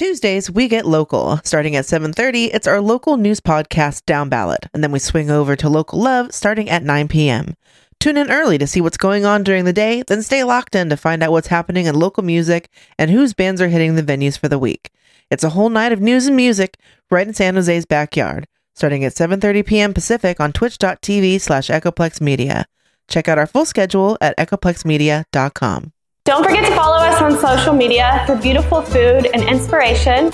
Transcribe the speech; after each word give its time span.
Tuesdays, 0.00 0.50
we 0.50 0.66
get 0.66 0.86
local. 0.86 1.42
Starting 1.44 1.76
at 1.76 1.84
7:30, 1.84 2.46
it's 2.54 2.66
our 2.66 2.80
local 2.80 3.18
news 3.18 3.38
podcast 3.38 4.06
Down 4.06 4.30
Ballot, 4.30 4.66
and 4.72 4.82
then 4.82 4.92
we 4.92 4.98
swing 4.98 5.30
over 5.30 5.54
to 5.56 5.68
Local 5.68 6.00
Love 6.00 6.32
starting 6.32 6.70
at 6.70 6.82
9 6.82 7.06
p.m. 7.06 7.54
Tune 7.98 8.16
in 8.16 8.30
early 8.30 8.56
to 8.56 8.66
see 8.66 8.80
what's 8.80 8.96
going 8.96 9.26
on 9.26 9.44
during 9.44 9.66
the 9.66 9.74
day, 9.74 10.02
then 10.06 10.22
stay 10.22 10.42
locked 10.42 10.74
in 10.74 10.88
to 10.88 10.96
find 10.96 11.22
out 11.22 11.32
what's 11.32 11.48
happening 11.48 11.84
in 11.84 11.94
local 11.94 12.22
music 12.22 12.70
and 12.98 13.10
whose 13.10 13.34
bands 13.34 13.60
are 13.60 13.68
hitting 13.68 13.94
the 13.94 14.02
venues 14.02 14.38
for 14.38 14.48
the 14.48 14.58
week. 14.58 14.90
It's 15.30 15.44
a 15.44 15.50
whole 15.50 15.68
night 15.68 15.92
of 15.92 16.00
news 16.00 16.26
and 16.26 16.34
music 16.34 16.78
right 17.10 17.28
in 17.28 17.34
San 17.34 17.54
Jose's 17.56 17.84
backyard, 17.84 18.48
starting 18.74 19.04
at 19.04 19.12
7:30 19.12 19.66
p.m. 19.66 19.92
Pacific 19.92 20.40
on 20.40 20.54
twitch.tv 20.54 21.42
slash 21.42 21.68
echoplexmedia. 21.68 22.64
Check 23.06 23.28
out 23.28 23.36
our 23.36 23.46
full 23.46 23.66
schedule 23.66 24.16
at 24.22 24.34
echoplexmedia.com. 24.38 25.92
Don't 26.26 26.44
forget 26.44 26.68
to 26.68 26.74
follow 26.74 26.98
us 26.98 27.22
on 27.22 27.38
social 27.38 27.72
media 27.72 28.22
for 28.26 28.36
beautiful 28.36 28.82
food 28.82 29.26
and 29.32 29.42
inspiration. 29.42 30.30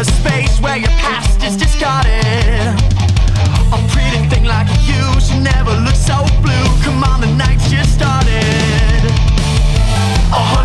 A 0.00 0.04
space 0.04 0.58
where 0.60 0.78
your 0.78 0.88
past 1.04 1.42
is 1.42 1.56
discarded. 1.58 2.10
A 3.70 3.78
pretty 3.92 4.26
thing 4.30 4.44
like 4.44 4.66
you 4.88 5.20
should 5.20 5.42
never 5.42 5.72
look 5.72 5.94
so 5.94 6.24
blue. 6.40 6.66
Come 6.82 7.04
on, 7.04 7.20
the 7.20 7.26
night's 7.36 7.68
just 7.70 7.92
started. 7.96 9.02
150 10.32 10.59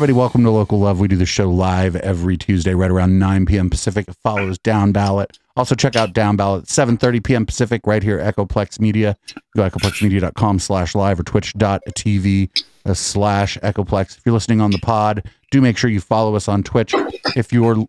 everybody, 0.00 0.16
welcome 0.16 0.42
to 0.42 0.50
Local 0.50 0.80
Love. 0.80 0.98
We 0.98 1.08
do 1.08 1.16
the 1.16 1.26
show 1.26 1.50
live 1.50 1.94
every 1.94 2.38
Tuesday, 2.38 2.72
right 2.72 2.90
around 2.90 3.18
9 3.18 3.44
p.m. 3.44 3.68
Pacific. 3.68 4.08
It 4.08 4.16
follows 4.22 4.58
Down 4.58 4.92
Ballot. 4.92 5.38
Also, 5.58 5.74
check 5.74 5.94
out 5.94 6.14
Down 6.14 6.36
Ballot, 6.36 6.64
7.30 6.64 7.22
p.m. 7.22 7.44
Pacific, 7.44 7.82
right 7.84 8.02
here, 8.02 8.18
Echoplex 8.18 8.80
Media. 8.80 9.14
Go 9.54 9.68
to 9.68 9.76
echoplexmedia.com 9.76 10.58
slash 10.58 10.94
live 10.94 11.20
or 11.20 11.22
twitch.tv 11.22 12.64
uh, 12.86 12.94
slash 12.94 13.58
Echoplex. 13.58 14.16
If 14.16 14.22
you're 14.24 14.32
listening 14.32 14.62
on 14.62 14.70
the 14.70 14.78
pod, 14.78 15.28
do 15.50 15.60
make 15.60 15.76
sure 15.76 15.90
you 15.90 16.00
follow 16.00 16.34
us 16.34 16.48
on 16.48 16.62
Twitch. 16.62 16.94
If 17.36 17.52
you're 17.52 17.84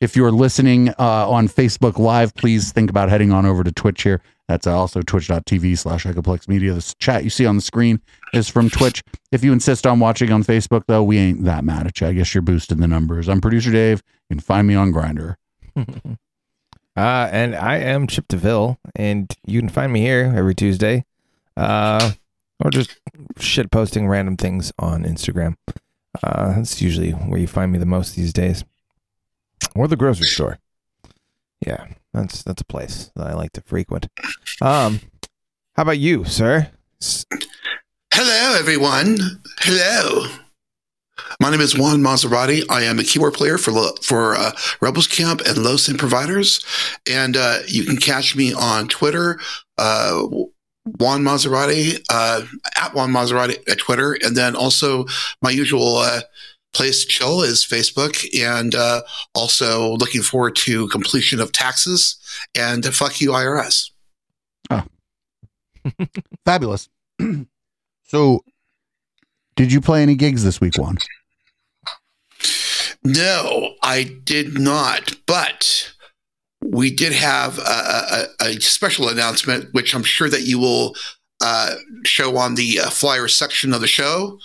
if 0.00 0.14
you're 0.14 0.30
listening 0.30 0.90
uh, 0.90 1.28
on 1.28 1.48
Facebook 1.48 1.98
Live, 1.98 2.32
please 2.36 2.70
think 2.70 2.90
about 2.90 3.08
heading 3.08 3.32
on 3.32 3.44
over 3.44 3.64
to 3.64 3.72
Twitch 3.72 4.04
here. 4.04 4.22
That's 4.46 4.68
also 4.68 5.00
twitch.tv 5.02 5.78
slash 5.78 6.04
Echoplex 6.04 6.46
Media. 6.46 6.74
This 6.74 6.94
chat 7.00 7.24
you 7.24 7.30
see 7.30 7.46
on 7.46 7.56
the 7.56 7.62
screen 7.62 8.00
is 8.36 8.48
from 8.48 8.70
Twitch. 8.70 9.02
If 9.32 9.44
you 9.44 9.52
insist 9.52 9.86
on 9.86 10.00
watching 10.00 10.32
on 10.32 10.44
Facebook, 10.44 10.84
though, 10.86 11.02
we 11.02 11.18
ain't 11.18 11.44
that 11.44 11.64
mad 11.64 11.86
at 11.86 12.00
you. 12.00 12.06
I 12.06 12.12
guess 12.12 12.34
you're 12.34 12.42
boosting 12.42 12.78
the 12.78 12.88
numbers. 12.88 13.28
I'm 13.28 13.40
producer 13.40 13.70
Dave. 13.72 14.02
You 14.28 14.36
can 14.36 14.40
find 14.40 14.66
me 14.66 14.74
on 14.74 14.92
Grindr. 14.92 15.36
Uh, 16.96 17.28
and 17.32 17.56
I 17.56 17.78
am 17.78 18.06
Chip 18.06 18.28
DeVille, 18.28 18.78
and 18.94 19.28
you 19.44 19.58
can 19.58 19.68
find 19.68 19.92
me 19.92 20.00
here 20.00 20.32
every 20.36 20.54
Tuesday, 20.54 21.04
uh, 21.56 22.12
or 22.64 22.70
just 22.70 23.00
shit 23.40 23.72
posting 23.72 24.06
random 24.06 24.36
things 24.36 24.72
on 24.78 25.02
Instagram. 25.02 25.56
Uh, 26.22 26.54
that's 26.54 26.80
usually 26.80 27.10
where 27.10 27.40
you 27.40 27.48
find 27.48 27.72
me 27.72 27.78
the 27.78 27.84
most 27.84 28.14
these 28.14 28.32
days, 28.32 28.64
or 29.74 29.88
the 29.88 29.96
grocery 29.96 30.26
store. 30.26 30.58
Yeah, 31.66 31.84
that's 32.12 32.44
that's 32.44 32.62
a 32.62 32.66
place 32.66 33.10
that 33.16 33.26
I 33.26 33.34
like 33.34 33.52
to 33.54 33.60
frequent. 33.62 34.06
Um, 34.62 35.00
how 35.74 35.82
about 35.82 35.98
you, 35.98 36.24
sir? 36.24 36.70
Hello, 38.16 38.56
everyone. 38.56 39.18
Hello. 39.58 40.28
My 41.40 41.50
name 41.50 41.60
is 41.60 41.76
Juan 41.76 41.98
Maserati. 41.98 42.62
I 42.70 42.84
am 42.84 43.00
a 43.00 43.02
keyboard 43.02 43.34
player 43.34 43.58
for 43.58 43.72
for 44.02 44.36
uh, 44.36 44.52
Rebels 44.80 45.08
Camp 45.08 45.40
and 45.40 45.58
Low 45.58 45.76
Sin 45.76 45.96
Providers, 45.96 46.64
and 47.10 47.36
uh, 47.36 47.58
you 47.66 47.82
can 47.82 47.96
catch 47.96 48.36
me 48.36 48.54
on 48.54 48.86
Twitter, 48.86 49.40
uh, 49.78 50.28
Juan 51.00 51.24
Maserati 51.24 52.00
uh, 52.08 52.42
at 52.80 52.94
Juan 52.94 53.10
Maserati 53.10 53.58
at 53.68 53.78
Twitter, 53.78 54.12
and 54.12 54.36
then 54.36 54.54
also 54.54 55.06
my 55.42 55.50
usual 55.50 55.96
uh, 55.96 56.20
place 56.72 57.04
to 57.04 57.08
chill 57.08 57.42
is 57.42 57.64
Facebook, 57.64 58.24
and 58.40 58.76
uh, 58.76 59.02
also 59.34 59.96
looking 59.96 60.22
forward 60.22 60.54
to 60.54 60.86
completion 60.86 61.40
of 61.40 61.50
taxes 61.50 62.16
and 62.54 62.86
fuck 62.94 63.20
you 63.20 63.32
IRS. 63.32 63.90
Oh, 64.70 64.84
Fabulous. 66.44 66.88
so, 68.04 68.44
did 69.56 69.72
you 69.72 69.80
play 69.80 70.02
any 70.02 70.14
gigs 70.14 70.44
this 70.44 70.60
week, 70.60 70.76
Juan? 70.76 70.98
No, 73.04 73.74
I 73.82 74.04
did 74.24 74.58
not, 74.58 75.14
but 75.26 75.92
we 76.62 76.90
did 76.90 77.12
have 77.12 77.58
a, 77.58 78.26
a, 78.40 78.44
a 78.46 78.60
special 78.60 79.08
announcement, 79.08 79.72
which 79.74 79.94
I'm 79.94 80.02
sure 80.02 80.30
that 80.30 80.42
you 80.42 80.58
will 80.58 80.94
uh, 81.42 81.74
show 82.04 82.38
on 82.38 82.54
the 82.54 82.80
uh, 82.80 82.90
flyer 82.90 83.28
section 83.28 83.74
of 83.74 83.82
the 83.82 83.86
show. 83.86 84.38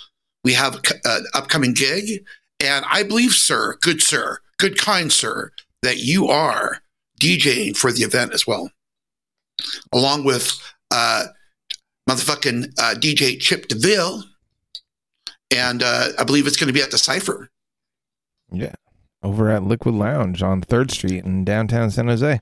We 0.44 0.52
have 0.52 0.80
an 1.04 1.24
upcoming 1.32 1.72
gig, 1.72 2.24
and 2.62 2.84
I 2.90 3.02
believe, 3.02 3.32
sir, 3.32 3.76
good 3.80 4.02
sir, 4.02 4.38
good 4.58 4.76
kind 4.78 5.10
sir, 5.10 5.52
that 5.82 5.98
you 5.98 6.28
are 6.28 6.82
DJing 7.20 7.76
for 7.76 7.92
the 7.92 8.02
event 8.02 8.34
as 8.34 8.46
well, 8.46 8.70
along 9.92 10.24
with 10.24 10.58
uh, 10.90 11.26
motherfucking 12.10 12.72
uh, 12.78 12.94
DJ 12.94 13.38
Chip 13.38 13.68
DeVille, 13.68 14.24
and 15.50 15.82
uh, 15.82 16.08
I 16.18 16.24
believe 16.24 16.46
it's 16.46 16.56
going 16.56 16.68
to 16.68 16.72
be 16.74 16.82
at 16.82 16.90
the 16.90 16.98
Cipher. 16.98 17.48
Yeah. 18.52 18.74
Over 19.22 19.50
at 19.50 19.62
Liquid 19.62 19.94
Lounge 19.94 20.42
on 20.42 20.62
3rd 20.62 20.90
Street 20.90 21.24
in 21.24 21.44
downtown 21.44 21.90
San 21.90 22.08
Jose. 22.08 22.40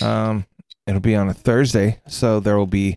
Um, 0.00 0.46
it'll 0.86 1.00
be 1.00 1.16
on 1.16 1.28
a 1.28 1.34
Thursday, 1.34 2.00
so 2.06 2.40
there 2.40 2.56
will 2.56 2.66
be 2.66 2.96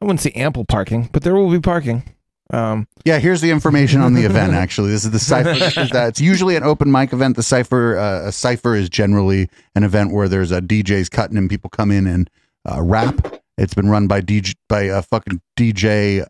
I 0.00 0.04
wouldn't 0.04 0.20
say 0.20 0.30
ample 0.30 0.64
parking, 0.64 1.08
but 1.12 1.22
there 1.22 1.34
will 1.34 1.50
be 1.50 1.60
parking. 1.60 2.04
Um, 2.50 2.86
Yeah, 3.04 3.18
here's 3.18 3.40
the 3.40 3.50
information 3.50 4.00
on 4.00 4.14
the 4.14 4.24
event. 4.24 4.52
Actually, 4.54 4.90
this 4.90 5.04
is 5.04 5.10
the 5.10 5.18
cipher. 5.18 5.54
This 5.54 5.76
is 5.76 5.90
that. 5.90 6.08
It's 6.08 6.20
usually 6.20 6.56
an 6.56 6.62
open 6.62 6.90
mic 6.90 7.12
event. 7.12 7.36
The 7.36 7.42
cipher, 7.42 7.98
uh, 7.98 8.28
a 8.28 8.32
cipher, 8.32 8.74
is 8.74 8.88
generally 8.88 9.50
an 9.74 9.82
event 9.82 10.12
where 10.12 10.28
there's 10.28 10.52
a 10.52 10.60
DJs 10.60 11.10
cutting 11.10 11.36
and 11.36 11.50
people 11.50 11.68
come 11.68 11.90
in 11.90 12.06
and 12.06 12.30
uh, 12.64 12.80
rap. 12.80 13.40
It's 13.58 13.74
been 13.74 13.88
run 13.88 14.06
by 14.06 14.20
DJ 14.20 14.54
by 14.68 14.82
a 14.82 15.02
fucking 15.02 15.40
DJ 15.56 16.24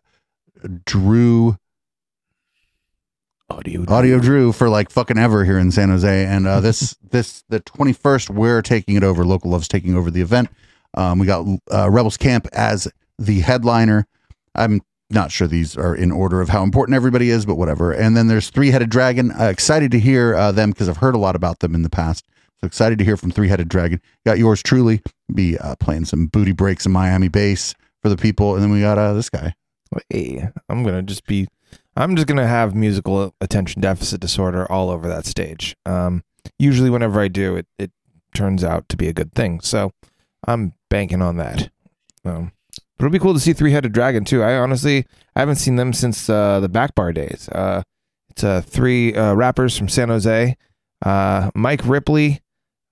Drew 0.85 1.57
audio. 3.51 3.85
Audio 3.87 4.19
Drew 4.19 4.51
for 4.51 4.67
like 4.67 4.89
fucking 4.89 5.19
ever 5.19 5.45
here 5.45 5.59
in 5.59 5.71
San 5.71 5.89
Jose. 5.89 6.25
And 6.25 6.47
uh, 6.47 6.59
this 6.59 6.95
this 7.11 7.43
the 7.47 7.59
21st, 7.59 8.31
we're 8.31 8.63
taking 8.63 8.95
it 8.95 9.03
over. 9.03 9.23
Local 9.23 9.51
Love's 9.51 9.67
taking 9.67 9.95
over 9.95 10.09
the 10.09 10.21
event. 10.21 10.49
Um, 10.95 11.19
we 11.19 11.27
got 11.27 11.45
uh, 11.71 11.91
Rebels 11.91 12.17
Camp 12.17 12.47
as 12.51 12.87
the 13.19 13.41
headliner. 13.41 14.07
I'm 14.55 14.81
not 15.11 15.31
sure 15.31 15.47
these 15.47 15.77
are 15.77 15.95
in 15.95 16.11
order 16.11 16.41
of 16.41 16.49
how 16.49 16.63
important 16.63 16.95
everybody 16.95 17.29
is, 17.29 17.45
but 17.45 17.55
whatever. 17.55 17.91
And 17.91 18.17
then 18.17 18.25
there's 18.27 18.49
Three 18.49 18.71
Headed 18.71 18.89
Dragon. 18.89 19.31
Uh, 19.39 19.45
excited 19.45 19.91
to 19.91 19.99
hear 19.99 20.35
uh, 20.35 20.51
them 20.51 20.71
because 20.71 20.89
I've 20.89 20.97
heard 20.97 21.13
a 21.13 21.19
lot 21.19 21.35
about 21.35 21.59
them 21.59 21.75
in 21.75 21.83
the 21.83 21.91
past. 21.91 22.25
So 22.59 22.65
excited 22.65 22.97
to 22.97 23.05
hear 23.05 23.17
from 23.17 23.29
Three 23.29 23.49
Headed 23.49 23.69
Dragon. 23.69 24.01
Got 24.25 24.39
yours 24.39 24.63
truly 24.63 25.03
be 25.35 25.57
uh, 25.57 25.75
playing 25.79 26.05
some 26.05 26.27
booty 26.27 26.51
breaks 26.51 26.85
and 26.85 26.93
Miami 26.93 27.27
bass 27.27 27.75
for 28.01 28.09
the 28.09 28.17
people. 28.17 28.55
And 28.55 28.63
then 28.63 28.71
we 28.71 28.81
got 28.81 28.97
uh, 28.97 29.13
this 29.13 29.29
guy. 29.29 29.53
Hey, 30.09 30.47
I'm 30.69 30.83
gonna 30.83 31.01
just 31.01 31.25
be. 31.25 31.47
I'm 31.95 32.15
just 32.15 32.27
gonna 32.27 32.47
have 32.47 32.75
musical 32.75 33.33
attention 33.41 33.81
deficit 33.81 34.21
disorder 34.21 34.71
all 34.71 34.89
over 34.89 35.07
that 35.07 35.25
stage. 35.25 35.75
Um, 35.85 36.23
usually, 36.57 36.89
whenever 36.89 37.19
I 37.19 37.27
do, 37.27 37.55
it 37.55 37.67
it 37.79 37.91
turns 38.33 38.63
out 38.63 38.87
to 38.89 38.97
be 38.97 39.07
a 39.07 39.13
good 39.13 39.33
thing. 39.33 39.59
So 39.61 39.91
I'm 40.47 40.73
banking 40.89 41.21
on 41.21 41.37
that. 41.37 41.69
Um, 42.23 42.51
but 42.97 43.05
it'll 43.05 43.13
be 43.13 43.19
cool 43.19 43.33
to 43.33 43.39
see 43.39 43.53
Three 43.53 43.71
Headed 43.71 43.93
Dragon 43.93 44.25
too. 44.25 44.43
I 44.43 44.57
honestly 44.57 45.05
I 45.35 45.39
haven't 45.39 45.55
seen 45.55 45.77
them 45.77 45.93
since 45.93 46.29
uh, 46.29 46.59
the 46.59 46.69
back 46.69 46.95
bar 46.95 47.13
days. 47.13 47.49
Uh, 47.49 47.81
it's 48.29 48.43
uh, 48.43 48.61
three 48.61 49.15
uh, 49.15 49.33
rappers 49.33 49.77
from 49.77 49.89
San 49.89 50.09
Jose, 50.09 50.55
uh, 51.05 51.51
Mike 51.55 51.81
Ripley, 51.85 52.41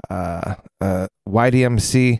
uh, 0.09 0.55
YDMC, 0.81 2.19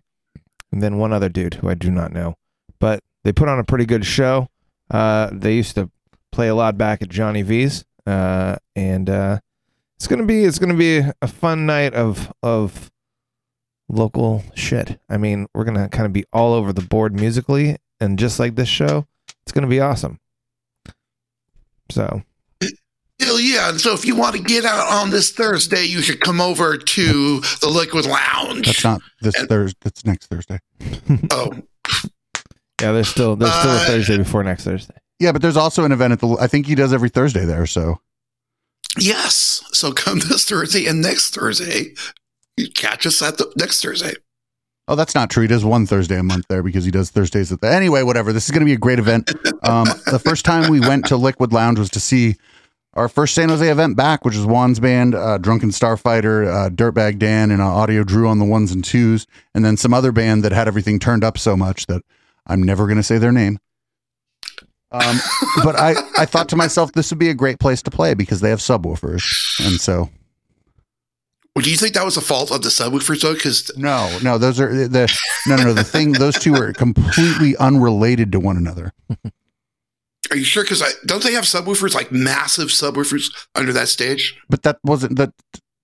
and 0.71 0.81
then 0.81 0.97
one 0.97 1.13
other 1.13 1.29
dude 1.29 1.55
who 1.55 1.69
I 1.69 1.73
do 1.73 1.91
not 1.91 2.11
know. 2.11 2.35
But 2.79 3.03
they 3.23 3.31
put 3.31 3.49
on 3.49 3.59
a 3.59 3.63
pretty 3.63 3.85
good 3.85 4.05
show. 4.05 4.49
Uh, 4.89 5.29
they 5.31 5.55
used 5.55 5.75
to 5.75 5.89
play 6.31 6.47
a 6.47 6.55
lot 6.55 6.77
back 6.77 7.01
at 7.01 7.09
Johnny 7.09 7.41
V's, 7.41 7.85
uh, 8.05 8.57
and 8.75 9.09
uh, 9.09 9.39
it's 9.95 10.07
gonna 10.07 10.25
be 10.25 10.43
it's 10.43 10.59
gonna 10.59 10.73
be 10.75 11.01
a 11.21 11.27
fun 11.27 11.65
night 11.65 11.93
of 11.93 12.31
of 12.43 12.91
local 13.89 14.43
shit. 14.55 14.99
I 15.09 15.17
mean, 15.17 15.47
we're 15.53 15.65
gonna 15.65 15.89
kind 15.89 16.05
of 16.05 16.13
be 16.13 16.25
all 16.31 16.53
over 16.53 16.71
the 16.71 16.81
board 16.81 17.15
musically, 17.15 17.77
and 17.99 18.19
just 18.19 18.39
like 18.39 18.55
this 18.55 18.69
show, 18.69 19.07
it's 19.43 19.51
gonna 19.51 19.67
be 19.67 19.79
awesome. 19.79 20.19
So 21.89 22.21
Hell 23.19 23.39
yeah. 23.39 23.69
And 23.69 23.81
so 23.81 23.93
if 23.93 24.05
you 24.05 24.15
want 24.15 24.35
to 24.35 24.41
get 24.41 24.63
out 24.65 24.87
on 24.91 25.09
this 25.09 25.31
Thursday, 25.31 25.83
you 25.85 26.01
should 26.01 26.19
come 26.19 26.39
over 26.39 26.77
to 26.77 27.39
the 27.61 27.69
Liquid 27.69 28.05
Lounge. 28.05 28.65
That's 28.67 28.83
not 28.83 29.01
this 29.21 29.35
And- 29.35 29.49
Thursday. 29.49 29.77
That's 29.83 30.05
next 30.05 30.27
Thursday. 30.27 30.59
oh, 31.31 31.51
yeah, 32.81 32.91
there's 32.91 33.07
still 33.07 33.35
there's 33.35 33.53
still 33.53 33.71
a 33.71 33.75
Uh, 33.77 33.87
Thursday 33.87 34.17
before 34.17 34.43
next 34.43 34.63
Thursday. 34.65 34.93
Yeah, 35.19 35.31
but 35.31 35.41
there's 35.41 35.57
also 35.57 35.83
an 35.83 35.91
event 35.91 36.13
at 36.13 36.19
the. 36.19 36.37
I 36.39 36.45
think 36.45 36.67
he 36.67 36.75
does 36.75 36.93
every 36.93 37.09
Thursday 37.09 37.43
there. 37.43 37.65
So 37.65 37.99
yes. 38.99 39.63
So 39.71 39.91
come 39.93 40.19
this 40.29 40.45
Thursday 40.45 40.85
and 40.85 41.01
next 41.01 41.33
Thursday. 41.33 41.95
You 42.55 42.69
catch 42.71 43.05
us 43.05 43.21
at 43.21 43.37
the 43.37 43.51
next 43.57 43.81
Thursday. 43.83 44.13
Oh, 44.87 44.95
that's 44.95 45.13
not 45.15 45.29
true. 45.29 45.41
He 45.41 45.47
does 45.47 45.65
one 45.65 45.85
Thursday 45.85 46.17
a 46.17 46.23
month 46.23 46.45
there 46.49 46.63
because 46.63 46.85
he 46.85 46.91
does 46.91 47.09
Thursdays 47.09 47.51
at 47.51 47.61
the. 47.61 47.71
Anyway, 47.71 48.03
whatever. 48.03 48.31
This 48.31 48.45
is 48.45 48.51
going 48.51 48.61
to 48.61 48.65
be 48.65 48.73
a 48.73 48.77
great 48.77 48.99
event. 48.99 49.29
Um, 49.63 49.85
the 50.09 50.19
first 50.23 50.45
time 50.45 50.71
we 50.71 50.79
went 50.79 51.05
to 51.07 51.17
Liquid 51.17 51.51
Lounge 51.51 51.77
was 51.79 51.89
to 51.89 51.99
see 51.99 52.35
our 52.97 53.07
first 53.07 53.35
San 53.35 53.49
Jose 53.49 53.69
event 53.69 53.95
back, 53.95 54.25
which 54.25 54.35
is 54.35 54.45
Juan's 54.45 54.79
band, 54.79 55.13
uh, 55.13 55.37
Drunken 55.37 55.69
Starfighter, 55.69 56.47
uh, 56.47 56.69
Dirtbag 56.69 57.19
Dan, 57.19 57.51
and 57.51 57.61
uh, 57.61 57.65
Audio 57.65 58.03
Drew 58.03 58.27
on 58.27 58.39
the 58.39 58.45
ones 58.45 58.71
and 58.71 58.83
twos, 58.83 59.27
and 59.53 59.63
then 59.63 59.77
some 59.77 59.93
other 59.93 60.11
band 60.11 60.43
that 60.43 60.51
had 60.51 60.67
everything 60.67 60.97
turned 60.97 61.23
up 61.23 61.37
so 61.37 61.55
much 61.55 61.85
that 61.85 62.01
I'm 62.47 62.63
never 62.63 62.85
going 62.85 62.97
to 62.97 63.03
say 63.03 63.19
their 63.19 63.31
name. 63.31 63.59
Um, 64.91 65.17
but 65.63 65.75
I, 65.79 65.95
I 66.17 66.25
thought 66.25 66.49
to 66.49 66.55
myself, 66.55 66.91
this 66.93 67.11
would 67.11 67.19
be 67.19 67.29
a 67.29 67.35
great 67.35 67.59
place 67.59 67.83
to 67.83 67.91
play 67.91 68.15
because 68.15 68.41
they 68.41 68.49
have 68.49 68.59
subwoofers, 68.59 69.23
and 69.65 69.79
so 69.79 70.09
Well, 71.55 71.63
do 71.63 71.69
you 71.69 71.77
think 71.77 71.93
that 71.93 72.05
was 72.05 72.15
the 72.15 72.21
fault 72.21 72.51
of 72.51 72.63
the 72.63 72.69
subwoofers 72.69 73.21
though? 73.21 73.35
Because 73.35 73.71
No, 73.77 74.17
no, 74.23 74.39
those 74.39 74.59
are 74.59 74.87
the 74.87 75.15
no, 75.45 75.55
no, 75.55 75.65
no. 75.65 75.73
The 75.73 75.83
thing, 75.83 76.13
those 76.13 76.39
two 76.39 76.55
are 76.55 76.73
completely 76.73 77.55
unrelated 77.57 78.31
to 78.31 78.39
one 78.39 78.57
another. 78.57 78.91
are 80.31 80.37
you 80.37 80.43
sure? 80.43 80.63
Because 80.63 80.83
don't 81.05 81.23
they 81.23 81.33
have 81.33 81.43
subwoofers 81.43 81.93
like 81.93 82.11
massive 82.11 82.69
subwoofers 82.69 83.31
under 83.55 83.73
that 83.73 83.87
stage? 83.87 84.39
But 84.49 84.63
that 84.63 84.79
wasn't 84.83 85.17
the 85.17 85.33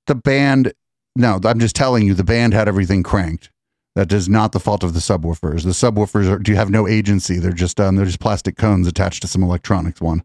the 0.08 0.16
band. 0.16 0.74
No, 1.16 1.40
I'm 1.44 1.60
just 1.60 1.76
telling 1.76 2.06
you, 2.08 2.14
the 2.14 2.24
band 2.24 2.54
had 2.54 2.68
everything 2.68 3.04
cranked. 3.04 3.50
That 3.96 4.12
is 4.12 4.28
not 4.28 4.52
the 4.52 4.60
fault 4.60 4.84
of 4.84 4.94
the 4.94 5.00
subwoofers. 5.00 5.64
The 5.64 5.70
subwoofers 5.70 6.28
are, 6.28 6.40
do 6.40 6.52
you 6.52 6.58
have 6.58 6.72
no 6.72 6.88
agency? 6.88 7.38
They're 7.38 7.52
just 7.52 7.80
um, 7.80 7.96
they're 7.96 8.06
just 8.06 8.20
plastic 8.20 8.58
cones 8.58 8.88
attached 8.88 9.22
to 9.22 9.28
some 9.28 9.44
electronics. 9.44 10.02
One. 10.02 10.24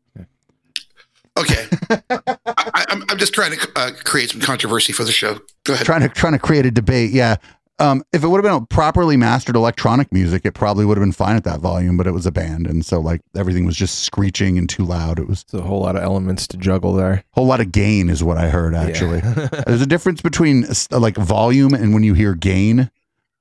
Okay, 1.39 1.67
I, 2.01 2.85
I'm, 2.89 3.05
I'm 3.11 3.19
just 3.19 3.33
trying 3.33 3.53
to 3.53 3.71
uh, 3.77 3.91
create 4.05 4.31
some 4.31 4.41
controversy 4.41 4.93
for 4.93 5.05
the 5.05 5.13
show. 5.13 5.39
Go 5.65 5.75
ahead. 5.75 5.87
trying 5.87 6.01
to 6.01 6.09
trying 6.09 6.33
to 6.33 6.39
create 6.39 6.67
a 6.67 6.71
debate. 6.71 7.11
Yeah. 7.11 7.37
Um, 7.81 8.03
if 8.13 8.25
it 8.25 8.29
would 8.29 8.39
have 8.39 8.53
been 8.53 8.63
a 8.63 8.67
properly 8.67 9.17
mastered 9.17 9.55
electronic 9.55 10.13
music, 10.13 10.45
it 10.45 10.53
probably 10.53 10.85
would 10.85 10.97
have 10.97 11.03
been 11.03 11.13
fine 11.13 11.37
at 11.37 11.45
that 11.45 11.61
volume. 11.61 11.97
But 11.97 12.07
it 12.09 12.13
was 12.13 12.27
a 12.27 12.33
band, 12.33 12.67
and 12.67 12.85
so 12.85 12.99
like 13.01 13.21
everything 13.37 13.67
was 13.67 13.77
just 13.77 14.01
screeching 14.01 14.59
and 14.59 14.69
too 14.69 14.85
loud. 14.85 15.19
It 15.21 15.29
was 15.29 15.45
There's 15.45 15.63
a 15.63 15.67
whole 15.67 15.81
lot 15.83 15.95
of 15.97 16.03
elements 16.03 16.47
to 16.49 16.57
juggle 16.57 16.93
there. 16.93 17.13
a 17.13 17.25
whole 17.33 17.47
lot 17.47 17.61
of 17.61 17.71
gain, 17.71 18.09
is 18.11 18.25
what 18.25 18.37
I 18.37 18.49
heard. 18.49 18.75
Actually, 18.75 19.19
Yeah. 19.19 19.49
there's 19.67 19.83
a 19.83 19.87
difference 19.87 20.21
between 20.21 20.67
like 20.91 21.17
volume 21.17 21.73
and 21.75 21.95
when 21.95 22.03
you 22.03 22.15
hear 22.15 22.35
gain. 22.35 22.91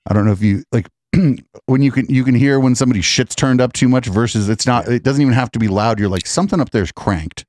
I 0.05 0.13
don't 0.13 0.25
know 0.25 0.31
if 0.33 0.41
you 0.43 0.63
like 0.71 0.87
when 1.65 1.81
you 1.81 1.91
can 1.91 2.05
you 2.07 2.23
can 2.23 2.35
hear 2.35 2.59
when 2.59 2.75
somebody 2.75 3.01
shit's 3.01 3.33
turned 3.35 3.59
up 3.59 3.73
too 3.73 3.89
much 3.89 4.05
versus 4.05 4.49
it's 4.49 4.67
not. 4.67 4.87
It 4.87 5.03
doesn't 5.03 5.21
even 5.21 5.33
have 5.33 5.51
to 5.53 5.59
be 5.59 5.67
loud. 5.67 5.99
You're 5.99 6.09
like 6.09 6.27
something 6.27 6.59
up 6.61 6.69
there's 6.69 6.91
cranked. 6.91 7.43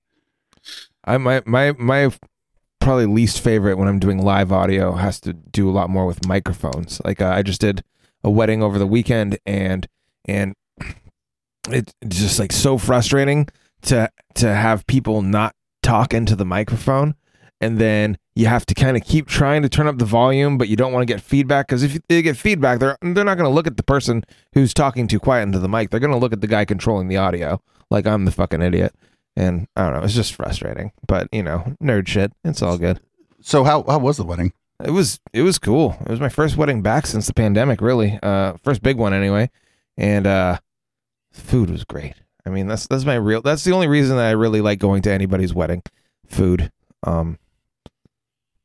I 1.05 1.19
my 1.19 1.43
my 1.45 1.73
my 1.73 2.11
probably 2.81 3.07
least 3.07 3.41
favorite 3.41 3.79
when 3.79 3.89
I'm 3.89 3.99
doing 3.99 4.23
live 4.23 4.53
audio 4.53 4.93
has 4.93 5.21
to 5.21 5.33
do 5.33 5.69
a 5.69 5.73
lot 5.73 5.91
more 5.91 6.07
with 6.07 6.27
microphones. 6.27 7.01
Like 7.05 7.21
uh, 7.21 7.29
I 7.29 7.43
just 7.43 7.61
did 7.61 7.83
a 8.25 8.31
wedding 8.31 8.63
over 8.63 8.79
the 8.79 8.87
weekend 8.87 9.39
and 9.47 9.87
and 10.27 10.55
it's 11.69 11.93
just 12.09 12.39
like 12.39 12.53
so 12.53 12.79
frustrating 12.79 13.49
to 13.83 14.11
to 14.35 14.55
have 14.55 14.87
people 14.87 15.23
not 15.23 15.55
talk 15.83 16.15
into 16.15 16.37
the 16.37 16.45
microphone. 16.45 17.15
And 17.61 17.79
then 17.79 18.19
you 18.37 18.47
have 18.47 18.65
to 18.67 18.75
kind 18.75 18.97
of 18.97 19.03
keep 19.03 19.27
trying 19.27 19.63
to 19.63 19.69
turn 19.69 19.89
up 19.89 19.99
the 19.99 20.05
volume 20.05 20.59
but 20.59 20.69
you 20.69 20.77
don't 20.77 20.93
want 20.93 21.03
to 21.07 21.13
get 21.13 21.21
feedback 21.21 21.67
because 21.67 21.83
if 21.83 21.99
they 22.09 22.23
get 22.23 22.37
feedback 22.37 22.79
they're 22.79 22.97
they're 23.03 23.25
not 23.25 23.37
going 23.37 23.51
to 23.51 23.55
look 23.55 23.67
at 23.67 23.77
the 23.77 23.83
person 23.83 24.23
who's 24.53 24.73
talking 24.73 25.09
too 25.09 25.19
quiet 25.19 25.43
into 25.43 25.59
the 25.59 25.69
mic. 25.69 25.91
They're 25.91 25.99
going 25.99 26.13
to 26.13 26.19
look 26.19 26.33
at 26.33 26.41
the 26.41 26.47
guy 26.47 26.65
controlling 26.65 27.09
the 27.09 27.17
audio 27.17 27.61
like 27.91 28.07
I'm 28.07 28.25
the 28.27 28.31
fucking 28.31 28.63
idiot 28.63 28.95
and 29.39 29.69
I 29.77 29.85
don't 29.85 29.93
know, 29.95 30.03
it's 30.03 30.15
just 30.15 30.35
frustrating. 30.35 30.91
But 31.07 31.29
you 31.31 31.45
know, 31.45 31.77
nerd 31.81 32.09
shit. 32.09 32.33
It's 32.45 32.61
all 32.61 32.77
good. 32.77 33.01
So 33.41 33.63
how 33.63 33.85
how 33.85 34.01
was 34.01 34.17
the 34.17 34.25
wedding? 34.25 34.53
It 34.85 34.91
was 34.91 35.21
it 35.33 35.43
was 35.43 35.59
cool. 35.59 35.97
It 36.01 36.11
was 36.11 36.21
my 36.21 36.29
first 36.29 36.57
wedding 36.57 36.83
back 36.83 37.07
since 37.07 37.27
the 37.29 37.35
pandemic, 37.35 37.81
really. 37.81 38.19
Uh 38.21 38.55
first 38.65 38.83
big 38.83 38.97
one 38.97 39.15
anyway. 39.15 39.49
And 39.97 40.27
uh 40.27 40.59
food 41.31 41.71
was 41.71 41.85
great. 41.85 42.15
I 42.45 42.51
mean, 42.51 42.67
that's 42.67 42.89
that's 42.89 43.05
my 43.05 43.15
real 43.15 43.41
that's 43.41 43.63
the 43.63 43.73
only 43.73 43.87
reason 43.87 44.17
that 44.17 44.27
I 44.27 44.33
really 44.33 44.61
like 44.61 44.81
going 44.81 45.03
to 45.03 45.13
anybody's 45.13 45.55
wedding. 45.55 45.83
food. 46.27 46.73
Um, 47.05 47.39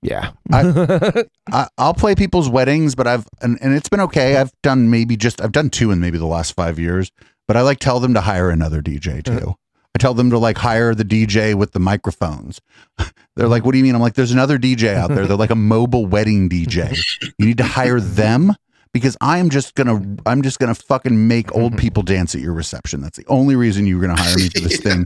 yeah. 0.01 0.31
I, 0.51 1.23
I'll 1.77 1.93
play 1.93 2.15
people's 2.15 2.49
weddings, 2.49 2.95
but 2.95 3.07
I've 3.07 3.27
and, 3.41 3.59
and 3.61 3.73
it's 3.75 3.89
been 3.89 4.01
okay. 4.01 4.37
I've 4.37 4.51
done 4.63 4.89
maybe 4.89 5.15
just 5.17 5.39
I've 5.39 5.51
done 5.51 5.69
two 5.69 5.91
in 5.91 5.99
maybe 5.99 6.17
the 6.17 6.25
last 6.25 6.55
five 6.55 6.79
years, 6.79 7.11
but 7.47 7.55
I 7.57 7.61
like 7.61 7.79
tell 7.79 7.99
them 7.99 8.13
to 8.15 8.21
hire 8.21 8.49
another 8.49 8.81
DJ 8.81 9.23
too. 9.23 9.55
I 9.95 9.99
tell 9.99 10.13
them 10.13 10.29
to 10.31 10.37
like 10.37 10.57
hire 10.57 10.95
the 10.95 11.05
DJ 11.05 11.53
with 11.53 11.71
the 11.71 11.79
microphones. 11.79 12.59
They're 13.35 13.47
like, 13.47 13.65
"What 13.65 13.73
do 13.73 13.77
you 13.77 13.83
mean?" 13.83 13.95
I'm 13.95 14.01
like, 14.01 14.15
"There's 14.15 14.31
another 14.31 14.57
DJ 14.57 14.95
out 14.95 15.09
there. 15.09 15.27
They're 15.27 15.37
like 15.37 15.49
a 15.51 15.55
mobile 15.55 16.05
wedding 16.05 16.49
DJ. 16.49 16.97
You 17.37 17.45
need 17.45 17.57
to 17.59 17.63
hire 17.63 17.99
them." 17.99 18.53
Because 18.93 19.17
I'm 19.21 19.49
just 19.49 19.73
gonna, 19.75 20.01
I'm 20.25 20.43
just 20.43 20.59
gonna 20.59 20.75
fucking 20.75 21.27
make 21.27 21.53
old 21.55 21.77
people 21.77 22.03
dance 22.03 22.35
at 22.35 22.41
your 22.41 22.53
reception. 22.53 23.01
That's 23.01 23.17
the 23.17 23.25
only 23.27 23.55
reason 23.55 23.87
you're 23.87 23.99
gonna 23.99 24.15
hire 24.21 24.37
me 24.37 24.49
for 24.49 24.59
this 24.59 24.77
thing. 24.81 25.05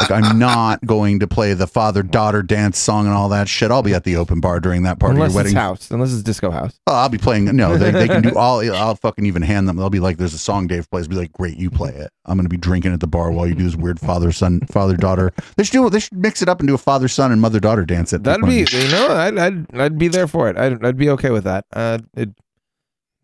Like 0.00 0.10
I'm 0.10 0.38
not 0.38 0.84
going 0.84 1.20
to 1.20 1.28
play 1.28 1.54
the 1.54 1.66
father 1.68 2.02
daughter 2.02 2.42
dance 2.42 2.78
song 2.78 3.06
and 3.06 3.14
all 3.14 3.28
that 3.28 3.48
shit. 3.48 3.70
I'll 3.70 3.82
be 3.82 3.94
at 3.94 4.02
the 4.04 4.16
open 4.16 4.40
bar 4.40 4.58
during 4.58 4.82
that 4.82 4.98
part 4.98 5.12
unless 5.12 5.30
of 5.30 5.34
your 5.34 5.40
it's 5.42 5.46
wedding. 5.46 5.56
house, 5.56 5.90
unless 5.90 6.12
it's 6.12 6.22
disco 6.22 6.50
house. 6.50 6.80
Oh, 6.88 6.94
I'll 6.94 7.08
be 7.08 7.18
playing. 7.18 7.44
No, 7.56 7.76
they, 7.76 7.90
they 7.92 8.08
can 8.08 8.22
do 8.22 8.32
all. 8.36 8.58
I'll 8.74 8.96
fucking 8.96 9.24
even 9.26 9.42
hand 9.42 9.68
them. 9.68 9.76
They'll 9.76 9.88
be 9.88 10.00
like, 10.00 10.16
"There's 10.16 10.34
a 10.34 10.38
song 10.38 10.66
Dave 10.66 10.90
plays." 10.90 11.06
Be 11.06 11.16
like, 11.16 11.32
"Great, 11.32 11.56
you 11.58 11.70
play 11.70 11.90
it." 11.92 12.10
I'm 12.24 12.36
gonna 12.36 12.48
be 12.48 12.56
drinking 12.56 12.92
at 12.92 13.00
the 13.00 13.06
bar 13.06 13.30
while 13.30 13.46
you 13.46 13.54
do 13.54 13.64
this 13.64 13.76
weird 13.76 14.00
father 14.00 14.32
son, 14.32 14.60
father 14.70 14.96
daughter. 14.96 15.32
They 15.56 15.62
should 15.64 15.72
do. 15.72 15.88
They 15.90 16.00
should 16.00 16.18
mix 16.18 16.42
it 16.42 16.48
up 16.48 16.58
and 16.58 16.68
do 16.68 16.74
a 16.74 16.78
father 16.78 17.06
son 17.08 17.30
and 17.30 17.40
mother 17.40 17.60
daughter 17.60 17.84
dance 17.84 18.12
at. 18.12 18.24
That'd 18.24 18.46
be, 18.46 18.66
you 18.70 18.88
know, 18.90 19.08
I'd, 19.10 19.38
I'd, 19.38 19.80
I'd 19.80 19.98
be 19.98 20.08
there 20.08 20.26
for 20.26 20.48
it. 20.50 20.56
I'd, 20.56 20.84
I'd 20.84 20.96
be 20.96 21.08
okay 21.10 21.30
with 21.30 21.44
that. 21.44 21.64
Uh, 21.72 21.98
it'd 22.14 22.34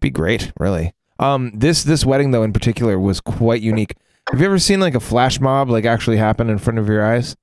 be 0.04 0.10
great, 0.10 0.52
really. 0.60 0.92
Um, 1.18 1.52
this, 1.54 1.82
this 1.82 2.04
wedding 2.04 2.30
though, 2.30 2.42
in 2.42 2.52
particular, 2.52 2.98
was 2.98 3.20
quite 3.20 3.62
unique. 3.62 3.94
Have 4.30 4.40
you 4.40 4.46
ever 4.46 4.58
seen 4.58 4.80
like 4.80 4.94
a 4.94 5.00
flash 5.00 5.40
mob 5.40 5.70
like 5.70 5.84
actually 5.84 6.16
happen 6.16 6.50
in 6.50 6.58
front 6.58 6.78
of 6.78 6.88
your 6.88 7.04
eyes? 7.04 7.36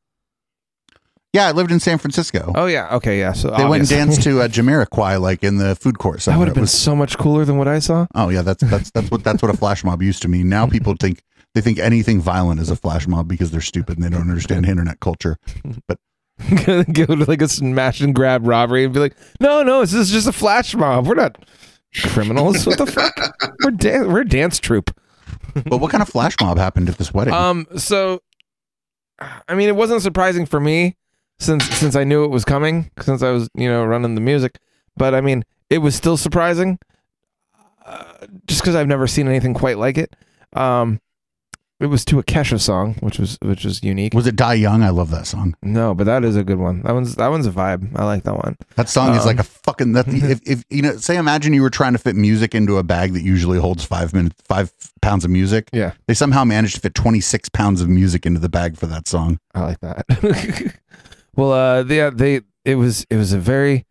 Yeah, 1.33 1.47
I 1.47 1.51
lived 1.51 1.71
in 1.71 1.79
San 1.79 1.97
Francisco. 1.97 2.51
Oh 2.55 2.65
yeah, 2.65 2.95
okay, 2.95 3.17
yeah. 3.19 3.31
So 3.31 3.51
they 3.51 3.63
went 3.65 3.81
and 3.81 3.89
danced 3.89 4.23
to 4.23 4.41
uh, 4.41 4.47
Jamiroquai 4.49 5.19
like 5.19 5.43
in 5.43 5.57
the 5.57 5.75
food 5.75 5.97
court. 5.97 6.21
That 6.21 6.37
would 6.37 6.47
have 6.47 6.55
been 6.55 6.61
was- 6.61 6.71
so 6.71 6.95
much 6.95 7.17
cooler 7.17 7.45
than 7.45 7.57
what 7.57 7.67
I 7.67 7.79
saw. 7.79 8.05
Oh 8.13 8.29
yeah, 8.29 8.41
that's 8.41 8.63
that's 8.63 8.91
that's 8.91 9.09
what 9.09 9.23
that's 9.23 9.41
what 9.41 9.53
a 9.53 9.57
flash 9.57 9.83
mob 9.83 10.01
used 10.01 10.21
to 10.23 10.27
mean. 10.27 10.49
Now 10.49 10.67
people 10.67 10.95
think 10.99 11.23
they 11.55 11.61
think 11.61 11.79
anything 11.79 12.19
violent 12.21 12.59
is 12.59 12.69
a 12.69 12.75
flash 12.75 13.07
mob 13.07 13.27
because 13.27 13.51
they're 13.51 13.61
stupid 13.61 13.97
and 13.97 14.03
they 14.03 14.09
don't 14.09 14.29
understand 14.29 14.65
internet 14.65 14.99
culture. 14.99 15.37
But 15.87 15.99
Go 16.93 17.05
to 17.05 17.25
like 17.27 17.41
a 17.41 17.47
smash 17.47 18.01
and 18.01 18.15
grab 18.15 18.45
robbery 18.45 18.83
and 18.83 18.93
be 18.93 18.99
like, 18.99 19.15
no, 19.39 19.63
no, 19.63 19.81
this 19.81 19.93
is 19.93 20.09
just 20.09 20.27
a 20.27 20.31
flash 20.31 20.73
mob. 20.75 21.07
We're 21.07 21.15
not 21.15 21.37
criminals. 21.93 22.65
what 22.65 22.77
the 22.77 22.85
fuck? 22.85 23.35
We're 23.63 23.71
dan- 23.71 24.11
we're 24.11 24.21
a 24.21 24.27
dance 24.27 24.59
troupe. 24.59 24.91
but 25.65 25.77
what 25.79 25.91
kind 25.91 26.01
of 26.01 26.09
flash 26.09 26.35
mob 26.41 26.57
happened 26.57 26.89
at 26.89 26.97
this 26.97 27.13
wedding? 27.13 27.33
Um, 27.33 27.67
so 27.77 28.21
I 29.47 29.53
mean, 29.55 29.69
it 29.69 29.75
wasn't 29.75 30.01
surprising 30.01 30.45
for 30.45 30.59
me 30.59 30.97
since 31.39 31.65
since 31.65 31.95
I 31.95 32.03
knew 32.03 32.23
it 32.23 32.29
was 32.29 32.45
coming, 32.45 32.91
since 33.01 33.21
I 33.21 33.31
was 33.31 33.49
you 33.55 33.67
know 33.69 33.83
running 33.85 34.15
the 34.15 34.21
music. 34.21 34.59
But 34.97 35.13
I 35.13 35.21
mean, 35.21 35.43
it 35.69 35.79
was 35.79 35.95
still 35.95 36.17
surprising, 36.17 36.79
uh, 37.85 38.03
just 38.47 38.61
because 38.61 38.75
I've 38.75 38.87
never 38.87 39.07
seen 39.07 39.27
anything 39.27 39.53
quite 39.53 39.77
like 39.77 39.97
it. 39.97 40.15
Um, 40.53 40.99
it 41.81 41.87
was 41.87 42.05
to 42.05 42.19
a 42.19 42.23
Kesha 42.23 42.59
song, 42.59 42.93
which 42.99 43.17
was 43.19 43.37
which 43.41 43.65
was 43.65 43.83
unique. 43.83 44.13
was 44.13 44.27
it 44.27 44.35
Die 44.35 44.53
Young? 44.53 44.83
I 44.83 44.89
love 44.89 45.09
that 45.11 45.25
song. 45.25 45.55
No, 45.63 45.93
but 45.95 46.03
that 46.05 46.23
is 46.23 46.35
a 46.35 46.43
good 46.43 46.59
one. 46.59 46.81
That 46.83 46.93
one's 46.93 47.15
that 47.15 47.27
one's 47.29 47.47
a 47.47 47.51
vibe. 47.51 47.97
I 47.99 48.05
like 48.05 48.23
that 48.23 48.35
one. 48.35 48.55
That 48.75 48.87
song 48.87 49.15
is 49.15 49.21
Um, 49.21 49.27
like 49.27 49.39
a 49.39 49.43
fucking. 49.43 49.93
That, 49.93 50.07
if, 50.07 50.39
if 50.47 50.63
you 50.69 50.83
know, 50.83 50.95
say, 50.97 51.17
imagine 51.17 51.53
you 51.53 51.61
were 51.61 51.69
trying 51.71 51.93
to 51.93 51.99
fit 51.99 52.15
music 52.15 52.53
into 52.53 52.77
a 52.77 52.83
bag 52.83 53.13
that 53.13 53.23
usually 53.23 53.59
holds 53.59 53.83
five 53.83 54.13
minutes, 54.13 54.35
five 54.47 54.71
pounds 55.01 55.25
of 55.25 55.31
music. 55.31 55.69
Yeah. 55.73 55.93
They 56.07 56.13
somehow 56.13 56.43
managed 56.43 56.75
to 56.75 56.81
fit 56.81 56.93
twenty 56.93 57.19
six 57.19 57.49
pounds 57.49 57.81
of 57.81 57.89
music 57.89 58.25
into 58.25 58.39
the 58.39 58.49
bag 58.49 58.77
for 58.77 58.85
that 58.85 59.07
song. 59.07 59.39
I 59.55 59.61
like 59.61 59.79
that. 59.79 60.75
well, 61.35 61.51
uh, 61.51 61.83
yeah, 61.85 62.11
they 62.11 62.41
it 62.63 62.75
was 62.75 63.05
it 63.09 63.15
was 63.15 63.33
a 63.33 63.39
very 63.39 63.85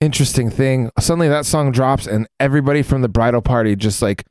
interesting 0.00 0.50
thing. 0.50 0.90
Suddenly, 0.98 1.28
that 1.28 1.44
song 1.46 1.70
drops, 1.70 2.06
and 2.06 2.26
everybody 2.40 2.82
from 2.82 3.02
the 3.02 3.08
bridal 3.08 3.42
party 3.42 3.76
just 3.76 4.00
like 4.00 4.24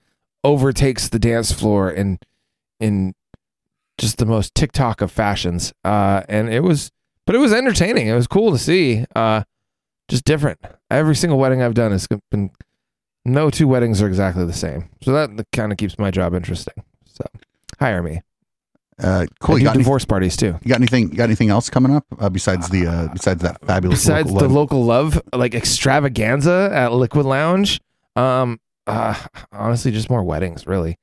overtakes 0.44 1.08
the 1.08 1.20
dance 1.20 1.51
floor 1.51 1.89
in 1.89 2.20
in 2.83 3.13
just 3.97 4.17
the 4.17 4.25
most 4.25 4.53
TikTok 4.55 5.01
of 5.01 5.11
fashions. 5.11 5.71
Uh, 5.83 6.21
and 6.27 6.49
it 6.53 6.61
was, 6.61 6.91
but 7.25 7.35
it 7.35 7.39
was 7.39 7.53
entertaining. 7.53 8.07
It 8.07 8.13
was 8.13 8.27
cool 8.27 8.51
to 8.51 8.57
see. 8.57 9.05
Uh, 9.15 9.43
just 10.09 10.25
different. 10.25 10.59
Every 10.91 11.15
single 11.15 11.39
wedding 11.39 11.61
I've 11.61 11.73
done 11.73 11.91
has 11.91 12.07
been. 12.29 12.51
No 13.25 13.49
two 13.49 13.69
weddings 13.69 14.01
are 14.01 14.07
exactly 14.07 14.45
the 14.45 14.51
same, 14.51 14.89
so 15.01 15.13
that 15.13 15.45
kind 15.53 15.71
of 15.71 15.77
keeps 15.77 15.97
my 15.97 16.11
job 16.11 16.33
interesting. 16.33 16.73
So, 17.05 17.23
hire 17.79 18.03
me. 18.03 18.21
Uh, 19.01 19.25
cool. 19.39 19.55
I 19.55 19.59
You 19.59 19.63
got, 19.63 19.75
any, 19.75 19.83
divorce 19.83 20.03
parties 20.03 20.35
too. 20.35 20.59
you 20.61 20.69
got 20.69 20.75
anything? 20.81 21.09
You 21.09 21.15
got 21.15 21.23
anything 21.23 21.49
else 21.49 21.69
coming 21.69 21.95
up 21.95 22.05
uh, 22.19 22.27
besides 22.29 22.67
the 22.69 22.85
uh, 22.85 23.07
besides 23.13 23.41
that 23.43 23.65
fabulous 23.65 23.99
besides 24.01 24.29
local 24.29 24.39
the 24.39 24.53
love? 24.53 24.55
local 24.55 24.83
love 24.83 25.21
like 25.33 25.55
extravaganza 25.55 26.69
at 26.73 26.91
liquid 26.91 27.25
lounge 27.25 27.79
um 28.15 28.59
uh 28.87 29.15
honestly 29.51 29.91
just 29.91 30.09
more 30.09 30.23
weddings 30.23 30.67
really 30.67 30.97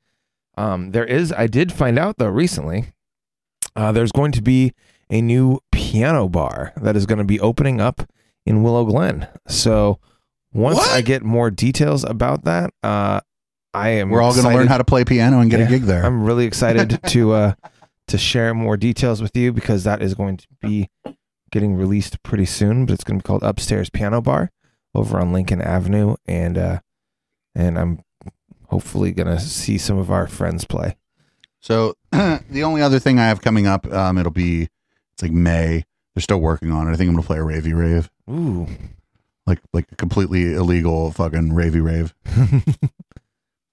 um 0.60 0.90
there 0.92 1.04
is 1.04 1.32
i 1.32 1.46
did 1.46 1.72
find 1.72 1.98
out 1.98 2.16
though 2.18 2.28
recently 2.28 2.86
uh 3.76 3.92
there's 3.92 4.12
going 4.12 4.32
to 4.32 4.42
be 4.42 4.72
a 5.10 5.20
new 5.20 5.58
piano 5.72 6.28
bar 6.28 6.72
that 6.76 6.96
is 6.96 7.06
going 7.06 7.18
to 7.18 7.24
be 7.24 7.40
opening 7.40 7.80
up 7.80 8.02
in 8.46 8.62
willow 8.62 8.84
glen 8.84 9.26
so 9.48 9.98
once 10.52 10.76
What? 10.78 10.90
i 10.90 11.00
get 11.00 11.22
more 11.22 11.50
details 11.50 12.04
about 12.04 12.44
that 12.44 12.70
uh 12.82 13.20
i 13.74 13.88
am 13.90 14.10
We're 14.10 14.20
all 14.22 14.32
going 14.32 14.46
to 14.48 14.54
learn 14.54 14.66
how 14.66 14.78
to 14.78 14.84
play 14.84 15.04
piano 15.04 15.40
and 15.40 15.50
get 15.50 15.60
Yeah. 15.60 15.66
a 15.66 15.68
gig 15.68 15.82
there. 15.82 16.04
I'm 16.04 16.24
really 16.24 16.44
excited 16.44 16.98
to 17.14 17.32
uh 17.32 17.52
to 18.08 18.18
share 18.18 18.52
more 18.54 18.76
details 18.76 19.22
with 19.22 19.36
you 19.36 19.52
because 19.52 19.84
that 19.84 20.02
is 20.02 20.14
going 20.14 20.36
to 20.38 20.46
be 20.60 20.88
getting 21.52 21.76
released 21.76 22.20
pretty 22.24 22.46
soon. 22.46 22.84
But 22.84 22.94
it's 22.94 23.04
going 23.04 23.20
to 23.20 23.22
be 23.22 23.26
called 23.28 23.44
Upstairs 23.44 23.88
Piano 23.88 24.20
Bar 24.20 24.50
over 24.92 25.20
on 25.20 25.32
Lincoln 25.32 25.60
Avenue, 25.62 26.16
and 26.26 26.58
uh 26.58 26.80
and 27.54 27.78
I'm 27.78 28.00
hopefully 28.70 29.12
gonna 29.12 29.40
see 29.40 29.76
some 29.76 29.98
of 29.98 30.10
our 30.10 30.26
friends 30.26 30.64
play. 30.64 30.96
So 31.60 31.94
the 32.12 32.62
only 32.62 32.80
other 32.80 32.98
thing 32.98 33.18
I 33.18 33.26
have 33.26 33.42
coming 33.42 33.66
up, 33.66 33.90
um, 33.92 34.16
it'll 34.16 34.32
be 34.32 34.68
it's 35.12 35.22
like 35.22 35.32
May. 35.32 35.84
They're 36.14 36.22
still 36.22 36.40
working 36.40 36.72
on 36.72 36.88
it. 36.88 36.92
I 36.92 36.96
think 36.96 37.08
I'm 37.08 37.14
gonna 37.14 37.26
play 37.26 37.38
a 37.38 37.42
ravey 37.42 37.74
rave, 37.76 38.10
Ooh, 38.30 38.66
like 39.46 39.58
like 39.72 39.86
a 39.92 39.96
completely 39.96 40.54
illegal 40.54 41.10
fucking 41.12 41.50
ravey 41.50 41.82
rave. 41.84 42.14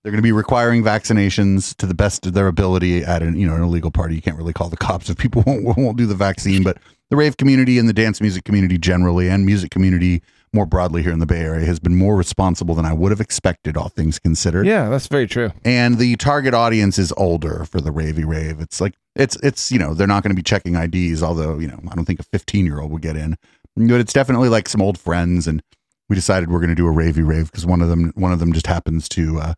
They're 0.04 0.12
gonna 0.12 0.22
be 0.22 0.32
requiring 0.32 0.84
vaccinations 0.84 1.76
to 1.78 1.86
the 1.86 1.96
best 1.96 2.26
of 2.26 2.34
their 2.34 2.48
ability 2.48 3.04
at 3.04 3.22
an 3.22 3.38
you 3.38 3.48
know 3.48 3.56
an 3.56 3.64
illegal 3.64 3.92
party. 3.92 4.16
You 4.16 4.22
can't 4.22 4.38
really 4.38 4.54
call 4.54 4.70
the 4.70 4.78
cops 4.78 5.10
if 5.10 5.18
people 5.18 5.44
won't 5.48 5.78
won't 5.78 5.98
do 5.98 6.06
the 6.06 6.16
vaccine, 6.16 6.64
but 6.64 6.78
the 7.10 7.16
rave 7.16 7.38
community 7.38 7.80
and 7.80 7.88
the 7.88 7.94
dance 7.94 8.22
music 8.22 8.44
community 8.44 8.78
generally 8.78 9.30
and 9.30 9.46
music 9.46 9.72
community 9.72 10.22
more 10.58 10.66
broadly 10.66 11.04
here 11.04 11.12
in 11.12 11.20
the 11.20 11.26
Bay 11.28 11.42
Area 11.42 11.66
has 11.68 11.80
been 11.80 11.96
more 11.96 12.16
responsible 12.16 12.74
than 12.74 12.84
I 12.84 12.92
would 12.92 13.12
have 13.12 13.22
expected, 13.22 13.78
all 13.78 13.90
things 13.90 14.18
considered. 14.18 14.66
yeah, 14.66 14.90
that's 14.90 15.06
very 15.08 15.28
true. 15.28 15.52
and 15.64 16.00
the 16.00 16.16
target 16.16 16.54
audience 16.56 16.98
is 16.98 17.14
older 17.16 17.64
for 17.66 17.80
the 17.80 17.92
ravey 17.92 18.26
rave. 18.26 18.60
It's 18.60 18.82
like 18.82 18.96
it's 19.16 19.36
it's 19.38 19.72
you 19.72 19.78
know 19.78 19.94
they're 19.94 20.08
not 20.08 20.24
going 20.24 20.32
to 20.32 20.36
be 20.36 20.42
checking 20.44 20.76
IDs, 20.76 21.22
although 21.22 21.60
you 21.60 21.68
know 21.68 21.80
I 21.92 21.96
don't 21.96 22.06
think 22.06 22.20
a 22.20 22.24
15 22.24 22.66
year 22.66 22.80
old 22.80 22.92
would 22.92 23.04
get 23.04 23.16
in, 23.16 23.36
but 23.76 24.00
it's 24.02 24.14
definitely 24.14 24.50
like 24.50 24.68
some 24.68 24.82
old 24.82 24.98
friends, 25.00 25.48
and 25.48 25.62
we 26.10 26.16
decided 26.16 26.50
we're 26.50 26.60
going 26.60 26.70
to 26.70 26.76
do 26.76 26.88
a 26.88 26.92
ravey 26.92 27.26
rave 27.26 27.52
because 27.52 27.66
one 27.66 27.82
of 27.82 27.90
them 27.90 28.12
one 28.16 28.32
of 28.34 28.40
them 28.40 28.52
just 28.52 28.68
happens 28.68 29.08
to 29.10 29.40
uh, 29.40 29.54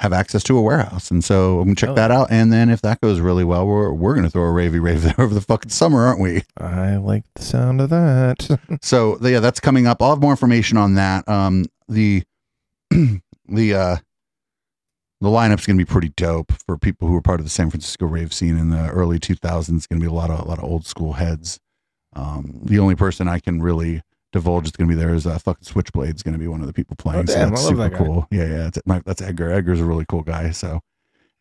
have 0.00 0.12
access 0.12 0.42
to 0.44 0.56
a 0.58 0.62
warehouse, 0.62 1.10
and 1.10 1.22
so 1.22 1.58
I'm 1.60 1.66
gonna 1.68 1.76
check 1.76 1.90
Oh. 1.90 1.94
that 1.94 2.10
out, 2.10 2.28
and 2.30 2.52
then 2.52 2.68
if 2.70 2.82
that 2.82 3.00
goes 3.00 3.20
really 3.20 3.44
well, 3.44 3.66
we're 3.66 3.92
we're 3.92 4.14
going 4.14 4.24
to 4.24 4.30
throw 4.30 4.44
a 4.44 4.52
ravey 4.52 4.80
rave 4.82 5.02
there 5.02 5.14
over 5.18 5.32
the 5.34 5.40
fucking 5.40 5.70
summer, 5.70 6.04
aren't 6.06 6.20
we? 6.20 6.42
I 6.58 6.96
like 6.96 7.24
the 7.34 7.42
sound 7.42 7.80
of 7.80 7.90
that. 7.90 8.58
So 8.82 9.18
yeah, 9.20 9.40
that's 9.40 9.60
coming 9.60 9.86
up. 9.86 10.02
I'll 10.02 10.10
have 10.10 10.20
more 10.20 10.32
information 10.32 10.76
on 10.78 10.94
that. 10.94 11.28
Um, 11.28 11.66
the 11.88 12.22
the 12.90 13.74
uh, 13.74 13.96
the 15.20 15.28
lineup's 15.28 15.66
going 15.66 15.76
to 15.78 15.84
be 15.84 15.90
pretty 15.90 16.08
dope 16.16 16.50
for 16.52 16.78
people 16.78 17.06
who 17.06 17.14
were 17.14 17.20
part 17.20 17.40
of 17.40 17.44
the 17.46 17.50
San 17.50 17.68
Francisco 17.70 18.06
rave 18.06 18.32
scene 18.32 18.56
in 18.56 18.70
the 18.70 18.88
early 18.90 19.18
2000s. 19.18 19.76
It's 19.76 19.86
going 19.86 20.00
to 20.00 20.04
be 20.04 20.08
a 20.10 20.12
lot 20.14 20.30
of 20.30 20.40
a 20.40 20.44
lot 20.48 20.58
of 20.58 20.64
old 20.64 20.86
school 20.86 21.12
heads. 21.14 21.60
Um, 22.16 22.60
the 22.64 22.78
only 22.78 22.94
person 22.94 23.28
I 23.28 23.38
can 23.38 23.60
really 23.62 24.02
divulge 24.32 24.66
is 24.66 24.72
going 24.72 24.88
to 24.88 24.94
be 24.94 25.00
there 25.00 25.14
is 25.14 25.26
uh, 25.26 25.38
fucking 25.38 25.64
Switchblade 25.64 26.14
is 26.16 26.22
going 26.22 26.34
to 26.34 26.38
be 26.38 26.48
one 26.48 26.60
of 26.60 26.66
the 26.66 26.72
people 26.72 26.96
playing. 26.96 27.22
Oh, 27.22 27.26
so 27.26 27.34
damn, 27.34 27.50
that's 27.50 27.60
I 27.60 27.64
love 27.64 27.76
super 27.76 27.88
that 27.88 27.96
cool. 27.96 28.26
Yeah, 28.30 28.46
yeah, 28.46 28.56
that's 28.64 28.80
my, 28.86 29.02
that's 29.04 29.22
Edgar. 29.22 29.50
Edgar's 29.50 29.80
a 29.80 29.84
really 29.84 30.04
cool 30.08 30.22
guy. 30.22 30.50
So. 30.50 30.80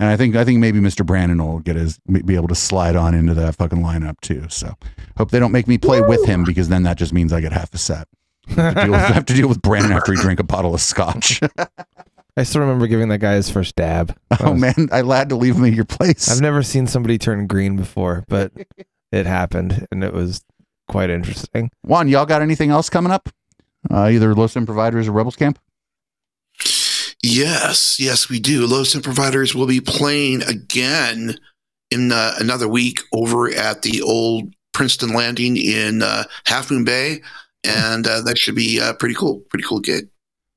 And 0.02 0.08
I 0.08 0.16
think 0.16 0.36
I 0.38 0.46
think 0.46 0.60
maybe 0.60 0.80
Mr. 0.80 1.06
Brandon 1.06 1.46
will 1.46 1.60
get 1.60 1.76
his 1.76 2.00
be 2.08 2.36
able 2.36 2.48
to 2.48 2.56
slide 2.56 2.96
on 2.96 3.14
into 3.14 3.34
that 3.34 3.56
fucking 3.56 3.80
lineup 3.80 4.22
too. 4.22 4.46
So 4.48 4.76
hope 5.18 5.30
they 5.30 5.40
don't 5.40 5.52
make 5.52 5.68
me 5.68 5.78
play 5.78 6.00
with 6.02 6.26
him 6.26 6.46
because 6.46 6.70
then 6.70 6.84
that 6.84 6.98
just 6.98 7.12
means 7.12 7.34
I 7.34 7.42
get 7.42 7.52
half 7.52 7.74
a 7.74 7.78
set. 7.78 8.08
I 8.58 8.62
have 8.62 8.76
to 8.76 8.82
deal 8.86 8.92
with, 8.92 9.02
I 9.02 9.08
have 9.12 9.26
to 9.26 9.34
deal 9.34 9.48
with 9.50 9.62
Brandon 9.62 9.92
after 9.92 10.14
he 10.14 10.22
drank 10.22 10.40
a 10.40 10.44
bottle 10.44 10.74
of 10.74 10.80
scotch. 10.80 11.42
I 12.38 12.44
still 12.44 12.62
remember 12.62 12.88
giving 12.88 13.10
that 13.10 13.18
guy 13.18 13.34
his 13.34 13.50
first 13.50 13.76
dab. 13.76 14.18
Oh 14.40 14.52
was- 14.52 14.62
man, 14.62 14.88
I 14.94 15.04
had 15.04 15.30
to 15.30 15.36
leave 15.36 15.58
him 15.58 15.66
at 15.66 15.74
your 15.74 15.84
place. 15.86 16.32
I've 16.32 16.42
never 16.42 16.64
seen 16.64 16.88
somebody 16.88 17.18
turn 17.18 17.48
green 17.48 17.76
before, 17.76 18.24
but 18.30 18.54
it 19.12 19.26
happened, 19.26 19.86
and 19.92 20.02
it 20.04 20.14
was 20.14 20.46
quite 20.90 21.10
interesting. 21.10 21.72
Juan, 21.84 22.10
y'all 22.10 22.26
got 22.26 22.42
anything 22.42 22.72
else 22.72 22.90
coming 22.90 23.12
up? 23.12 23.30
Uh, 23.90 24.10
either 24.12 24.36
Los 24.36 24.54
Providers 24.54 25.08
or 25.08 25.14
Rebels 25.14 25.38
Camp? 25.38 25.58
Yes, 27.24 28.00
yes, 28.00 28.30
we 28.30 28.40
do. 28.40 28.66
Low 28.66 28.84
Sim 28.84 29.02
Providers 29.02 29.54
will 29.54 29.68
be 29.68 29.82
playing 29.82 30.42
again 30.44 31.38
in 31.92 32.12
uh, 32.12 32.34
another 32.40 32.68
week 32.68 33.02
over 33.14 33.50
at 33.50 33.82
the 33.82 34.02
old 34.02 34.54
Princeton 34.74 35.14
Landing 35.14 35.58
in 35.58 36.02
uh, 36.02 36.24
Half 36.46 36.72
Moon 36.72 36.86
Bay, 36.86 37.22
and 37.64 38.08
uh, 38.08 38.22
that 38.22 38.38
should 38.38 38.56
be 38.56 38.80
uh, 38.80 38.94
pretty 38.94 39.16
cool. 39.16 39.40
Pretty 39.50 39.66
cool 39.68 39.80
gig. 39.80 40.08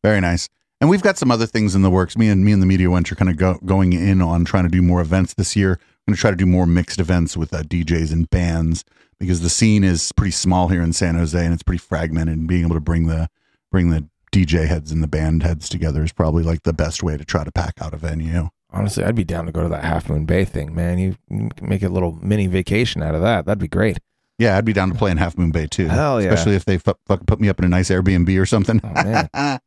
Very 0.03 0.21
nice. 0.21 0.49
And 0.81 0.91
we've 0.91 1.03
got 1.03 1.19
some 1.19 1.31
other 1.31 1.47
things 1.47 1.75
in 1.75 1.83
the 1.83 1.91
works. 1.91 2.17
Me 2.17 2.29
and 2.29 2.45
me 2.45 2.53
and 2.53 2.61
the 2.61 2.67
media 2.67 2.89
wench 2.89 3.11
are 3.12 3.17
kind 3.17 3.31
of 3.31 3.37
go, 3.37 3.59
going 3.65 3.93
in 3.93 4.21
on 4.21 4.45
trying 4.45 4.65
to 4.65 4.69
do 4.69 4.83
more 4.83 5.01
events 5.01 5.35
this 5.35 5.55
year. 5.55 5.73
I'm 5.73 6.12
going 6.12 6.17
to 6.17 6.21
try 6.21 6.31
to 6.31 6.37
do 6.37 6.47
more 6.47 6.67
mixed 6.67 6.99
events 6.99 7.37
with 7.37 7.55
uh, 7.55 7.62
DJs 7.62 8.12
and 8.12 8.29
bands 8.31 8.85
because 9.23 9.41
the 9.41 9.49
scene 9.49 9.85
is 9.85 10.11
pretty 10.12 10.33
small 10.33 10.69
here 10.69 10.83
in 10.83 10.93
San 10.93 11.14
Jose 11.14 11.43
and 11.43 11.55
it's 11.55 11.62
pretty 11.62 11.79
fragmented. 11.79 12.37
And 12.37 12.49
being 12.49 12.64
able 12.64 12.75
to 12.75 12.81
bring 12.81 13.07
the 13.07 13.29
bring 13.71 13.91
the 13.91 14.07
DJ 14.33 14.67
heads 14.67 14.91
and 14.93 15.02
the 15.02 15.07
band 15.09 15.43
heads 15.43 15.69
together 15.69 16.02
is 16.02 16.12
probably 16.12 16.43
like 16.43 16.64
the 16.64 16.73
best 16.73 17.02
way 17.02 17.17
to 17.17 17.25
try 17.25 17.45
to 17.45 17.52
pack 17.52 17.75
out 17.81 17.95
a 17.95 17.97
venue. 17.97 18.49
Honestly, 18.71 19.05
I'd 19.05 19.14
be 19.14 19.25
down 19.25 19.47
to 19.47 19.52
go 19.52 19.62
to 19.62 19.69
that 19.69 19.85
Half 19.85 20.09
Moon 20.09 20.25
Bay 20.25 20.45
thing, 20.45 20.75
man. 20.75 20.99
You 20.99 21.17
you 21.31 21.50
make 21.61 21.83
a 21.83 21.88
little 21.88 22.19
mini 22.23 22.47
vacation 22.49 23.02
out 23.02 23.14
of 23.14 23.21
that. 23.23 23.45
That'd 23.47 23.59
be 23.61 23.69
great. 23.69 23.99
Yeah, 24.38 24.57
I'd 24.57 24.64
be 24.64 24.73
down 24.73 24.88
to 24.91 24.95
play 24.97 25.11
in 25.11 25.19
Half 25.19 25.38
Moon 25.38 25.52
Bay 25.52 25.67
too. 25.67 25.87
Hell 25.88 26.21
yeah. 26.21 26.33
Especially 26.33 26.57
if 26.57 26.64
they 26.64 26.79
fu- 26.79 26.95
fucking 27.07 27.26
put 27.26 27.41
me 27.41 27.49
up 27.49 27.59
in 27.59 27.64
a 27.64 27.69
nice 27.69 27.91
Airbnb 27.91 28.41
or 28.41 28.47
something. 28.47 28.81
Oh 28.83 28.88
man. 29.05 29.29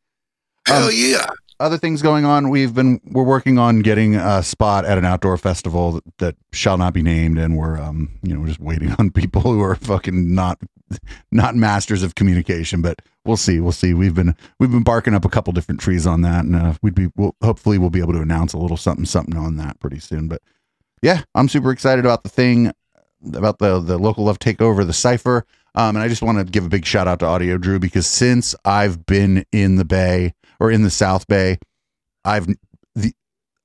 Hell 0.66 0.84
Um, 0.88 0.90
yeah! 0.92 1.26
Other 1.58 1.78
things 1.78 2.02
going 2.02 2.24
on. 2.24 2.50
We've 2.50 2.74
been 2.74 3.00
we're 3.04 3.24
working 3.24 3.58
on 3.58 3.80
getting 3.80 4.14
a 4.14 4.42
spot 4.42 4.84
at 4.84 4.98
an 4.98 5.04
outdoor 5.04 5.36
festival 5.38 5.92
that, 5.92 6.04
that 6.18 6.36
shall 6.52 6.76
not 6.76 6.92
be 6.94 7.02
named 7.02 7.38
and 7.38 7.56
we're 7.56 7.78
um 7.78 8.18
you 8.22 8.34
know 8.34 8.40
we're 8.40 8.48
just 8.48 8.60
waiting 8.60 8.94
on 8.98 9.10
people 9.12 9.42
who 9.42 9.60
are 9.62 9.74
fucking 9.74 10.34
not 10.34 10.58
not 11.32 11.56
masters 11.56 12.02
of 12.02 12.14
communication 12.14 12.80
but 12.80 13.02
we'll 13.24 13.36
see 13.36 13.60
we'll 13.60 13.72
see. 13.72 13.94
We've 13.94 14.14
been 14.14 14.36
we've 14.58 14.70
been 14.70 14.84
barking 14.84 15.14
up 15.14 15.24
a 15.24 15.30
couple 15.30 15.52
different 15.52 15.80
trees 15.80 16.06
on 16.06 16.22
that 16.22 16.44
and 16.44 16.56
uh, 16.56 16.74
we'd 16.82 16.94
be 16.94 17.08
we'll, 17.16 17.34
hopefully 17.42 17.78
we'll 17.78 17.90
be 17.90 18.00
able 18.00 18.12
to 18.12 18.20
announce 18.20 18.52
a 18.52 18.58
little 18.58 18.76
something 18.76 19.04
something 19.04 19.36
on 19.36 19.56
that 19.56 19.80
pretty 19.80 19.98
soon 19.98 20.28
but 20.28 20.42
yeah 21.02 21.22
i'm 21.34 21.48
super 21.48 21.70
excited 21.70 22.04
about 22.04 22.22
the 22.22 22.28
thing 22.28 22.72
about 23.34 23.58
the 23.58 23.80
the 23.80 23.98
local 23.98 24.24
love 24.24 24.38
takeover 24.38 24.86
the 24.86 24.92
cipher. 24.92 25.46
Um, 25.74 25.94
and 25.94 25.98
I 26.02 26.08
just 26.08 26.22
want 26.22 26.38
to 26.38 26.44
give 26.44 26.64
a 26.64 26.70
big 26.70 26.86
shout 26.86 27.06
out 27.06 27.18
to 27.18 27.26
Audio 27.26 27.58
Drew 27.58 27.78
because 27.78 28.06
since 28.06 28.54
I've 28.64 29.04
been 29.04 29.44
in 29.52 29.76
the 29.76 29.84
Bay 29.84 30.32
or 30.60 30.70
in 30.70 30.82
the 30.82 30.90
South 30.90 31.26
Bay, 31.26 31.58
I've 32.24 32.46
the 32.94 33.12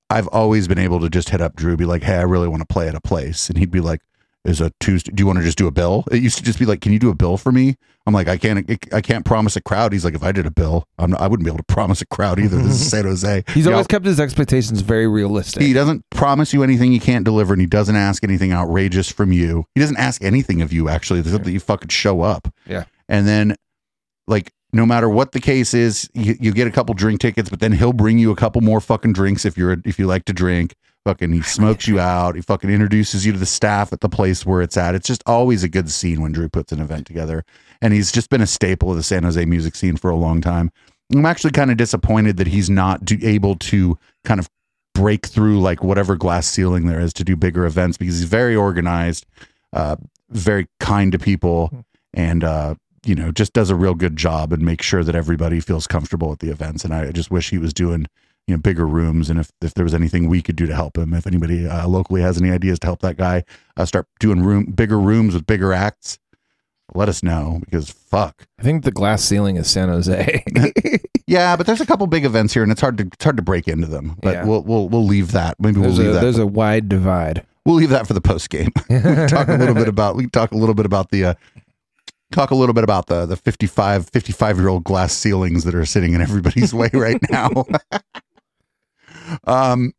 I've 0.10 0.28
always 0.28 0.68
been 0.68 0.78
able 0.80 1.00
to 1.00 1.10
just 1.10 1.30
hit 1.30 1.42
up 1.42 1.56
Drew, 1.56 1.78
be 1.78 1.86
like, 1.86 2.04
"Hey, 2.04 2.16
I 2.18 2.22
really 2.24 2.48
want 2.48 2.62
to 2.62 2.72
play 2.74 2.88
at 2.88 2.96
a 2.96 3.02
place," 3.02 3.50
and 3.50 3.58
he'd 3.58 3.72
be 3.72 3.80
like, 3.80 4.02
"Is 4.44 4.60
a 4.62 4.72
Tuesday? 4.80 5.12
Do 5.14 5.22
you 5.22 5.28
want 5.28 5.40
to 5.40 5.44
just 5.46 5.58
do 5.58 5.68
a 5.68 5.72
bill?" 5.72 6.04
It 6.12 6.22
used 6.22 6.38
to 6.38 6.44
just 6.44 6.60
be 6.60 6.66
like, 6.66 6.82
"Can 6.82 6.92
you 6.92 7.00
do 7.00 7.10
a 7.10 7.16
bill 7.16 7.38
for 7.38 7.52
me?" 7.52 7.76
I'm 8.06 8.14
like, 8.14 8.28
"I 8.28 8.36
can't. 8.38 8.70
I 8.94 9.00
can't 9.02 9.24
promise 9.24 9.56
a 9.56 9.62
crowd." 9.62 9.94
He's 9.94 10.04
like, 10.04 10.16
"If 10.16 10.24
I 10.24 10.32
did 10.32 10.46
a 10.46 10.52
bill, 10.52 10.86
I'm 10.98 11.12
not, 11.12 11.22
I 11.22 11.28
wouldn't 11.28 11.46
be 11.46 11.50
able 11.50 11.60
to 11.60 11.64
promise 11.64 12.02
a 12.02 12.06
crowd 12.08 12.40
either." 12.40 12.58
This 12.58 12.82
is 12.82 12.90
San 12.92 13.06
Jose. 13.06 13.44
He's 13.48 13.58
You 13.58 13.64
know, 13.70 13.72
always 13.74 13.88
kept 13.88 14.06
his 14.06 14.20
expectations 14.20 14.82
very 14.82 15.08
realistic. 15.08 15.62
he 15.64 15.72
doesn't 15.72 16.04
promise 16.10 16.52
you 16.54 16.62
anything 16.64 16.92
he 16.92 17.00
can't 17.00 17.24
deliver, 17.24 17.54
and 17.54 17.62
he 17.62 17.68
doesn't 17.68 17.96
ask 17.96 18.24
anything 18.24 18.52
outrageous 18.52 19.10
from 19.12 19.32
you. 19.32 19.66
He 19.76 19.82
doesn't 19.82 19.98
ask 19.98 20.24
anything 20.24 20.62
of 20.62 20.74
you, 20.74 20.90
actually, 20.90 21.20
except 21.22 21.46
that 21.46 21.52
you 21.52 21.60
fucking 21.60 21.90
show 21.90 22.22
up. 22.22 22.52
Yeah. 22.66 22.84
And 23.08 23.28
then, 23.28 23.56
like, 24.28 24.52
no 24.74 24.86
matter 24.86 25.10
what 25.10 25.32
the 25.32 25.40
case 25.40 25.74
is, 25.74 26.10
you, 26.14 26.36
you 26.40 26.54
get 26.54 26.68
a 26.68 26.72
couple 26.72 26.94
drink 26.96 27.20
tickets, 27.20 27.50
but 27.50 27.60
then 27.60 27.72
he'll 27.72 27.94
bring 27.94 28.18
you 28.18 28.32
a 28.32 28.36
couple 28.36 28.62
more 28.62 28.80
fucking 28.80 29.14
drinks 29.14 29.46
if 29.46 29.58
you're 29.58 29.78
if 29.86 30.00
you 30.00 30.08
like 30.08 30.26
to 30.26 30.34
drink. 30.34 30.76
Fucking, 31.04 31.32
he 31.32 31.42
smokes 31.42 31.88
you 31.88 32.00
out. 32.00 32.36
He 32.36 32.42
fucking 32.42 32.70
introduces 32.70 33.26
you 33.26 33.32
to 33.34 33.40
the 33.40 33.46
staff 33.46 33.92
at 33.92 34.02
the 34.02 34.10
place 34.10 34.46
where 34.46 34.62
it's 34.62 34.78
at. 34.78 34.96
It's 34.96 35.08
just 35.08 35.24
always 35.26 35.64
a 35.64 35.70
good 35.70 35.90
scene 35.90 36.22
when 36.22 36.32
Drew 36.32 36.48
puts 36.48 36.72
an 36.72 36.80
event 36.80 37.08
together, 37.08 37.44
and 37.82 37.94
he's 37.94 38.12
just 38.12 38.30
been 38.30 38.42
a 38.42 38.48
staple 38.48 38.92
of 38.92 38.98
the 38.98 39.04
San 39.04 39.24
Jose 39.24 39.44
music 39.46 39.76
scene 39.76 39.98
for 39.98 40.10
a 40.10 40.16
long 40.16 40.42
time. 40.42 40.72
I'm 41.12 41.26
actually 41.26 41.52
kind 41.52 41.72
of 41.72 41.78
disappointed 41.78 42.38
that 42.38 42.48
he's 42.48 42.70
not 42.70 43.04
do, 43.04 43.18
able 43.22 43.56
to 43.56 43.98
kind 44.24 44.40
of 44.40 44.50
break 44.94 45.26
through 45.26 45.60
like 45.60 45.84
whatever 45.84 46.16
glass 46.16 46.48
ceiling 46.48 46.86
there 46.86 47.00
is 47.00 47.14
to 47.14 47.24
do 47.24 47.36
bigger 47.36 47.66
events 47.66 47.98
because 47.98 48.20
he's 48.20 48.30
very 48.30 48.56
organized, 48.56 49.26
uh, 49.74 49.98
very 50.30 50.68
kind 50.80 51.12
to 51.12 51.20
people, 51.20 51.86
and 52.14 52.44
uh, 52.44 52.76
you 53.06 53.16
know 53.16 53.32
just 53.32 53.54
does 53.54 53.70
a 53.70 53.76
real 53.76 53.96
good 53.96 54.16
job 54.16 54.54
and 54.54 54.64
makes 54.64 54.86
sure 54.86 55.04
that 55.04 55.16
everybody 55.16 55.60
feels 55.60 55.88
comfortable 55.88 56.32
at 56.32 56.40
the 56.40 56.50
events. 56.50 56.84
And 56.86 56.94
I 56.94 57.12
just 57.12 57.32
wish 57.32 57.50
he 57.50 57.58
was 57.58 57.74
doing 57.74 58.06
you 58.48 58.56
know 58.56 58.60
bigger 58.62 58.88
rooms 58.88 59.30
and 59.30 59.40
if 59.40 59.52
if 59.62 59.74
there 59.74 59.84
was 59.86 59.94
anything 59.94 60.28
we 60.28 60.42
could 60.42 60.56
do 60.56 60.66
to 60.68 60.76
help 60.76 60.98
him, 60.98 61.14
if 61.14 61.26
anybody 61.28 61.68
uh, 61.68 61.88
locally 61.88 62.22
has 62.22 62.40
any 62.40 62.52
ideas 62.52 62.80
to 62.80 62.88
help 62.88 63.02
that 63.02 63.18
guy 63.18 63.44
uh, 63.78 63.86
start 63.86 64.08
doing 64.20 64.44
room 64.44 64.66
bigger 64.66 65.00
rooms 65.00 65.34
with 65.34 65.46
bigger 65.46 65.74
acts. 65.74 66.18
Let 66.94 67.08
us 67.08 67.24
know 67.24 67.62
because 67.64 67.90
fuck. 67.90 68.46
I 68.60 68.64
think 68.64 68.84
the 68.84 68.92
glass 68.92 69.24
ceiling 69.24 69.56
is 69.56 69.70
San 69.70 69.88
Jose. 69.90 70.44
Yeah, 71.28 71.56
but 71.56 71.66
there's 71.66 71.80
a 71.80 71.86
couple 71.86 72.06
big 72.08 72.26
events 72.26 72.54
here, 72.54 72.62
and 72.62 72.74
it's 72.74 72.82
hard 72.82 72.98
to 72.98 73.06
it's 73.06 73.24
hard 73.24 73.38
to 73.38 73.42
break 73.42 73.70
into 73.70 73.88
them. 73.88 74.18
But 74.22 74.34
Yeah. 74.34 74.44
we'll 74.46 74.64
we'll 74.64 74.90
we'll 74.90 75.06
leave 75.06 75.32
that. 75.32 75.56
Maybe 75.62 75.80
we'll 75.80 75.92
leave 75.92 76.10
a 76.10 76.14
that. 76.14 76.20
there's 76.22 76.38
a 76.38 76.46
wide 76.46 76.90
divide. 76.90 77.46
we'll 77.66 77.76
leave 77.76 77.92
that 77.92 78.06
for 78.06 78.14
the 78.14 78.20
post 78.20 78.50
game. 78.50 78.72
talk 79.30 79.48
a 79.48 79.56
little 79.58 79.74
bit 79.76 79.88
about 79.88 80.18
we 80.18 80.24
can 80.24 80.30
talk 80.30 80.52
a 80.52 80.58
little 80.58 80.76
bit 80.76 80.86
about 80.86 81.10
the 81.10 81.24
uh, 81.24 81.34
talk 82.32 82.52
a 82.52 82.56
little 82.56 82.74
bit 82.74 82.84
about 82.84 83.08
the 83.08 83.26
the 83.26 83.36
55 83.36 84.10
55 84.10 84.58
year 84.58 84.68
old 84.70 84.84
glass 84.84 85.14
ceilings 85.14 85.64
that 85.64 85.76
are 85.76 85.86
sitting 85.86 86.14
in 86.14 86.22
everybody's 86.22 86.74
way 86.74 86.90
right 86.94 87.20
now. 87.32 87.50
um 89.46 89.94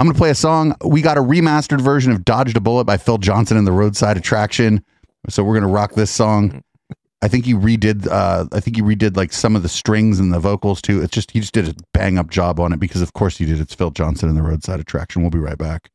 I'm 0.00 0.06
going 0.06 0.14
to 0.14 0.18
play 0.18 0.30
a 0.30 0.34
song. 0.36 0.76
We 0.84 1.02
got 1.02 1.18
a 1.18 1.20
remastered 1.20 1.80
version 1.80 2.12
of 2.12 2.24
Dodged 2.24 2.56
a 2.56 2.60
Bullet 2.60 2.84
by 2.84 2.98
Phil 2.98 3.18
Johnson 3.18 3.56
and 3.56 3.66
the 3.66 3.72
Roadside 3.72 4.16
Attraction. 4.16 4.84
So 5.28 5.42
we're 5.42 5.54
going 5.54 5.66
to 5.66 5.74
rock 5.74 5.94
this 5.94 6.12
song. 6.12 6.62
I 7.20 7.26
think 7.26 7.46
he 7.46 7.52
redid 7.54 8.06
uh 8.06 8.46
I 8.52 8.60
think 8.60 8.76
he 8.76 8.82
redid 8.82 9.16
like 9.16 9.32
some 9.32 9.56
of 9.56 9.64
the 9.64 9.68
strings 9.68 10.20
and 10.20 10.32
the 10.32 10.38
vocals 10.38 10.80
too. 10.80 11.02
It's 11.02 11.12
just 11.12 11.32
he 11.32 11.40
just 11.40 11.52
did 11.52 11.68
a 11.68 11.74
bang 11.92 12.16
up 12.16 12.30
job 12.30 12.60
on 12.60 12.72
it 12.72 12.78
because 12.78 13.02
of 13.02 13.12
course 13.12 13.38
he 13.38 13.44
did. 13.44 13.58
It's 13.60 13.74
Phil 13.74 13.90
Johnson 13.90 14.28
and 14.28 14.38
the 14.38 14.42
Roadside 14.42 14.78
Attraction. 14.78 15.22
We'll 15.22 15.32
be 15.32 15.40
right 15.40 15.58
back. 15.58 15.90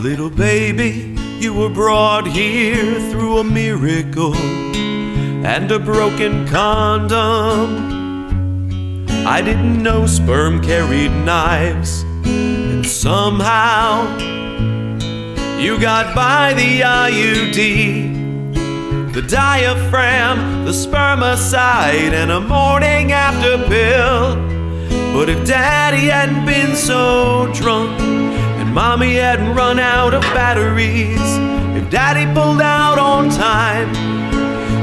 Little 0.00 0.30
baby, 0.30 1.14
you 1.40 1.52
were 1.52 1.68
brought 1.68 2.26
here 2.26 2.98
through 3.10 3.36
a 3.36 3.44
miracle 3.44 4.34
and 4.34 5.70
a 5.70 5.78
broken 5.78 6.48
condom. 6.48 8.00
I 9.26 9.42
didn't 9.42 9.82
know 9.82 10.06
sperm 10.06 10.62
carried 10.62 11.10
knives, 11.10 12.02
and 12.24 12.86
somehow 12.86 14.16
you 15.58 15.78
got 15.78 16.14
by 16.14 16.54
the 16.54 16.80
IUD, 16.80 17.52
the 19.12 19.20
diaphragm, 19.20 20.64
the 20.64 20.72
spermicide, 20.72 22.14
and 22.14 22.30
a 22.30 22.40
morning 22.40 23.12
after 23.12 23.58
pill. 23.68 24.36
But 25.12 25.28
if 25.28 25.46
daddy 25.46 26.06
hadn't 26.08 26.46
been 26.46 26.74
so 26.74 27.52
drunk, 27.52 28.00
mommy 28.72 29.14
hadn't 29.14 29.54
run 29.54 29.78
out 29.78 30.14
of 30.14 30.22
batteries, 30.22 31.20
if 31.76 31.90
daddy 31.90 32.26
pulled 32.32 32.60
out 32.60 32.98
on 32.98 33.28
time, 33.30 33.90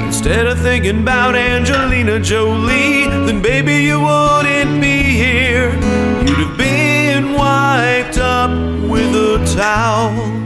instead 0.03 0.45
of 0.45 0.59
thinking 0.59 1.01
about 1.01 1.35
Angelina 1.35 2.19
Jolie, 2.19 3.07
then 3.25 3.41
baby 3.41 3.83
you 3.83 3.99
wouldn't 3.99 4.81
be 4.81 5.03
here. 5.03 5.71
You'd 6.25 6.37
have 6.37 6.57
been 6.57 7.33
wiped 7.33 8.17
up 8.17 8.51
with 8.89 9.15
a 9.15 9.55
towel. 9.55 10.36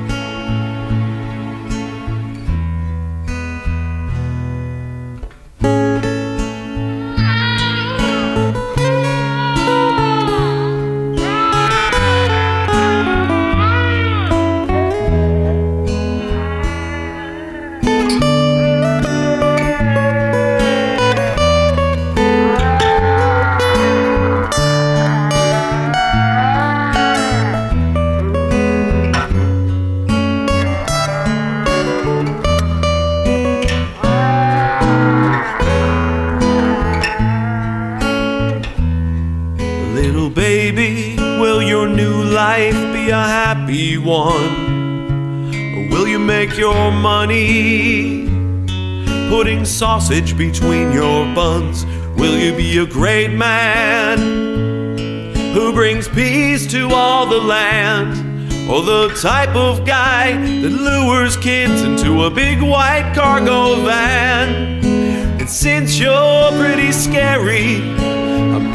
Or 44.22 45.88
will 45.90 46.08
you 46.08 46.20
make 46.20 46.56
your 46.56 46.92
money 46.92 48.28
putting 49.30 49.66
sausage 49.66 50.38
between 50.38 50.92
your 50.92 51.26
buns? 51.34 51.86
Will 52.18 52.38
you 52.38 52.56
be 52.56 52.78
a 52.78 52.86
great 52.86 53.32
man 53.34 54.20
who 55.56 55.74
brings 55.74 56.08
peace 56.08 56.68
to 56.72 56.90
all 56.94 57.26
the 57.26 57.40
land? 57.40 58.30
Or 58.70 58.84
the 58.84 59.10
type 59.20 59.56
of 59.56 59.88
guy 59.88 60.34
that 60.34 60.70
lures 60.70 61.36
kids 61.36 61.82
into 61.82 62.26
a 62.26 62.30
big 62.30 62.62
white 62.62 63.14
cargo 63.16 63.84
van? 63.84 64.86
And 65.40 65.50
since 65.50 65.98
you're 65.98 66.52
pretty 66.60 66.92
scary, 66.92 68.11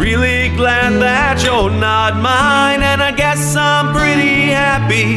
Really 0.07 0.51
glad 0.51 1.03
that 1.03 1.43
you're 1.43 1.69
not 1.69 2.15
mine, 2.23 2.81
and 2.81 3.03
I 3.03 3.11
guess 3.11 3.57
I'm 3.57 3.93
pretty 3.93 4.53
happy 4.55 5.17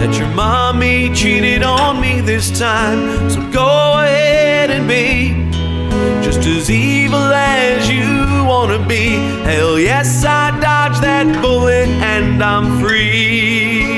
that 0.00 0.18
your 0.18 0.26
mommy 0.34 1.14
cheated 1.14 1.62
on 1.62 2.00
me 2.00 2.20
this 2.20 2.50
time. 2.58 3.30
So 3.30 3.40
go 3.52 4.00
ahead 4.02 4.72
and 4.72 4.88
be 4.88 5.48
just 6.24 6.40
as 6.40 6.68
evil 6.68 7.20
as 7.20 7.88
you 7.88 8.44
wanna 8.44 8.84
be. 8.84 9.10
Hell 9.44 9.78
yes, 9.78 10.24
I 10.24 10.58
dodged 10.60 11.02
that 11.02 11.40
bullet 11.40 11.88
and 11.88 12.42
I'm 12.42 12.80
free. 12.80 13.89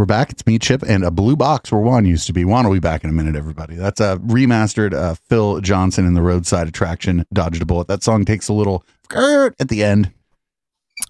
Uh, 0.00 0.02
We're 0.02 0.06
back. 0.06 0.30
It's 0.30 0.46
me, 0.46 0.58
Chip, 0.58 0.82
and 0.82 1.04
a 1.04 1.10
blue 1.10 1.36
box 1.36 1.70
where 1.70 1.80
Juan 1.80 2.06
used 2.06 2.26
to 2.26 2.32
be. 2.32 2.46
Juan 2.46 2.64
will 2.64 2.72
be 2.72 2.80
back 2.80 3.04
in 3.04 3.10
a 3.10 3.12
minute, 3.12 3.36
everybody. 3.36 3.74
That's 3.74 4.00
a 4.00 4.16
remastered 4.24 4.94
uh, 4.94 5.14
Phil 5.14 5.60
Johnson 5.60 6.06
in 6.06 6.14
the 6.14 6.22
roadside 6.22 6.68
attraction, 6.68 7.26
Dodged 7.34 7.60
a 7.60 7.66
Bullet. 7.66 7.86
That 7.88 8.02
song 8.02 8.24
takes 8.24 8.48
a 8.48 8.54
little 8.54 8.82
at 9.14 9.68
the 9.68 9.84
end. 9.84 10.10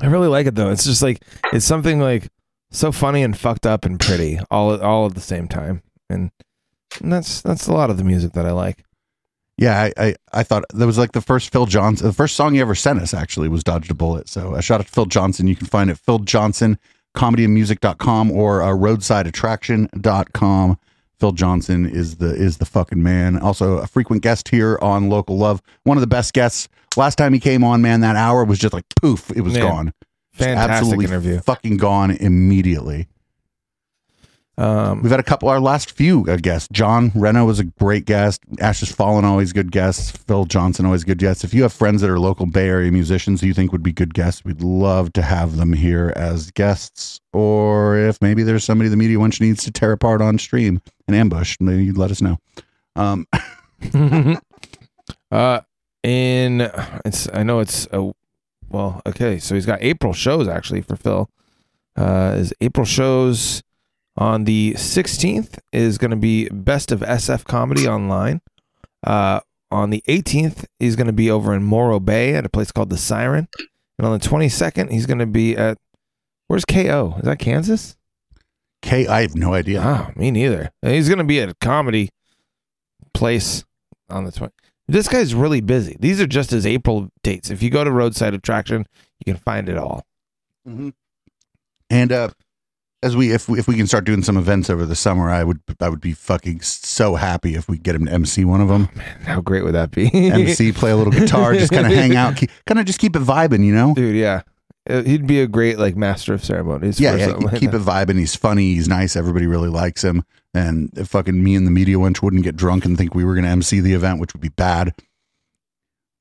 I 0.01 0.07
really 0.07 0.27
like 0.27 0.49
it 0.49 0.57
though. 0.57 0.71
It's 0.71 0.85
just 0.85 1.03
like 1.03 1.23
it's 1.53 1.65
something 1.65 2.01
like 2.01 2.31
so 2.73 2.91
funny 2.91 3.23
and 3.23 3.39
fucked 3.39 3.65
up 3.65 3.85
and 3.85 4.01
pretty 4.01 4.41
all 4.51 4.81
all 4.81 5.07
at 5.07 5.15
the 5.15 5.21
same 5.21 5.47
time, 5.47 5.83
and, 6.09 6.33
and 7.01 7.13
that's 7.13 7.43
that's 7.43 7.69
a 7.69 7.73
lot 7.73 7.91
of 7.91 7.97
the 7.97 8.05
music 8.05 8.33
that 8.33 8.47
I 8.47 8.51
like. 8.51 8.85
Yeah, 9.57 9.79
I, 9.79 9.93
I, 10.05 10.15
I 10.33 10.43
thought 10.43 10.65
that 10.73 10.87
was 10.87 10.99
like 10.99 11.13
the 11.13 11.21
first 11.21 11.53
Phil 11.53 11.67
Johnson, 11.67 12.07
the 12.07 12.13
first 12.13 12.35
song 12.35 12.55
he 12.55 12.61
ever 12.61 12.75
sent 12.75 12.99
us 12.99 13.15
actually 13.15 13.49
was 13.49 13.63
Dodged 13.63 13.91
a 13.91 13.95
Bullet. 13.95 14.29
So 14.29 14.55
a 14.55 14.63
shout 14.63 14.81
out 14.81 14.87
to 14.87 14.93
Phil 14.93 15.07
Johnson. 15.07 15.47
You 15.47 15.55
can 15.55 15.67
find 15.67 15.91
it 15.91 15.99
Phil 15.99 16.19
Johnson, 16.21 16.79
comedyandmusic.com 17.17 18.31
or 18.31 18.63
uh, 18.63 18.69
roadsideattraction.com. 18.69 20.79
Phil 21.19 21.33
Johnson 21.33 21.87
is 21.87 22.17
the 22.17 22.35
is 22.35 22.57
the 22.59 22.65
fucking 22.65 23.03
man. 23.03 23.39
Also 23.39 23.79
a 23.79 23.87
frequent 23.87 24.23
guest 24.23 24.49
here 24.49 24.79
on 24.81 25.11
Local 25.11 25.37
Love. 25.37 25.61
One 25.85 25.99
of 25.99 26.01
the 26.01 26.07
best 26.07 26.33
guests. 26.33 26.69
Last 26.97 27.17
time 27.17 27.35
he 27.35 27.41
came 27.41 27.63
on, 27.63 27.83
man, 27.83 28.01
that 28.01 28.17
hour 28.17 28.43
was 28.45 28.59
just 28.59 28.73
like 28.73 28.87
poof, 29.01 29.31
it 29.31 29.43
was 29.43 29.53
Man, 29.53 29.63
gone. 29.63 29.93
Fantastic 30.33 30.71
absolutely 30.71 31.05
interview. 31.05 31.41
fucking 31.41 31.77
gone 31.77 32.13
immediately. 32.13 33.07
Um, 34.61 35.01
We've 35.01 35.11
had 35.11 35.21
a 35.21 35.25
couple. 35.25 35.49
Our 35.49 35.59
last 35.59 35.93
few 35.93 36.27
uh, 36.29 36.37
guests. 36.37 36.69
John 36.71 37.11
Reno 37.15 37.47
was 37.47 37.59
a 37.59 37.65
great 37.65 38.05
guest. 38.05 38.43
Ashes 38.61 38.93
Fallen 38.93 39.25
always 39.25 39.55
good 39.55 39.73
guests. 39.73 40.11
Phil 40.11 40.45
Johnson 40.45 40.85
always 40.85 41.03
good 41.03 41.17
guests. 41.17 41.45
If 41.45 41.55
you 41.55 41.63
have 41.63 41.73
friends 41.73 42.03
that 42.03 42.11
are 42.11 42.19
local 42.19 42.45
Bay 42.45 42.69
Area 42.69 42.93
musicians 42.93 43.43
you 43.43 43.55
think 43.55 43.73
would 43.73 43.83
be 43.83 43.93
good 43.93 44.13
guests, 44.13 44.45
we'd 44.45 44.61
love 44.61 45.15
to 45.15 45.23
have 45.23 45.57
them 45.57 45.73
here 45.73 46.13
as 46.15 46.51
guests. 46.51 47.23
Or 47.33 47.97
if 47.97 48.21
maybe 48.21 48.43
there's 48.43 48.63
somebody 48.63 48.91
the 48.91 48.99
media 48.99 49.17
wench 49.17 49.41
needs 49.41 49.65
to 49.65 49.71
tear 49.71 49.93
apart 49.93 50.21
on 50.21 50.37
stream 50.37 50.83
and 51.09 51.17
ambush, 51.17 51.57
maybe 51.59 51.85
you'd 51.85 51.97
let 51.97 52.11
us 52.11 52.21
know. 52.21 52.37
Um, 52.97 53.27
uh, 55.31 55.61
in 56.03 56.71
it's 57.07 57.31
I 57.33 57.45
know 57.45 57.61
it's 57.61 57.89
a 57.93 58.13
well 58.69 59.01
okay, 59.07 59.39
so 59.39 59.55
he's 59.55 59.65
got 59.65 59.83
April 59.83 60.13
shows 60.13 60.49
actually 60.49 60.83
for 60.83 60.97
Phil. 60.97 61.31
Uh, 61.97 62.35
is 62.37 62.53
April 62.61 62.85
shows 62.85 63.63
on 64.21 64.45
the 64.45 64.75
16th 64.75 65.59
is 65.73 65.99
going 65.99 66.11
to 66.11 66.17
be 66.17 66.49
Best 66.51 66.93
of 66.93 67.01
SF 67.01 67.45
Comedy 67.45 67.89
online. 67.89 68.43
Uh, 69.03 69.41
on 69.71 69.91
the 69.91 70.05
18th, 70.07 70.67
he's 70.79 70.95
going 70.95 71.07
to 71.07 71.13
be 71.13 71.31
over 71.31 71.55
in 71.55 71.63
Morro 71.63 71.99
Bay 71.99 72.35
at 72.35 72.45
a 72.45 72.51
place 72.51 72.71
called 72.71 72.91
the 72.91 72.99
Siren, 72.99 73.49
and 73.99 74.07
on 74.07 74.19
the 74.19 74.29
22nd, 74.29 74.91
he's 74.91 75.07
going 75.07 75.21
to 75.21 75.27
be 75.27 75.57
at 75.57 75.79
where's 76.49 76.65
KO? 76.65 77.15
Is 77.19 77.25
that 77.25 77.39
Kansas? 77.39 77.97
K, 78.83 79.07
I 79.07 79.23
have 79.23 79.35
no 79.35 79.55
idea. 79.55 79.81
Oh, 79.83 80.11
me 80.17 80.31
neither. 80.31 80.71
He's 80.83 81.09
going 81.09 81.19
to 81.19 81.25
be 81.25 81.41
at 81.41 81.49
a 81.49 81.55
comedy 81.61 82.11
place 83.15 83.65
on 84.09 84.25
the 84.25 84.33
20. 84.33 84.53
This 84.89 85.07
guy's 85.09 85.35
really 85.35 85.61
busy. 85.61 85.97
These 86.01 86.21
are 86.21 86.27
just 86.27 86.51
his 86.51 86.67
April 86.67 87.09
dates. 87.23 87.51
If 87.51 87.63
you 87.63 87.71
go 87.71 87.85
to 87.85 87.91
Roadside 87.91 88.35
Attraction, 88.35 88.87
you 89.25 89.33
can 89.33 89.41
find 89.41 89.69
it 89.69 89.77
all. 89.79 90.05
And 91.91 92.11
uh, 92.11 92.31
as 93.03 93.17
we 93.17 93.33
if 93.33 93.49
we, 93.49 93.59
if 93.59 93.67
we 93.67 93.77
can 93.77 93.87
start 93.87 94.05
doing 94.05 94.23
some 94.23 94.37
events 94.37 94.69
over 94.69 94.85
the 94.85 94.97
summer, 94.97 95.31
I 95.31 95.45
would 95.45 95.61
I 95.81 95.89
would 95.89 96.01
be 96.01 96.13
fucking 96.13 96.61
so 96.61 97.15
happy 97.15 97.55
if 97.55 97.69
we 97.69 97.79
get 97.79 97.95
him 97.95 98.07
to 98.07 98.13
MC 98.13 98.45
one 98.45 98.61
of 98.61 98.69
them. 98.69 98.89
How 99.25 99.41
great 99.41 99.65
would 99.65 99.75
that 99.75 99.91
be? 99.91 100.13
MC, 100.13 100.73
play 100.75 100.91
a 100.91 100.97
little 100.97 101.13
guitar, 101.13 101.55
just 101.55 101.73
kind 101.73 101.87
of 101.87 101.93
hang 101.93 102.15
out, 102.17 102.37
kind 102.67 102.79
of 102.79 102.85
just 102.85 102.99
keep 102.99 103.17
it 103.17 103.23
vibing, 103.23 103.65
you 103.65 103.75
know? 103.75 103.95
Dude, 103.95 104.17
yeah. 104.17 104.43
Uh, 104.89 105.03
He'd 105.03 105.27
be 105.27 105.41
a 105.41 105.47
great 105.47 105.79
like 105.79 105.97
master 105.97 106.35
of 106.35 106.45
ceremonies. 106.45 106.99
Yeah, 107.01 107.13
for 107.13 107.19
yeah. 107.19 107.27
something 107.27 107.47
like 107.47 107.61
Keep 107.61 107.71
that. 107.73 107.81
it 107.81 107.85
vibing. 107.85 108.19
He's 108.19 108.35
funny. 108.35 108.75
He's 108.75 108.89
nice. 108.89 109.15
Everybody 109.15 109.47
really 109.47 109.69
likes 109.69 110.03
him. 110.03 110.25
And 110.55 110.91
if 110.97 111.09
fucking 111.09 111.43
me 111.43 111.55
and 111.55 111.67
the 111.67 111.71
media 111.71 111.97
wench 111.97 112.23
wouldn't 112.23 112.43
get 112.43 112.57
drunk 112.57 112.85
and 112.85 112.97
think 112.97 113.15
we 113.15 113.25
were 113.25 113.35
going 113.35 113.45
to 113.45 113.51
MC 113.51 113.81
the 113.81 113.93
event, 113.93 114.21
which 114.21 114.33
would 114.33 114.41
be 114.41 114.49
bad. 114.49 114.95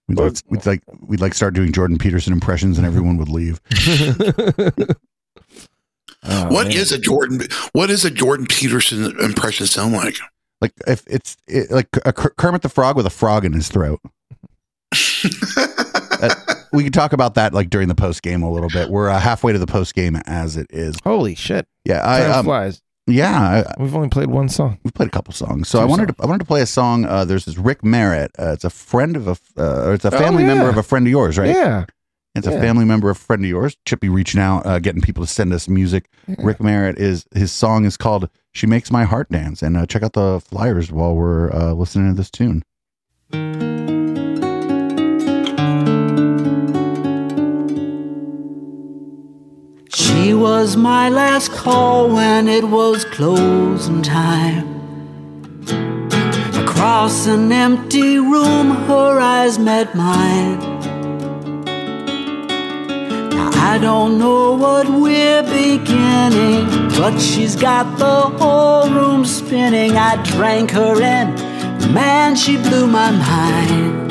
We'd 0.07 0.17
like, 0.17 0.33
we'd 0.47 0.65
like 0.65 0.83
we'd 1.01 1.21
like 1.21 1.33
start 1.35 1.53
doing 1.53 1.71
Jordan 1.71 1.99
Peterson 1.99 2.33
impressions, 2.33 2.79
and 2.79 2.87
everyone 2.87 3.17
would 3.17 3.29
leave. 3.29 3.61
Oh, 6.23 6.51
What 6.53 6.67
man. 6.67 6.75
is 6.77 6.91
a 6.91 6.97
Jordan? 6.97 7.41
What 7.73 7.89
is 7.89 8.03
a 8.05 8.11
Jordan 8.11 8.45
Peterson 8.47 9.17
impression 9.19 9.67
sound 9.67 9.93
like? 9.93 10.15
Like 10.61 10.73
if 10.87 11.03
it's 11.07 11.37
it, 11.47 11.71
like 11.71 11.87
a 12.05 12.11
Kermit 12.11 12.61
the 12.61 12.69
Frog 12.69 12.97
with 12.97 13.05
a 13.05 13.09
frog 13.11 13.45
in 13.45 13.53
his 13.53 13.69
throat. 13.69 14.01
Uh, 16.21 16.29
we 16.73 16.83
could 16.83 16.93
talk 16.93 17.13
about 17.13 17.35
that 17.35 17.53
like 17.53 17.69
during 17.69 17.87
the 17.87 17.95
post 17.95 18.21
game 18.23 18.43
a 18.43 18.51
little 18.51 18.67
bit. 18.67 18.89
We're 18.89 19.09
uh, 19.09 19.17
halfway 19.21 19.53
to 19.53 19.59
the 19.59 19.65
post 19.65 19.95
game 19.95 20.17
as 20.25 20.57
it 20.57 20.67
is. 20.69 20.97
Holy 21.05 21.33
shit. 21.33 21.65
Yeah, 21.85 22.01
Time 22.01 22.31
I 22.31 22.35
um, 22.39 22.43
flies. 22.45 22.81
yeah. 23.07 23.63
I, 23.65 23.81
We've 23.81 23.95
only 23.95 24.09
played 24.09 24.27
one 24.29 24.49
song. 24.49 24.79
We've 24.83 24.93
played 24.93 25.07
a 25.07 25.11
couple 25.11 25.33
songs. 25.33 25.69
So 25.69 25.79
Two 25.79 25.83
I 25.83 25.85
wanted 25.85 26.07
songs. 26.09 26.17
to 26.17 26.23
I 26.23 26.25
wanted 26.25 26.39
to 26.39 26.45
play 26.45 26.61
a 26.61 26.65
song. 26.65 27.05
Uh, 27.05 27.23
there's 27.23 27.45
this 27.45 27.57
Rick 27.57 27.85
Merritt. 27.85 28.31
Uh, 28.37 28.51
it's 28.51 28.65
a 28.65 28.69
friend 28.69 29.15
of 29.15 29.27
a 29.29 29.31
f- 29.31 29.41
uh, 29.57 29.85
or 29.87 29.93
it's 29.93 30.03
a 30.03 30.13
Oh, 30.13 30.19
family 30.19 30.43
member 30.43 30.67
of 30.67 30.75
a 30.75 30.83
friend 30.83 31.07
of 31.07 31.11
yours, 31.11 31.37
right? 31.37 31.55
Yeah. 31.55 31.85
It's 32.35 32.47
a 32.47 32.51
family 32.51 32.85
member 32.85 33.09
of 33.09 33.17
a 33.17 33.19
friend 33.19 33.43
of 33.43 33.49
yours. 33.49 33.75
Chippy 33.85 34.07
reaching 34.07 34.39
out, 34.39 34.65
uh, 34.65 34.79
getting 34.79 35.01
people 35.01 35.25
to 35.25 35.31
send 35.31 35.51
us 35.51 35.67
music. 35.67 36.09
Rick 36.37 36.61
Merritt 36.61 36.97
is 36.97 37.25
his 37.33 37.51
song 37.51 37.85
is 37.85 37.97
called 37.97 38.29
"She 38.53 38.67
Makes 38.67 38.91
My 38.91 39.03
Heart 39.03 39.29
Dance," 39.29 39.61
and 39.63 39.75
uh, 39.75 39.85
check 39.85 40.03
out 40.03 40.13
the 40.13 40.39
flyers 40.39 40.91
while 40.91 41.15
we're 41.15 41.51
uh, 41.51 41.73
listening 41.73 42.13
to 42.13 42.17
this 42.17 42.29
tune. 42.29 42.63
She 49.93 50.33
was 50.33 50.77
my 50.77 51.09
last 51.09 51.51
call 51.51 52.09
when 52.09 52.47
it 52.47 52.63
was 52.63 53.05
closing 53.05 54.03
time. 54.03 54.67
Across 56.53 57.25
an 57.25 57.51
empty 57.51 58.19
room, 58.19 58.69
her 58.87 59.19
eyes 59.19 59.57
met 59.57 59.95
mine. 59.95 60.59
I 63.71 63.77
don't 63.81 64.17
know 64.17 64.53
what 64.53 64.89
we're 64.89 65.43
beginning, 65.43 66.67
but 66.97 67.19
she's 67.19 67.55
got 67.55 67.97
the 67.97 68.21
whole 68.37 68.89
room 68.89 69.23
spinning. 69.25 69.97
I 69.97 70.21
drank 70.23 70.71
her 70.71 70.95
in, 70.95 71.35
man, 71.93 72.35
she 72.35 72.57
blew 72.57 72.87
my 72.87 73.11
mind. 73.11 74.09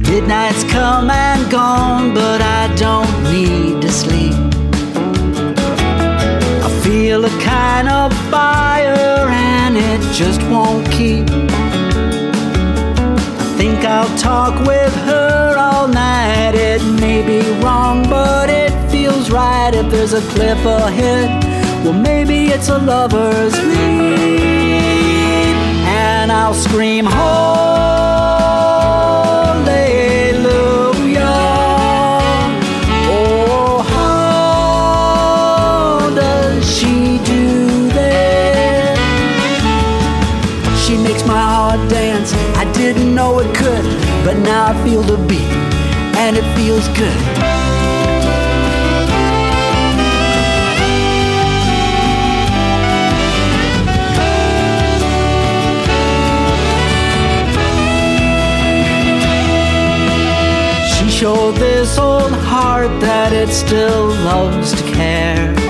Midnight's 0.00 0.64
come 0.64 1.10
and 1.10 1.50
gone, 1.50 2.14
but 2.14 2.40
I 2.40 2.74
don't 2.76 3.22
need 3.32 3.82
to 3.82 3.90
sleep. 3.90 4.34
I 6.66 6.80
feel 6.82 7.24
a 7.24 7.42
kind 7.42 7.88
of 7.88 8.12
fire 8.30 9.28
and 9.28 9.76
it 9.76 10.00
just 10.14 10.42
won't 10.42 10.90
keep. 10.90 11.49
Think 13.60 13.84
I'll 13.84 14.16
talk 14.16 14.58
with 14.66 14.94
her 15.04 15.54
all 15.58 15.86
night. 15.86 16.54
It 16.54 16.82
may 16.98 17.20
be 17.20 17.42
wrong, 17.60 18.08
but 18.08 18.48
it 18.48 18.72
feels 18.90 19.30
right 19.30 19.74
if 19.74 19.90
there's 19.90 20.14
a 20.14 20.22
cliff 20.32 20.64
ahead. 20.64 21.44
Well, 21.84 21.92
maybe 21.92 22.46
it's 22.46 22.70
a 22.70 22.78
lover's 22.78 23.52
lead. 23.52 24.40
And 25.84 26.32
I'll 26.32 26.54
scream, 26.54 27.04
Hallelujah. 27.04 28.39
I 44.70 44.84
feel 44.84 45.02
the 45.02 45.16
beat, 45.26 45.52
and 46.16 46.36
it 46.36 46.44
feels 46.54 46.86
good. 46.90 47.20
She 60.94 61.10
showed 61.10 61.56
this 61.56 61.98
old 61.98 62.30
heart 62.30 62.92
that 63.00 63.32
it 63.32 63.48
still 63.48 64.06
loves 64.22 64.72
to 64.80 64.92
care. 64.92 65.69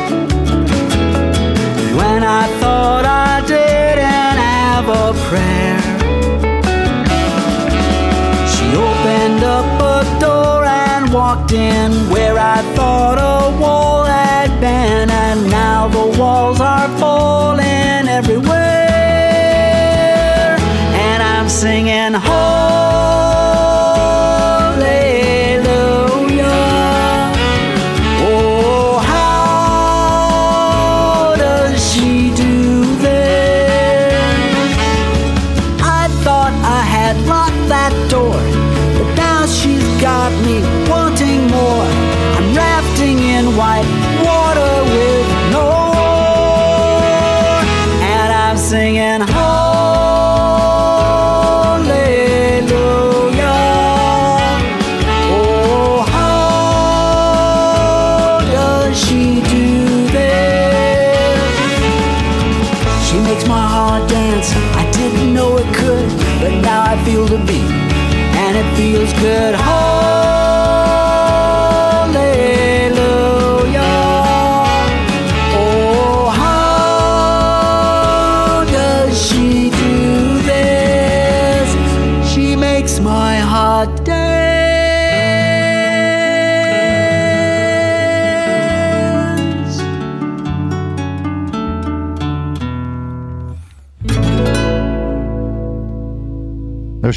Walked 11.30 11.52
in 11.52 11.92
where 12.10 12.36
I 12.36 12.60
thought 12.74 13.18
a 13.18 13.56
wall 13.60 14.04
had 14.04 14.50
been, 14.60 15.08
and 15.08 15.48
now 15.48 15.86
the 15.86 16.18
walls 16.18 16.60
are 16.60 16.88
falling 16.98 18.08
everywhere. 18.08 18.59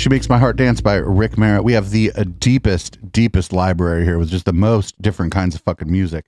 She 0.04 0.10
Makes 0.10 0.28
My 0.28 0.38
Heart 0.38 0.58
Dance 0.58 0.82
by 0.82 0.96
Rick 0.96 1.38
Merritt. 1.38 1.64
We 1.64 1.72
have 1.72 1.92
the 1.92 2.12
uh, 2.12 2.26
deepest, 2.38 3.14
deepest 3.14 3.54
library 3.54 4.04
here 4.04 4.18
with 4.20 4.30
just 4.30 4.44
the 4.44 4.52
most 4.52 5.02
different 5.02 5.32
kinds 5.32 5.56
of 5.56 5.62
fucking 5.62 5.90
music. 5.90 6.26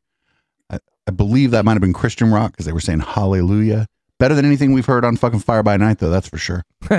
I, 0.70 0.80
I 1.06 1.12
believe 1.12 1.52
that 1.52 1.66
might 1.66 1.74
have 1.74 1.82
been 1.82 1.92
Christian 1.92 2.32
rock 2.32 2.52
because 2.52 2.66
they 2.66 2.72
were 2.72 2.80
saying 2.80 3.02
hallelujah. 3.02 3.88
Better 4.18 4.34
than 4.34 4.46
anything 4.46 4.72
we've 4.72 4.86
heard 4.86 5.04
on 5.04 5.18
fucking 5.18 5.42
Fire 5.42 5.62
by 5.62 5.76
Night, 5.76 6.00
though, 6.00 6.10
that's 6.10 6.30
for 6.30 6.38
sure. 6.38 6.64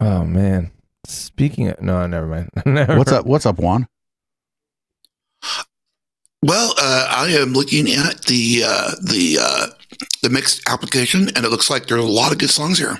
oh 0.00 0.24
man. 0.24 0.72
Speaking 1.06 1.68
of 1.68 1.80
no, 1.80 2.04
never 2.08 2.26
mind. 2.26 2.50
Never 2.66 2.98
What's 2.98 3.12
up? 3.12 3.24
What's 3.24 3.46
up, 3.46 3.60
Juan? 3.60 3.86
Well, 6.42 6.74
uh, 6.76 7.06
I 7.08 7.28
am 7.38 7.52
looking 7.52 7.88
at 7.88 8.22
the 8.22 8.64
uh, 8.66 8.90
the 9.00 9.38
uh, 9.40 9.66
the 10.22 10.28
mixed 10.28 10.68
application, 10.68 11.28
and 11.36 11.46
it 11.46 11.50
looks 11.50 11.70
like 11.70 11.86
there 11.86 11.98
are 11.98 12.00
a 12.00 12.04
lot 12.04 12.32
of 12.32 12.38
good 12.38 12.50
songs 12.50 12.80
here. 12.80 12.98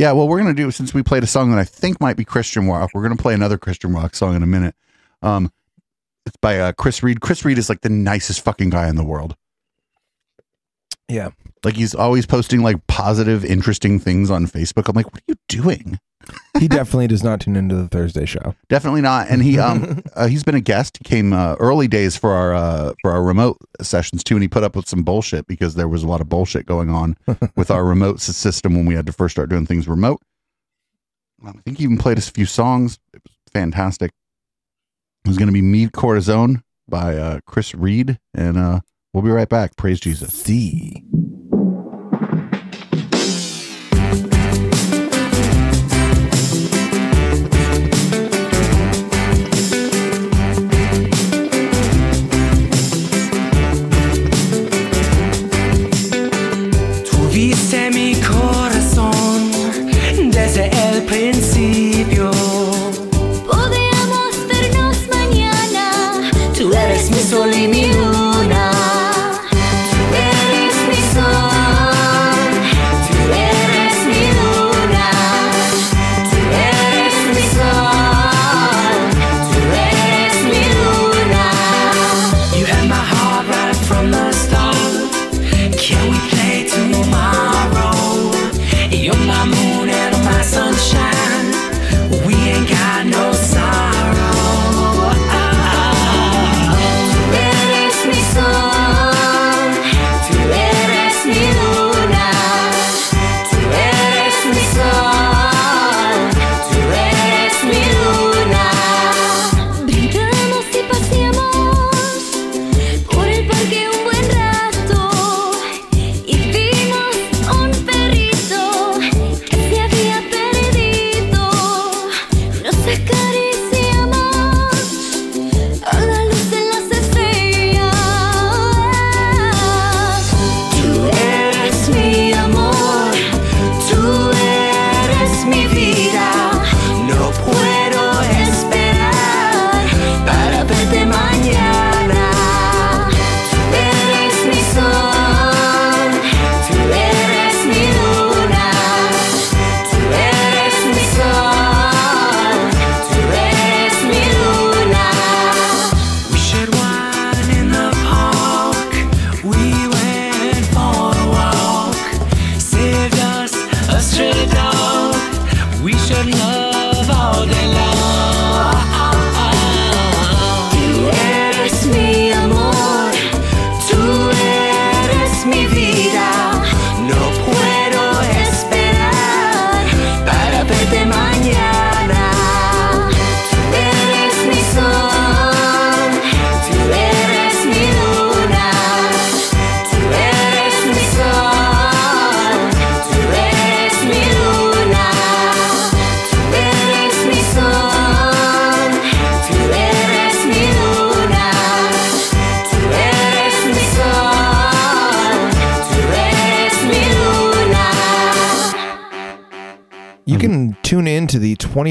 Yeah, 0.00 0.12
well, 0.12 0.26
we're 0.26 0.38
gonna 0.38 0.54
do 0.54 0.70
since 0.70 0.94
we 0.94 1.02
played 1.02 1.24
a 1.24 1.26
song 1.26 1.50
that 1.50 1.58
I 1.58 1.64
think 1.64 2.00
might 2.00 2.16
be 2.16 2.24
Christian 2.24 2.66
rock. 2.66 2.92
We're 2.94 3.02
gonna 3.02 3.16
play 3.16 3.34
another 3.34 3.58
Christian 3.58 3.92
rock 3.92 4.14
song 4.14 4.34
in 4.34 4.42
a 4.42 4.46
minute. 4.46 4.74
Um, 5.20 5.52
it's 6.24 6.38
by 6.38 6.58
uh, 6.58 6.72
Chris 6.72 7.02
Reed. 7.02 7.20
Chris 7.20 7.44
Reed 7.44 7.58
is 7.58 7.68
like 7.68 7.82
the 7.82 7.90
nicest 7.90 8.40
fucking 8.40 8.70
guy 8.70 8.88
in 8.88 8.96
the 8.96 9.04
world. 9.04 9.36
Yeah. 11.06 11.32
Like 11.62 11.76
he's 11.76 11.94
always 11.94 12.24
posting 12.24 12.62
like 12.62 12.86
positive, 12.86 13.44
interesting 13.44 13.98
things 13.98 14.30
on 14.30 14.46
Facebook. 14.46 14.88
I'm 14.88 14.96
like, 14.96 15.12
what 15.12 15.20
are 15.20 15.24
you 15.28 15.36
doing? 15.48 16.00
He 16.58 16.68
definitely 16.68 17.06
does 17.06 17.22
not 17.22 17.40
tune 17.40 17.56
into 17.56 17.74
the 17.74 17.88
Thursday 17.88 18.26
show. 18.26 18.54
Definitely 18.68 19.00
not. 19.00 19.28
And 19.30 19.42
he 19.42 19.58
um 19.58 20.02
uh, 20.14 20.26
he's 20.26 20.44
been 20.44 20.54
a 20.54 20.60
guest. 20.60 20.98
He 20.98 21.04
came 21.04 21.32
uh, 21.32 21.56
early 21.58 21.88
days 21.88 22.16
for 22.16 22.30
our 22.32 22.54
uh, 22.54 22.92
for 23.00 23.12
our 23.12 23.22
remote 23.22 23.58
sessions 23.80 24.22
too, 24.22 24.34
and 24.36 24.42
he 24.42 24.48
put 24.48 24.62
up 24.62 24.76
with 24.76 24.88
some 24.88 25.02
bullshit 25.02 25.46
because 25.46 25.74
there 25.74 25.88
was 25.88 26.02
a 26.02 26.08
lot 26.08 26.20
of 26.20 26.28
bullshit 26.28 26.66
going 26.66 26.90
on 26.90 27.16
with 27.56 27.70
our 27.70 27.84
remote 27.84 28.20
system 28.20 28.74
when 28.74 28.86
we 28.86 28.94
had 28.94 29.06
to 29.06 29.12
first 29.12 29.34
start 29.34 29.48
doing 29.48 29.66
things 29.66 29.88
remote. 29.88 30.20
Um, 31.44 31.54
I 31.58 31.60
think 31.62 31.78
he 31.78 31.84
even 31.84 31.98
played 31.98 32.18
us 32.18 32.28
a 32.28 32.32
few 32.32 32.46
songs. 32.46 32.98
It 33.14 33.22
was 33.24 33.34
fantastic. 33.52 34.12
It 35.24 35.28
was 35.28 35.38
going 35.38 35.48
to 35.48 35.52
be 35.52 35.62
"Mead 35.62 35.92
Cortisone" 35.92 36.62
by 36.88 37.16
uh, 37.16 37.40
Chris 37.46 37.74
Reed, 37.74 38.18
and 38.34 38.58
uh, 38.58 38.80
we'll 39.14 39.22
be 39.22 39.30
right 39.30 39.48
back. 39.48 39.76
Praise 39.76 40.00
Jesus. 40.00 40.34
See. 40.34 41.04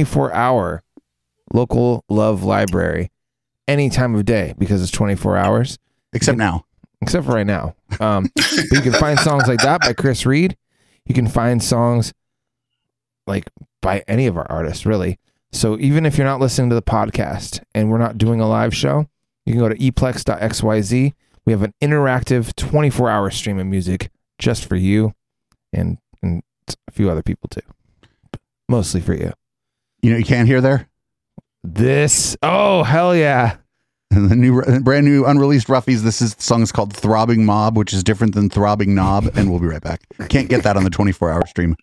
24 0.03 0.33
hour 0.33 0.83
local 1.53 2.03
love 2.09 2.43
library 2.43 3.11
any 3.67 3.89
time 3.89 4.15
of 4.15 4.23
day 4.25 4.53
because 4.57 4.81
it's 4.81 4.91
24 4.91 5.37
hours 5.37 5.77
Except 6.13 6.37
now. 6.37 6.65
except 7.01 7.25
for 7.25 7.33
right 7.33 7.45
now. 7.45 7.75
Um, 7.99 8.29
but 8.35 8.71
you 8.71 8.81
can 8.81 8.93
find 8.93 9.19
songs 9.19 9.47
like 9.47 9.59
that 9.61 9.81
by 9.81 9.93
Chris 9.93 10.25
Reed. 10.25 10.55
You 11.05 11.13
can 11.15 11.27
find 11.27 11.61
songs 11.61 12.13
like 13.27 13.49
by 13.81 14.03
any 14.07 14.25
of 14.27 14.37
our 14.37 14.49
artists, 14.49 14.85
really. 14.85 15.19
So 15.51 15.77
even 15.79 16.05
if 16.05 16.17
you're 16.17 16.27
not 16.27 16.39
listening 16.39 16.69
to 16.69 16.75
the 16.75 16.81
podcast 16.81 17.61
and 17.75 17.89
we're 17.91 17.97
not 17.97 18.17
doing 18.17 18.39
a 18.39 18.47
live 18.47 18.75
show, 18.75 19.07
you 19.45 19.53
can 19.53 19.59
go 19.59 19.69
to 19.69 19.75
eplex.xyz. 19.75 21.13
We 21.45 21.51
have 21.53 21.63
an 21.63 21.73
interactive 21.81 22.55
24 22.55 23.09
hour 23.09 23.31
stream 23.31 23.59
of 23.59 23.65
music 23.67 24.11
just 24.37 24.65
for 24.65 24.75
you 24.75 25.13
and, 25.73 25.97
and 26.21 26.41
a 26.87 26.91
few 26.91 27.09
other 27.09 27.23
people 27.23 27.49
too. 27.49 27.61
Mostly 28.67 29.01
for 29.01 29.13
you. 29.15 29.33
You 30.01 30.11
know, 30.11 30.17
you 30.17 30.25
can't 30.25 30.47
hear 30.47 30.61
there. 30.61 30.87
This, 31.63 32.37
oh, 32.41 32.83
hell 32.83 33.15
yeah. 33.15 33.57
the 34.11 34.35
new, 34.35 34.61
brand 34.79 35.05
new, 35.05 35.25
unreleased 35.25 35.67
Ruffies. 35.67 36.01
This 36.01 36.21
is 36.21 36.35
the 36.35 36.41
song 36.41 36.63
is 36.63 36.71
called 36.71 36.95
"Throbbing 36.95 37.45
Mob," 37.45 37.77
which 37.77 37.93
is 37.93 38.03
different 38.03 38.33
than 38.33 38.49
"Throbbing 38.49 38.95
Knob," 38.95 39.29
and 39.35 39.51
we'll 39.51 39.59
be 39.59 39.67
right 39.67 39.81
back. 39.81 40.01
Can't 40.29 40.49
get 40.49 40.63
that 40.63 40.77
on 40.77 40.83
the 40.83 40.89
24 40.89 41.29
hour 41.29 41.45
stream. 41.45 41.75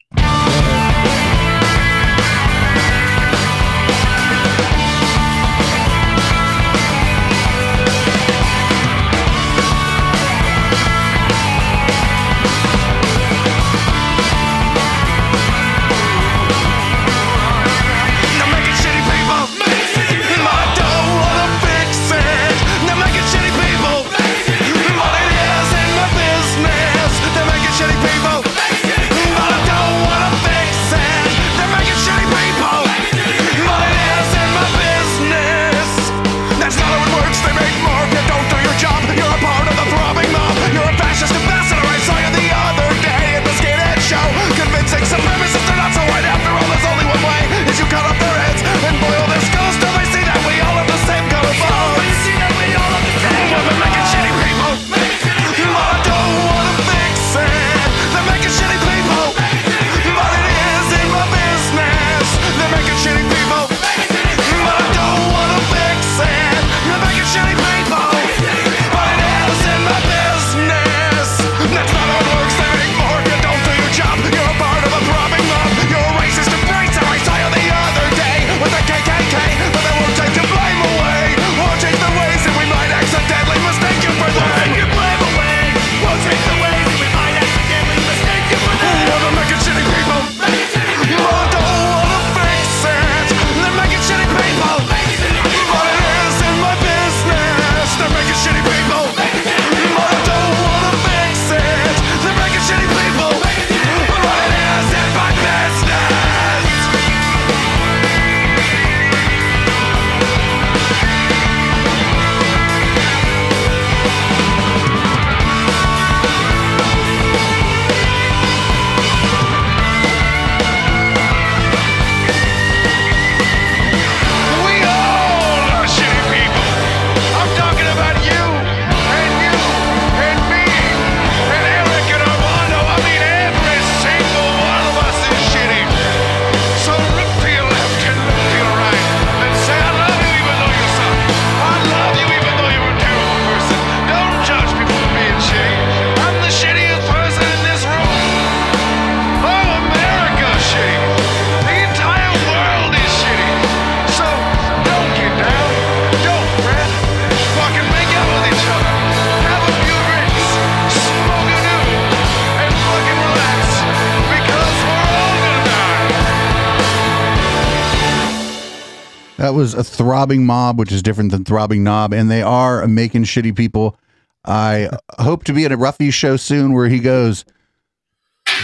That 169.46 169.54
was 169.54 169.74
a 169.74 169.84
throbbing 169.84 170.44
mob, 170.44 170.76
which 170.76 170.90
is 170.90 171.04
different 171.04 171.30
than 171.30 171.44
throbbing 171.44 171.84
knob, 171.84 172.12
and 172.12 172.28
they 172.28 172.42
are 172.42 172.84
making 172.88 173.22
shitty 173.22 173.56
people. 173.56 173.96
I 174.44 174.90
hope 175.20 175.44
to 175.44 175.52
be 175.52 175.64
at 175.64 175.70
a 175.70 175.76
Ruffy 175.76 176.12
show 176.12 176.36
soon 176.36 176.72
where 176.72 176.88
he 176.88 176.98
goes, 176.98 177.44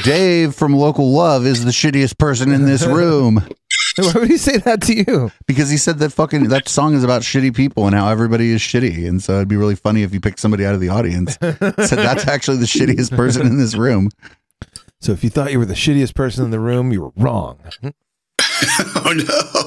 Dave 0.02 0.56
from 0.56 0.74
Local 0.74 1.12
Love 1.12 1.46
is 1.46 1.64
the 1.64 1.70
shittiest 1.70 2.18
person 2.18 2.50
in 2.50 2.66
this 2.66 2.84
room. 3.00 3.46
Why 3.96 4.12
would 4.16 4.28
he 4.28 4.36
say 4.36 4.56
that 4.56 4.82
to 4.82 4.94
you? 4.94 5.30
Because 5.46 5.70
he 5.70 5.76
said 5.76 6.00
that 6.00 6.10
fucking 6.10 6.48
that 6.48 6.68
song 6.68 6.94
is 6.94 7.04
about 7.04 7.22
shitty 7.22 7.54
people 7.54 7.86
and 7.86 7.94
how 7.94 8.08
everybody 8.08 8.50
is 8.50 8.60
shitty. 8.60 9.06
And 9.06 9.22
so 9.22 9.36
it'd 9.36 9.46
be 9.46 9.54
really 9.54 9.76
funny 9.76 10.02
if 10.02 10.12
you 10.12 10.18
picked 10.20 10.40
somebody 10.40 10.66
out 10.66 10.74
of 10.74 10.80
the 10.80 10.88
audience. 10.88 11.38
said 11.40 11.58
that's 11.60 12.26
actually 12.26 12.56
the 12.56 12.66
shittiest 12.66 13.14
person 13.16 13.46
in 13.46 13.56
this 13.56 13.76
room. 13.76 14.10
So 15.00 15.12
if 15.12 15.22
you 15.22 15.30
thought 15.30 15.52
you 15.52 15.60
were 15.60 15.64
the 15.64 15.74
shittiest 15.74 16.16
person 16.16 16.44
in 16.44 16.50
the 16.50 16.58
room, 16.58 16.90
you 16.90 17.02
were 17.02 17.12
wrong. 17.16 17.60
Oh 18.94 19.12
no. 19.12 19.61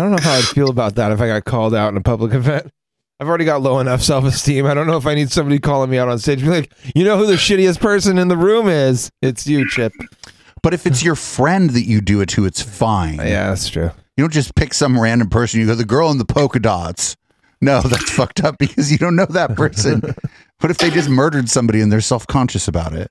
I 0.00 0.02
don't 0.04 0.12
know 0.12 0.22
how 0.22 0.32
I'd 0.32 0.44
feel 0.44 0.70
about 0.70 0.94
that 0.94 1.12
if 1.12 1.20
I 1.20 1.26
got 1.26 1.44
called 1.44 1.74
out 1.74 1.90
in 1.90 1.96
a 1.98 2.00
public 2.00 2.32
event. 2.34 2.72
I've 3.20 3.28
already 3.28 3.44
got 3.44 3.60
low 3.60 3.80
enough 3.80 4.02
self 4.02 4.24
esteem. 4.24 4.64
I 4.64 4.72
don't 4.72 4.86
know 4.86 4.96
if 4.96 5.06
I 5.06 5.14
need 5.14 5.30
somebody 5.30 5.58
calling 5.58 5.90
me 5.90 5.98
out 5.98 6.08
on 6.08 6.18
stage. 6.18 6.40
Be 6.40 6.48
like, 6.48 6.72
you 6.94 7.04
know 7.04 7.18
who 7.18 7.26
the 7.26 7.34
shittiest 7.34 7.78
person 7.78 8.16
in 8.16 8.28
the 8.28 8.36
room 8.36 8.66
is? 8.66 9.10
It's 9.20 9.46
you, 9.46 9.68
Chip. 9.68 9.92
But 10.62 10.72
if 10.72 10.86
it's 10.86 11.02
your 11.02 11.14
friend 11.16 11.70
that 11.70 11.82
you 11.82 12.00
do 12.00 12.22
it 12.22 12.30
to, 12.30 12.46
it's 12.46 12.62
fine. 12.62 13.16
Yeah, 13.16 13.48
that's 13.48 13.68
true. 13.68 13.90
You 14.16 14.24
don't 14.24 14.32
just 14.32 14.54
pick 14.54 14.72
some 14.72 14.98
random 14.98 15.28
person. 15.28 15.60
You 15.60 15.66
go, 15.66 15.74
the 15.74 15.84
girl 15.84 16.10
in 16.10 16.16
the 16.16 16.24
polka 16.24 16.60
dots. 16.60 17.16
No, 17.60 17.80
that's 17.84 18.10
fucked 18.10 18.42
up 18.42 18.56
because 18.58 18.90
you 18.90 18.96
don't 18.96 19.16
know 19.16 19.26
that 19.26 19.54
person. 19.54 20.00
what 20.60 20.70
if 20.70 20.78
they 20.78 20.88
just 20.88 21.10
murdered 21.10 21.50
somebody 21.50 21.82
and 21.82 21.92
they're 21.92 22.00
self 22.00 22.26
conscious 22.26 22.68
about 22.68 22.94
it? 22.94 23.10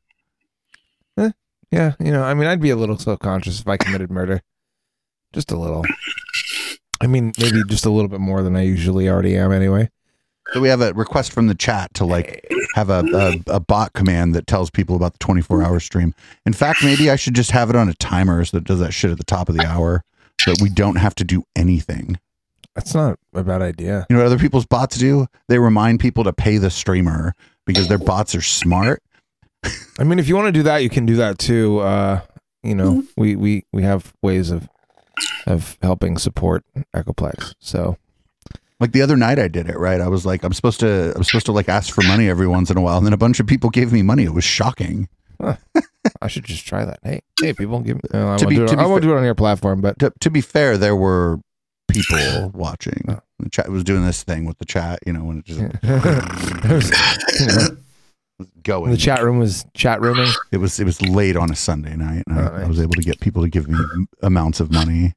Eh, 1.18 1.32
yeah, 1.70 1.94
you 2.00 2.12
know, 2.12 2.24
I 2.24 2.34
mean, 2.34 2.48
I'd 2.48 2.62
be 2.62 2.72
a 2.72 2.76
little 2.76 2.98
self 2.98 3.20
conscious 3.20 3.60
if 3.60 3.68
I 3.68 3.78
committed 3.78 4.10
murder. 4.10 4.42
Just 5.34 5.52
a 5.52 5.58
little. 5.58 5.86
I 7.02 7.08
mean, 7.08 7.34
maybe 7.38 7.64
just 7.68 7.86
a 7.86 7.89
little 7.89 8.10
bit 8.10 8.20
more 8.20 8.41
than 8.41 8.56
I 8.56 8.64
usually 8.64 9.10
already 9.10 9.36
am 9.36 9.52
anyway. 9.52 9.89
So 10.54 10.60
we 10.60 10.70
have 10.70 10.82
a 10.82 10.93
request 10.93 11.32
from 11.32 11.47
the 11.47 11.56
chat 11.56 11.93
to 11.95 12.06
like 12.06 12.47
have 12.74 12.89
a, 12.89 13.04
a, 13.14 13.56
a 13.56 13.60
bot 13.60 13.93
command 13.93 14.34
that 14.36 14.47
tells 14.47 14.70
people 14.70 14.95
about 14.95 15.14
the 15.14 15.20
24 15.20 15.64
hour 15.64 15.80
stream. 15.80 16.16
In 16.45 16.54
fact, 16.54 16.84
maybe 16.84 17.10
I 17.10 17.16
should 17.16 17.36
just 17.36 17.52
have 17.52 17.70
it 17.70 17.76
on 17.76 17.88
a 17.88 17.93
timer 17.95 18.43
so 18.45 18.58
that 18.58 18.64
does 18.64 18.80
that 18.80 18.91
shit 18.93 19.12
at 19.12 19.18
the 19.18 19.24
top 19.24 19.50
of 19.50 19.56
the 19.56 19.66
hour 19.66 20.04
so 20.41 20.54
that 20.54 20.62
we 20.62 20.70
don't 20.70 20.95
have 20.95 21.14
to 21.16 21.24
do 21.24 21.43
anything. 21.56 22.20
That's 22.74 22.95
not 22.95 23.20
a 23.34 23.43
bad 23.43 23.62
idea. 23.62 24.08
You 24.10 24.16
know 24.16 24.24
what 24.24 24.28
other 24.28 24.39
people's 24.39 24.66
bots 24.66 24.97
do? 24.97 25.28
They 25.50 25.60
remind 25.60 26.00
people 26.00 26.24
to 26.24 26.34
pay 26.34 26.58
the 26.58 26.70
streamer 26.70 27.36
because 27.66 27.88
their 27.88 27.97
bots 27.97 28.34
are 28.36 28.41
smart. 28.41 29.04
I 30.00 30.04
mean, 30.04 30.18
if 30.18 30.28
you 30.28 30.36
want 30.36 30.47
to 30.47 30.52
do 30.52 30.64
that, 30.64 30.78
you 30.78 30.89
can 30.89 31.06
do 31.06 31.18
that 31.18 31.38
too. 31.38 31.80
Uh, 31.80 32.22
you 32.64 32.76
know, 32.76 33.04
we 33.18 33.36
we 33.36 33.66
we 33.74 33.84
have 33.84 34.14
ways 34.22 34.50
of 34.50 34.70
of 35.50 35.78
helping 35.82 36.18
support 36.18 36.64
Echoplex. 36.95 37.54
So 37.60 37.97
Like 38.80 38.91
the 38.93 39.02
other 39.02 39.18
night, 39.18 39.39
I 39.39 39.47
did 39.47 39.70
it 39.70 39.78
right. 39.78 40.00
I 40.02 40.08
was 40.08 40.26
like, 40.26 40.43
I'm 40.43 40.54
supposed 40.54 40.80
to, 40.82 41.14
I'm 41.16 41.24
supposed 41.24 41.45
to 41.47 41.52
like 41.52 41.68
ask 41.70 41.93
for 41.93 42.04
money 42.04 42.30
every 42.30 42.47
once 42.47 42.70
in 42.70 42.78
a 42.78 42.82
while, 42.82 42.97
and 42.97 43.06
then 43.06 43.14
a 43.14 43.18
bunch 43.18 43.39
of 43.39 43.47
people 43.47 43.70
gave 43.70 43.91
me 43.91 44.02
money. 44.02 44.24
It 44.24 44.34
was 44.34 44.43
shocking. 44.45 45.10
I 46.22 46.28
should 46.28 46.45
just 46.45 46.66
try 46.66 46.86
that. 46.86 47.00
Hey, 47.04 47.22
hey, 47.41 47.54
people, 47.54 47.80
give. 47.82 47.97
Uh, 48.14 48.34
I, 48.34 48.38
To 48.38 48.45
won't 48.45 48.50
be- 48.50 48.56
do 48.56 48.64
it, 48.64 48.68
to 48.70 48.76
be 48.78 48.82
I 48.82 48.86
won't 48.86 49.02
fa- 49.02 49.08
do 49.08 49.14
it 49.14 49.18
on 49.18 49.24
your 49.26 49.36
platform, 49.36 49.82
but 49.82 50.00
To, 50.00 50.14
to 50.22 50.30
be 50.30 50.41
fair, 50.41 50.78
there 50.78 50.95
were 50.95 51.39
people 51.89 52.50
watching. 52.54 53.04
The 53.39 53.50
chat 53.50 53.70
was 53.70 53.84
doing 53.84 54.06
this 54.06 54.24
thing 54.24 54.45
with 54.45 54.58
the 54.60 54.66
chat, 54.66 55.00
you 55.06 55.14
know, 55.14 55.24
when 55.24 55.39
it 55.39 55.45
just 55.45 55.60
was, 55.62 56.91
going. 58.64 58.91
the 58.91 58.97
chat 58.97 59.24
room 59.24 59.39
was 59.39 59.66
chat 59.74 60.02
rooming. 60.02 60.32
It 60.52 60.58
was 60.58 60.80
it 60.80 60.86
was 60.86 61.02
late 61.02 61.36
on 61.36 61.52
a 61.52 61.56
Sunday 61.56 61.95
night, 61.95 62.24
and 62.28 62.39
I, 62.39 62.47
Oh, 62.50 62.56
I 62.64 62.68
was 62.68 62.80
able 62.80 62.93
to 62.93 63.02
get 63.02 63.20
people 63.20 63.43
to 63.43 63.50
give 63.50 63.68
me 63.68 63.78
amounts 64.22 64.60
of 64.60 64.72
money. 64.72 65.14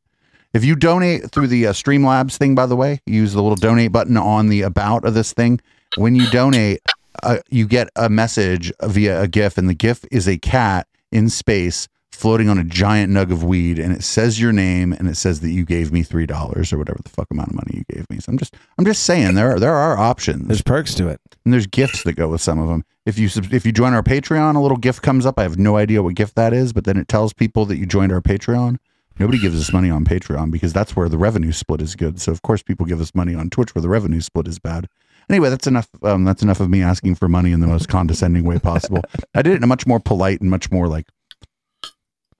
If 0.52 0.64
you 0.64 0.76
donate 0.76 1.30
through 1.30 1.46
the 1.46 1.68
uh, 1.68 1.72
Streamlabs 1.72 2.36
thing, 2.36 2.54
by 2.54 2.66
the 2.66 2.76
way, 2.76 3.00
use 3.06 3.32
the 3.32 3.42
little 3.42 3.56
donate 3.56 3.90
button 3.90 4.18
on 4.18 4.48
the 4.48 4.62
about 4.62 5.04
of 5.06 5.14
this 5.14 5.32
thing. 5.32 5.60
When 5.96 6.14
you 6.14 6.28
donate, 6.30 6.80
uh, 7.22 7.38
you 7.48 7.66
get 7.66 7.88
a 7.96 8.10
message 8.10 8.70
via 8.82 9.22
a 9.22 9.28
GIF, 9.28 9.56
and 9.56 9.68
the 9.68 9.74
GIF 9.74 10.04
is 10.10 10.28
a 10.28 10.38
cat 10.38 10.86
in 11.10 11.30
space 11.30 11.88
floating 12.10 12.50
on 12.50 12.58
a 12.58 12.64
giant 12.64 13.10
nug 13.10 13.32
of 13.32 13.42
weed, 13.42 13.78
and 13.78 13.92
it 13.94 14.04
says 14.04 14.40
your 14.40 14.52
name, 14.52 14.92
and 14.92 15.08
it 15.08 15.16
says 15.16 15.40
that 15.40 15.50
you 15.50 15.64
gave 15.64 15.90
me 15.90 16.02
three 16.02 16.26
dollars 16.26 16.72
or 16.72 16.78
whatever 16.78 17.00
the 17.02 17.08
fuck 17.08 17.28
amount 17.30 17.48
of 17.48 17.54
money 17.54 17.72
you 17.74 17.84
gave 17.94 18.08
me. 18.10 18.18
So 18.20 18.30
I'm 18.30 18.38
just 18.38 18.54
I'm 18.78 18.84
just 18.84 19.04
saying 19.04 19.34
there 19.34 19.54
are, 19.54 19.58
there 19.58 19.74
are 19.74 19.96
options. 19.96 20.48
There's 20.48 20.62
perks 20.62 20.94
to 20.96 21.08
it. 21.08 21.20
And 21.44 21.52
there's 21.52 21.66
gifts 21.66 22.04
that 22.04 22.12
go 22.12 22.28
with 22.28 22.40
some 22.40 22.58
of 22.58 22.68
them. 22.68 22.84
If 23.06 23.18
you 23.18 23.28
if 23.50 23.64
you 23.64 23.72
join 23.72 23.94
our 23.94 24.02
Patreon, 24.02 24.54
a 24.54 24.60
little 24.60 24.76
gift 24.76 25.02
comes 25.02 25.24
up. 25.24 25.38
I 25.38 25.42
have 25.42 25.58
no 25.58 25.76
idea 25.76 26.02
what 26.02 26.14
gift 26.14 26.34
that 26.36 26.52
is, 26.52 26.72
but 26.72 26.84
then 26.84 26.98
it 26.98 27.08
tells 27.08 27.32
people 27.32 27.64
that 27.66 27.78
you 27.78 27.86
joined 27.86 28.12
our 28.12 28.20
Patreon. 28.20 28.76
Nobody 29.18 29.38
gives 29.38 29.60
us 29.60 29.72
money 29.72 29.90
on 29.90 30.04
Patreon 30.04 30.50
because 30.50 30.72
that's 30.72 30.96
where 30.96 31.08
the 31.08 31.18
revenue 31.18 31.52
split 31.52 31.80
is 31.80 31.94
good. 31.94 32.20
So 32.20 32.32
of 32.32 32.42
course 32.42 32.62
people 32.62 32.86
give 32.86 33.00
us 33.00 33.14
money 33.14 33.34
on 33.34 33.50
Twitch 33.50 33.74
where 33.74 33.82
the 33.82 33.88
revenue 33.88 34.20
split 34.20 34.48
is 34.48 34.58
bad. 34.58 34.88
Anyway, 35.30 35.48
that's 35.50 35.66
enough. 35.66 35.88
Um, 36.02 36.24
that's 36.24 36.42
enough 36.42 36.58
of 36.60 36.68
me 36.68 36.82
asking 36.82 37.14
for 37.14 37.28
money 37.28 37.52
in 37.52 37.60
the 37.60 37.66
most 37.66 37.88
condescending 37.88 38.44
way 38.44 38.58
possible. 38.58 39.02
I 39.34 39.42
did 39.42 39.52
it 39.52 39.56
in 39.56 39.64
a 39.64 39.68
much 39.68 39.86
more 39.86 40.00
polite 40.00 40.40
and 40.40 40.50
much 40.50 40.70
more 40.72 40.88
like 40.88 41.06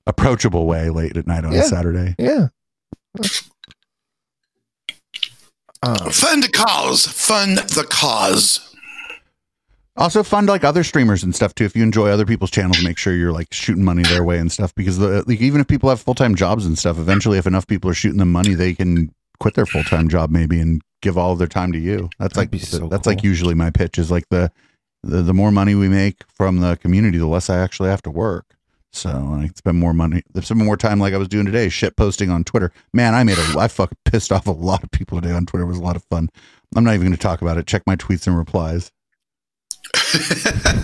approachable 0.07 0.67
way 0.67 0.91
late 0.91 1.17
at 1.17 1.27
night 1.27 1.45
on 1.45 1.53
Yeah. 1.53 1.61
a 1.61 1.65
Saturday. 1.65 2.15
Yeah. 2.19 2.49
Um, 5.85 6.11
Fund 6.11 6.43
the 6.45 6.49
cause. 6.53 7.07
Fund 7.07 7.59
the 7.59 7.85
cause. 7.89 8.72
Also 9.97 10.23
fund 10.23 10.49
like 10.49 10.65
other 10.65 10.85
streamers 10.85 11.23
and 11.23 11.35
stuff 11.35 11.55
too. 11.55 11.65
If 11.65 11.77
you 11.77 11.83
enjoy 11.83 12.09
other 12.09 12.25
people's 12.25 12.51
channels, 12.51 12.83
make 12.83 12.97
sure 12.97 13.15
you're 13.15 13.33
like 13.33 13.53
shooting 13.53 13.85
money 13.85 14.03
their 14.03 14.25
way 14.25 14.39
and 14.39 14.51
stuff. 14.51 14.75
Because 14.75 14.99
the, 14.99 15.23
like, 15.27 15.41
even 15.41 15.61
if 15.61 15.69
people 15.69 15.91
have 15.91 16.01
full 16.01 16.15
time 16.15 16.35
jobs 16.35 16.65
and 16.65 16.79
stuff, 16.79 16.99
eventually, 16.99 17.39
if 17.39 17.47
enough 17.47 17.67
people 17.67 17.91
are 17.91 17.95
shooting 17.95 18.19
them 18.19 18.33
money, 18.33 18.55
they 18.55 18.75
can 18.75 19.15
quit 19.39 19.55
their 19.55 19.67
full 19.67 19.85
time 19.85 20.09
job 20.09 20.31
maybe 20.31 20.61
and 20.61 20.81
give 21.03 21.19
all 21.19 21.33
of 21.33 21.39
their 21.39 21.49
time 21.49 21.73
to 21.73 21.79
you. 21.79 22.09
That's 22.19 22.37
like 22.37 22.51
That'd 22.51 22.51
be 22.51 22.59
so 22.59 22.89
that's 22.89 23.07
like 23.07 23.23
usually 23.23 23.55
my 23.55 23.71
pitch 23.71 23.99
is 23.99 24.11
like 24.11 24.29
the, 24.31 24.51
the 25.03 25.21
the 25.21 25.35
more 25.35 25.51
money 25.51 25.75
we 25.75 25.89
make 25.89 26.23
from 26.29 26.61
the 26.61 26.77
community, 26.77 27.19
the 27.19 27.27
less 27.27 27.51
I 27.51 27.59
actually 27.59 27.91
have 27.91 28.03
to 28.03 28.11
work. 28.11 28.47
So 28.95 29.11
I 29.11 29.51
spend 29.57 29.79
more 29.79 29.95
money, 29.95 30.23
spend 30.41 30.61
more 30.61 30.77
time 30.77 31.01
like 31.01 31.15
I 31.15 31.19
was 31.19 31.29
doing 31.29 31.47
today, 31.47 31.69
shit 31.71 31.97
posting 31.97 32.31
on 32.31 32.45
Twitter. 32.45 32.73
Man, 32.93 33.15
I 33.15 33.25
made 33.25 33.39
a, 33.39 33.59
I 33.59 33.69
fucking 33.69 33.99
pissed 34.05 34.31
off 34.33 34.47
a 34.47 34.53
lot 34.53 34.85
of 34.85 34.91
people 34.91 35.21
today 35.21 35.35
on 35.35 35.47
Twitter. 35.47 35.65
It 35.65 35.69
was 35.69 35.79
a 35.79 35.83
lot 35.83 35.97
of 35.97 36.05
fun. 36.05 36.29
I'm 36.77 36.85
not 36.85 36.95
even 36.95 37.07
going 37.07 37.17
to 37.17 37.23
talk 37.23 37.41
about 37.41 37.57
it. 37.57 37.67
Check 37.67 37.83
my 37.87 37.97
tweets 37.97 38.27
and 38.27 38.37
replies. 38.37 38.93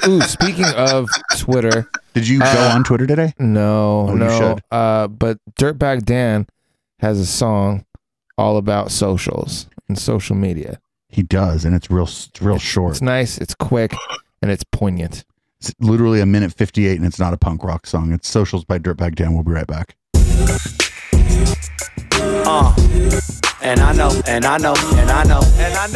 Ooh, 0.07 0.21
speaking 0.23 0.65
of 0.77 1.09
Twitter, 1.39 1.89
Did 2.15 2.27
you 2.29 2.39
go 2.41 2.47
Uh, 2.47 2.73
on 2.75 2.85
Twitter 2.85 3.07
today? 3.07 3.35
no, 3.39 4.07
Oh, 4.09 4.13
you 4.13 4.19
no. 4.19 4.39
should. 4.39 4.63
Uh, 4.71 5.07
but 5.09 5.39
Dirtbag 5.59 6.05
Dan 6.05 6.47
has 7.01 7.19
a 7.21 7.27
song 7.27 7.85
all 8.37 8.57
about 8.57 8.91
socials 8.91 9.67
and 9.89 9.99
social 9.99 10.37
media. 10.37 10.79
He 11.09 11.23
does, 11.23 11.65
and 11.65 11.75
it's 11.75 11.91
real, 11.91 12.05
it's 12.05 12.31
real 12.41 12.59
short. 12.59 12.93
It's 12.93 13.03
nice, 13.03 13.39
it's 13.39 13.55
quick, 13.55 13.95
and 14.43 14.51
it's 14.51 14.65
poignant. 14.73 15.25
It's 15.61 15.73
literally 15.81 16.21
a 16.21 16.27
minute 16.27 16.53
fifty-eight, 16.53 16.97
and 16.99 17.05
it's 17.07 17.19
not 17.19 17.33
a 17.35 17.37
punk 17.39 17.65
rock 17.65 17.87
song. 17.87 18.13
It's 18.13 18.29
"Socials" 18.29 18.65
by 18.65 18.79
Dirtbag 18.79 19.15
Dan. 19.17 19.35
We'll 19.35 19.43
be 19.43 19.51
right 19.53 19.67
back. 19.67 19.97
Uh, 22.51 22.75
and 23.63 23.81
I 23.81 23.93
know, 23.95 24.11
and 24.27 24.45
I 24.45 24.57
know, 24.59 24.75
and 24.97 25.11
I 25.11 25.25
know, 25.25 25.41
and 25.57 25.75
I 25.75 25.87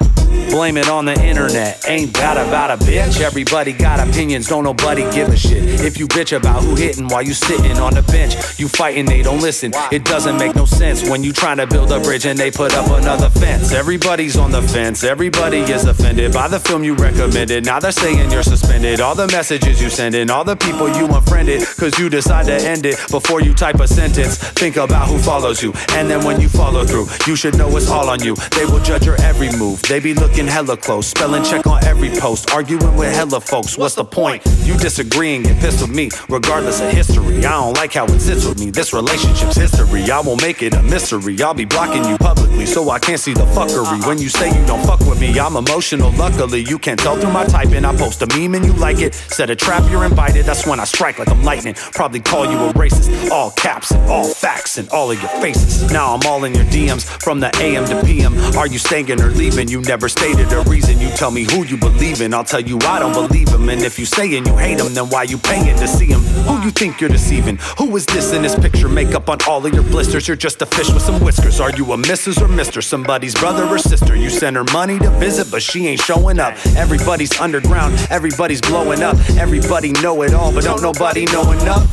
know. 0.00 0.06
Blame 0.50 0.76
it 0.76 0.88
on 0.88 1.04
the 1.04 1.14
internet. 1.24 1.84
Ain't 1.88 2.12
that 2.14 2.36
about 2.36 2.70
a 2.70 2.84
bitch? 2.84 3.20
Everybody 3.20 3.72
got 3.72 4.00
opinions, 4.00 4.48
don't 4.48 4.64
nobody 4.64 5.02
give 5.12 5.28
a 5.28 5.36
shit. 5.36 5.80
If 5.80 5.98
you 5.98 6.06
bitch 6.06 6.36
about 6.36 6.62
who 6.62 6.74
hitting 6.74 7.08
while 7.08 7.22
you 7.22 7.34
sitting 7.34 7.78
on 7.78 7.94
the 7.94 8.02
bench, 8.02 8.34
you 8.58 8.68
fighting, 8.68 9.06
they 9.06 9.22
don't 9.22 9.40
listen. 9.40 9.72
It 9.92 10.04
doesn't 10.04 10.36
make 10.38 10.54
no 10.54 10.64
sense 10.64 11.08
when 11.08 11.22
you 11.22 11.32
trying 11.32 11.56
to 11.58 11.66
build 11.66 11.92
a 11.92 12.00
bridge 12.00 12.26
and 12.26 12.38
they 12.38 12.50
put 12.50 12.74
up 12.74 12.86
another 12.90 13.30
fence. 13.30 13.72
Everybody's 13.72 14.36
on 14.36 14.50
the 14.50 14.62
fence, 14.62 15.04
everybody 15.04 15.58
is 15.58 15.84
offended 15.84 16.32
by 16.32 16.48
the 16.48 16.60
film 16.60 16.84
you 16.84 16.94
recommended. 16.94 17.64
Now 17.64 17.80
they're 17.80 17.92
saying 17.92 18.30
you're 18.30 18.42
suspended. 18.42 19.00
All 19.00 19.14
the 19.14 19.28
messages 19.28 19.80
you 19.80 19.90
sending, 19.90 20.30
all 20.30 20.44
the 20.44 20.56
people 20.56 20.88
you 20.88 21.06
unfriended, 21.06 21.66
cause 21.76 21.98
you 21.98 22.08
decide 22.08 22.46
to 22.46 22.54
end 22.54 22.86
it 22.86 22.96
before 23.10 23.40
you 23.40 23.54
type 23.54 23.80
a 23.80 23.88
sentence. 23.88 24.36
Think 24.36 24.76
about 24.76 25.08
who 25.08 25.18
follows 25.18 25.62
you, 25.62 25.72
and 25.90 26.08
then 26.10 26.24
when 26.24 26.40
you 26.40 26.48
follow 26.48 26.84
through, 26.84 27.06
you 27.26 27.36
should 27.36 27.56
know 27.56 27.76
it's 27.76 27.88
all 27.88 28.08
on 28.08 28.22
you. 28.22 28.34
They 28.56 28.64
will 28.64 28.80
judge 28.80 29.06
your 29.06 29.20
every 29.22 29.50
move. 29.56 29.82
They 29.82 30.00
be 30.00 30.12
looking 30.20 30.46
hella 30.46 30.76
close, 30.76 31.08
spelling 31.08 31.42
check 31.42 31.66
on 31.66 31.82
every 31.84 32.10
post, 32.10 32.52
arguing 32.52 32.96
with 32.96 33.12
hella 33.12 33.40
folks. 33.40 33.76
What's 33.76 33.94
the 33.94 34.04
point? 34.04 34.42
You 34.62 34.76
disagree 34.76 35.34
and 35.34 35.44
get 35.44 35.58
pissed 35.58 35.80
with 35.80 35.90
me, 35.90 36.10
regardless 36.28 36.80
of 36.80 36.90
history. 36.90 37.38
I 37.38 37.50
don't 37.50 37.74
like 37.74 37.94
how 37.94 38.04
it 38.04 38.20
sits 38.20 38.46
with 38.46 38.60
me. 38.60 38.70
This 38.70 38.92
relationship's 38.92 39.56
history. 39.56 40.08
I 40.10 40.20
won't 40.20 40.42
make 40.42 40.62
it 40.62 40.74
a 40.74 40.82
mystery. 40.82 41.40
I'll 41.42 41.54
be 41.54 41.64
blocking 41.64 42.04
you 42.04 42.18
publicly 42.18 42.66
so 42.66 42.90
I 42.90 42.98
can't 42.98 43.18
see 43.18 43.32
the 43.32 43.46
fuckery. 43.46 44.06
When 44.06 44.18
you 44.18 44.28
say 44.28 44.48
you 44.48 44.66
don't 44.66 44.84
fuck 44.84 45.00
with 45.00 45.20
me, 45.20 45.38
I'm 45.38 45.56
emotional. 45.56 46.12
Luckily, 46.12 46.60
you 46.68 46.78
can't 46.78 47.00
tell 47.00 47.16
through 47.18 47.32
my 47.32 47.46
typing. 47.46 47.84
I 47.84 47.96
post 47.96 48.22
a 48.22 48.26
meme 48.26 48.54
and 48.54 48.64
you 48.64 48.74
like 48.74 48.98
it. 49.00 49.14
Set 49.14 49.48
a 49.50 49.56
trap, 49.56 49.90
you're 49.90 50.04
invited. 50.04 50.44
That's 50.44 50.66
when 50.66 50.78
I 50.78 50.84
strike 50.84 51.18
like 51.18 51.28
I'm 51.28 51.42
lightning. 51.42 51.74
Probably 51.74 52.20
call 52.20 52.44
you 52.44 52.58
a 52.58 52.72
racist. 52.74 53.30
All 53.30 53.50
caps 53.52 53.90
and 53.90 54.10
all 54.10 54.28
facts 54.28 54.76
and 54.76 54.88
all 54.90 55.10
of 55.10 55.18
your 55.20 55.30
faces. 55.40 55.90
Now 55.90 56.14
I'm 56.14 56.26
all 56.26 56.44
in 56.44 56.54
your 56.54 56.64
DMs 56.66 57.04
from 57.22 57.40
the 57.40 57.50
AM 57.60 57.86
to 57.86 58.04
PM. 58.04 58.36
Are 58.56 58.66
you 58.66 58.78
staying 58.78 59.20
or 59.20 59.30
leaving? 59.30 59.68
You 59.68 59.80
never 59.80 60.09
stated 60.10 60.52
a 60.52 60.60
reason. 60.62 61.00
You 61.00 61.08
tell 61.10 61.30
me 61.30 61.44
who 61.44 61.64
you 61.64 61.76
believe 61.76 62.20
in. 62.20 62.34
I'll 62.34 62.44
tell 62.44 62.60
you 62.60 62.78
I 62.82 62.98
don't 62.98 63.12
believe 63.12 63.48
him. 63.48 63.68
And 63.68 63.82
if 63.82 63.98
you 63.98 64.04
saying 64.04 64.46
you 64.46 64.56
hate 64.56 64.80
him, 64.80 64.92
then 64.92 65.08
why 65.08 65.22
you 65.22 65.38
paying 65.38 65.76
to 65.76 65.88
see 65.88 66.06
him? 66.06 66.20
Who 66.48 66.62
you 66.62 66.70
think 66.70 67.00
you're 67.00 67.10
deceiving? 67.10 67.58
Who 67.78 67.96
is 67.96 68.04
this 68.06 68.32
in 68.32 68.42
this 68.42 68.58
picture? 68.58 68.88
Makeup 68.88 69.28
on 69.28 69.38
all 69.48 69.64
of 69.64 69.72
your 69.72 69.84
blisters. 69.84 70.26
You're 70.26 70.36
just 70.36 70.60
a 70.62 70.66
fish 70.66 70.92
with 70.92 71.02
some 71.02 71.22
whiskers. 71.22 71.60
Are 71.60 71.70
you 71.76 71.92
a 71.92 71.96
Mrs. 71.96 72.42
or 72.42 72.48
Mr. 72.48 72.82
Somebody's 72.82 73.34
brother 73.34 73.64
or 73.64 73.78
sister? 73.78 74.16
You 74.16 74.30
send 74.30 74.56
her 74.56 74.64
money 74.72 74.98
to 74.98 75.10
visit, 75.10 75.50
but 75.50 75.62
she 75.62 75.86
ain't 75.86 76.00
showing 76.00 76.38
up. 76.40 76.54
Everybody's 76.76 77.38
underground. 77.40 77.94
Everybody's 78.10 78.60
blowing 78.60 79.02
up. 79.02 79.16
Everybody 79.38 79.92
know 79.92 80.22
it 80.22 80.34
all, 80.34 80.52
but 80.52 80.64
don't 80.64 80.82
nobody 80.82 81.24
know 81.26 81.52
enough. 81.52 81.88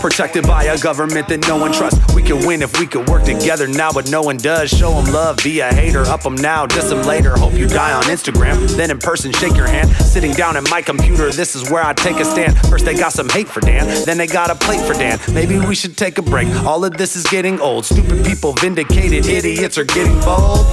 Protected 0.00 0.46
by 0.46 0.64
a 0.64 0.78
government 0.78 1.28
that 1.28 1.46
no 1.46 1.56
one 1.56 1.72
trusts. 1.72 2.00
We 2.14 2.22
could 2.22 2.44
win 2.44 2.62
if 2.62 2.78
we 2.80 2.86
could 2.86 3.08
work 3.08 3.24
together 3.24 3.68
now, 3.68 3.92
but 3.92 4.10
no 4.10 4.22
one 4.22 4.36
does. 4.36 4.70
Show 4.70 4.90
them 4.90 5.12
love, 5.12 5.38
be 5.44 5.60
a 5.60 5.72
hater. 5.72 6.02
Up 6.02 6.22
them 6.22 6.34
now, 6.34 6.66
diss 6.66 6.88
them 6.88 7.02
later. 7.06 7.34
Hope 7.52 7.60
you 7.60 7.68
die 7.68 7.92
on 7.92 8.04
Instagram. 8.04 8.66
Then 8.78 8.90
in 8.90 8.98
person, 8.98 9.30
shake 9.30 9.54
your 9.54 9.66
hand. 9.66 9.90
Sitting 9.90 10.32
down 10.32 10.56
at 10.56 10.70
my 10.70 10.80
computer, 10.80 11.30
this 11.30 11.54
is 11.54 11.70
where 11.70 11.84
I 11.84 11.92
take 11.92 12.16
a 12.16 12.24
stand. 12.24 12.56
First, 12.68 12.86
they 12.86 12.94
got 12.94 13.12
some 13.12 13.28
hate 13.28 13.46
for 13.46 13.60
Dan, 13.60 13.86
then 14.06 14.16
they 14.16 14.26
got 14.26 14.48
a 14.48 14.54
plate 14.54 14.80
for 14.80 14.94
Dan. 14.94 15.18
Maybe 15.34 15.58
we 15.58 15.74
should 15.74 15.98
take 15.98 16.16
a 16.16 16.22
break. 16.22 16.48
All 16.64 16.82
of 16.82 16.96
this 16.96 17.14
is 17.14 17.26
getting 17.26 17.60
old. 17.60 17.84
Stupid 17.84 18.24
people 18.24 18.54
vindicated, 18.54 19.26
idiots 19.26 19.76
are 19.76 19.84
getting 19.84 20.18
bold. 20.20 20.64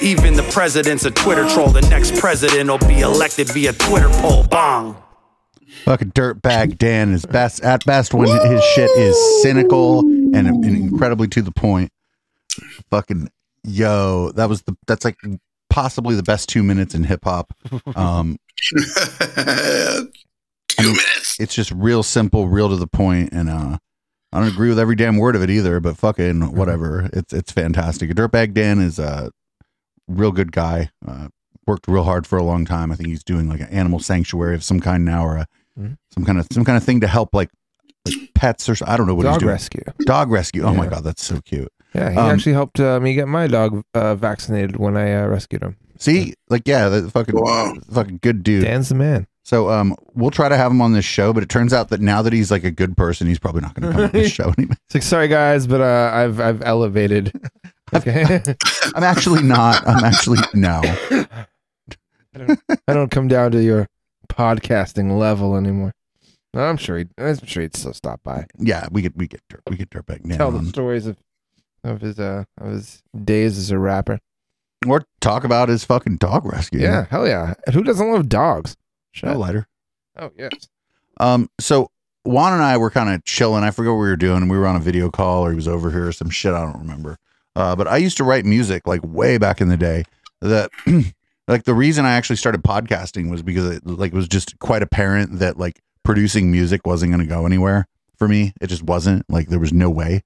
Even 0.00 0.32
the 0.32 0.48
president's 0.50 1.04
a 1.04 1.10
Twitter 1.10 1.46
troll. 1.50 1.68
The 1.68 1.82
next 1.82 2.18
president 2.18 2.70
will 2.70 2.78
be 2.78 3.00
elected 3.00 3.50
via 3.50 3.74
Twitter 3.74 4.08
poll. 4.08 4.44
Bong. 4.44 4.96
Fucking 5.84 6.12
Dirtbag 6.12 6.78
Dan 6.78 7.12
is 7.12 7.26
best 7.26 7.62
at 7.62 7.84
best 7.84 8.14
when 8.14 8.28
his 8.50 8.64
shit 8.64 8.90
is 8.92 9.42
cynical 9.42 10.00
and, 10.00 10.34
and 10.48 10.64
incredibly 10.64 11.28
to 11.28 11.42
the 11.42 11.52
point. 11.52 11.92
Fucking 12.88 13.28
yo, 13.64 14.32
that 14.32 14.48
was 14.48 14.62
the 14.62 14.74
that's 14.86 15.04
like 15.04 15.18
possibly 15.76 16.14
the 16.14 16.22
best 16.22 16.48
two 16.48 16.62
minutes 16.62 16.94
in 16.94 17.04
hip 17.04 17.22
hop. 17.24 17.52
Um, 17.96 18.38
Two 20.68 20.88
minutes. 20.88 21.36
it's 21.38 21.54
just 21.54 21.70
real 21.72 22.02
simple, 22.02 22.48
real 22.48 22.68
to 22.70 22.76
the 22.76 22.86
point, 22.86 23.30
and 23.32 23.48
uh, 23.48 23.78
I 24.32 24.40
don't 24.40 24.48
agree 24.52 24.68
with 24.68 24.78
every 24.78 24.96
damn 24.96 25.16
word 25.16 25.36
of 25.36 25.42
it 25.42 25.50
either. 25.50 25.78
But 25.80 25.96
fucking 25.96 26.54
whatever, 26.54 27.08
it's 27.12 27.32
it's 27.32 27.52
fantastic. 27.52 28.10
Dirtbag 28.10 28.52
Dan 28.54 28.78
is 28.80 28.98
a 28.98 29.30
real 30.08 30.32
good 30.32 30.52
guy. 30.52 30.90
Uh, 31.06 31.28
worked 31.66 31.86
real 31.88 32.04
hard 32.04 32.26
for 32.26 32.36
a 32.38 32.42
long 32.42 32.64
time. 32.64 32.90
I 32.92 32.96
think 32.96 33.08
he's 33.08 33.24
doing 33.24 33.48
like 33.48 33.60
an 33.60 33.68
animal 33.68 34.00
sanctuary 34.00 34.54
of 34.54 34.64
some 34.64 34.80
kind 34.80 35.04
now, 35.04 35.24
or 35.24 35.36
a, 35.36 35.46
Mhm. 35.78 35.96
some 36.14 36.24
kind 36.24 36.38
of 36.38 36.46
some 36.52 36.64
kind 36.64 36.76
of 36.78 36.84
thing 36.84 37.00
to 37.00 37.06
help 37.06 37.34
like 37.34 37.50
like 38.06 38.14
pets 38.34 38.68
or 38.68 38.76
I 38.86 38.96
don't 38.96 39.06
know 39.06 39.14
what 39.14 39.26
he's 39.26 39.32
Dog 39.34 39.40
doing. 39.40 39.52
rescue. 39.52 39.82
Dog 40.06 40.30
rescue. 40.30 40.62
Oh 40.64 40.74
my 40.74 40.86
god, 40.86 41.04
that's 41.04 41.22
so 41.24 41.40
cute. 41.44 41.70
Yeah, 41.94 42.10
he 42.10 42.16
Um, 42.18 42.30
actually 42.30 42.52
helped 42.52 42.78
uh, 42.80 43.00
me 43.00 43.14
get 43.14 43.28
my 43.28 43.46
dog 43.46 43.82
uh, 43.94 44.14
vaccinated 44.16 44.76
when 44.76 44.96
I 44.96 45.14
uh, 45.14 45.26
rescued 45.26 45.62
him. 45.62 45.76
See, 45.98 46.34
like 46.50 46.62
yeah, 46.66 46.88
the 46.88 47.10
fucking 47.10 47.34
Wow. 47.36 47.74
fucking 47.92 48.18
good 48.22 48.42
dude. 48.42 48.64
Dan's 48.64 48.88
the 48.90 48.94
man. 48.94 49.26
So 49.44 49.70
um, 49.70 49.94
we'll 50.14 50.32
try 50.32 50.48
to 50.48 50.56
have 50.56 50.72
him 50.72 50.82
on 50.82 50.92
this 50.92 51.04
show, 51.04 51.32
but 51.32 51.42
it 51.42 51.48
turns 51.48 51.72
out 51.72 51.88
that 51.90 52.00
now 52.00 52.20
that 52.22 52.32
he's 52.32 52.50
like 52.50 52.64
a 52.64 52.70
good 52.72 52.96
person, 52.96 53.28
he's 53.28 53.38
probably 53.38 53.60
not 53.60 53.74
going 53.74 53.86
to 53.88 53.92
come 53.94 54.04
on 54.06 54.10
this 54.10 54.32
show 54.38 54.52
anymore. 54.58 54.76
It's 54.86 54.94
like, 54.94 55.02
sorry 55.04 55.28
guys, 55.28 55.66
but 55.68 55.80
uh, 55.80 56.10
I've 56.12 56.40
I've 56.40 56.62
elevated. 56.62 57.32
Okay, 57.94 58.42
I'm 58.96 59.04
actually 59.04 59.44
not. 59.44 59.86
I'm 59.86 60.02
actually 60.02 60.40
no. 60.54 60.80
I 62.34 62.92
don't 62.92 63.10
come 63.12 63.28
down 63.28 63.52
to 63.52 63.62
your 63.62 63.86
podcasting 64.28 65.16
level 65.16 65.56
anymore. 65.56 65.92
I'm 66.52 66.76
sure 66.78 66.98
he. 66.98 67.04
I'm 67.16 67.38
sure 67.46 67.62
he'd 67.62 67.76
still 67.76 67.92
stop 67.94 68.22
by. 68.24 68.46
Yeah, 68.58 68.88
we 68.90 69.02
get 69.02 69.16
we 69.16 69.28
get 69.28 69.40
dirt, 69.48 69.60
we 69.70 69.76
get 69.76 69.90
Dirtbag 69.90 70.28
Dan. 70.28 70.36
Tell 70.36 70.50
the 70.50 70.64
stories 70.68 71.06
of 71.06 71.16
of 71.86 72.00
his 72.00 72.18
uh 72.18 72.44
of 72.60 72.72
his 72.72 73.02
days 73.24 73.58
as 73.58 73.70
a 73.70 73.78
rapper. 73.78 74.18
or 74.86 75.04
talk 75.20 75.44
about 75.44 75.68
his 75.68 75.84
fucking 75.84 76.16
dog 76.16 76.44
rescue. 76.44 76.80
Yeah, 76.80 77.06
hell 77.10 77.26
yeah. 77.26 77.54
And 77.66 77.74
who 77.74 77.82
doesn't 77.82 78.10
love 78.10 78.28
dogs? 78.28 78.76
no 79.22 79.38
lighter. 79.38 79.66
Oh 80.18 80.30
yes. 80.36 80.52
Um, 81.18 81.48
so 81.58 81.90
Juan 82.24 82.52
and 82.52 82.62
I 82.62 82.76
were 82.76 82.90
kind 82.90 83.14
of 83.14 83.24
chilling. 83.24 83.64
I 83.64 83.70
forget 83.70 83.92
what 83.92 83.98
we 84.00 84.08
were 84.08 84.16
doing. 84.16 84.48
We 84.48 84.58
were 84.58 84.66
on 84.66 84.76
a 84.76 84.80
video 84.80 85.10
call, 85.10 85.46
or 85.46 85.50
he 85.50 85.56
was 85.56 85.68
over 85.68 85.90
here, 85.90 86.08
or 86.08 86.12
some 86.12 86.28
shit. 86.30 86.52
I 86.52 86.60
don't 86.64 86.78
remember. 86.80 87.16
Uh, 87.54 87.74
but 87.74 87.86
I 87.86 87.96
used 87.96 88.18
to 88.18 88.24
write 88.24 88.44
music 88.44 88.86
like 88.86 89.00
way 89.02 89.38
back 89.38 89.60
in 89.60 89.68
the 89.68 89.76
day. 89.78 90.04
That 90.42 90.70
like 91.48 91.64
the 91.64 91.72
reason 91.74 92.04
I 92.04 92.12
actually 92.12 92.36
started 92.36 92.62
podcasting 92.62 93.30
was 93.30 93.42
because 93.42 93.76
it 93.76 93.86
like 93.86 94.12
it 94.12 94.16
was 94.16 94.28
just 94.28 94.58
quite 94.58 94.82
apparent 94.82 95.38
that 95.38 95.56
like 95.56 95.80
producing 96.02 96.50
music 96.50 96.86
wasn't 96.86 97.12
going 97.12 97.22
to 97.22 97.28
go 97.28 97.46
anywhere 97.46 97.86
for 98.18 98.28
me. 98.28 98.52
It 98.60 98.66
just 98.66 98.82
wasn't 98.82 99.24
like 99.30 99.48
there 99.48 99.58
was 99.58 99.72
no 99.72 99.88
way. 99.88 100.22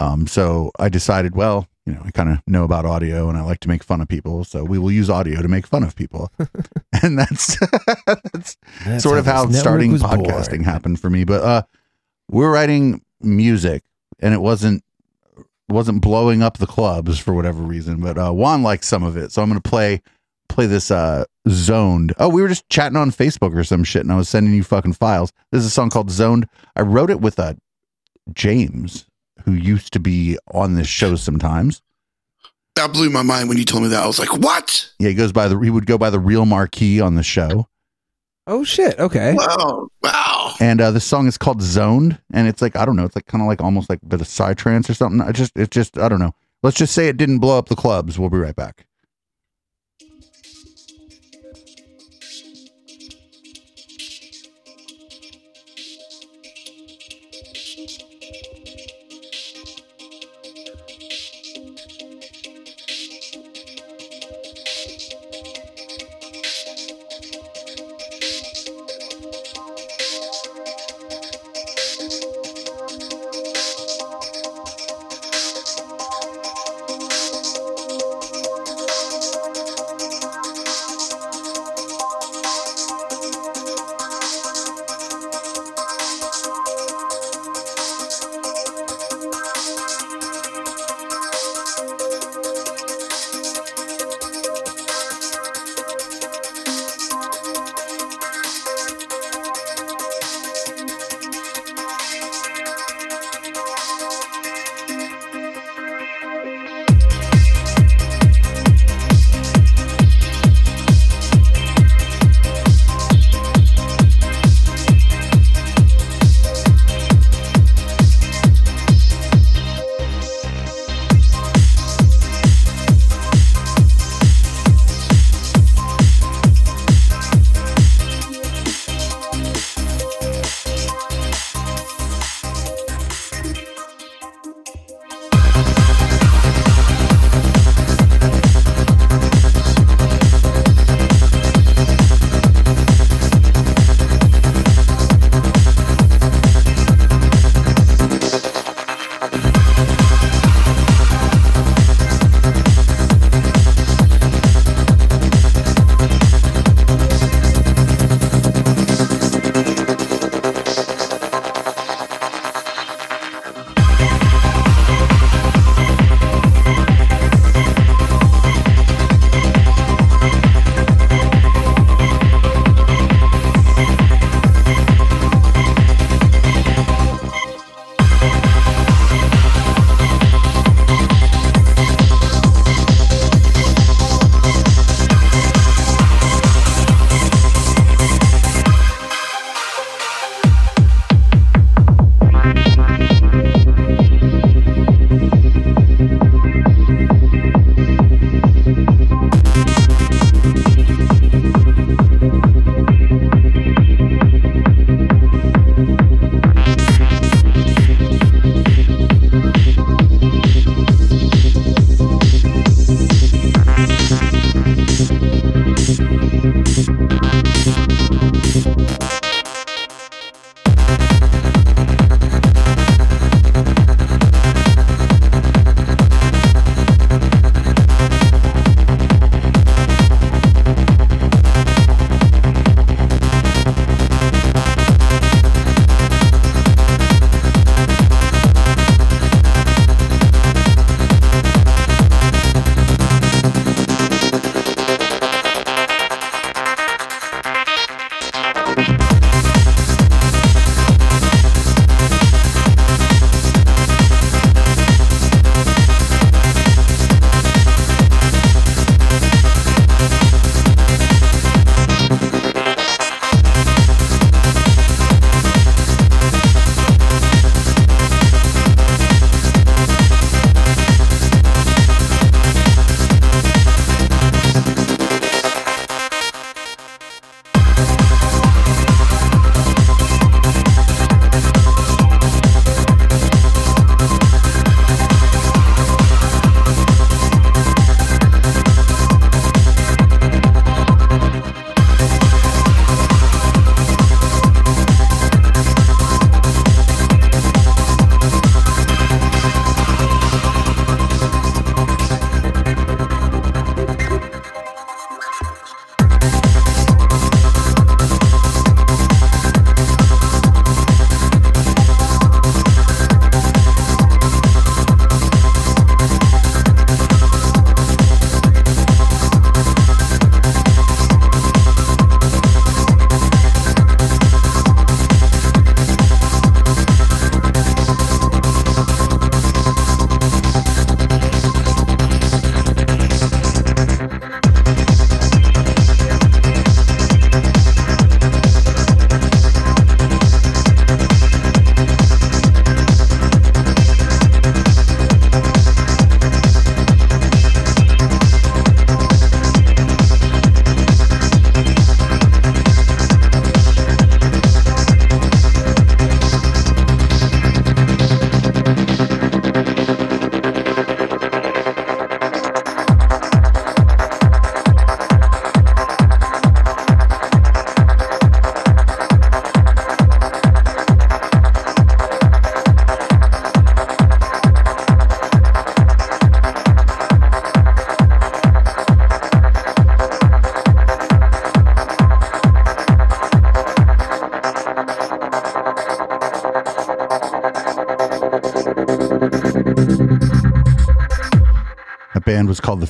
Um, 0.00 0.26
so 0.26 0.70
I 0.78 0.88
decided, 0.88 1.34
well, 1.34 1.68
you 1.84 1.92
know, 1.92 2.02
I 2.04 2.10
kind 2.12 2.28
of 2.30 2.38
know 2.46 2.64
about 2.64 2.86
audio 2.86 3.28
and 3.28 3.36
I 3.36 3.42
like 3.42 3.60
to 3.60 3.68
make 3.68 3.82
fun 3.82 4.00
of 4.00 4.08
people, 4.08 4.44
so 4.44 4.64
we 4.64 4.78
will 4.78 4.92
use 4.92 5.10
audio 5.10 5.42
to 5.42 5.48
make 5.48 5.66
fun 5.66 5.82
of 5.82 5.96
people, 5.96 6.32
and 7.02 7.18
that's 7.18 7.58
that's, 8.06 8.56
That's 8.84 9.02
sort 9.02 9.18
of 9.18 9.26
how 9.26 9.46
how 9.46 9.52
starting 9.52 9.92
podcasting 9.96 10.48
born. 10.48 10.64
happened 10.64 11.00
for 11.00 11.10
me. 11.10 11.24
But 11.24 11.42
uh, 11.42 11.62
we're 12.30 12.52
writing 12.52 13.02
music, 13.20 13.82
and 14.20 14.32
it 14.32 14.40
wasn't 14.40 14.84
wasn't 15.68 16.02
blowing 16.02 16.42
up 16.42 16.58
the 16.58 16.66
clubs 16.66 17.18
for 17.18 17.34
whatever 17.34 17.62
reason. 17.62 18.00
But 18.00 18.16
uh, 18.16 18.32
Juan 18.32 18.62
likes 18.62 18.86
some 18.86 19.02
of 19.02 19.16
it, 19.16 19.32
so 19.32 19.42
I'm 19.42 19.48
gonna 19.48 19.60
play 19.60 20.00
play 20.48 20.66
this 20.66 20.90
uh 20.90 21.24
zoned. 21.48 22.14
Oh, 22.18 22.28
we 22.28 22.42
were 22.42 22.48
just 22.48 22.68
chatting 22.68 22.96
on 22.96 23.10
Facebook 23.10 23.56
or 23.56 23.64
some 23.64 23.82
shit, 23.84 24.02
and 24.02 24.12
I 24.12 24.16
was 24.16 24.28
sending 24.28 24.54
you 24.54 24.62
fucking 24.62 24.92
files. 24.94 25.32
This 25.50 25.60
is 25.60 25.66
a 25.66 25.70
song 25.70 25.90
called 25.90 26.10
Zoned. 26.10 26.46
I 26.76 26.82
wrote 26.82 27.10
it 27.10 27.20
with 27.20 27.38
uh 27.40 27.54
James, 28.34 29.06
who 29.44 29.52
used 29.52 29.92
to 29.92 30.00
be 30.00 30.38
on 30.52 30.74
this 30.74 30.86
show 30.86 31.16
sometimes. 31.16 31.82
That 32.74 32.92
blew 32.92 33.10
my 33.10 33.22
mind 33.22 33.48
when 33.48 33.58
you 33.58 33.64
told 33.64 33.82
me 33.82 33.90
that. 33.90 34.02
I 34.02 34.06
was 34.06 34.18
like, 34.18 34.36
what? 34.38 34.90
Yeah, 34.98 35.08
he 35.08 35.14
goes 35.14 35.32
by 35.32 35.48
the 35.48 35.58
he 35.58 35.70
would 35.70 35.86
go 35.86 35.98
by 35.98 36.10
the 36.10 36.18
real 36.18 36.46
marquee 36.46 37.00
on 37.00 37.16
the 37.16 37.22
show. 37.22 37.68
Oh 38.46 38.64
shit. 38.64 38.98
Okay. 38.98 39.34
Wow. 39.34 39.88
Wow. 40.02 40.54
And 40.58 40.80
uh, 40.80 40.90
this 40.90 41.04
song 41.04 41.26
is 41.26 41.38
called 41.38 41.62
Zoned, 41.62 42.18
and 42.32 42.48
it's 42.48 42.62
like 42.62 42.76
I 42.76 42.84
don't 42.84 42.96
know, 42.96 43.04
it's 43.04 43.14
like 43.14 43.26
kind 43.26 43.42
of 43.42 43.48
like 43.48 43.60
almost 43.60 43.90
like 43.90 44.00
a 44.02 44.06
bit 44.06 44.20
of 44.20 44.26
psytrance 44.26 44.88
or 44.88 44.94
something. 44.94 45.20
I 45.20 45.32
just, 45.32 45.52
it's 45.56 45.74
just, 45.74 45.98
I 45.98 46.08
don't 46.08 46.18
know. 46.18 46.34
Let's 46.62 46.76
just 46.76 46.94
say 46.94 47.08
it 47.08 47.16
didn't 47.16 47.38
blow 47.38 47.58
up 47.58 47.68
the 47.68 47.76
clubs. 47.76 48.18
We'll 48.18 48.30
be 48.30 48.38
right 48.38 48.56
back. 48.56 48.86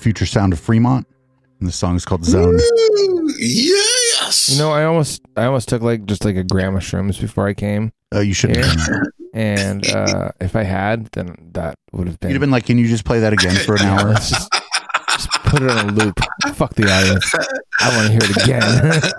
Future 0.03 0.27
Sound 0.27 0.53
of 0.53 0.61
Fremont. 0.61 1.07
And 1.61 1.69
the 1.69 1.73
song 1.73 1.95
is 1.97 2.05
called 2.05 2.25
Zone. 2.25 2.59
Yes. 3.39 4.49
You 4.53 4.59
know, 4.59 4.73
I 4.73 4.85
almost 4.85 5.23
I 5.37 5.45
almost 5.45 5.69
took 5.69 5.81
like 5.83 6.05
just 6.07 6.25
like 6.25 6.37
a 6.37 6.43
gram 6.45 6.75
of 6.77 6.83
shrooms 6.83 7.21
before 7.21 7.47
I 7.47 7.55
came, 7.55 7.93
Uh, 8.15 8.21
you 8.21 8.35
should 8.35 8.57
have 8.57 8.67
Yeah. 8.67 8.75
done 8.75 8.87
that. 9.03 9.13
and 9.35 9.87
uh, 9.95 10.31
if 10.41 10.57
I 10.57 10.65
had, 10.65 11.07
then 11.13 11.35
that 11.53 11.77
would 11.93 12.09
have 12.09 12.19
been. 12.21 12.31
You'd 12.31 12.35
have 12.37 12.41
been 12.41 12.51
like, 12.51 12.67
can 12.67 12.79
you 12.79 12.89
just 12.89 13.05
play 13.05 13.21
that 13.21 13.33
again 13.33 13.55
for 13.57 13.77
an 13.77 13.83
hour? 13.83 14.15
Just, 14.15 14.53
just 15.11 15.31
put 15.45 15.63
it 15.63 15.71
on 15.71 15.89
a 15.89 15.93
loop. 15.93 16.19
Fuck 16.55 16.75
the 16.75 16.91
audience. 16.91 17.33
I 17.81 17.97
want 17.97 18.07
to 18.09 18.13
hear 18.13 18.21
it 18.25 18.43
again. 18.45 19.13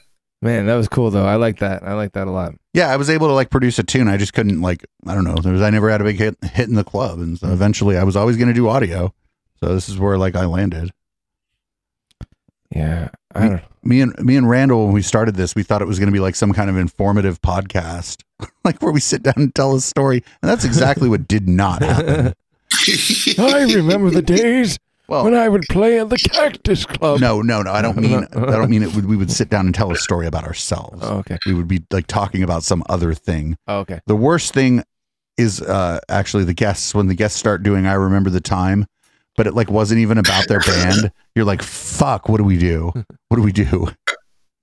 Man, 0.42 0.66
that 0.66 0.74
was 0.74 0.88
cool 0.88 1.10
though. 1.10 1.24
I 1.26 1.36
like 1.36 1.60
that. 1.60 1.82
I 1.82 1.94
like 1.94 2.12
that 2.12 2.26
a 2.26 2.30
lot. 2.30 2.54
Yeah, 2.74 2.88
I 2.88 2.96
was 2.96 3.08
able 3.08 3.28
to 3.28 3.32
like 3.32 3.48
produce 3.50 3.78
a 3.78 3.82
tune. 3.82 4.08
I 4.08 4.16
just 4.18 4.34
couldn't 4.34 4.60
like 4.60 4.84
I 5.06 5.14
don't 5.14 5.24
know. 5.24 5.36
There 5.36 5.52
was 5.52 5.62
I 5.62 5.70
never 5.70 5.88
had 5.90 6.00
a 6.02 6.04
big 6.04 6.18
hit 6.18 6.36
hit 6.42 6.68
in 6.68 6.74
the 6.74 6.84
club, 6.84 7.18
and 7.18 7.38
so 7.38 7.48
eventually 7.50 7.96
I 7.96 8.04
was 8.04 8.14
always 8.16 8.36
going 8.36 8.48
to 8.48 8.54
do 8.54 8.68
audio. 8.68 9.14
So 9.64 9.72
this 9.72 9.88
is 9.88 9.98
where 9.98 10.18
like 10.18 10.36
I 10.36 10.44
landed. 10.44 10.92
Yeah, 12.70 13.08
I 13.34 13.48
don't. 13.48 13.62
Me 13.82 14.02
and 14.02 14.18
me 14.18 14.36
and 14.36 14.48
Randall 14.48 14.84
when 14.84 14.92
we 14.92 15.00
started 15.00 15.36
this, 15.36 15.54
we 15.54 15.62
thought 15.62 15.80
it 15.80 15.88
was 15.88 15.98
going 15.98 16.08
to 16.08 16.12
be 16.12 16.20
like 16.20 16.34
some 16.34 16.52
kind 16.52 16.68
of 16.68 16.76
informative 16.76 17.40
podcast, 17.40 18.22
like 18.64 18.82
where 18.82 18.92
we 18.92 19.00
sit 19.00 19.22
down 19.22 19.34
and 19.36 19.54
tell 19.54 19.74
a 19.74 19.80
story, 19.80 20.22
and 20.42 20.50
that's 20.50 20.64
exactly 20.64 21.08
what 21.08 21.26
did 21.26 21.48
not 21.48 21.82
happen. 21.82 22.34
I 23.38 23.62
remember 23.74 24.10
the 24.10 24.20
days 24.20 24.78
Well, 25.08 25.24
when 25.24 25.34
I 25.34 25.48
would 25.48 25.62
play 25.70 25.98
at 25.98 26.10
the 26.10 26.18
Cactus 26.18 26.84
Club. 26.84 27.20
no, 27.20 27.40
no, 27.40 27.62
no. 27.62 27.72
I 27.72 27.80
don't 27.80 27.96
mean 27.96 28.26
I 28.34 28.50
don't 28.56 28.68
mean 28.68 28.82
it. 28.82 28.94
Would, 28.94 29.06
we 29.06 29.16
would 29.16 29.30
sit 29.32 29.48
down 29.48 29.64
and 29.64 29.74
tell 29.74 29.90
a 29.92 29.96
story 29.96 30.26
about 30.26 30.44
ourselves. 30.44 31.00
Oh, 31.02 31.18
okay. 31.20 31.38
We 31.46 31.54
would 31.54 31.68
be 31.68 31.82
like 31.90 32.06
talking 32.06 32.42
about 32.42 32.64
some 32.64 32.82
other 32.90 33.14
thing. 33.14 33.56
Oh, 33.66 33.78
okay. 33.78 34.00
The 34.06 34.16
worst 34.16 34.52
thing 34.52 34.82
is 35.38 35.62
uh 35.62 36.00
actually 36.10 36.44
the 36.44 36.54
guests 36.54 36.94
when 36.94 37.06
the 37.06 37.14
guests 37.14 37.38
start 37.38 37.62
doing 37.62 37.86
I 37.86 37.94
remember 37.94 38.28
the 38.28 38.42
time, 38.42 38.86
but 39.36 39.46
it 39.46 39.54
like 39.54 39.70
wasn't 39.70 40.00
even 40.00 40.18
about 40.18 40.48
their 40.48 40.60
band. 40.60 41.10
You're 41.34 41.44
like, 41.44 41.62
fuck, 41.62 42.28
what 42.28 42.38
do 42.38 42.44
we 42.44 42.58
do? 42.58 42.92
What 43.28 43.36
do 43.36 43.42
we 43.42 43.52
do? 43.52 43.88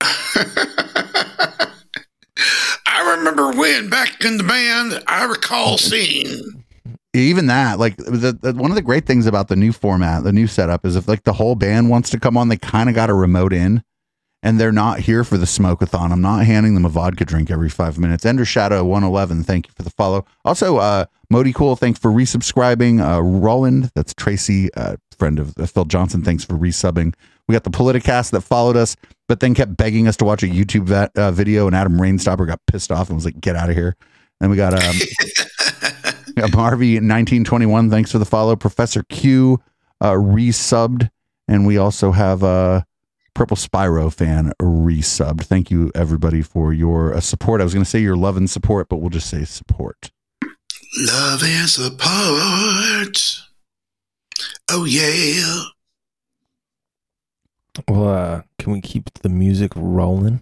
I 2.86 3.16
remember 3.16 3.52
when 3.52 3.88
back 3.88 4.24
in 4.24 4.36
the 4.36 4.44
band, 4.44 5.02
I 5.06 5.24
recall 5.24 5.78
seeing. 5.78 6.64
Even 7.14 7.46
that, 7.48 7.78
like 7.78 7.96
the, 7.96 8.38
the 8.40 8.54
one 8.54 8.70
of 8.70 8.74
the 8.74 8.80
great 8.82 9.04
things 9.04 9.26
about 9.26 9.48
the 9.48 9.56
new 9.56 9.70
format, 9.70 10.24
the 10.24 10.32
new 10.32 10.46
setup 10.46 10.86
is 10.86 10.96
if 10.96 11.06
like 11.06 11.24
the 11.24 11.34
whole 11.34 11.54
band 11.54 11.90
wants 11.90 12.08
to 12.10 12.18
come 12.18 12.38
on, 12.38 12.48
they 12.48 12.56
kind 12.56 12.88
of 12.88 12.94
got 12.94 13.10
a 13.10 13.14
remote 13.14 13.52
in 13.52 13.82
and 14.42 14.58
they're 14.58 14.72
not 14.72 15.00
here 15.00 15.22
for 15.22 15.38
the 15.38 15.46
smoke-a-thon. 15.46 16.10
I'm 16.10 16.20
not 16.20 16.44
handing 16.44 16.74
them 16.74 16.84
a 16.84 16.88
vodka 16.88 17.24
drink 17.24 17.50
every 17.50 17.68
five 17.68 17.98
minutes. 17.98 18.26
Ender 18.26 18.44
Shadow 18.44 18.84
111, 18.84 19.44
thank 19.44 19.68
you 19.68 19.72
for 19.74 19.82
the 19.82 19.90
follow. 19.90 20.24
Also, 20.44 20.78
uh, 20.78 21.04
Modi 21.32 21.50
Cool, 21.54 21.76
thanks 21.76 21.98
for 21.98 22.10
resubscribing. 22.10 23.00
Uh, 23.00 23.22
Roland, 23.22 23.90
that's 23.94 24.12
Tracy, 24.12 24.72
uh, 24.74 24.96
friend 25.18 25.38
of 25.38 25.54
uh, 25.58 25.64
Phil 25.64 25.86
Johnson, 25.86 26.22
thanks 26.22 26.44
for 26.44 26.52
resubbing. 26.52 27.14
We 27.48 27.54
got 27.54 27.64
the 27.64 27.70
Politicast 27.70 28.32
that 28.32 28.42
followed 28.42 28.76
us, 28.76 28.96
but 29.28 29.40
then 29.40 29.54
kept 29.54 29.74
begging 29.74 30.06
us 30.06 30.18
to 30.18 30.26
watch 30.26 30.42
a 30.42 30.46
YouTube 30.46 30.84
va- 30.84 31.10
uh, 31.16 31.30
video, 31.30 31.66
and 31.66 31.74
Adam 31.74 31.94
Rainstopper 31.94 32.46
got 32.46 32.60
pissed 32.66 32.92
off 32.92 33.08
and 33.08 33.16
was 33.16 33.24
like, 33.24 33.40
"Get 33.40 33.56
out 33.56 33.70
of 33.70 33.74
here." 33.74 33.96
Then 34.40 34.50
we 34.50 34.56
got 34.56 34.74
um, 34.74 34.80
we 36.26 36.34
got 36.34 36.50
Marvy 36.50 36.96
1921, 36.96 37.88
thanks 37.88 38.12
for 38.12 38.18
the 38.18 38.26
follow. 38.26 38.54
Professor 38.54 39.02
Q 39.04 39.58
uh, 40.02 40.12
resubbed, 40.12 41.08
and 41.48 41.66
we 41.66 41.78
also 41.78 42.12
have 42.12 42.44
uh, 42.44 42.82
Purple 43.32 43.56
Spyro 43.56 44.12
fan 44.12 44.52
resubbed. 44.60 45.44
Thank 45.44 45.70
you 45.70 45.90
everybody 45.94 46.42
for 46.42 46.74
your 46.74 47.14
uh, 47.14 47.20
support. 47.20 47.62
I 47.62 47.64
was 47.64 47.72
going 47.72 47.84
to 47.84 47.90
say 47.90 48.00
your 48.00 48.16
love 48.16 48.36
and 48.36 48.50
support, 48.50 48.90
but 48.90 48.96
we'll 48.96 49.08
just 49.08 49.30
say 49.30 49.46
support. 49.46 50.10
Love 50.98 51.42
and 51.42 51.68
support. 51.68 53.40
Oh, 54.70 54.84
yeah. 54.84 55.62
Well, 57.88 58.08
uh, 58.08 58.42
can 58.58 58.72
we 58.72 58.80
keep 58.80 59.10
the 59.22 59.28
music 59.30 59.72
rolling? 59.74 60.40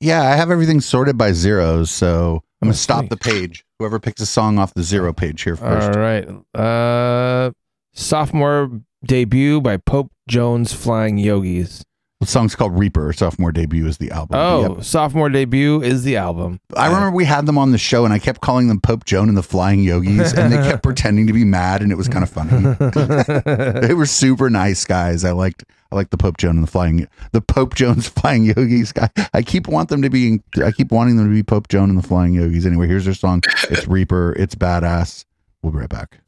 Yeah, 0.00 0.22
I 0.22 0.36
have 0.36 0.50
everything 0.50 0.80
sorted 0.80 1.16
by 1.16 1.32
zeros, 1.32 1.90
so 1.90 2.42
I'm 2.60 2.66
Oh, 2.68 2.70
gonna 2.70 2.74
stop 2.74 3.08
the 3.08 3.16
page. 3.16 3.64
Whoever 3.78 3.98
picks 3.98 4.20
a 4.20 4.26
song 4.26 4.58
off 4.58 4.74
the 4.74 4.82
zero 4.82 5.12
page 5.12 5.42
here 5.42 5.56
first. 5.56 5.96
All 5.96 6.02
right. 6.02 6.28
Uh, 6.54 7.52
sophomore 7.94 8.80
debut 9.04 9.60
by 9.60 9.76
Pope 9.78 10.12
Jones 10.28 10.72
Flying 10.72 11.18
Yogis. 11.18 11.84
The 12.22 12.28
song's 12.28 12.54
called 12.54 12.78
Reaper. 12.78 13.12
Sophomore 13.12 13.50
debut 13.50 13.84
is 13.84 13.98
the 13.98 14.12
album. 14.12 14.38
Oh, 14.38 14.74
Yep. 14.76 14.84
sophomore 14.84 15.28
debut 15.28 15.82
is 15.82 16.04
the 16.04 16.16
album. 16.16 16.60
I 16.76 16.86
remember 16.86 17.10
we 17.10 17.24
had 17.24 17.46
them 17.46 17.58
on 17.58 17.72
the 17.72 17.78
show, 17.78 18.04
and 18.04 18.14
I 18.14 18.20
kept 18.20 18.40
calling 18.40 18.68
them 18.68 18.80
Pope 18.80 19.04
Joan 19.04 19.28
and 19.28 19.36
the 19.36 19.42
Flying 19.42 19.82
Yogis, 19.82 20.32
and 20.32 20.52
they 20.52 20.56
kept 20.58 20.82
pretending 20.84 21.26
to 21.26 21.32
be 21.32 21.44
mad, 21.44 21.82
and 21.82 21.90
it 21.90 21.96
was 21.96 22.06
kind 22.06 22.22
of 22.22 22.30
funny. 22.30 22.50
they 23.86 23.92
were 23.94 24.06
super 24.06 24.48
nice 24.50 24.84
guys. 24.84 25.24
I 25.24 25.32
liked 25.32 25.64
I 25.90 25.96
liked 25.96 26.12
the 26.12 26.16
Pope 26.16 26.38
Joan 26.38 26.54
and 26.54 26.62
the 26.62 26.70
Flying 26.70 27.08
the 27.32 27.40
Pope 27.40 27.74
Jones 27.74 28.08
Flying 28.20 28.44
Yogis 28.44 28.92
guy. 28.92 29.10
I 29.34 29.42
keep 29.42 29.66
want 29.66 29.88
them 29.88 30.00
to 30.02 30.08
be 30.08 30.38
I 30.64 30.70
keep 30.70 30.92
wanting 30.92 31.16
them 31.16 31.26
to 31.26 31.34
be 31.34 31.42
Pope 31.42 31.66
Joan 31.66 31.90
and 31.90 31.98
the 31.98 32.06
Flying 32.06 32.34
Yogis. 32.34 32.66
Anyway, 32.66 32.86
here's 32.86 33.04
their 33.04 33.14
song. 33.14 33.42
It's 33.68 33.88
Reaper. 33.88 34.32
It's 34.38 34.54
badass. 34.54 35.24
We'll 35.62 35.72
be 35.72 35.78
right 35.80 35.88
back. 35.88 36.18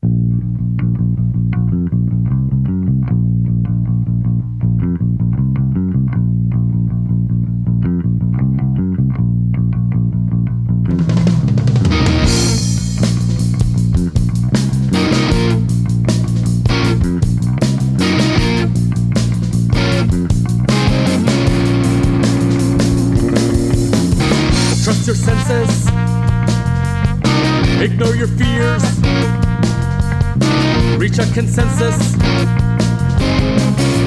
Reach 31.17 31.29
a 31.29 31.33
consensus. 31.33 32.17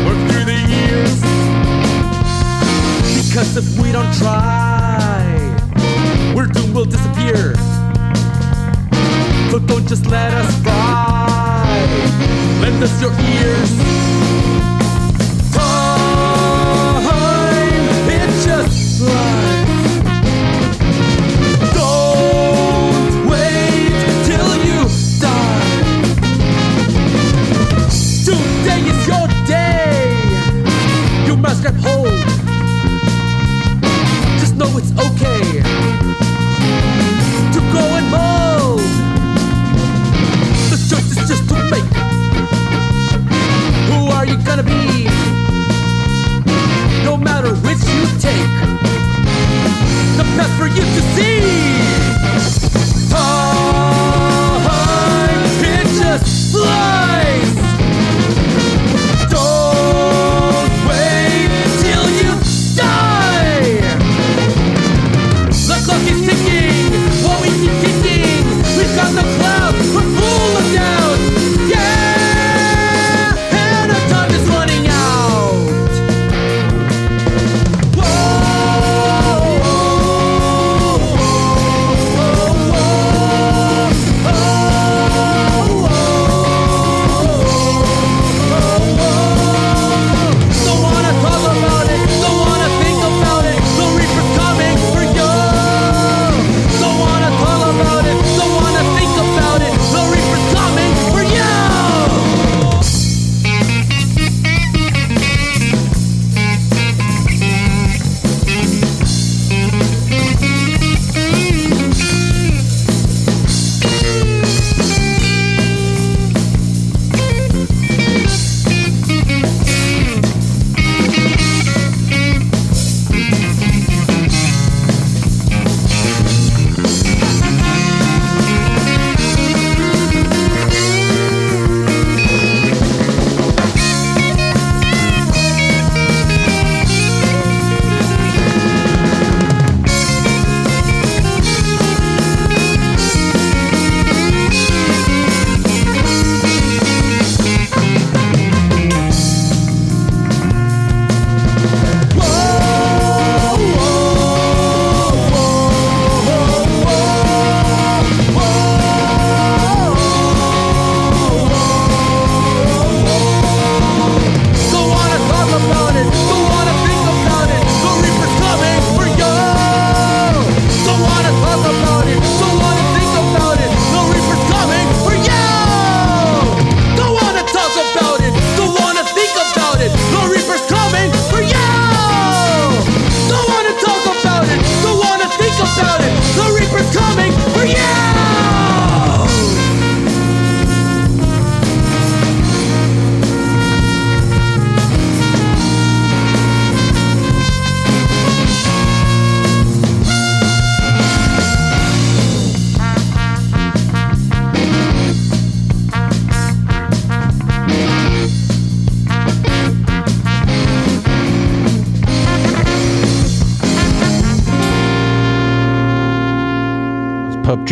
Work 0.05 0.19
through 0.27 0.43
the 0.43 0.59
years. 0.67 1.21
Because 3.29 3.55
if 3.55 3.79
we 3.79 3.93
don't 3.93 4.13
try, 4.15 5.23
we're 6.35 6.47
doomed, 6.47 6.75
we'll 6.75 6.83
disappear. 6.83 7.55
So 9.51 9.59
don't 9.59 9.87
just 9.87 10.05
let 10.07 10.33
us 10.33 10.53
fly. 10.63 11.87
Lend 12.61 12.83
us 12.83 13.01
your 13.01 13.13
ears. 13.13 13.86
Must 31.47 31.61
grab 31.61 31.75
hold. 31.79 32.07
Just 34.37 34.55
know 34.55 34.67
it's 34.77 34.91
okay 35.07 35.61
to 37.53 37.59
go 37.71 37.83
and 37.97 38.07
mold. 38.11 38.81
The 40.71 40.77
choice 40.89 41.09
is 41.15 41.19
just 41.31 41.47
to 41.47 41.55
make. 41.71 41.91
Who 43.87 44.11
are 44.11 44.25
you 44.25 44.37
gonna 44.43 44.63
be? 44.63 45.07
No 47.05 47.15
matter 47.15 47.55
which 47.65 47.83
you 47.95 48.03
take 48.19 48.51
the 50.19 50.25
path 50.35 50.51
for 50.59 50.67
you 50.67 50.83
to 50.95 51.01
see. 51.15 51.39
Time, 53.09 53.46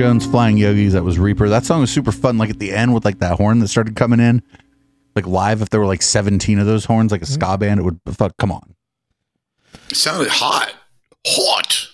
Jones, 0.05 0.25
Flying 0.27 0.57
Yogis. 0.57 0.93
That 0.93 1.03
was 1.03 1.17
Reaper. 1.17 1.49
That 1.49 1.65
song 1.65 1.81
was 1.81 1.91
super 1.91 2.11
fun. 2.11 2.37
Like 2.37 2.51
at 2.51 2.59
the 2.59 2.71
end 2.71 2.93
with 2.93 3.05
like 3.05 3.17
that 3.19 3.37
horn 3.37 3.57
that 3.59 3.69
started 3.69 3.95
coming 3.95 4.19
in, 4.19 4.43
like 5.15 5.25
live. 5.25 5.63
If 5.63 5.71
there 5.71 5.79
were 5.79 5.87
like 5.87 6.03
seventeen 6.03 6.59
of 6.59 6.67
those 6.67 6.85
horns, 6.85 7.11
like 7.11 7.23
a 7.23 7.25
mm-hmm. 7.25 7.33
ska 7.33 7.57
band, 7.57 7.79
it 7.79 7.83
would 7.83 7.99
fuck. 8.11 8.37
Come 8.37 8.51
on. 8.51 8.75
It 9.89 9.95
sounded 9.95 10.29
hot. 10.29 10.75
Hot. 11.25 11.87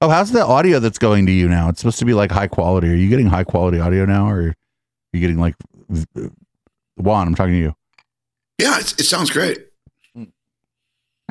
Oh, 0.00 0.08
how's 0.08 0.32
the 0.32 0.44
audio 0.44 0.80
that's 0.80 0.98
going 0.98 1.26
to 1.26 1.32
you 1.32 1.48
now? 1.48 1.68
It's 1.68 1.78
supposed 1.78 2.00
to 2.00 2.04
be 2.04 2.14
like 2.14 2.32
high 2.32 2.48
quality. 2.48 2.88
Are 2.88 2.96
you 2.96 3.08
getting 3.08 3.26
high 3.26 3.44
quality 3.44 3.78
audio 3.78 4.04
now, 4.04 4.28
or 4.28 4.40
are 4.40 4.54
you 5.12 5.20
getting 5.20 5.38
like 5.38 5.54
v- 5.88 6.30
Juan? 6.96 7.28
I'm 7.28 7.36
talking 7.36 7.54
to 7.54 7.58
you. 7.60 7.76
Yeah, 8.58 8.80
it, 8.80 8.98
it 8.98 9.04
sounds 9.04 9.30
great. 9.30 9.68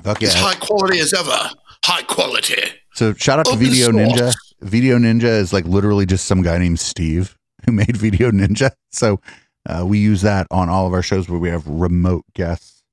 Fuck 0.02 0.24
As 0.24 0.34
yeah. 0.34 0.42
high 0.42 0.56
quality 0.56 1.00
as 1.00 1.14
ever. 1.14 1.50
High 1.84 2.04
quality. 2.04 2.62
So 2.94 3.14
shout 3.14 3.40
out 3.40 3.46
to 3.46 3.52
Open 3.52 3.66
Video 3.66 3.92
source. 3.92 3.96
Ninja. 3.96 4.34
Video 4.62 4.98
Ninja 4.98 5.24
is 5.24 5.54
like 5.54 5.66
literally 5.66 6.06
just 6.06 6.26
some 6.26 6.42
guy 6.42 6.58
named 6.58 6.80
Steve 6.80 7.38
who 7.66 7.72
made 7.72 7.98
Video 7.98 8.32
Ninja. 8.32 8.72
So 8.92 9.20
uh, 9.68 9.86
we 9.86 10.00
use 10.00 10.22
that 10.22 10.48
on 10.52 10.70
all 10.70 10.88
of 10.88 10.94
our 10.94 11.02
shows 11.02 11.30
where 11.30 11.40
we 11.40 11.50
have 11.50 11.68
remote 11.68 12.26
guests, 12.34 12.84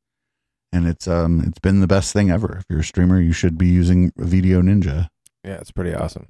and 0.72 0.86
it's 0.86 1.08
um 1.08 1.42
it's 1.46 1.58
been 1.58 1.80
the 1.80 1.86
best 1.86 2.12
thing 2.12 2.30
ever. 2.30 2.58
If 2.58 2.64
you're 2.68 2.80
a 2.80 2.84
streamer, 2.84 3.20
you 3.20 3.32
should 3.32 3.56
be 3.56 3.68
using 3.68 4.12
Video 4.16 4.60
Ninja. 4.60 5.08
Yeah, 5.44 5.54
it's 5.54 5.70
pretty 5.70 5.94
awesome. 5.94 6.26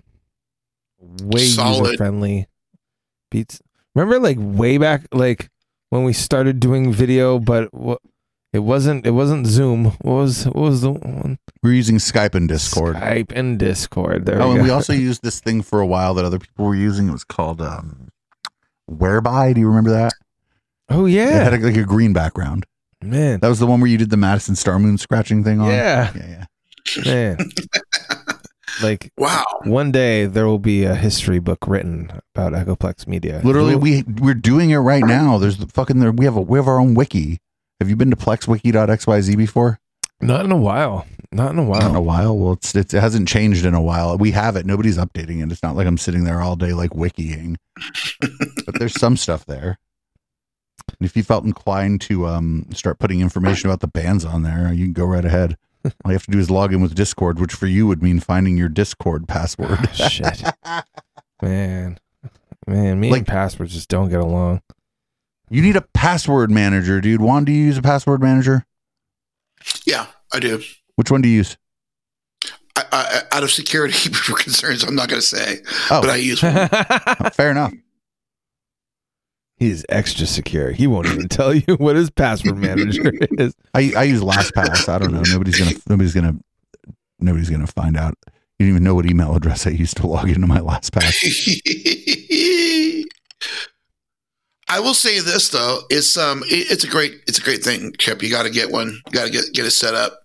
Way 1.01 1.47
Solid. 1.47 1.87
user 1.87 1.97
friendly 1.97 2.47
beats. 3.31 3.61
Remember, 3.95 4.21
like 4.21 4.37
way 4.39 4.79
back, 4.79 5.07
like 5.13 5.51
when 5.91 6.05
we 6.05 6.13
started 6.13 6.61
doing 6.61 6.93
video, 6.93 7.39
but 7.39 7.73
what 7.73 8.01
it 8.53 8.61
wasn't. 8.61 9.07
It 9.07 9.11
wasn't 9.13 9.47
Zoom. 9.47 9.87
What 9.87 10.05
was 10.05 10.45
what 10.45 10.57
was 10.57 10.81
the 10.81 10.93
one? 10.93 11.39
We're 11.63 11.73
using 11.75 11.97
Skype 11.97 12.35
and 12.35 12.49
Discord. 12.49 12.97
Skype 12.97 13.33
and 13.35 13.59
Discord. 13.59 14.27
There 14.27 14.41
oh, 14.41 14.47
we 14.47 14.51
and 14.53 14.59
go. 14.61 14.65
we 14.65 14.71
also 14.71 14.93
used 14.93 15.23
this 15.23 15.41
thing 15.41 15.63
for 15.63 15.81
a 15.81 15.87
while 15.87 16.15
that 16.15 16.25
other 16.25 16.39
people 16.39 16.65
were 16.67 16.75
using. 16.75 17.09
It 17.09 17.13
was 17.13 17.25
called 17.25 17.61
um, 17.61 18.09
Whereby. 18.87 19.53
Do 19.53 19.61
you 19.61 19.69
remember 19.69 19.91
that? 19.91 20.13
oh 20.89 21.05
yeah. 21.07 21.41
It 21.41 21.53
had 21.53 21.55
a, 21.55 21.59
like 21.59 21.77
a 21.77 21.85
green 21.85 22.13
background. 22.15 22.65
man, 23.03 23.41
That 23.41 23.49
was 23.49 23.59
the 23.59 23.67
one 23.67 23.81
where 23.81 23.91
you 23.91 23.99
did 23.99 24.11
the 24.11 24.17
Madison 24.17 24.57
Star 24.57 24.79
Moon 24.79 24.97
scratching 24.97 25.45
thing 25.45 25.61
on. 25.61 25.69
yeah, 25.69 26.13
yeah, 26.17 26.47
yeah. 27.05 27.05
man. 27.05 27.39
like 28.83 29.13
Wow. 29.19 29.45
one 29.65 29.93
day 29.93 30.25
there 30.27 30.47
will 30.47 30.59
be 30.59 30.85
a 30.85 30.95
history 30.95 31.39
book 31.39 31.59
written 31.67 32.11
about 32.35 32.53
Echoplex 32.55 33.07
Media. 33.07 33.41
Literally, 33.45 33.77
we 33.77 34.03
we're 34.05 34.33
doing 34.35 34.71
it 34.71 34.79
right 34.79 35.05
now. 35.05 35.37
There's 35.37 35.59
the 35.59 35.67
fucking 35.67 35.99
there. 36.01 36.13
We 36.13 36.25
have 36.25 36.37
a 36.37 36.41
we 36.41 36.59
have 36.59 36.69
our 36.69 36.79
own 36.81 36.95
wiki. 36.95 37.41
Have 37.81 37.89
you 37.89 37.97
been 37.97 38.11
to 38.11 38.17
plexwiki.xyz 38.17 39.37
before? 39.37 39.79
not 40.21 40.45
in 40.45 40.51
a 40.51 40.57
while. 40.57 41.07
Not 41.31 41.53
in 41.53 41.59
a 41.61 41.63
while. 41.65 41.81
Not 41.81 41.91
in 41.91 41.97
a 41.97 42.01
while. 42.01 42.25
while. 42.25 42.39
Well, 42.39 42.53
it's, 42.55 42.75
it's 42.75 42.93
it 42.93 43.01
hasn't 43.01 43.29
changed 43.29 43.65
in 43.65 43.75
a 43.75 43.81
while. 43.83 44.17
We 44.19 44.33
have 44.33 44.57
it. 44.57 44.67
Nobody's 44.67 44.99
updating 44.99 45.45
it. 45.45 45.53
It's 45.53 45.63
not 45.63 45.77
like 45.77 45.87
I'm 45.87 45.99
sitting 45.99 46.25
there 46.25 46.41
all 46.41 46.57
day 46.57 46.73
like 46.73 46.91
wikiing. 46.91 47.57
but 48.67 48.79
there's 48.79 48.99
some 48.99 49.17
stuff 49.17 49.45
there. 49.47 49.79
And 50.99 51.07
if 51.09 51.17
you 51.17 51.23
felt 51.23 51.45
inclined 51.45 52.01
to 52.03 52.27
um 52.27 52.67
start 52.73 52.99
putting 52.99 53.21
information 53.21 53.69
about 53.69 53.81
the 53.81 53.87
bands 53.89 54.25
on 54.25 54.43
there, 54.43 54.73
you 54.73 54.87
can 54.87 54.93
go 54.95 55.05
right 55.05 55.25
ahead. 55.25 55.57
All 55.85 55.93
you 56.11 56.13
have 56.15 56.25
to 56.25 56.31
do 56.33 56.39
is 56.41 56.51
log 56.51 56.73
in 56.73 56.81
with 56.81 56.95
Discord, 56.97 57.39
which 57.39 57.53
for 57.53 57.67
you 57.67 57.87
would 57.87 58.03
mean 58.03 58.19
finding 58.19 58.57
your 58.57 58.69
Discord 58.71 59.29
password. 59.29 59.79
Ah, 59.81 60.09
shit, 60.09 60.43
man, 61.43 61.99
man. 62.67 62.99
Me 62.99 63.11
Like- 63.11 63.19
and 63.19 63.27
passwords 63.29 63.75
just 63.75 63.89
don't 63.89 64.09
get 64.09 64.19
along. 64.21 64.63
You 65.51 65.63
need 65.63 65.77
a 65.77 65.83
password 65.95 66.51
manager, 66.51 67.01
dude. 67.01 67.21
Juan, 67.21 67.45
do 67.45 67.53
you 67.53 67.65
use 67.67 67.79
a 67.79 67.83
password 67.83 68.21
manager? 68.21 68.67
Yeah, 69.85 70.07
I 70.33 70.41
do. 70.41 70.63
Which 70.97 71.11
one 71.11 71.23
do 71.23 71.29
you 71.29 71.37
use? 71.37 71.57
I, 72.77 72.85
I, 72.93 73.23
out 73.37 73.43
of 73.43 73.51
security 73.51 74.11
concerns, 74.11 74.85
I'm 74.85 74.95
not 74.95 75.09
going 75.09 75.21
to 75.21 75.27
say, 75.27 75.59
Oh, 75.91 76.01
but 76.01 76.11
I 76.11 76.17
use 76.17 76.43
one. 76.43 76.69
fair 77.33 77.51
enough. 77.51 77.73
He's 79.57 79.85
extra 79.89 80.27
secure. 80.27 80.71
He 80.71 80.87
won't 80.87 81.07
even 81.07 81.29
tell 81.29 81.53
you 81.53 81.75
what 81.79 81.97
his 81.97 82.11
password 82.11 82.59
manager 82.59 83.11
is. 83.33 83.55
I, 83.75 83.93
I 83.97 84.05
use 84.05 84.21
LastPass. 84.21 84.89
I 84.89 84.99
don't 84.99 85.13
know. 85.13 85.23
Nobody's 85.29 85.59
gonna 85.59 85.75
nobody's 85.89 86.15
gonna 86.15 86.37
nobody's 87.19 87.51
gonna 87.51 87.67
find 87.67 87.97
out. 87.97 88.15
You 88.59 88.67
don't 88.67 88.71
even 88.71 88.85
know 88.85 88.95
what 88.95 89.07
email 89.07 89.35
address 89.35 89.67
I 89.67 89.71
used 89.71 89.97
to 89.97 90.07
log 90.07 90.29
into 90.29 90.47
my 90.47 90.61
LastPass. 90.61 91.13
I 94.69 94.81
will 94.81 94.95
say 94.95 95.21
this 95.21 95.49
though, 95.49 95.81
it's 95.91 96.17
um, 96.17 96.43
it- 96.45 96.71
it's 96.71 96.85
a 96.85 96.89
great, 96.89 97.23
it's 97.27 97.39
a 97.39 97.43
great 97.43 97.63
thing, 97.63 97.93
Chip. 97.99 98.23
You 98.23 98.31
got 98.31 98.43
to 98.45 98.51
get 98.51 98.71
one. 98.71 99.01
You 99.07 99.13
got 99.13 99.25
to 99.25 99.31
get 99.31 99.53
get 99.53 99.65
it 99.67 99.71
set 99.71 99.95
up. 99.95 100.19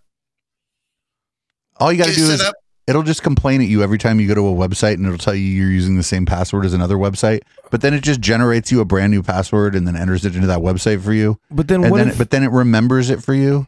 All 1.77 1.91
you 1.91 1.97
got 1.97 2.09
to 2.09 2.15
do 2.15 2.29
is 2.29 2.41
up. 2.41 2.55
it'll 2.87 3.03
just 3.03 3.23
complain 3.23 3.61
at 3.61 3.67
you 3.67 3.81
every 3.83 3.97
time 3.97 4.19
you 4.19 4.27
go 4.27 4.35
to 4.35 4.47
a 4.47 4.53
website, 4.53 4.95
and 4.95 5.05
it'll 5.05 5.17
tell 5.17 5.33
you 5.35 5.43
you're 5.45 5.71
using 5.71 5.95
the 5.97 6.03
same 6.03 6.25
password 6.25 6.65
as 6.65 6.73
another 6.73 6.95
website. 6.95 7.41
But 7.71 7.81
then 7.81 7.93
it 7.93 8.03
just 8.03 8.21
generates 8.21 8.71
you 8.71 8.79
a 8.81 8.85
brand 8.85 9.11
new 9.11 9.23
password 9.23 9.75
and 9.75 9.87
then 9.87 9.95
enters 9.95 10.25
it 10.25 10.35
into 10.35 10.47
that 10.47 10.59
website 10.59 11.01
for 11.01 11.13
you. 11.13 11.39
But 11.49 11.67
then 11.67 11.83
And 11.83 11.91
what 11.91 11.97
then, 11.97 12.07
if, 12.09 12.17
but 12.17 12.29
then 12.29 12.43
it 12.43 12.51
remembers 12.51 13.09
it 13.09 13.23
for 13.23 13.33
you, 13.33 13.65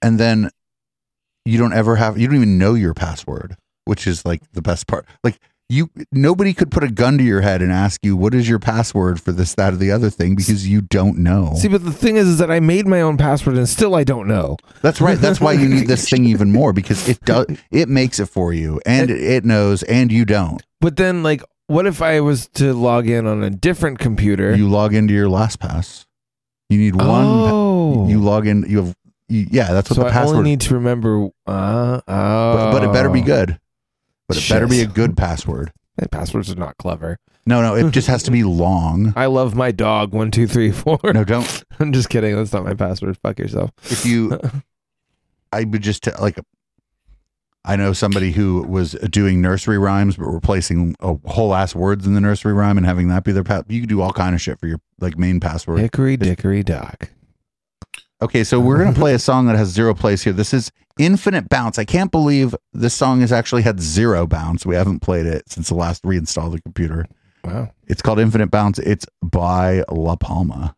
and 0.00 0.18
then 0.18 0.50
you 1.44 1.58
don't 1.58 1.72
ever 1.72 1.96
have 1.96 2.18
you 2.18 2.26
don't 2.26 2.36
even 2.36 2.58
know 2.58 2.74
your 2.74 2.94
password, 2.94 3.56
which 3.84 4.06
is 4.06 4.24
like 4.24 4.40
the 4.52 4.62
best 4.62 4.86
part. 4.86 5.06
Like 5.22 5.38
you, 5.72 5.90
nobody 6.12 6.52
could 6.52 6.70
put 6.70 6.84
a 6.84 6.90
gun 6.90 7.16
to 7.16 7.24
your 7.24 7.40
head 7.40 7.62
and 7.62 7.72
ask 7.72 8.04
you 8.04 8.14
what 8.14 8.34
is 8.34 8.48
your 8.48 8.58
password 8.58 9.20
for 9.20 9.32
this, 9.32 9.54
that, 9.54 9.72
or 9.72 9.76
the 9.76 9.90
other 9.90 10.10
thing 10.10 10.34
because 10.36 10.68
you 10.68 10.82
don't 10.82 11.18
know. 11.18 11.54
see, 11.56 11.68
but 11.68 11.84
the 11.84 11.92
thing 11.92 12.16
is, 12.16 12.28
is 12.28 12.38
that 12.38 12.50
I 12.50 12.60
made 12.60 12.86
my 12.86 13.00
own 13.00 13.16
password 13.16 13.56
and 13.56 13.68
still 13.68 13.94
I 13.94 14.04
don't 14.04 14.28
know. 14.28 14.58
That's 14.82 15.00
right. 15.00 15.18
That's 15.18 15.40
why 15.40 15.54
you 15.54 15.68
need 15.68 15.88
this 15.88 16.08
thing 16.10 16.26
even 16.26 16.52
more 16.52 16.72
because 16.74 17.08
it 17.08 17.20
does 17.20 17.46
it 17.70 17.88
makes 17.88 18.20
it 18.20 18.26
for 18.26 18.52
you 18.52 18.80
and 18.84 19.10
it 19.10 19.44
knows 19.44 19.82
and 19.84 20.12
you 20.12 20.26
don't. 20.26 20.62
But 20.80 20.96
then, 20.96 21.22
like, 21.22 21.42
what 21.68 21.86
if 21.86 22.02
I 22.02 22.20
was 22.20 22.48
to 22.54 22.74
log 22.74 23.08
in 23.08 23.26
on 23.26 23.42
a 23.42 23.50
different 23.50 23.98
computer? 23.98 24.54
You 24.54 24.68
log 24.68 24.94
into 24.94 25.14
your 25.14 25.28
LastPass. 25.28 26.04
You 26.68 26.78
need 26.78 26.96
one. 26.96 27.08
Oh. 27.08 28.08
You 28.08 28.20
log 28.20 28.46
in. 28.46 28.64
You 28.68 28.84
have. 28.84 28.96
You, 29.28 29.46
yeah, 29.50 29.72
that's 29.72 29.88
what 29.88 29.96
so 29.96 30.02
the 30.02 30.08
I 30.08 30.12
password. 30.12 30.36
only 30.38 30.50
need 30.50 30.60
to 30.62 30.74
remember. 30.74 31.30
Uh, 31.46 32.00
but, 32.06 32.72
but 32.72 32.84
it 32.84 32.92
better 32.92 33.08
be 33.08 33.22
oh. 33.22 33.24
good. 33.24 33.58
But 34.36 34.44
it 34.44 34.48
better 34.48 34.66
be 34.66 34.80
a 34.80 34.86
good 34.86 35.16
password. 35.16 35.72
Passwords 36.10 36.50
are 36.50 36.56
not 36.56 36.76
clever. 36.78 37.18
No, 37.44 37.60
no, 37.60 37.74
it 37.74 37.90
just 37.90 38.08
has 38.08 38.22
to 38.24 38.30
be 38.30 38.44
long. 38.44 39.12
I 39.16 39.26
love 39.26 39.54
my 39.54 39.72
dog. 39.72 40.12
One, 40.12 40.30
two, 40.30 40.46
three, 40.46 40.70
four. 40.70 40.98
No, 41.04 41.24
don't. 41.24 41.64
I'm 41.80 41.92
just 41.92 42.08
kidding. 42.08 42.34
That's 42.34 42.52
not 42.52 42.64
my 42.64 42.74
password. 42.74 43.16
Fuck 43.18 43.38
yourself. 43.38 43.70
If 43.84 44.06
you, 44.06 44.38
I 45.52 45.64
would 45.64 45.82
just 45.82 46.04
t- 46.04 46.12
like. 46.20 46.38
I 47.64 47.76
know 47.76 47.92
somebody 47.92 48.32
who 48.32 48.62
was 48.62 48.92
doing 49.08 49.40
nursery 49.40 49.78
rhymes, 49.78 50.16
but 50.16 50.24
replacing 50.26 50.96
a 50.98 51.14
whole 51.26 51.54
ass 51.54 51.76
words 51.76 52.08
in 52.08 52.14
the 52.14 52.20
nursery 52.20 52.52
rhyme 52.52 52.76
and 52.76 52.84
having 52.84 53.06
that 53.08 53.22
be 53.22 53.30
their 53.30 53.44
pass. 53.44 53.62
You 53.68 53.78
could 53.80 53.88
do 53.88 54.00
all 54.00 54.12
kind 54.12 54.34
of 54.34 54.40
shit 54.40 54.58
for 54.58 54.66
your 54.66 54.80
like 55.00 55.16
main 55.16 55.38
password. 55.38 55.78
Hickory 55.78 56.16
dickory 56.16 56.64
dock. 56.64 57.10
Okay, 58.20 58.42
so 58.42 58.58
we're 58.58 58.78
gonna 58.78 58.92
play 58.92 59.14
a 59.14 59.18
song 59.18 59.46
that 59.46 59.56
has 59.56 59.68
zero 59.68 59.94
plays 59.94 60.22
here. 60.22 60.32
This 60.32 60.52
is 60.52 60.72
Infinite 60.98 61.48
Bounce. 61.48 61.78
I 61.78 61.84
can't 61.84 62.10
believe 62.10 62.54
this 62.72 62.94
song 62.94 63.20
has 63.20 63.32
actually 63.32 63.62
had 63.62 63.80
zero 63.80 64.26
bounce. 64.26 64.66
We 64.66 64.74
haven't 64.74 65.00
played 65.00 65.26
it 65.26 65.50
since 65.50 65.68
the 65.68 65.74
last 65.74 66.02
reinstall 66.02 66.46
of 66.46 66.52
the 66.52 66.60
computer. 66.60 67.06
Wow. 67.44 67.72
It's 67.86 68.02
called 68.02 68.20
Infinite 68.20 68.50
Bounce. 68.50 68.78
It's 68.78 69.06
by 69.22 69.84
La 69.90 70.16
Palma. 70.16 70.74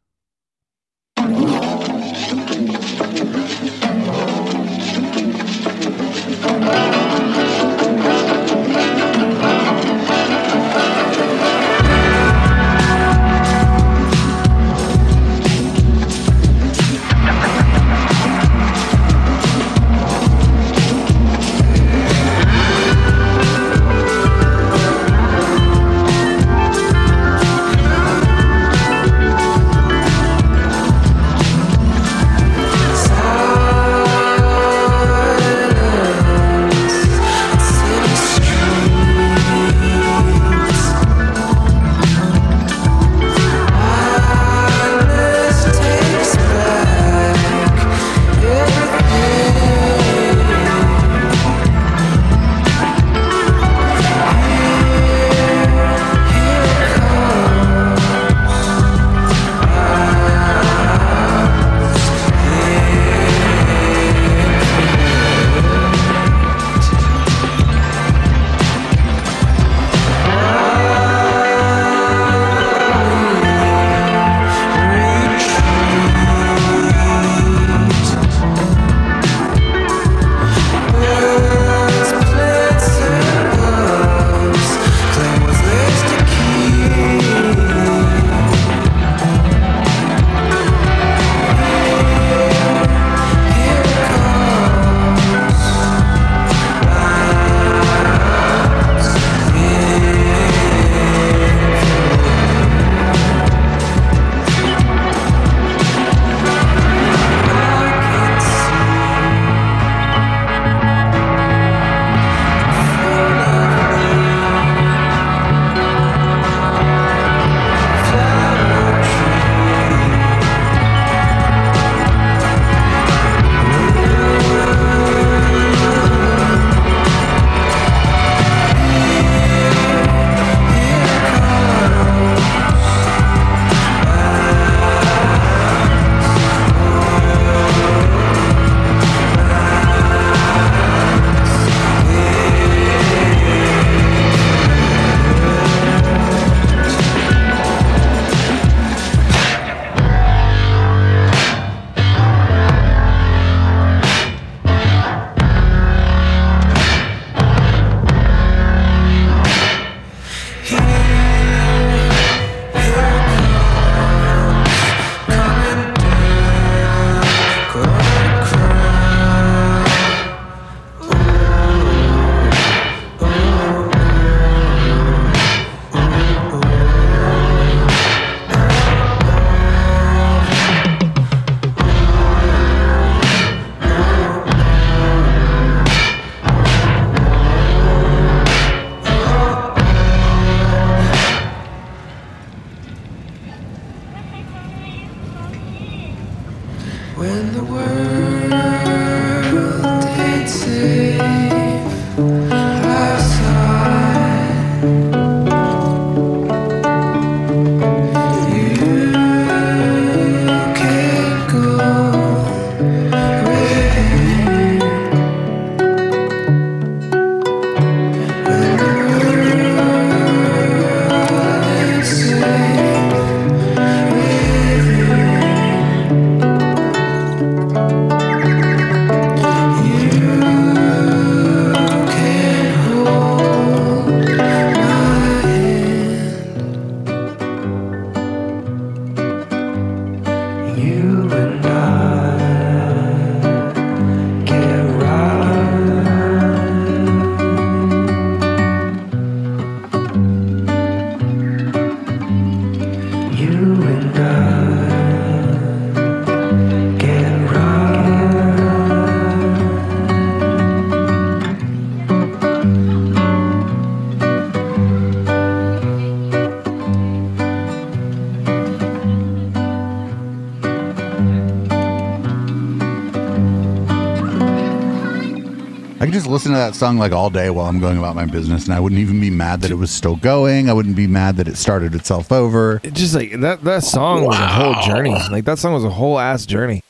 Listen 276.35 276.53
to 276.53 276.59
that 276.59 276.74
song 276.74 276.99
like 276.99 277.12
all 277.12 277.30
day 277.30 277.49
while 277.49 277.66
I'm 277.66 277.80
going 277.80 277.97
about 277.97 278.16
my 278.16 278.26
business, 278.26 278.64
and 278.64 278.74
I 278.74 278.80
wouldn't 278.80 279.01
even 279.01 279.20
be 279.20 279.30
mad 279.30 279.62
that 279.62 279.70
it 279.70 279.76
was 279.76 279.91
still 279.91 280.16
going. 280.16 280.68
I 280.68 280.72
wouldn't 280.72 280.97
be 280.97 281.07
mad 281.07 281.37
that 281.37 281.49
it 281.49 281.57
started 281.57 281.95
itself 281.95 282.32
over. 282.32 282.80
It 282.82 282.93
just 282.93 283.14
like 283.14 283.41
that 283.41 283.62
that 283.62 283.85
song 283.85 284.24
was 284.24 284.37
a 284.39 284.47
whole 284.47 284.74
journey. 284.82 285.16
Like 285.30 285.45
that 285.45 285.59
song 285.59 285.72
was 285.72 285.85
a 285.85 285.91
whole 285.91 286.18
ass 286.18 286.45
journey. 286.45 286.82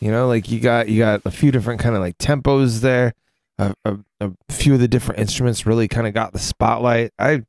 You 0.00 0.10
know, 0.10 0.26
like 0.26 0.50
you 0.50 0.60
got 0.60 0.88
you 0.88 0.98
got 0.98 1.22
a 1.24 1.30
few 1.30 1.52
different 1.52 1.80
kind 1.80 1.94
of 1.94 2.00
like 2.02 2.18
tempos 2.18 2.80
there. 2.80 3.14
A, 3.58 3.74
a, 3.84 3.98
a 4.20 4.32
few 4.48 4.74
of 4.74 4.80
the 4.80 4.88
different 4.88 5.20
instruments 5.20 5.66
really 5.66 5.86
kind 5.86 6.06
of 6.06 6.12
got 6.12 6.32
the 6.32 6.38
spotlight. 6.38 7.12
I 7.18 7.44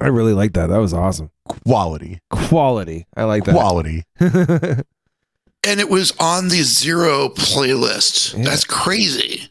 I 0.00 0.06
really 0.08 0.32
like 0.32 0.54
that. 0.54 0.68
That 0.68 0.78
was 0.78 0.94
awesome. 0.94 1.30
Quality. 1.46 2.20
Quality. 2.30 3.06
I 3.14 3.24
like 3.24 3.44
that. 3.44 3.52
Quality. 3.52 4.04
and 4.20 4.84
it 5.64 5.90
was 5.90 6.14
on 6.18 6.48
the 6.48 6.62
zero 6.62 7.28
playlist. 7.28 8.42
That's 8.42 8.64
crazy. 8.64 9.50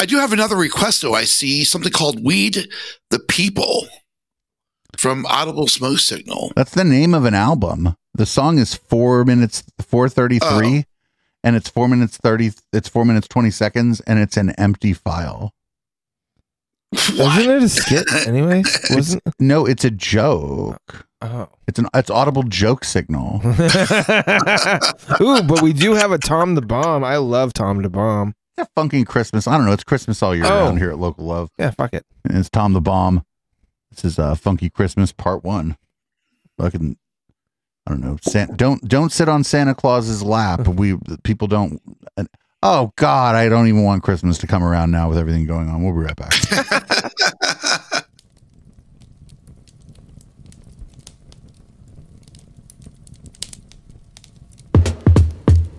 I 0.00 0.06
do 0.06 0.16
have 0.16 0.32
another 0.32 0.56
request 0.56 1.02
though. 1.02 1.12
I 1.12 1.24
see 1.24 1.62
something 1.62 1.92
called 1.92 2.24
"Weed 2.24 2.68
the 3.10 3.18
People" 3.18 3.86
from 4.96 5.26
Audible 5.26 5.68
Smoke 5.68 5.98
Signal. 5.98 6.52
That's 6.56 6.72
the 6.72 6.84
name 6.84 7.12
of 7.12 7.26
an 7.26 7.34
album. 7.34 7.96
The 8.14 8.24
song 8.24 8.58
is 8.58 8.74
four 8.74 9.26
minutes, 9.26 9.62
four 9.78 10.08
thirty 10.08 10.38
three, 10.38 10.78
oh. 10.78 10.84
and 11.44 11.54
it's 11.54 11.68
four 11.68 11.86
minutes 11.86 12.16
thirty. 12.16 12.52
It's 12.72 12.88
four 12.88 13.04
minutes 13.04 13.28
twenty 13.28 13.50
seconds, 13.50 14.00
and 14.00 14.18
it's 14.18 14.38
an 14.38 14.52
empty 14.52 14.94
file. 14.94 15.52
Wasn't 16.92 17.50
it 17.50 17.62
a 17.62 17.68
skit 17.68 18.10
anyway? 18.26 18.62
Wasn't 18.88 19.22
No, 19.38 19.66
it's 19.66 19.84
a 19.84 19.90
joke. 19.90 21.06
Oh. 21.20 21.50
It's 21.68 21.78
an 21.78 21.88
it's 21.92 22.08
audible 22.08 22.44
joke 22.44 22.84
signal. 22.84 23.42
Ooh, 25.20 25.42
but 25.42 25.60
we 25.60 25.74
do 25.74 25.92
have 25.92 26.10
a 26.10 26.16
Tom 26.16 26.54
the 26.54 26.62
Bomb. 26.62 27.04
I 27.04 27.18
love 27.18 27.52
Tom 27.52 27.82
the 27.82 27.90
Bomb. 27.90 28.34
Yeah, 28.60 28.66
funky 28.74 29.04
Christmas. 29.04 29.46
I 29.48 29.56
don't 29.56 29.64
know. 29.64 29.72
It's 29.72 29.84
Christmas 29.84 30.22
all 30.22 30.34
year 30.36 30.44
Oh. 30.44 30.66
round 30.66 30.78
here 30.78 30.90
at 30.90 30.98
Local 30.98 31.24
Love. 31.24 31.50
Yeah, 31.58 31.70
fuck 31.70 31.94
it. 31.94 32.04
And 32.28 32.36
it's 32.36 32.50
Tom 32.50 32.74
the 32.74 32.80
Bomb. 32.82 33.24
This 33.90 34.04
is 34.04 34.18
uh 34.18 34.34
Funky 34.34 34.68
Christmas 34.68 35.12
Part 35.12 35.42
One. 35.44 35.78
Fucking 36.58 36.98
I 37.86 37.90
don't 37.90 38.00
know. 38.02 38.18
San, 38.20 38.54
don't 38.56 38.86
don't 38.86 39.10
sit 39.12 39.30
on 39.30 39.44
Santa 39.44 39.74
Claus's 39.74 40.22
lap. 40.22 40.68
We 40.68 40.98
people 41.24 41.48
don't. 41.48 41.80
and- 42.18 42.28
oh 42.62 42.92
God, 42.96 43.34
I 43.34 43.48
don't 43.48 43.66
even 43.68 43.82
want 43.82 44.02
Christmas 44.02 44.36
to 44.38 44.46
come 44.46 44.62
around 44.62 44.90
now 44.90 45.08
with 45.08 45.16
everything 45.16 45.46
going 45.46 45.70
on. 45.70 45.82
We'll 45.82 45.94
be 45.94 46.00
right 46.00 46.16
back. 46.16 46.34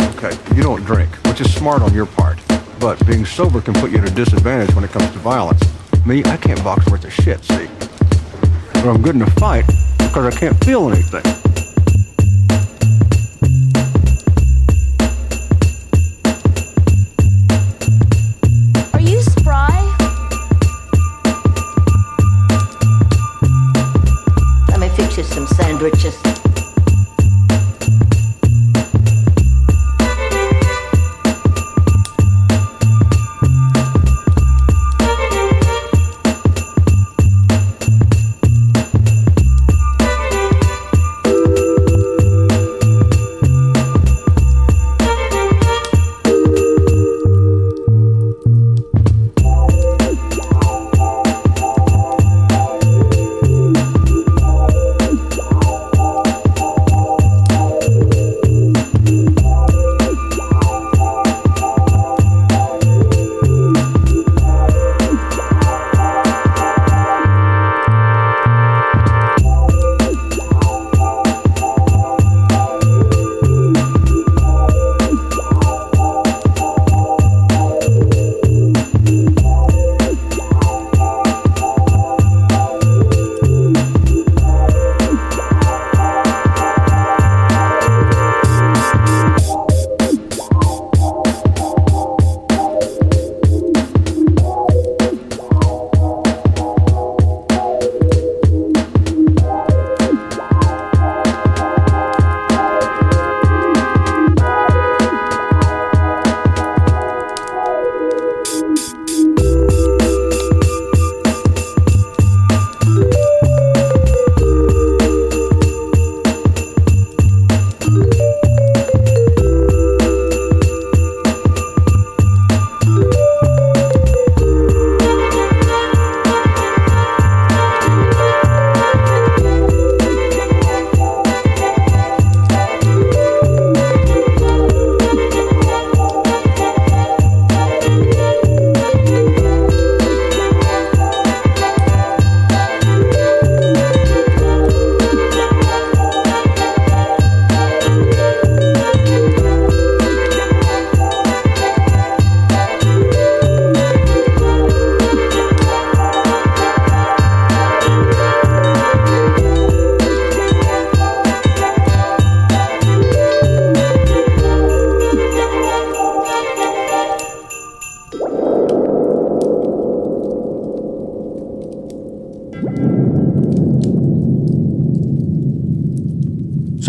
Okay, 0.01 0.38
you 0.55 0.61
don't 0.61 0.84
drink, 0.86 1.09
which 1.25 1.41
is 1.41 1.51
smart 1.53 1.82
on 1.82 1.93
your 1.93 2.05
part. 2.05 2.38
But 2.82 3.05
being 3.05 3.27
sober 3.27 3.61
can 3.61 3.75
put 3.75 3.91
you 3.91 3.99
at 3.99 4.09
a 4.09 4.15
disadvantage 4.15 4.73
when 4.73 4.84
it 4.84 4.89
comes 4.89 5.05
to 5.11 5.19
violence. 5.19 5.61
Me, 6.03 6.23
I 6.25 6.36
can't 6.36 6.61
box 6.63 6.89
worth 6.89 7.05
a 7.05 7.11
shit, 7.11 7.43
see? 7.43 7.69
But 8.73 8.88
I'm 8.88 9.03
good 9.03 9.13
in 9.13 9.21
a 9.21 9.29
fight 9.39 9.67
because 9.99 10.25
I 10.25 10.36
can't 10.36 10.57
feel 10.65 10.89
anything. 10.89 11.21
Are 18.93 18.99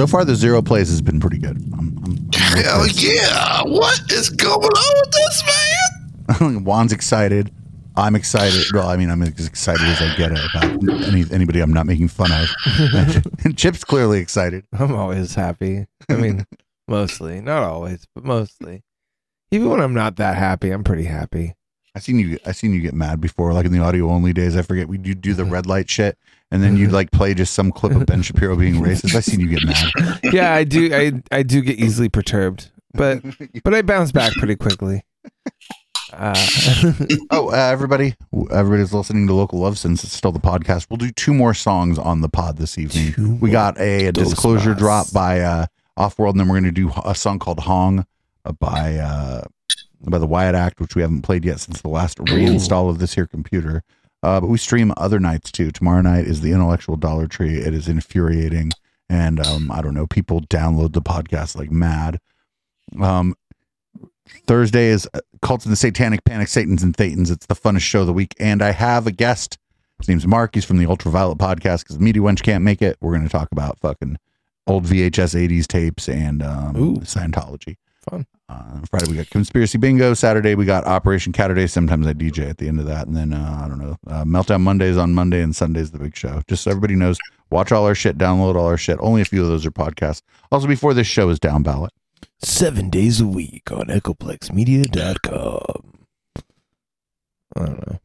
So 0.02 0.08
far, 0.08 0.24
the 0.24 0.34
zero 0.34 0.62
plays 0.62 0.88
has 0.88 1.00
been 1.00 1.20
pretty 1.20 1.38
good. 1.38 1.58
I'm, 1.78 1.96
I'm, 2.04 2.28
Hell 2.34 2.88
yeah! 2.88 3.62
What 3.62 4.00
is 4.10 4.30
going 4.30 4.58
on 4.58 5.00
with 5.00 5.12
this 5.12 5.44
man? 6.40 6.64
Juan's 6.64 6.92
excited. 6.92 7.52
I'm 7.94 8.16
excited. 8.16 8.64
Well, 8.74 8.88
I 8.88 8.96
mean, 8.96 9.10
I'm 9.10 9.22
as 9.22 9.46
excited 9.46 9.86
as 9.86 10.02
I 10.02 10.12
get 10.16 10.32
about 10.32 10.64
any, 11.06 11.24
anybody 11.30 11.60
I'm 11.60 11.72
not 11.72 11.86
making 11.86 12.08
fun 12.08 12.32
of. 12.32 12.48
and 13.44 13.56
Chip's 13.56 13.84
clearly 13.84 14.18
excited. 14.18 14.64
I'm 14.72 14.92
always 14.92 15.36
happy. 15.36 15.86
I 16.08 16.16
mean, 16.16 16.46
mostly, 16.88 17.40
not 17.40 17.62
always, 17.62 18.04
but 18.12 18.24
mostly. 18.24 18.82
Even 19.52 19.68
when 19.68 19.80
I'm 19.80 19.94
not 19.94 20.16
that 20.16 20.34
happy, 20.36 20.72
I'm 20.72 20.82
pretty 20.82 21.04
happy. 21.04 21.54
I 21.94 22.00
seen 22.00 22.18
you. 22.18 22.38
I 22.46 22.52
seen 22.52 22.72
you 22.72 22.80
get 22.80 22.94
mad 22.94 23.20
before, 23.20 23.52
like 23.52 23.66
in 23.66 23.72
the 23.72 23.80
audio 23.80 24.08
only 24.10 24.32
days. 24.32 24.56
I 24.56 24.62
forget 24.62 24.88
we 24.88 24.98
you 24.98 25.14
do 25.14 25.34
the 25.34 25.44
red 25.44 25.66
light 25.66 25.90
shit, 25.90 26.16
and 26.50 26.62
then 26.62 26.76
you'd 26.76 26.92
like 26.92 27.10
play 27.10 27.34
just 27.34 27.52
some 27.52 27.70
clip 27.70 27.92
of 27.92 28.06
Ben 28.06 28.22
Shapiro 28.22 28.56
being 28.56 28.76
racist. 28.76 29.14
I 29.14 29.20
seen 29.20 29.40
you 29.40 29.48
get 29.48 29.64
mad. 29.64 30.20
Yeah, 30.32 30.54
I 30.54 30.64
do. 30.64 30.94
I 30.94 31.22
I 31.36 31.42
do 31.42 31.60
get 31.60 31.78
easily 31.78 32.08
perturbed, 32.08 32.70
but 32.94 33.22
but 33.64 33.74
I 33.74 33.82
bounce 33.82 34.10
back 34.12 34.32
pretty 34.34 34.56
quickly. 34.56 35.04
Uh, 36.12 36.34
oh, 37.30 37.50
uh, 37.50 37.54
everybody, 37.54 38.14
everybody's 38.50 38.92
listening 38.92 39.26
to 39.26 39.34
Local 39.34 39.60
Love 39.60 39.78
since 39.78 40.04
it's 40.04 40.12
still 40.12 40.32
the 40.32 40.40
podcast. 40.40 40.86
We'll 40.90 40.98
do 40.98 41.10
two 41.10 41.32
more 41.32 41.54
songs 41.54 41.98
on 41.98 42.20
the 42.20 42.28
pod 42.28 42.58
this 42.58 42.78
evening. 42.78 43.40
we 43.40 43.50
got 43.50 43.78
a, 43.78 44.06
a 44.06 44.12
disclosure 44.12 44.74
drop 44.74 45.12
by 45.12 45.40
uh, 45.40 45.66
Ophwurld, 45.98 46.30
and 46.30 46.40
then 46.40 46.48
we're 46.48 46.60
going 46.60 46.64
to 46.64 46.70
do 46.72 46.90
a 47.04 47.14
song 47.14 47.38
called 47.38 47.60
Hong 47.60 48.06
uh, 48.44 48.52
by 48.52 48.96
uh, 48.96 49.44
by 50.04 50.18
the 50.18 50.26
Wyatt 50.26 50.54
Act, 50.54 50.80
which 50.80 50.94
we 50.94 51.02
haven't 51.02 51.22
played 51.22 51.44
yet 51.44 51.60
since 51.60 51.80
the 51.80 51.88
last 51.88 52.18
reinstall 52.18 52.90
of 52.90 52.98
this 52.98 53.14
here 53.14 53.26
computer. 53.26 53.82
Uh, 54.22 54.40
but 54.40 54.48
we 54.48 54.58
stream 54.58 54.92
other 54.96 55.18
nights 55.18 55.50
too. 55.50 55.70
Tomorrow 55.70 56.02
night 56.02 56.26
is 56.26 56.40
the 56.40 56.52
Intellectual 56.52 56.96
Dollar 56.96 57.26
Tree. 57.26 57.58
It 57.58 57.74
is 57.74 57.88
infuriating, 57.88 58.70
and 59.08 59.44
um, 59.44 59.70
I 59.70 59.82
don't 59.82 59.94
know. 59.94 60.06
People 60.06 60.40
download 60.42 60.92
the 60.92 61.02
podcast 61.02 61.56
like 61.56 61.70
mad. 61.70 62.20
Um, 63.00 63.34
Thursday 64.46 64.86
is 64.86 65.08
uh, 65.14 65.20
Cult 65.40 65.64
of 65.64 65.70
the 65.70 65.76
Satanic 65.76 66.24
Panic, 66.24 66.48
Satans 66.48 66.82
and 66.82 66.96
Thetans. 66.96 67.30
It's 67.30 67.46
the 67.46 67.54
funnest 67.54 67.82
show 67.82 68.02
of 68.02 68.06
the 68.06 68.12
week. 68.12 68.34
And 68.38 68.62
I 68.62 68.70
have 68.72 69.06
a 69.06 69.12
guest. 69.12 69.58
His 69.98 70.08
name's 70.08 70.26
Mark. 70.26 70.54
He's 70.54 70.64
from 70.64 70.78
the 70.78 70.86
Ultraviolet 70.86 71.38
podcast 71.38 71.82
because 71.82 71.98
Media 71.98 72.22
Wench 72.22 72.42
can't 72.42 72.64
make 72.64 72.82
it. 72.82 72.96
We're 73.00 73.12
going 73.12 73.24
to 73.24 73.28
talk 73.28 73.52
about 73.52 73.78
fucking 73.80 74.18
old 74.66 74.84
VHS 74.84 75.48
80s 75.48 75.66
tapes 75.66 76.08
and 76.08 76.42
um, 76.42 76.74
Scientology. 77.00 77.76
Fun. 78.10 78.26
Uh, 78.48 78.80
Friday 78.90 79.10
we 79.10 79.16
got 79.16 79.30
Conspiracy 79.30 79.78
Bingo. 79.78 80.12
Saturday 80.14 80.54
we 80.56 80.64
got 80.64 80.84
Operation 80.86 81.32
Catterday. 81.32 81.70
Sometimes 81.70 82.06
I 82.06 82.12
DJ 82.12 82.50
at 82.50 82.58
the 82.58 82.66
end 82.68 82.80
of 82.80 82.86
that. 82.86 83.06
And 83.06 83.16
then, 83.16 83.32
uh, 83.32 83.62
I 83.64 83.68
don't 83.68 83.78
know, 83.78 83.96
uh, 84.08 84.24
Meltdown 84.24 84.60
Mondays 84.60 84.96
on 84.96 85.12
Monday 85.14 85.40
and 85.40 85.54
Sunday's 85.54 85.92
the 85.92 85.98
big 85.98 86.16
show. 86.16 86.42
Just 86.48 86.64
so 86.64 86.70
everybody 86.72 86.96
knows, 86.96 87.18
watch 87.50 87.70
all 87.70 87.86
our 87.86 87.94
shit, 87.94 88.18
download 88.18 88.56
all 88.56 88.66
our 88.66 88.76
shit. 88.76 88.98
Only 89.00 89.22
a 89.22 89.24
few 89.24 89.42
of 89.42 89.48
those 89.48 89.64
are 89.64 89.70
podcasts. 89.70 90.22
Also, 90.50 90.66
before 90.66 90.94
this 90.94 91.06
show 91.06 91.28
is 91.28 91.38
down 91.38 91.62
ballot. 91.62 91.92
seven 92.42 92.90
days 92.90 93.20
a 93.20 93.26
week 93.26 93.70
on 93.70 93.86
EchoplexMedia.com. 93.86 95.92
I 97.54 97.66
don't 97.66 97.86
know. 97.88 98.00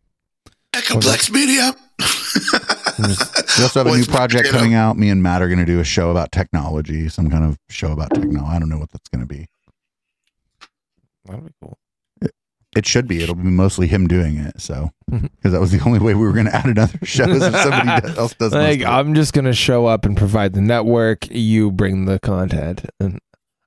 Echoplex 0.74 1.32
Media. 1.32 1.74
We 3.00 3.64
also 3.64 3.84
have 3.84 3.94
a 3.94 3.98
new 3.98 4.06
project 4.06 4.50
coming 4.50 4.74
out. 4.74 4.98
Me 4.98 5.10
and 5.10 5.22
Matt 5.22 5.42
are 5.44 5.48
going 5.48 5.60
to 5.60 5.66
do 5.66 5.80
a 5.80 5.84
show 5.84 6.10
about 6.10 6.32
technology, 6.32 7.10
some 7.10 7.30
kind 7.30 7.44
of 7.44 7.58
show 7.70 7.92
about 7.92 8.10
techno. 8.14 8.44
I 8.44 8.58
don't 8.60 8.70
know 8.70 8.78
what 8.80 8.92
that's 8.92 9.08
going 9.10 9.22
to 9.22 9.28
be. 9.28 9.48
That'd 11.28 11.46
be 11.46 11.52
cool. 11.62 11.78
It 12.76 12.86
should 12.86 13.08
be. 13.08 13.24
It'll 13.24 13.34
be 13.34 13.44
mostly 13.44 13.88
him 13.88 14.08
doing 14.08 14.38
it. 14.38 14.62
So, 14.62 14.92
because 15.10 15.52
that 15.54 15.60
was 15.62 15.72
the 15.72 15.80
only 15.84 16.00
way 16.00 16.14
we 16.14 16.26
were 16.26 16.34
going 16.34 16.46
to 16.46 16.56
add 16.56 16.66
another 16.66 17.00
show 17.04 17.24
is 17.24 17.42
if 17.42 17.56
somebody 17.56 17.90
else 18.18 18.34
does. 18.36 18.52
most 18.52 18.54
like 18.54 18.82
of. 18.82 18.88
I'm 18.88 19.16
just 19.16 19.34
gonna 19.34 19.54
show 19.54 19.86
up 19.88 20.06
and 20.06 20.16
provide 20.16 20.54
the 20.54 20.62
network. 20.62 21.28
You 21.32 21.72
bring 21.72 22.06
the 22.06 22.20
content, 22.20 22.86
and 23.00 23.20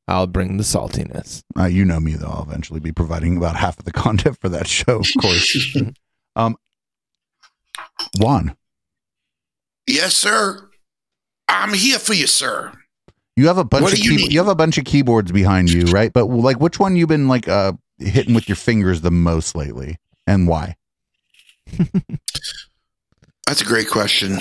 I'll 0.06 0.28
bring 0.28 0.58
the 0.58 0.62
saltiness. 0.62 1.42
Uh, 1.58 1.64
you 1.64 1.84
know 1.84 1.98
me 1.98 2.14
though. 2.14 2.28
I'll 2.28 2.42
eventually 2.44 2.78
be 2.78 2.92
providing 2.92 3.36
about 3.36 3.56
half 3.56 3.78
of 3.80 3.84
the 3.84 3.92
content 4.06 4.38
for 4.40 4.48
that 4.50 4.68
show, 4.68 5.00
of 5.00 5.06
course. 5.20 5.76
um, 6.36 6.56
Juan, 8.18 8.54
Yes, 9.88 10.14
sir. 10.14 10.68
I'm 11.48 11.72
here 11.74 11.98
for 11.98 12.14
you, 12.14 12.28
sir. 12.28 12.72
You 13.40 13.46
have 13.46 13.58
a 13.58 13.64
bunch 13.64 13.82
What 13.82 13.92
of 13.94 13.98
you 14.00 14.16
key- 14.18 14.32
you 14.32 14.38
have 14.38 14.48
a 14.48 14.54
bunch 14.54 14.76
of 14.78 14.84
keyboards 14.84 15.32
behind 15.32 15.70
you, 15.70 15.84
right? 15.86 16.12
But 16.12 16.26
like, 16.26 16.60
which 16.60 16.78
one 16.78 16.94
you've 16.96 17.08
been 17.08 17.26
like 17.28 17.48
uh 17.48 17.72
hitting 17.98 18.34
with 18.34 18.48
your 18.48 18.56
fingers 18.56 19.00
the 19.00 19.10
most 19.10 19.54
lately, 19.56 19.96
and 20.26 20.46
why? 20.46 20.76
That's 23.46 23.62
a 23.62 23.64
great 23.64 23.88
question. 23.88 24.38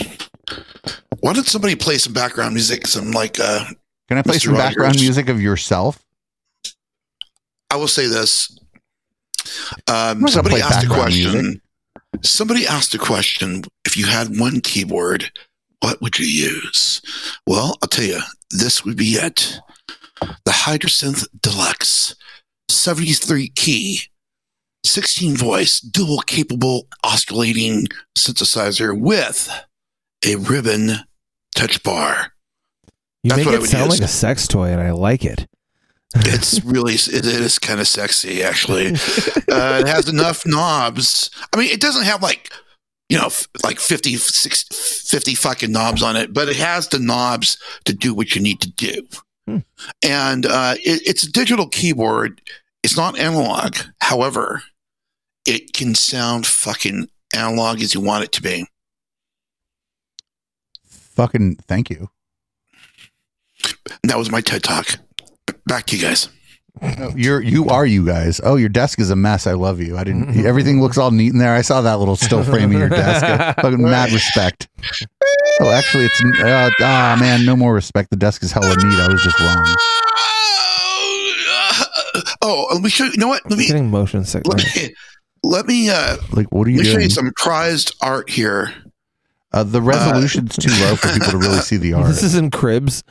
Why 1.22 1.34
don't 1.34 1.48
somebody 1.48 1.76
play 1.76 1.98
some 1.98 2.14
background 2.14 2.54
music? 2.54 2.88
Some 2.88 3.12
like 3.12 3.40
uh 3.40 3.66
Can 4.08 4.18
I 4.18 4.22
play 4.22 4.36
Mr. 4.36 4.46
some 4.46 4.56
background 4.56 4.96
music 5.00 5.30
of 5.30 5.42
yourself? 5.42 6.04
I 7.72 7.76
will 7.78 7.88
say 7.88 8.08
this. 8.08 8.58
Um, 9.88 10.28
somebody 10.28 10.62
asked 10.62 10.86
a 10.86 10.90
question. 10.90 11.32
music. 11.32 11.62
Somebody 12.24 12.68
asked 12.68 12.94
a 12.94 12.98
question. 12.98 13.64
If 13.86 13.96
you 13.96 14.08
had 14.08 14.40
one 14.40 14.60
keyboard, 14.62 15.32
what 15.82 16.02
would 16.02 16.20
you 16.20 16.26
use? 16.26 17.02
Well, 17.48 17.78
I'll 17.82 17.90
tell 17.90 18.06
you, 18.06 18.20
this 18.52 18.84
would 18.86 18.98
be 18.98 19.12
it. 19.14 19.60
The 20.22 20.52
Hydrasynth 20.52 21.28
Deluxe 21.42 22.16
73 22.68 23.50
key, 23.50 24.02
16 24.86 25.36
voice, 25.38 25.80
dual 25.80 26.20
capable 26.22 26.88
oscillating 27.04 27.88
synthesizer 28.18 28.98
with 28.98 29.50
a 30.26 30.36
ribbon 30.36 30.92
touch 31.56 31.82
bar. 31.84 32.34
You 33.24 33.32
That's 33.32 33.46
make 33.46 33.56
it 33.56 33.68
sound 33.68 33.92
use. 33.92 34.00
like 34.00 34.08
a 34.08 34.12
sex 34.12 34.48
toy, 34.48 34.70
and 34.70 34.82
I 34.82 34.92
like 34.92 35.26
it. 35.26 35.48
It's 36.16 36.64
really 36.66 36.94
it 36.96 37.24
is 37.26 37.60
kind 37.60 37.80
of 37.80 37.88
sexy 37.88 38.42
actually. 38.42 38.88
Uh, 38.88 39.80
it 39.82 39.88
has 39.88 40.10
enough 40.12 40.42
knobs. 40.46 41.30
I 41.54 41.60
mean, 41.60 41.70
it 41.70 41.80
doesn't 41.80 42.04
have 42.06 42.24
like 42.24 42.52
you 43.10 43.18
know 43.18 43.26
f- 43.26 43.48
like 43.64 43.80
50, 43.80 44.16
60, 44.16 44.76
50 44.76 45.36
fucking 45.36 45.72
knobs 45.72 46.02
on 46.04 46.16
it, 46.16 46.34
but 46.34 46.48
it 46.48 46.56
has 46.56 46.88
the 46.88 47.00
knobs 47.00 47.58
to 47.86 47.94
do 47.94 48.14
what 48.14 48.36
you 48.36 48.42
need 48.42 48.62
to 48.62 48.72
do. 48.72 49.08
And 50.04 50.46
uh, 50.46 50.76
it, 50.78 51.02
it's 51.08 51.24
a 51.24 51.32
digital 51.32 51.68
keyboard. 51.68 52.40
It's 52.84 52.96
not 52.96 53.18
analog. 53.18 53.78
However, 54.00 54.62
it 55.48 55.74
can 55.74 55.96
sound 55.96 56.46
fucking 56.46 57.10
analog 57.36 57.82
as 57.82 57.96
you 57.96 58.02
want 58.02 58.24
it 58.24 58.32
to 58.34 58.42
be. 58.44 58.68
Fucking 60.86 61.56
thank 61.56 61.90
you. 61.90 62.10
And 64.04 64.10
that 64.10 64.18
was 64.18 64.32
my 64.32 64.42
TED 64.42 64.64
talk. 64.64 65.00
Back 65.66 65.88
to 65.88 65.98
you 65.98 66.02
guys. 66.02 66.30
No, 66.82 67.12
you're 67.16 67.42
you 67.42 67.68
are 67.68 67.86
you 67.86 68.06
guys. 68.06 68.40
Oh, 68.44 68.56
your 68.56 68.70
desk 68.70 69.00
is 69.00 69.10
a 69.10 69.16
mess. 69.16 69.48
I 69.48 69.54
love 69.54 69.80
you. 69.82 69.98
I 69.98 70.04
didn't. 70.04 70.46
Everything 70.46 70.82
looks 70.82 70.98
all 70.98 71.12
neat 71.12 71.34
in 71.34 71.40
there. 71.40 71.54
I 71.54 71.62
saw 71.62 71.82
that 71.82 72.00
little 72.00 72.16
still 72.16 72.44
frame 72.44 72.72
of 72.74 72.80
your 72.80 72.90
desk. 72.90 73.26
Fucking 73.62 73.82
mad 73.82 74.12
respect. 74.12 74.68
Oh, 75.62 75.70
actually, 75.72 76.06
it's 76.06 76.24
uh, 76.42 76.70
ah 76.82 77.18
man, 77.20 77.46
no 77.46 77.56
more 77.56 77.74
respect. 77.74 78.10
The 78.12 78.16
desk 78.18 78.44
is 78.44 78.52
hella 78.52 78.70
neat. 78.78 79.00
I 79.00 79.08
was 79.12 79.22
just 79.24 79.40
wrong. 79.40 79.76
Oh, 82.42 82.68
let 82.74 82.82
me 82.82 82.90
show 82.90 83.06
you. 83.06 83.12
You 83.12 83.18
know 83.18 83.28
what? 83.28 83.42
Let 83.50 83.60
me 83.60 83.68
Getting 83.68 83.90
motion 83.92 84.24
sickness. 84.26 84.64
let 84.76 84.76
me 84.90 84.96
let 85.44 85.66
me 85.66 85.90
uh, 85.90 86.18
Like, 86.32 86.52
what 86.52 86.68
are 86.68 86.72
you 86.72 86.78
let 86.78 86.84
me 86.84 86.90
show 86.90 86.94
doing? 86.98 87.04
you 87.06 87.10
some 87.10 87.32
prized 87.36 87.96
art 88.02 88.30
here. 88.30 88.74
Uh, 89.52 89.64
the 89.64 89.82
resolution's 89.82 90.56
too 90.56 90.72
low 90.84 90.96
for 90.96 91.10
people 91.10 91.32
to 91.32 91.38
really 91.38 91.60
see 91.60 91.78
the 91.78 91.94
art. 91.96 92.08
This 92.08 92.24
is 92.24 92.36
in 92.36 92.52
cribs. 92.52 93.04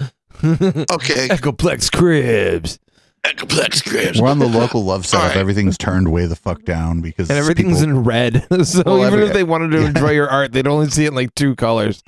Okay, 0.45 1.29
Echoplex 1.29 1.91
cribs. 1.93 2.79
Echoplex 3.25 3.85
cribs. 3.89 4.21
We're 4.21 4.29
on 4.29 4.39
the 4.39 4.47
local 4.47 4.85
love 4.85 5.05
setup. 5.07 5.23
All 5.23 5.29
right. 5.31 5.37
Everything's 5.39 5.77
turned 5.77 6.11
way 6.13 6.27
the 6.27 6.37
fuck 6.37 6.65
down 6.65 7.01
because 7.01 7.29
And 7.31 7.39
everything's 7.39 7.81
people- 7.81 7.99
in 7.99 8.05
red. 8.05 8.47
so 8.67 8.83
Well, 8.87 9.07
even 9.07 9.21
if 9.21 9.33
they 9.33 9.45
wanted 9.45 9.71
to 9.73 9.85
enjoy 9.87 10.11
your 10.11 10.29
art, 10.31 10.53
they'd 10.53 10.67
only 10.67 10.89
see 10.89 11.05
it 11.05 11.09
in 11.09 11.15
like 11.15 11.35
two 11.35 11.55
colors. 11.57 12.03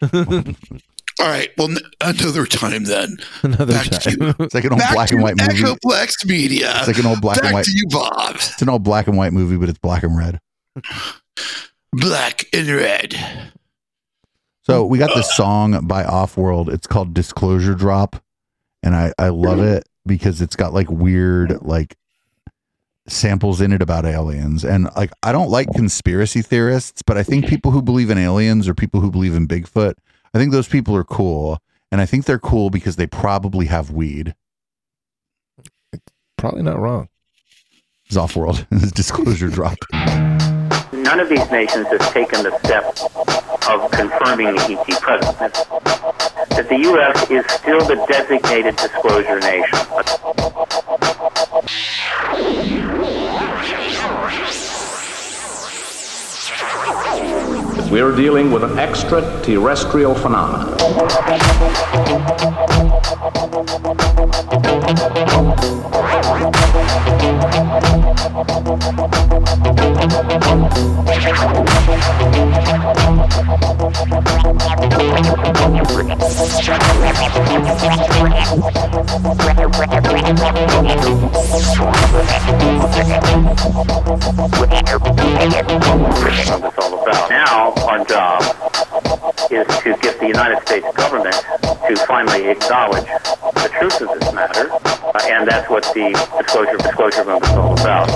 All 1.20 1.26
right. 1.28 1.50
Well, 1.56 1.70
n- 1.70 1.78
another 2.00 2.44
time 2.46 2.84
then. 2.84 3.18
Another 3.42 3.72
Back 3.74 3.84
to 3.86 3.98
time. 4.00 4.14
you. 4.20 4.34
It's 4.40 4.54
like 4.54 4.64
an 4.64 4.72
old 4.72 4.80
Back 4.80 4.94
black 4.94 5.12
and 5.12 5.22
white 5.22 5.36
movie. 5.38 5.62
Echoplex 5.62 6.26
Media. 6.26 6.72
It's 6.78 6.88
like 6.88 6.98
an 6.98 7.06
old 7.06 7.20
black 7.20 7.36
Back 7.36 7.44
and 7.46 7.54
white. 7.54 7.64
to 7.66 7.70
you, 7.72 7.86
Bob. 7.88 8.34
It's 8.36 8.60
an 8.62 8.68
old 8.68 8.82
black 8.82 9.06
and 9.06 9.16
white 9.16 9.32
movie, 9.32 9.56
but 9.56 9.68
it's 9.68 9.78
black 9.78 10.02
and 10.02 10.16
red. 10.18 10.40
Black 11.92 12.46
and 12.52 12.66
red. 12.68 13.14
So 14.62 14.84
we 14.84 14.98
got 14.98 15.14
this 15.14 15.32
song 15.36 15.86
by 15.86 16.02
Ophwurld. 16.02 16.68
It's 16.72 16.86
called 16.88 17.14
Disclosure 17.14 17.74
Drop, 17.74 18.16
and 18.82 18.96
I 18.96 19.12
I 19.18 19.28
love 19.28 19.60
it 19.60 19.84
because 20.06 20.40
it's 20.40 20.56
got 20.56 20.74
like 20.74 20.90
weird 20.90 21.62
like 21.62 21.96
samples 23.06 23.60
in 23.60 23.72
it 23.72 23.82
about 23.82 24.06
aliens. 24.06 24.64
And 24.64 24.88
like 24.96 25.12
I 25.22 25.32
don't 25.32 25.50
like 25.50 25.68
conspiracy 25.74 26.42
theorists, 26.42 27.02
but 27.02 27.16
I 27.16 27.22
think 27.22 27.46
people 27.46 27.70
who 27.70 27.82
believe 27.82 28.10
in 28.10 28.18
aliens 28.18 28.68
or 28.68 28.74
people 28.74 29.00
who 29.00 29.10
believe 29.10 29.34
in 29.34 29.48
Bigfoot, 29.48 29.94
I 30.32 30.38
think 30.38 30.52
those 30.52 30.68
people 30.68 30.96
are 30.96 31.04
cool. 31.04 31.60
And 31.90 32.00
I 32.00 32.06
think 32.06 32.24
they're 32.24 32.38
cool 32.38 32.70
because 32.70 32.96
they 32.96 33.06
probably 33.06 33.66
have 33.66 33.90
weed. 33.90 34.34
Probably 36.36 36.62
not 36.62 36.78
wrong. 36.78 37.08
It's 38.06 38.16
Ophwurld. 38.16 38.66
Disclosure 38.94 39.48
Drop. 39.48 39.78
None 41.02 41.18
of 41.18 41.28
these 41.28 41.50
nations 41.50 41.88
has 41.88 42.12
taken 42.12 42.44
the 42.44 42.56
step 42.60 42.84
of 43.68 43.90
confirming 43.90 44.54
the 44.54 44.78
ET 44.78 45.00
presence. 45.00 45.36
that 45.38 46.68
the 46.68 46.78
U.S. 46.78 47.30
is 47.30 47.44
still 47.50 47.80
the 47.84 47.96
designated 48.06 48.76
disclosure 48.76 49.40
nation. 49.40 49.78
We're 57.90 58.16
dealing 58.16 58.50
with 58.50 58.64
an 58.64 58.78
extraterrestrial 58.78 60.14
phenomenon. 60.14 60.76
All 60.80 61.00
about. 61.06 62.54
Now, 87.30 87.73
our 87.82 88.04
job 88.04 88.42
is 89.50 89.66
to 89.82 89.96
get 90.00 90.18
the 90.20 90.26
United 90.26 90.60
States 90.66 90.86
government 90.96 91.34
to 91.86 91.96
finally 92.06 92.48
acknowledge 92.48 93.04
the 93.04 93.70
truth 93.78 94.00
of 94.00 94.08
this 94.18 94.32
matter, 94.32 94.70
uh, 94.72 95.20
and 95.24 95.46
that's 95.48 95.68
what 95.68 95.82
the 95.94 96.12
disclosure 96.38 96.76
disclosure 96.78 97.24
movement 97.24 97.52
is 97.52 97.58
all 97.58 97.72
about. 97.80 98.08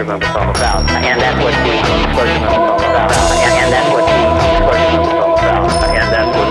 Disclosure 0.00 0.12
movement 0.12 0.36
all 0.36 0.50
about. 0.50 0.90
And 0.90 1.20
that's 1.20 1.44
what 1.44 1.52
the 1.52 1.72
disclosure 1.76 2.40
movement 2.40 2.56
all 2.56 2.78
about. 2.78 3.10
And 3.40 3.72
that's 3.72 3.90
what 3.92 4.04
the 4.06 4.16
disclosure 4.40 4.96
movement 4.96 5.20
all 5.20 5.34
about. 5.34 5.88
And 5.90 6.12
that's 6.12 6.36
what 6.36 6.46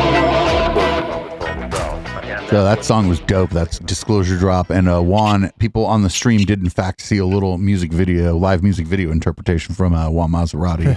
the 2.43 2.49
So 2.49 2.63
that 2.63 2.83
song 2.83 3.07
was 3.07 3.19
dope. 3.21 3.51
That's 3.51 3.77
Disclosure 3.79 4.37
Drop. 4.37 4.69
And 4.71 4.89
uh, 4.89 5.01
Juan, 5.01 5.51
people 5.59 5.85
on 5.85 6.01
the 6.01 6.09
stream 6.09 6.45
did 6.45 6.59
in 6.59 6.69
fact 6.69 7.01
see 7.01 7.17
a 7.19 7.25
little 7.25 7.57
music 7.59 7.91
video, 7.91 8.35
live 8.35 8.63
music 8.63 8.87
video 8.87 9.11
interpretation 9.11 9.75
from 9.75 9.93
uh, 9.93 10.09
Juan 10.09 10.31
Maserati. 10.31 10.95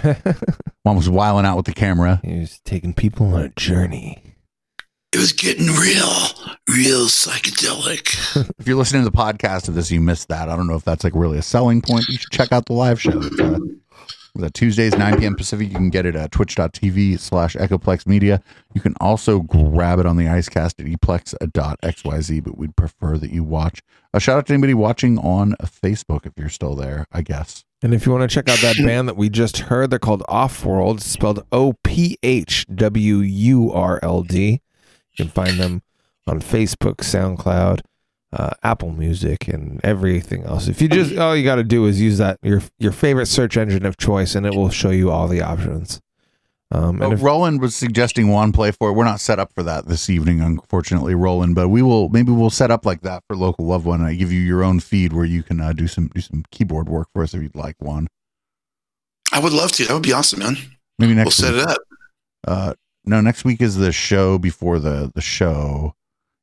Juan 0.82 0.96
was 0.96 1.10
wiling 1.10 1.44
out 1.44 1.56
with 1.56 1.66
the 1.66 1.74
camera. 1.74 2.20
He 2.24 2.40
was 2.40 2.60
taking 2.64 2.94
people 2.94 3.34
on 3.34 3.42
a 3.42 3.48
journey. 3.50 4.31
It 5.12 5.18
was 5.18 5.32
getting 5.32 5.66
real, 5.66 6.10
real 6.68 7.06
psychedelic. 7.06 8.48
If 8.58 8.66
you're 8.68 8.76
listening 8.76 9.04
to 9.04 9.10
the 9.10 9.16
podcast 9.16 9.68
of 9.68 9.74
this, 9.74 9.90
you 9.90 10.00
missed 10.00 10.28
that. 10.28 10.48
I 10.48 10.56
don't 10.56 10.68
know 10.68 10.76
if 10.76 10.84
that's 10.84 11.02
like 11.04 11.14
really 11.16 11.36
a 11.36 11.42
selling 11.42 11.82
point. 11.82 12.06
You 12.08 12.16
should 12.16 12.30
check 12.30 12.52
out 12.52 12.66
the 12.66 12.72
live 12.74 13.00
show. 13.00 13.20
It's, 13.20 13.40
uh, 13.40 13.58
it's 14.34 14.44
at 14.44 14.54
Tuesdays, 14.54 14.96
9 14.96 15.18
p.m. 15.18 15.34
Pacific. 15.34 15.68
You 15.68 15.74
can 15.74 15.90
get 15.90 16.06
it 16.06 16.14
at 16.14 16.30
twitch.tv 16.30 17.18
slash 17.18 17.56
Echoplex 17.56 18.06
Media. 18.06 18.40
You 18.72 18.80
can 18.80 18.94
also 19.00 19.40
grab 19.40 19.98
it 19.98 20.06
on 20.06 20.16
the 20.16 20.24
Icecast 20.26 20.78
at 20.78 20.86
eplex.xyz, 20.86 22.44
but 22.44 22.56
we'd 22.56 22.76
prefer 22.76 23.18
that 23.18 23.30
you 23.30 23.42
watch. 23.42 23.82
A 24.14 24.20
shout 24.20 24.38
out 24.38 24.46
to 24.46 24.54
anybody 24.54 24.74
watching 24.74 25.18
on 25.18 25.54
Facebook 25.62 26.24
if 26.24 26.32
you're 26.36 26.48
still 26.48 26.76
there, 26.76 27.06
I 27.12 27.22
guess. 27.22 27.64
And 27.82 27.92
if 27.92 28.06
you 28.06 28.12
want 28.12 28.30
to 28.30 28.32
check 28.32 28.48
out 28.48 28.60
that 28.60 28.76
band 28.76 29.08
that 29.08 29.16
we 29.16 29.28
just 29.28 29.58
heard, 29.58 29.90
they're 29.90 29.98
called 29.98 30.22
Ophwurld, 30.28 31.00
spelled 31.00 31.44
O 31.50 31.74
P 31.82 32.16
H 32.22 32.64
W 32.72 33.16
U 33.16 33.72
R 33.72 33.98
L 34.02 34.22
D. 34.22 34.62
You 35.14 35.24
can 35.24 35.32
find 35.32 35.58
them 35.58 35.82
on 36.26 36.40
Facebook, 36.40 36.96
SoundCloud, 36.96 37.80
uh, 38.32 38.50
Apple 38.62 38.92
Music, 38.92 39.48
and 39.48 39.80
everything 39.84 40.44
else. 40.44 40.68
If 40.68 40.80
you 40.80 40.88
just 40.88 41.16
all 41.18 41.36
you 41.36 41.44
got 41.44 41.56
to 41.56 41.64
do 41.64 41.86
is 41.86 42.00
use 42.00 42.18
that 42.18 42.38
your 42.42 42.62
your 42.78 42.92
favorite 42.92 43.26
search 43.26 43.56
engine 43.56 43.84
of 43.84 43.96
choice, 43.96 44.34
and 44.34 44.46
it 44.46 44.54
will 44.54 44.70
show 44.70 44.90
you 44.90 45.10
all 45.10 45.28
the 45.28 45.42
options. 45.42 46.00
Um, 46.70 46.90
and 46.90 47.00
Well, 47.00 47.12
if, 47.12 47.22
Roland 47.22 47.60
was 47.60 47.76
suggesting 47.76 48.28
one 48.28 48.50
play 48.50 48.70
for 48.70 48.88
it. 48.88 48.92
We're 48.94 49.04
not 49.04 49.20
set 49.20 49.38
up 49.38 49.52
for 49.52 49.62
that 49.62 49.88
this 49.88 50.08
evening, 50.08 50.40
unfortunately, 50.40 51.14
Roland. 51.14 51.54
But 51.54 51.68
we 51.68 51.82
will 51.82 52.08
maybe 52.08 52.32
we'll 52.32 52.48
set 52.48 52.70
up 52.70 52.86
like 52.86 53.02
that 53.02 53.22
for 53.28 53.36
local 53.36 53.66
loved 53.66 53.84
one. 53.84 54.00
I 54.00 54.14
give 54.14 54.32
you 54.32 54.40
your 54.40 54.64
own 54.64 54.80
feed 54.80 55.12
where 55.12 55.26
you 55.26 55.42
can 55.42 55.60
uh, 55.60 55.74
do 55.74 55.86
some 55.86 56.08
do 56.14 56.22
some 56.22 56.44
keyboard 56.50 56.88
work 56.88 57.08
for 57.12 57.22
us 57.22 57.34
if 57.34 57.42
you'd 57.42 57.54
like 57.54 57.76
one. 57.78 58.08
I 59.32 59.38
would 59.38 59.52
love 59.52 59.72
to. 59.72 59.84
That 59.84 59.92
would 59.92 60.02
be 60.02 60.12
awesome, 60.12 60.38
man. 60.38 60.56
Maybe 60.98 61.14
next. 61.14 61.26
we'll 61.26 61.50
set 61.50 61.54
it 61.54 61.68
up. 61.68 61.78
Uh, 62.46 62.74
no, 63.04 63.20
next 63.20 63.44
week 63.44 63.60
is 63.60 63.76
the 63.76 63.92
show 63.92 64.38
before 64.38 64.78
the 64.78 65.10
the 65.14 65.20
show. 65.20 65.94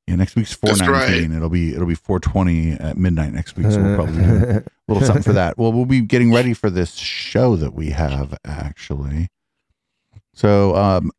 Yeah, 0.07 0.15
next 0.15 0.36
week's 0.36 0.53
four 0.53 0.72
nineteen. 0.72 0.91
That's 0.91 1.10
nineteen. 1.10 1.36
It'll 1.36 1.49
be 1.49 1.73
it'll 1.73 1.88
be 1.88 1.95
four 1.95 2.19
twenty 2.19 2.72
at 2.72 2.98
midnight 2.98 3.34
next 3.34 3.56
week. 3.56 3.72
So 3.72 3.81
we'll 3.81 3.95
probably 3.95 4.23
do 4.23 4.30
a 4.30 4.64
little 4.88 5.06
something 5.06 5.23
for 5.23 5.34
that. 5.34 5.57
Well, 5.57 5.72
we'll 5.72 5.86
be 5.86 6.02
getting 6.02 6.34
ready 6.34 6.53
for 6.53 6.69
this 6.69 6.95
show 6.95 7.56
that 7.56 7.73
we 7.73 7.91
have 7.91 8.38
actually. 8.44 9.30
So 10.34 10.76
um, 10.76 11.11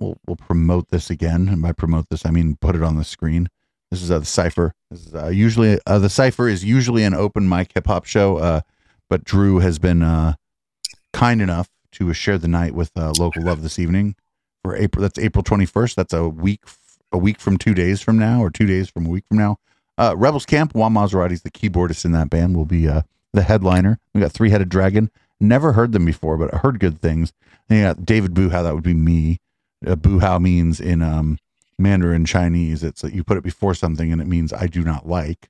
we'll 0.00 0.18
we'll 0.26 0.36
promote 0.36 0.88
this 0.88 1.10
again, 1.10 1.48
and 1.48 1.62
by 1.62 1.72
promote 1.72 2.08
this 2.08 2.26
I 2.26 2.30
mean 2.30 2.56
put 2.60 2.74
it 2.74 2.82
on 2.82 2.96
the 2.96 3.04
screen. 3.04 3.48
This 3.90 4.02
is 4.02 4.10
uh, 4.10 4.18
the 4.18 4.26
cipher. 4.26 4.74
This 4.90 5.06
is 5.06 5.14
uh, 5.14 5.28
usually 5.28 5.78
uh, 5.86 5.98
the 5.98 6.10
cipher 6.10 6.48
is 6.48 6.64
usually 6.64 7.04
an 7.04 7.14
open 7.14 7.48
mic 7.48 7.72
hip 7.74 7.86
hop 7.86 8.04
show, 8.04 8.38
uh, 8.38 8.60
but 9.08 9.24
Drew 9.24 9.60
has 9.60 9.78
been 9.78 10.02
uh, 10.02 10.34
kind 11.12 11.40
enough 11.40 11.68
to 11.92 12.12
share 12.14 12.38
the 12.38 12.48
night 12.48 12.74
with 12.74 12.90
uh, 12.96 13.12
local 13.16 13.44
love 13.44 13.62
this 13.62 13.78
evening 13.78 14.16
for 14.62 14.76
April. 14.76 15.02
That's 15.02 15.18
April 15.18 15.42
twenty 15.42 15.66
first. 15.66 15.96
That's 15.96 16.12
a 16.12 16.28
week 16.28 16.62
a 17.12 17.18
week 17.18 17.40
from 17.40 17.58
two 17.58 17.74
days 17.74 18.00
from 18.00 18.18
now, 18.18 18.42
or 18.42 18.50
two 18.50 18.66
days 18.66 18.88
from 18.88 19.06
a 19.06 19.08
week 19.08 19.24
from 19.28 19.38
now. 19.38 19.58
Uh, 19.96 20.14
Rebels 20.16 20.46
Camp. 20.46 20.74
Juan 20.74 20.92
Maserati's 20.92 21.42
the 21.42 21.50
keyboardist 21.50 22.04
in 22.04 22.12
that 22.12 22.30
band. 22.30 22.56
Will 22.56 22.64
be 22.64 22.88
uh, 22.88 23.02
the 23.32 23.42
headliner. 23.42 23.98
We 24.14 24.20
got 24.20 24.32
Three 24.32 24.50
Headed 24.50 24.68
Dragon. 24.68 25.10
Never 25.40 25.72
heard 25.72 25.92
them 25.92 26.04
before, 26.04 26.36
but 26.36 26.52
I 26.52 26.58
heard 26.58 26.80
good 26.80 27.00
things. 27.00 27.32
And 27.68 27.96
got 27.96 28.06
David 28.06 28.34
Buhau. 28.34 28.62
That 28.62 28.74
would 28.74 28.84
be 28.84 28.94
me. 28.94 29.40
Uh, 29.86 29.94
Buhau 29.94 30.40
means 30.40 30.80
in 30.80 31.02
um, 31.02 31.38
Mandarin 31.78 32.24
Chinese, 32.24 32.82
it's 32.82 33.02
that 33.02 33.14
you 33.14 33.22
put 33.22 33.36
it 33.36 33.44
before 33.44 33.74
something 33.74 34.10
and 34.12 34.20
it 34.20 34.26
means 34.26 34.52
I 34.52 34.66
do 34.66 34.82
not 34.82 35.06
like. 35.08 35.48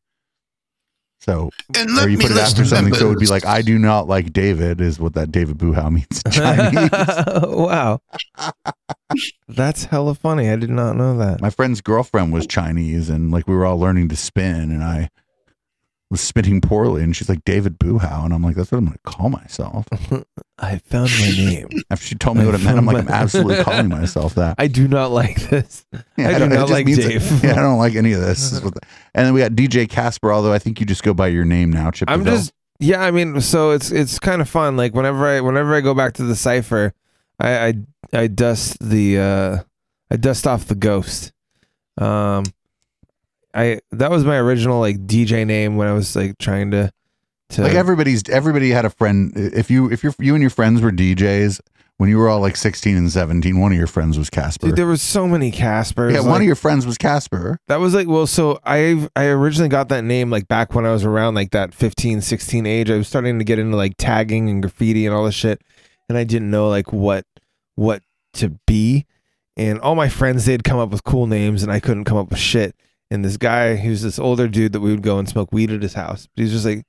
So, 1.20 1.50
And 1.76 1.90
or 1.98 2.08
you 2.08 2.16
me 2.16 2.22
put 2.22 2.30
it 2.30 2.34
list 2.36 2.52
after 2.52 2.64
something, 2.64 2.94
so 2.94 3.06
it 3.06 3.08
would 3.10 3.18
be 3.18 3.26
like 3.26 3.44
I 3.44 3.60
do 3.60 3.78
not 3.78 4.06
like 4.08 4.32
David 4.32 4.80
is 4.80 4.98
what 5.00 5.14
that 5.14 5.30
David 5.32 5.58
Buhau 5.58 5.90
means 5.92 6.22
in 6.24 6.30
Chinese. 6.32 6.90
wow, 7.56 8.00
that's 9.48 9.84
hella 9.84 10.14
funny. 10.14 10.48
I 10.48 10.56
did 10.56 10.70
not 10.70 10.96
know 10.96 11.18
that. 11.18 11.40
My 11.40 11.50
friend's 11.50 11.80
girlfriend 11.80 12.32
was 12.32 12.46
Chinese, 12.46 13.10
and 13.10 13.30
like 13.30 13.48
we 13.48 13.54
were 13.54 13.66
all 13.66 13.78
learning 13.78 14.08
to 14.10 14.16
spin, 14.16 14.70
and 14.70 14.82
I 14.84 15.10
was 16.10 16.20
spinning 16.22 16.60
poorly, 16.60 17.02
and 17.02 17.14
she's 17.14 17.28
like 17.28 17.44
David 17.44 17.78
Buhau, 17.78 18.24
and 18.24 18.32
I'm 18.32 18.42
like, 18.42 18.56
that's 18.56 18.72
what 18.72 18.78
I'm 18.78 18.86
going 18.86 18.96
to 19.04 19.10
call 19.10 19.28
myself. 19.28 19.86
I 20.58 20.78
found 20.78 21.10
my 21.20 21.28
name. 21.30 21.68
After 21.90 22.06
she 22.06 22.14
told 22.14 22.38
me 22.38 22.46
what 22.46 22.54
it 22.54 22.62
meant, 22.62 22.78
I'm 22.78 22.86
like, 22.86 22.96
I'm 22.96 23.08
absolutely 23.08 23.56
calling 23.64 23.88
myself 23.90 24.34
that. 24.36 24.54
I 24.58 24.68
do 24.68 24.88
not 24.88 25.10
like 25.10 25.36
this. 25.50 25.84
Yeah, 26.16 26.28
I 26.30 26.32
do 26.32 26.38
don't- 26.40 26.52
it 26.52 26.54
not 26.56 26.70
like 26.70 26.86
Dave. 26.86 27.44
Yeah, 27.44 27.52
I 27.52 27.56
don't 27.56 27.78
like 27.78 27.94
any 27.94 28.12
of 28.12 28.20
this. 28.20 28.38
This 28.40 28.52
is 28.52 28.62
what 28.62 28.74
the- 28.74 28.80
and 29.14 29.26
then 29.26 29.34
we 29.34 29.40
got 29.40 29.52
DJ 29.52 29.88
Casper, 29.88 30.32
although 30.32 30.52
I 30.52 30.58
think 30.58 30.80
you 30.80 30.86
just 30.86 31.02
go 31.02 31.12
by 31.12 31.28
your 31.28 31.44
name 31.44 31.70
now, 31.70 31.90
Chip. 31.90 32.10
I'm 32.10 32.24
just 32.24 32.52
yeah. 32.80 33.02
I 33.02 33.10
mean, 33.10 33.40
so 33.40 33.72
it's 33.72 33.90
it's 33.90 34.18
kind 34.18 34.40
of 34.40 34.48
fun. 34.48 34.76
Like 34.76 34.94
whenever 34.94 35.26
I 35.26 35.40
whenever 35.40 35.74
I 35.74 35.80
go 35.80 35.92
back 35.94 36.14
to 36.14 36.22
the 36.22 36.36
cipher, 36.36 36.94
I 37.38 37.66
I, 37.66 37.74
I 38.14 38.26
dust 38.28 38.78
the 38.80 39.18
uh 39.18 39.58
I 40.10 40.16
dust 40.16 40.46
off 40.46 40.66
the 40.66 40.74
ghost. 40.74 41.32
Um, 41.98 42.44
I 43.58 43.80
that 43.90 44.10
was 44.10 44.24
my 44.24 44.36
original 44.36 44.78
like 44.78 45.06
DJ 45.06 45.46
name 45.46 45.76
when 45.76 45.88
I 45.88 45.92
was 45.92 46.14
like 46.14 46.38
trying 46.38 46.70
to 46.70 46.92
to 47.50 47.62
like 47.62 47.74
everybody's 47.74 48.28
everybody 48.28 48.70
had 48.70 48.84
a 48.84 48.90
friend. 48.90 49.32
If 49.34 49.70
you 49.70 49.90
if 49.90 50.04
you 50.04 50.14
you 50.18 50.34
and 50.34 50.42
your 50.42 50.50
friends 50.50 50.80
were 50.80 50.92
DJs 50.92 51.60
when 51.96 52.08
you 52.08 52.16
were 52.16 52.28
all 52.28 52.38
like 52.38 52.54
16 52.54 52.96
and 52.96 53.10
17, 53.10 53.58
one 53.58 53.72
of 53.72 53.78
your 53.78 53.88
friends 53.88 54.16
was 54.16 54.30
Casper. 54.30 54.68
Dude, 54.68 54.76
there 54.76 54.86
was 54.86 55.02
so 55.02 55.26
many 55.26 55.50
Caspers. 55.50 56.14
yeah, 56.14 56.20
one 56.20 56.40
of 56.40 56.46
your 56.46 56.54
friends 56.54 56.86
was 56.86 56.96
Casper. 56.96 57.58
That 57.66 57.80
was 57.80 57.94
like 57.94 58.06
well, 58.06 58.28
so 58.28 58.60
I 58.64 59.08
I 59.16 59.26
originally 59.26 59.68
got 59.68 59.88
that 59.88 60.04
name 60.04 60.30
like 60.30 60.46
back 60.46 60.74
when 60.74 60.86
I 60.86 60.92
was 60.92 61.04
around 61.04 61.34
like 61.34 61.50
that 61.50 61.74
15, 61.74 62.20
16 62.20 62.66
age. 62.66 62.90
I 62.90 62.96
was 62.96 63.08
starting 63.08 63.38
to 63.38 63.44
get 63.44 63.58
into 63.58 63.76
like 63.76 63.94
tagging 63.98 64.48
and 64.48 64.62
graffiti 64.62 65.04
and 65.04 65.14
all 65.14 65.24
this 65.24 65.34
shit, 65.34 65.60
and 66.08 66.16
I 66.16 66.22
didn't 66.22 66.50
know 66.50 66.68
like 66.68 66.92
what 66.92 67.24
what 67.74 68.02
to 68.34 68.58
be. 68.66 69.06
And 69.56 69.80
all 69.80 69.96
my 69.96 70.08
friends 70.08 70.44
they'd 70.44 70.62
come 70.62 70.78
up 70.78 70.90
with 70.90 71.02
cool 71.02 71.26
names, 71.26 71.64
and 71.64 71.72
I 71.72 71.80
couldn't 71.80 72.04
come 72.04 72.16
up 72.16 72.30
with 72.30 72.38
shit. 72.38 72.76
And 73.10 73.24
this 73.24 73.36
guy, 73.36 73.76
who's 73.76 74.02
this 74.02 74.18
older 74.18 74.48
dude 74.48 74.72
that 74.72 74.80
we 74.80 74.90
would 74.90 75.02
go 75.02 75.18
and 75.18 75.28
smoke 75.28 75.50
weed 75.50 75.70
at 75.70 75.82
his 75.82 75.94
house. 75.94 76.28
He's 76.36 76.52
just 76.52 76.66
like, 76.66 76.84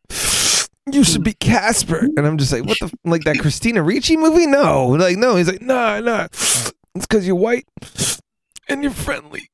"You 0.93 1.03
should 1.03 1.23
be 1.23 1.33
Casper," 1.33 1.99
and 2.17 2.27
I'm 2.27 2.37
just 2.37 2.51
like, 2.51 2.65
"What 2.65 2.77
the 2.79 2.87
f- 2.87 2.93
like 3.05 3.23
that 3.23 3.39
Christina 3.39 3.81
Ricci 3.81 4.17
movie? 4.17 4.45
No, 4.45 4.87
like 4.87 5.17
no." 5.17 5.37
He's 5.37 5.47
like, 5.47 5.61
"Nah, 5.61 5.99
nah, 6.01 6.25
it's 6.25 6.73
because 6.95 7.25
you're 7.25 7.35
white 7.37 7.65
and 8.67 8.83
you're 8.83 8.91
friendly." 8.91 9.49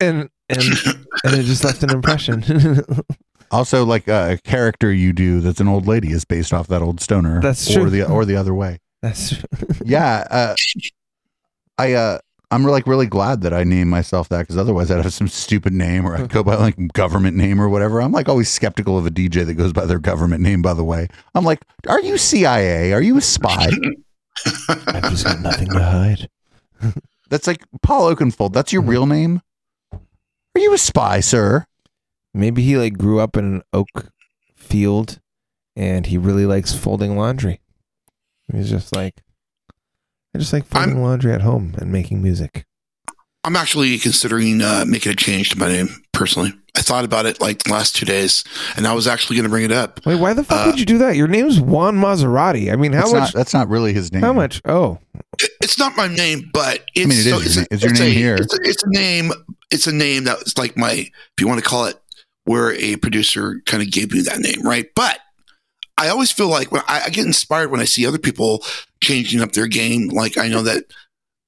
and 0.00 0.30
and 0.48 0.62
and 1.24 1.34
it 1.34 1.44
just 1.44 1.62
left 1.64 1.82
an 1.82 1.90
impression. 1.90 2.42
Also, 3.52 3.84
like 3.84 4.08
uh, 4.08 4.36
a 4.36 4.38
character 4.38 4.92
you 4.92 5.12
do 5.12 5.40
that's 5.40 5.58
an 5.58 5.66
old 5.66 5.88
lady 5.88 6.12
is 6.12 6.24
based 6.24 6.52
off 6.52 6.68
that 6.68 6.82
old 6.82 7.00
stoner. 7.00 7.40
That's 7.40 7.68
or 7.70 7.80
true. 7.80 7.90
the 7.90 8.04
or 8.04 8.24
the 8.24 8.36
other 8.36 8.54
way. 8.54 8.78
That's 9.02 9.42
yeah. 9.84 10.24
Uh, 10.30 10.54
I 11.76 11.94
uh, 11.94 12.18
I'm 12.52 12.64
like 12.64 12.86
really 12.86 13.06
glad 13.06 13.42
that 13.42 13.54
I 13.54 13.62
named 13.62 13.90
myself 13.90 14.28
that 14.30 14.40
because 14.40 14.56
otherwise 14.56 14.90
I'd 14.90 15.04
have 15.04 15.12
some 15.12 15.28
stupid 15.28 15.72
name 15.72 16.04
or 16.04 16.16
I'd 16.16 16.28
go 16.28 16.42
by 16.42 16.56
like 16.56 16.92
government 16.92 17.36
name 17.36 17.60
or 17.60 17.68
whatever. 17.68 18.02
I'm 18.02 18.10
like 18.10 18.28
always 18.28 18.50
skeptical 18.50 18.98
of 18.98 19.06
a 19.06 19.10
DJ 19.10 19.46
that 19.46 19.54
goes 19.54 19.72
by 19.72 19.86
their 19.86 20.00
government 20.00 20.42
name. 20.42 20.60
By 20.60 20.74
the 20.74 20.84
way, 20.84 21.06
I'm 21.34 21.44
like, 21.44 21.60
are 21.88 22.00
you 22.00 22.18
CIA? 22.18 22.92
Are 22.92 23.02
you 23.02 23.16
a 23.16 23.20
spy? 23.20 23.68
I've 24.68 25.10
just 25.10 25.24
got 25.24 25.40
nothing 25.40 25.68
to 25.68 25.82
hide. 25.82 26.28
That's 27.30 27.46
like 27.46 27.64
Paul 27.82 28.14
Oakenfold. 28.14 28.52
That's 28.52 28.72
your 28.72 28.82
mm-hmm. 28.82 28.90
real 28.90 29.06
name. 29.06 29.42
Are 29.92 30.60
you 30.60 30.74
a 30.74 30.78
spy, 30.78 31.20
sir? 31.20 31.66
Maybe 32.34 32.62
he 32.62 32.76
like 32.76 32.98
grew 32.98 33.20
up 33.20 33.36
in 33.36 33.44
an 33.44 33.62
oak 33.72 34.10
field, 34.56 35.20
and 35.76 36.06
he 36.06 36.18
really 36.18 36.46
likes 36.46 36.72
folding 36.72 37.16
laundry. 37.16 37.60
He's 38.52 38.70
just 38.70 38.94
like, 38.94 39.22
I 40.34 40.38
just 40.38 40.52
like 40.52 40.66
folding 40.66 41.02
laundry 41.02 41.32
at 41.32 41.40
home 41.42 41.74
and 41.78 41.90
making 41.90 42.22
music. 42.22 42.64
I'm 43.42 43.56
actually 43.56 43.98
considering 43.98 44.60
uh, 44.62 44.84
making 44.86 45.12
a 45.12 45.14
change 45.14 45.50
to 45.50 45.58
my 45.58 45.68
name 45.68 45.88
personally. 46.12 46.52
I 46.76 46.82
thought 46.82 47.04
about 47.04 47.26
it 47.26 47.40
like 47.40 47.64
the 47.64 47.72
last 47.72 47.96
two 47.96 48.06
days, 48.06 48.44
and 48.76 48.86
I 48.86 48.92
was 48.92 49.08
actually 49.08 49.36
going 49.36 49.44
to 49.44 49.50
bring 49.50 49.64
it 49.64 49.72
up. 49.72 50.04
Wait, 50.06 50.20
why 50.20 50.34
the 50.34 50.44
fuck 50.44 50.66
Uh, 50.66 50.70
would 50.70 50.78
you 50.78 50.86
do 50.86 50.98
that? 50.98 51.16
Your 51.16 51.26
name's 51.26 51.58
Juan 51.60 51.96
Maserati. 51.96 52.72
I 52.72 52.76
mean, 52.76 52.92
how 52.92 53.00
That's 53.00 53.12
much? 53.12 53.20
not 53.20 53.32
that's 53.34 53.54
not 53.54 53.68
really 53.68 53.92
his 53.92 54.12
name. 54.12 54.22
how 54.22 54.32
much? 54.32 54.60
Oh, 54.66 54.98
It's 55.60 55.78
not 55.78 55.96
my 55.96 56.06
name, 56.06 56.48
but 56.52 56.84
it's, 56.94 57.08
mean, 57.08 57.18
it 57.18 57.26
is 57.26 57.30
so 57.30 57.30
your 57.36 57.42
it's, 57.42 57.56
name. 57.56 57.66
It's 57.70 57.82
your 57.82 57.90
it's 57.92 58.00
name 58.00 58.10
a, 58.10 58.14
here. 58.14 58.34
It's 58.36 58.54
a, 58.54 58.58
it's 58.62 58.82
a 58.84 58.88
name. 58.90 59.32
It's 59.72 59.86
a 59.86 59.92
name 59.92 60.24
that's 60.24 60.56
like 60.58 60.76
my, 60.76 60.92
if 60.92 61.12
you 61.40 61.48
want 61.48 61.62
to 61.62 61.68
call 61.68 61.86
it, 61.86 61.96
where 62.44 62.72
a 62.74 62.96
producer 62.96 63.60
kind 63.66 63.82
of 63.82 63.90
gave 63.90 64.12
me 64.12 64.20
that 64.22 64.38
name, 64.38 64.62
right? 64.62 64.86
But 64.94 65.18
I 66.00 66.08
always 66.08 66.30
feel 66.32 66.48
like 66.48 66.72
when 66.72 66.82
I, 66.88 67.02
I 67.06 67.10
get 67.10 67.26
inspired 67.26 67.70
when 67.70 67.80
I 67.80 67.84
see 67.84 68.06
other 68.06 68.18
people 68.18 68.64
changing 69.02 69.40
up 69.40 69.52
their 69.52 69.66
game. 69.66 70.08
Like 70.08 70.38
I 70.38 70.48
know 70.48 70.62
that, 70.62 70.84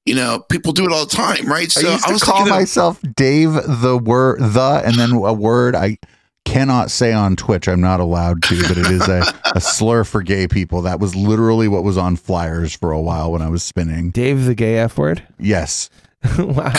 you 0.05 0.15
know, 0.15 0.43
people 0.49 0.73
do 0.73 0.85
it 0.85 0.91
all 0.91 1.05
the 1.05 1.15
time, 1.15 1.47
right? 1.47 1.71
So 1.71 1.87
I 1.87 1.91
used 1.93 2.03
to 2.03 2.25
call 2.25 2.35
thinking 2.37 2.53
of- 2.53 2.59
myself 2.59 2.99
Dave 3.15 3.53
the 3.53 3.97
word 4.01 4.39
the 4.39 4.81
and 4.85 4.95
then 4.95 5.11
a 5.13 5.33
word 5.33 5.75
I 5.75 5.97
cannot 6.45 6.91
say 6.91 7.13
on 7.13 7.35
Twitch. 7.35 7.67
I'm 7.69 7.79
not 7.81 7.99
allowed 7.99 8.43
to, 8.43 8.61
but 8.67 8.77
it 8.77 8.87
is 8.91 9.07
a, 9.07 9.23
a 9.55 9.61
slur 9.61 10.03
for 10.03 10.21
gay 10.21 10.47
people. 10.47 10.81
That 10.81 10.99
was 10.99 11.15
literally 11.15 11.67
what 11.69 11.83
was 11.83 11.97
on 11.97 12.15
flyers 12.17 12.75
for 12.75 12.91
a 12.91 13.01
while 13.01 13.31
when 13.31 13.41
I 13.41 13.47
was 13.49 13.63
spinning. 13.63 14.11
Dave 14.11 14.45
the 14.45 14.53
gay 14.55 14.77
F 14.77 14.97
word. 14.97 15.23
Yes. 15.39 15.89
wow. 16.37 16.71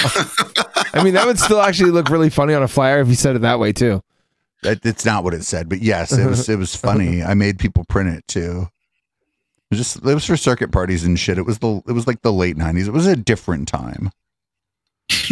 I 0.95 1.03
mean, 1.05 1.15
that 1.15 1.27
would 1.27 1.39
still 1.39 1.61
actually 1.61 1.91
look 1.91 2.09
really 2.09 2.31
funny 2.31 2.55
on 2.55 2.63
a 2.63 2.69
flyer 2.69 3.01
if 3.01 3.09
you 3.09 3.15
said 3.15 3.37
it 3.37 3.41
that 3.43 3.59
way 3.59 3.73
too. 3.73 4.03
That, 4.65 4.85
it's 4.85 5.05
not 5.05 5.23
what 5.25 5.35
it 5.35 5.45
said, 5.45 5.69
but 5.69 5.81
yes, 5.83 6.13
it 6.13 6.27
was 6.27 6.49
it 6.49 6.59
was 6.59 6.75
funny. 6.89 7.23
I 7.23 7.35
made 7.35 7.59
people 7.59 7.85
print 7.89 8.11
it 8.11 8.27
too. 8.27 8.69
It 9.71 9.71
was 9.71 9.79
just 9.79 9.97
it 9.97 10.15
was 10.15 10.25
for 10.25 10.37
circuit 10.37 10.73
parties 10.73 11.05
and 11.05 11.19
shit. 11.19 11.39
It 11.39 11.47
was 11.47 11.59
the 11.61 11.83
it 11.87 11.93
was 11.93 12.07
like 12.07 12.23
the 12.23 12.33
late 12.33 12.57
nineties. 12.57 12.89
It 12.89 12.95
was 12.95 13.07
a 13.07 13.17
different 13.17 13.69
time. 13.69 14.11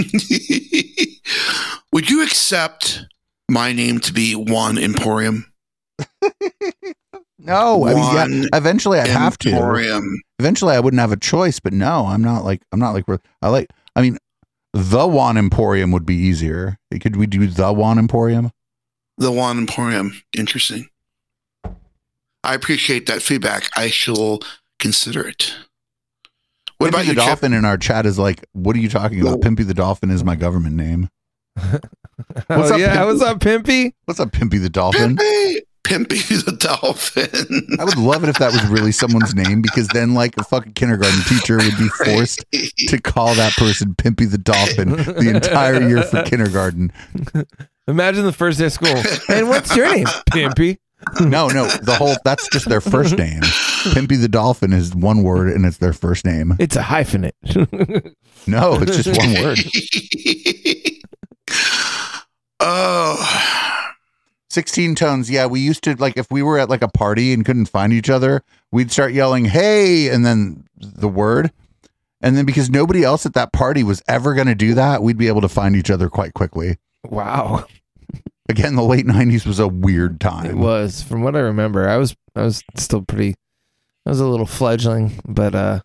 Would 1.92 2.08
you 2.08 2.22
accept 2.22 3.06
my 3.50 3.72
name 3.72 4.00
to 4.00 4.12
be 4.12 4.34
Juan 4.34 4.78
Emporium? 4.78 5.52
No, 7.44 7.86
I 7.86 7.94
mean, 7.94 8.42
yeah, 8.42 8.48
eventually 8.56 9.00
I'd 9.00 9.08
have 9.08 9.36
to. 9.38 9.50
Emporium. 9.50 10.22
Eventually 10.38 10.76
I 10.76 10.80
wouldn't 10.80 11.00
have 11.00 11.10
a 11.10 11.16
choice, 11.16 11.58
but 11.58 11.72
no, 11.72 12.06
I'm 12.06 12.22
not 12.22 12.44
like 12.44 12.62
I'm 12.70 12.78
not 12.78 12.92
like 12.92 13.04
I 13.40 13.48
like 13.48 13.68
I 13.96 14.02
mean 14.02 14.16
the 14.72 15.06
Juan 15.06 15.36
Emporium 15.36 15.90
would 15.90 16.06
be 16.06 16.14
easier. 16.14 16.78
Could 17.00 17.16
we 17.16 17.26
do 17.26 17.46
the 17.46 17.72
Juan 17.72 17.98
Emporium? 17.98 18.52
The 19.18 19.30
Juan 19.30 19.58
Emporium. 19.58 20.20
Interesting. 20.36 20.88
I 22.44 22.54
appreciate 22.54 23.06
that 23.06 23.22
feedback. 23.22 23.68
I 23.76 23.88
shall 23.88 24.40
consider 24.78 25.26
it. 25.26 25.54
What 26.78 26.88
Pimpy 26.88 26.90
about 26.90 26.98
the 26.98 27.06
you, 27.06 27.14
Chip? 27.14 27.24
Dolphin 27.24 27.52
in 27.52 27.64
our 27.64 27.78
chat 27.78 28.06
is 28.06 28.18
like, 28.18 28.44
what 28.52 28.74
are 28.74 28.80
you 28.80 28.88
talking 28.88 29.20
about? 29.20 29.40
Pimpy 29.40 29.64
the 29.66 29.74
Dolphin 29.74 30.10
is 30.10 30.24
my 30.24 30.34
government 30.34 30.74
name. 30.74 31.08
oh, 31.60 31.78
up, 32.50 32.80
yeah, 32.80 32.96
Pimp- 32.96 33.06
what's 33.06 33.22
up, 33.22 33.38
Pimpy? 33.38 33.92
What's 34.06 34.18
up, 34.18 34.32
Pimpy 34.32 34.60
the 34.60 34.68
Dolphin? 34.68 35.16
Pimpy, 35.16 35.58
Pimpy 35.84 36.44
the 36.44 36.52
dolphin. 36.52 37.66
I 37.78 37.84
would 37.84 37.98
love 37.98 38.24
it 38.24 38.30
if 38.30 38.38
that 38.38 38.52
was 38.52 38.64
really 38.66 38.90
someone's 38.90 39.34
name 39.34 39.62
because 39.62 39.86
then, 39.88 40.14
like, 40.14 40.36
a 40.38 40.44
fucking 40.44 40.72
kindergarten 40.72 41.20
teacher 41.28 41.58
would 41.58 41.78
be 41.78 41.88
forced 41.88 42.44
to 42.88 43.00
call 43.00 43.34
that 43.34 43.52
person 43.56 43.94
Pimpy 43.94 44.28
the 44.28 44.38
Dolphin 44.38 44.90
the 44.90 45.32
entire 45.34 45.80
year 45.86 46.02
for 46.02 46.22
kindergarten. 46.24 46.92
Imagine 47.88 48.24
the 48.24 48.32
first 48.32 48.58
day 48.58 48.66
of 48.66 48.72
school. 48.72 49.02
And 49.28 49.48
what's 49.48 49.74
your 49.74 49.92
name? 49.92 50.06
Pimpy. 50.30 50.78
No, 51.20 51.48
no, 51.48 51.66
the 51.66 51.96
whole 51.96 52.14
that's 52.24 52.48
just 52.48 52.68
their 52.68 52.80
first 52.80 53.16
name. 53.18 53.40
Pimpy 53.42 54.20
the 54.20 54.28
Dolphin 54.28 54.72
is 54.72 54.94
one 54.94 55.22
word 55.24 55.48
and 55.52 55.66
it's 55.66 55.78
their 55.78 55.92
first 55.92 56.24
name. 56.24 56.54
It's 56.60 56.76
a 56.76 56.82
hyphenate. 56.82 57.32
No, 58.44 58.74
it's 58.82 58.96
just 58.96 59.16
one 59.16 59.34
word. 59.40 59.58
oh, 62.58 63.92
16 64.50 64.94
tones. 64.96 65.30
Yeah, 65.30 65.46
we 65.46 65.60
used 65.60 65.84
to 65.84 65.94
like 65.94 66.16
if 66.16 66.28
we 66.30 66.42
were 66.42 66.58
at 66.58 66.68
like 66.68 66.82
a 66.82 66.88
party 66.88 67.32
and 67.32 67.44
couldn't 67.44 67.66
find 67.66 67.92
each 67.92 68.10
other, 68.10 68.42
we'd 68.72 68.90
start 68.90 69.12
yelling, 69.12 69.44
"Hey!" 69.44 70.08
and 70.08 70.26
then 70.26 70.64
the 70.76 71.08
word. 71.08 71.52
And 72.20 72.36
then 72.36 72.44
because 72.44 72.68
nobody 72.70 73.04
else 73.04 73.24
at 73.26 73.34
that 73.34 73.52
party 73.52 73.82
was 73.82 74.02
ever 74.08 74.34
going 74.34 74.46
to 74.48 74.54
do 74.54 74.74
that, 74.74 75.02
we'd 75.02 75.18
be 75.18 75.28
able 75.28 75.40
to 75.40 75.48
find 75.48 75.74
each 75.76 75.90
other 75.90 76.08
quite 76.08 76.34
quickly. 76.34 76.78
Wow. 77.04 77.64
Again, 78.48 78.74
the 78.76 78.82
late 78.82 79.06
90s 79.06 79.46
was 79.46 79.58
a 79.58 79.68
weird 79.68 80.20
time. 80.20 80.46
It 80.46 80.56
was, 80.56 81.02
from 81.02 81.22
what 81.22 81.36
I 81.36 81.40
remember, 81.40 81.88
I 81.88 81.96
was 81.96 82.14
I 82.34 82.42
was 82.42 82.62
still 82.76 83.02
pretty 83.02 83.34
I 84.04 84.10
was 84.10 84.20
a 84.20 84.26
little 84.26 84.46
fledgling, 84.46 85.20
but 85.26 85.54
uh 85.54 85.80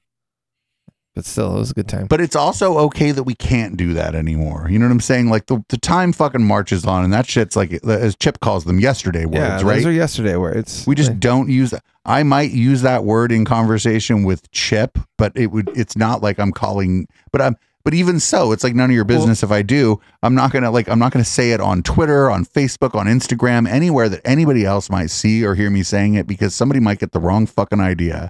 but 1.18 1.26
still 1.26 1.56
it 1.56 1.60
was 1.60 1.72
a 1.72 1.74
good 1.74 1.88
time. 1.88 2.06
But 2.06 2.22
it's 2.22 2.36
also 2.36 2.78
okay 2.78 3.10
that 3.10 3.24
we 3.24 3.34
can't 3.34 3.76
do 3.76 3.94
that 3.94 4.14
anymore. 4.14 4.68
You 4.70 4.78
know 4.78 4.86
what 4.86 4.92
I'm 4.92 5.00
saying? 5.00 5.32
Like 5.32 5.48
the, 5.48 5.64
the 5.70 5.78
time 5.80 6.14
fucking 6.14 6.44
marches 6.44 6.86
on, 6.86 7.04
and 7.04 7.12
that 7.12 7.26
shit's 7.26 7.56
like, 7.56 7.74
as 7.84 8.16
Chip 8.16 8.40
calls 8.40 8.66
them, 8.66 8.80
yesterday 8.80 9.26
words, 9.26 9.38
yeah, 9.38 9.56
right? 9.56 9.78
those 9.78 9.88
are 9.88 9.92
yesterday 9.92 10.36
words. 10.36 10.86
we 10.86 10.94
just 10.94 11.20
don't 11.20 11.50
use 11.50 11.74
I 12.06 12.22
might 12.22 12.52
use 12.52 12.84
that 12.84 13.04
word 13.04 13.32
in 13.32 13.46
conversation 13.46 14.26
with 14.26 14.52
Chip, 14.52 15.00
but 15.18 15.32
it 15.36 15.48
would 15.48 15.70
it's 15.76 15.98
not 15.98 16.22
like 16.22 16.40
I'm 16.40 16.52
calling 16.52 17.08
but 17.32 17.42
I'm 17.42 17.58
but 17.88 17.94
even 17.94 18.20
so, 18.20 18.52
it's 18.52 18.66
like 18.66 18.76
none 18.76 18.90
of 18.90 18.94
your 18.94 19.06
business 19.06 19.44
if 19.44 19.50
I 19.50 19.62
do. 19.62 20.02
I'm 20.22 20.36
not 20.36 20.52
gonna 20.52 20.72
like 20.72 20.90
I'm 20.90 21.00
not 21.00 21.14
gonna 21.14 21.24
say 21.24 21.52
it 21.52 21.62
on 21.62 21.84
Twitter, 21.84 22.30
on 22.30 22.44
Facebook, 22.44 22.96
on 22.96 23.06
Instagram, 23.06 23.66
anywhere 23.66 24.10
that 24.10 24.20
anybody 24.26 24.66
else 24.66 24.90
might 24.90 25.10
see 25.10 25.46
or 25.46 25.56
hear 25.56 25.70
me 25.70 25.84
saying 25.84 26.16
it 26.16 26.28
because 26.28 26.54
somebody 26.54 26.82
might 26.82 27.00
get 27.00 27.14
the 27.14 27.22
wrong 27.22 27.46
fucking 27.46 27.80
idea. 27.80 28.28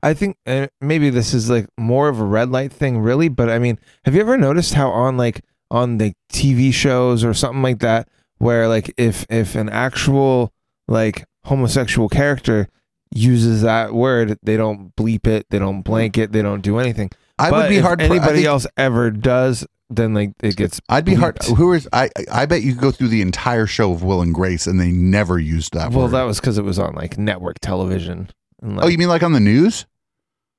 I 0.00 0.14
think 0.14 0.36
uh, 0.46 0.68
maybe 0.80 1.10
this 1.10 1.34
is 1.34 1.50
like 1.50 1.66
more 1.76 2.08
of 2.08 2.20
a 2.20 2.24
red 2.24 2.50
light 2.50 2.72
thing, 2.72 3.00
really. 3.00 3.28
But 3.28 3.50
I 3.50 3.58
mean, 3.58 3.80
have 4.04 4.14
you 4.14 4.20
ever 4.20 4.38
noticed 4.38 4.74
how 4.74 4.90
on 4.90 5.16
like 5.16 5.40
on 5.72 5.98
the 5.98 6.12
TV 6.32 6.72
shows 6.72 7.24
or 7.24 7.34
something 7.34 7.62
like 7.62 7.80
that, 7.80 8.08
where 8.38 8.68
like 8.68 8.94
if 8.96 9.26
if 9.28 9.56
an 9.56 9.68
actual 9.70 10.52
like 10.86 11.24
homosexual 11.46 12.08
character 12.08 12.68
uses 13.12 13.62
that 13.62 13.92
word, 13.92 14.38
they 14.44 14.56
don't 14.56 14.94
bleep 14.94 15.26
it, 15.26 15.46
they 15.50 15.58
don't 15.58 15.82
blank 15.82 16.16
it, 16.16 16.30
they 16.30 16.42
don't 16.42 16.62
do 16.62 16.78
anything. 16.78 17.10
I 17.40 17.50
would 17.50 17.68
be 17.68 17.78
hard- 17.78 18.00
I 18.00 18.04
Anybody 18.04 18.34
think- 18.36 18.46
else 18.46 18.66
ever 18.76 19.10
does, 19.10 19.66
then 19.88 20.14
like 20.14 20.32
it 20.42 20.56
gets. 20.56 20.80
I'd 20.88 21.04
be 21.04 21.14
hard. 21.14 21.42
Who 21.44 21.72
is 21.72 21.88
I? 21.92 22.10
I 22.30 22.46
bet 22.46 22.62
you 22.62 22.72
could 22.72 22.80
go 22.80 22.90
through 22.90 23.08
the 23.08 23.22
entire 23.22 23.66
show 23.66 23.92
of 23.92 24.02
Will 24.02 24.20
and 24.22 24.32
Grace, 24.34 24.66
and 24.66 24.78
they 24.80 24.90
never 24.92 25.38
used 25.38 25.72
that 25.74 25.90
Well, 25.90 26.04
word. 26.04 26.12
that 26.12 26.22
was 26.24 26.40
because 26.40 26.58
it 26.58 26.64
was 26.64 26.78
on 26.78 26.94
like 26.94 27.18
network 27.18 27.58
television. 27.60 28.28
And, 28.62 28.72
oh, 28.72 28.76
like, 28.76 28.84
oh, 28.84 28.88
you 28.88 28.98
mean 28.98 29.08
like 29.08 29.22
on 29.22 29.32
the 29.32 29.40
news? 29.40 29.86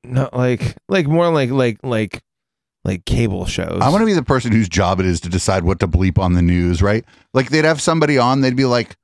no, 0.03 0.29
like 0.33 0.75
like 0.89 1.07
more 1.07 1.29
like 1.31 1.51
like 1.51 1.77
like 1.83 2.21
like 2.83 3.05
cable 3.05 3.45
shows. 3.45 3.79
I 3.81 3.89
want 3.89 4.01
to 4.01 4.05
be 4.07 4.13
the 4.13 4.23
person 4.23 4.51
whose 4.51 4.67
job 4.67 4.99
it 4.99 5.05
is 5.05 5.21
to 5.21 5.29
decide 5.29 5.63
what 5.63 5.79
to 5.81 5.87
bleep 5.87 6.17
on 6.17 6.33
the 6.33 6.41
news, 6.41 6.81
right? 6.81 7.05
Like 7.33 7.49
they'd 7.51 7.63
have 7.65 7.79
somebody 7.79 8.17
on, 8.17 8.41
they'd 8.41 8.55
be 8.55 8.65
like, 8.65 8.95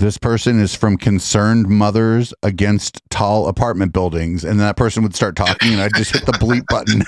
"This 0.00 0.18
person 0.18 0.58
is 0.60 0.74
from 0.74 0.96
Concerned 0.96 1.68
Mothers 1.68 2.34
Against 2.42 3.00
Tall 3.10 3.48
Apartment 3.48 3.92
Buildings," 3.92 4.44
and 4.44 4.58
that 4.60 4.76
person 4.76 5.02
would 5.02 5.14
start 5.14 5.36
talking, 5.36 5.72
and 5.72 5.80
I'd 5.80 5.94
just 5.94 6.12
hit 6.12 6.26
the 6.26 6.32
bleep 6.32 6.64
button. 6.68 7.04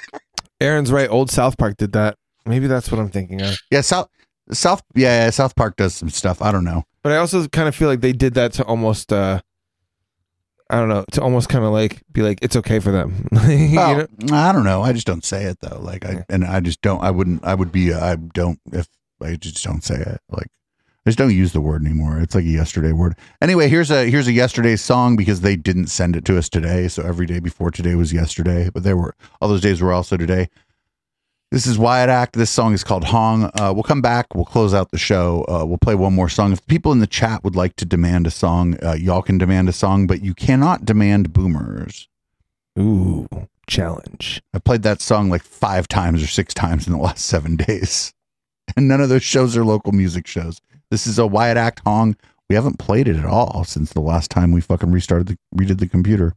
Aaron's 0.60 0.92
right. 0.92 1.08
Old 1.10 1.30
South 1.30 1.58
Park 1.58 1.76
did 1.76 1.92
that. 1.92 2.16
Maybe 2.46 2.66
that's 2.66 2.90
what 2.90 3.00
I'm 3.00 3.08
thinking 3.10 3.40
of. 3.42 3.56
yeah, 3.70 3.80
South 3.82 4.08
South, 4.52 4.82
yeah, 4.94 5.24
yeah, 5.24 5.30
South 5.30 5.54
Park 5.54 5.76
does 5.76 5.94
some 5.94 6.10
stuff. 6.10 6.42
I 6.42 6.50
don't 6.52 6.64
know. 6.64 6.84
But 7.02 7.12
I 7.12 7.16
also 7.16 7.46
kind 7.48 7.68
of 7.68 7.74
feel 7.74 7.88
like 7.88 8.00
they 8.00 8.12
did 8.12 8.34
that 8.34 8.52
to 8.54 8.64
almost, 8.64 9.12
uh 9.12 9.40
I 10.70 10.76
don't 10.78 10.88
know, 10.88 11.04
to 11.12 11.22
almost 11.22 11.48
kind 11.48 11.64
of 11.64 11.72
like 11.72 12.02
be 12.12 12.22
like 12.22 12.38
it's 12.42 12.56
okay 12.56 12.78
for 12.78 12.90
them. 12.90 13.28
You 13.48 13.76
Well, 13.76 14.06
know? 14.18 14.34
I 14.36 14.52
don't 14.52 14.64
know. 14.64 14.82
I 14.82 14.92
just 14.92 15.06
don't 15.06 15.24
say 15.24 15.44
it 15.44 15.58
though. 15.60 15.78
Like 15.80 16.04
I 16.04 16.24
and 16.28 16.44
I 16.44 16.60
just 16.60 16.80
don't. 16.82 17.02
I 17.02 17.10
wouldn't. 17.10 17.44
I 17.44 17.54
would 17.54 17.70
be. 17.72 17.92
I 17.92 18.16
don't 18.16 18.58
if 18.72 18.88
I 19.22 19.36
just 19.36 19.62
don't 19.64 19.84
say 19.84 19.96
it. 19.96 20.20
Like 20.30 20.48
I 21.04 21.10
just 21.10 21.18
don't 21.18 21.34
use 21.34 21.52
the 21.52 21.60
word 21.60 21.84
anymore. 21.84 22.20
It's 22.20 22.34
like 22.34 22.44
a 22.44 22.48
yesterday 22.48 22.92
word. 22.92 23.16
Anyway, 23.40 23.68
here's 23.68 23.90
a 23.90 24.08
here's 24.08 24.28
a 24.28 24.32
yesterday 24.32 24.76
song 24.76 25.16
because 25.16 25.40
they 25.40 25.56
didn't 25.56 25.88
send 25.88 26.14
it 26.14 26.24
to 26.26 26.38
us 26.38 26.48
today. 26.48 26.86
So 26.86 27.02
every 27.02 27.26
day 27.26 27.40
before 27.40 27.72
today 27.72 27.96
was 27.96 28.12
yesterday, 28.12 28.70
but 28.72 28.84
there 28.84 28.96
were 28.96 29.16
all 29.40 29.48
those 29.48 29.60
days 29.60 29.80
were 29.80 29.92
also 29.92 30.16
today. 30.16 30.48
This 31.50 31.66
is 31.66 31.76
Wyatt 31.76 32.08
Act. 32.08 32.34
This 32.34 32.50
song 32.50 32.72
is 32.72 32.84
called 32.84 33.04
Hong. 33.04 33.50
Uh, 33.60 33.72
we'll 33.74 33.82
come 33.82 34.00
back. 34.00 34.34
We'll 34.34 34.44
close 34.46 34.72
out 34.72 34.90
the 34.90 34.96
show. 34.96 35.44
Uh, 35.48 35.66
we'll 35.66 35.76
play 35.76 35.94
one 35.94 36.14
more 36.14 36.28
song. 36.30 36.52
If 36.52 36.66
people 36.66 36.92
in 36.92 37.00
the 37.00 37.06
chat 37.06 37.44
would 37.44 37.56
like 37.56 37.76
to 37.76 37.84
demand 37.84 38.26
a 38.26 38.30
song, 38.30 38.78
uh, 38.82 38.94
y'all 38.94 39.20
can 39.20 39.36
demand 39.36 39.68
a 39.68 39.72
song, 39.72 40.06
but 40.06 40.22
you 40.22 40.32
cannot 40.32 40.86
demand 40.86 41.34
boomers. 41.34 42.08
Ooh, 42.78 43.28
challenge. 43.66 44.40
I 44.54 44.60
played 44.60 44.82
that 44.84 45.02
song 45.02 45.28
like 45.28 45.42
five 45.42 45.88
times 45.88 46.22
or 46.22 46.26
six 46.26 46.54
times 46.54 46.86
in 46.86 46.92
the 46.94 46.98
last 46.98 47.26
seven 47.26 47.56
days. 47.68 48.14
And 48.74 48.88
none 48.88 49.02
of 49.02 49.10
those 49.10 49.24
shows 49.24 49.54
are 49.54 49.64
local 49.64 49.92
music 49.92 50.26
shows. 50.26 50.60
This 50.92 51.06
is 51.06 51.18
a 51.18 51.26
Wyatt 51.26 51.56
Act 51.56 51.80
Hong. 51.86 52.16
We 52.50 52.54
haven't 52.54 52.78
played 52.78 53.08
it 53.08 53.16
at 53.16 53.24
all 53.24 53.64
since 53.64 53.94
the 53.94 54.02
last 54.02 54.30
time 54.30 54.52
we 54.52 54.60
fucking 54.60 54.92
restarted 54.92 55.26
the 55.26 55.38
redid 55.56 55.78
the 55.78 55.88
computer. 55.88 56.34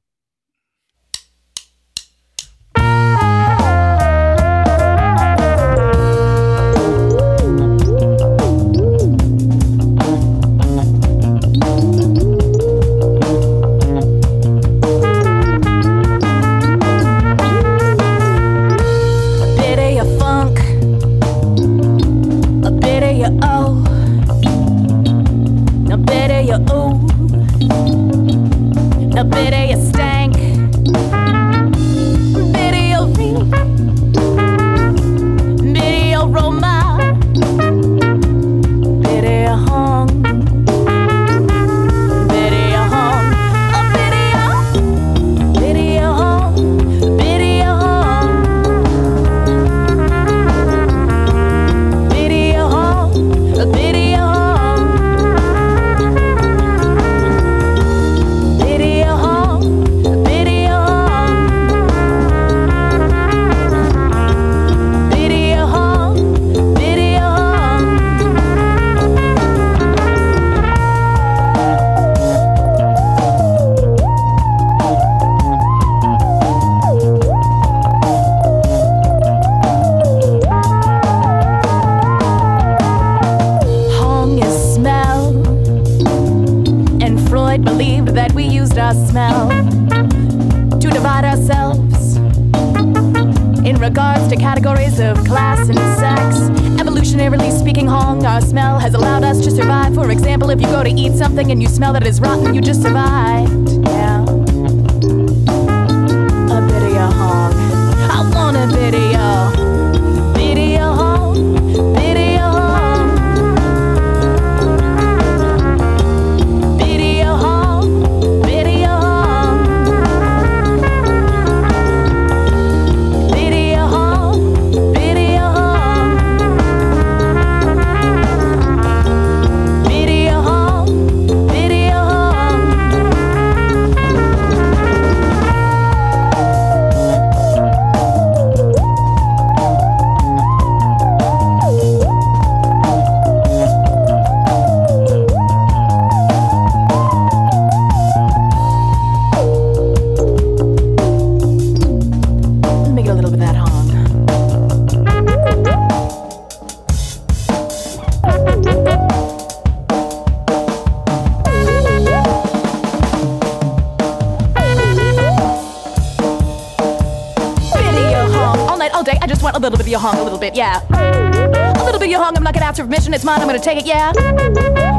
Yeah. 170.55 170.81
A 170.89 171.83
little 171.83 171.99
bit 171.99 172.07
of 172.07 172.11
your 172.11 172.23
hung, 172.23 172.35
I'm 172.37 172.43
not 172.43 172.53
gonna 172.53 172.65
ask 172.65 172.77
for 172.77 172.83
permission, 172.83 173.13
it's 173.13 173.23
mine, 173.23 173.41
I'm 173.41 173.47
gonna 173.47 173.59
take 173.59 173.77
it, 173.77 173.85
yeah. 173.85 174.13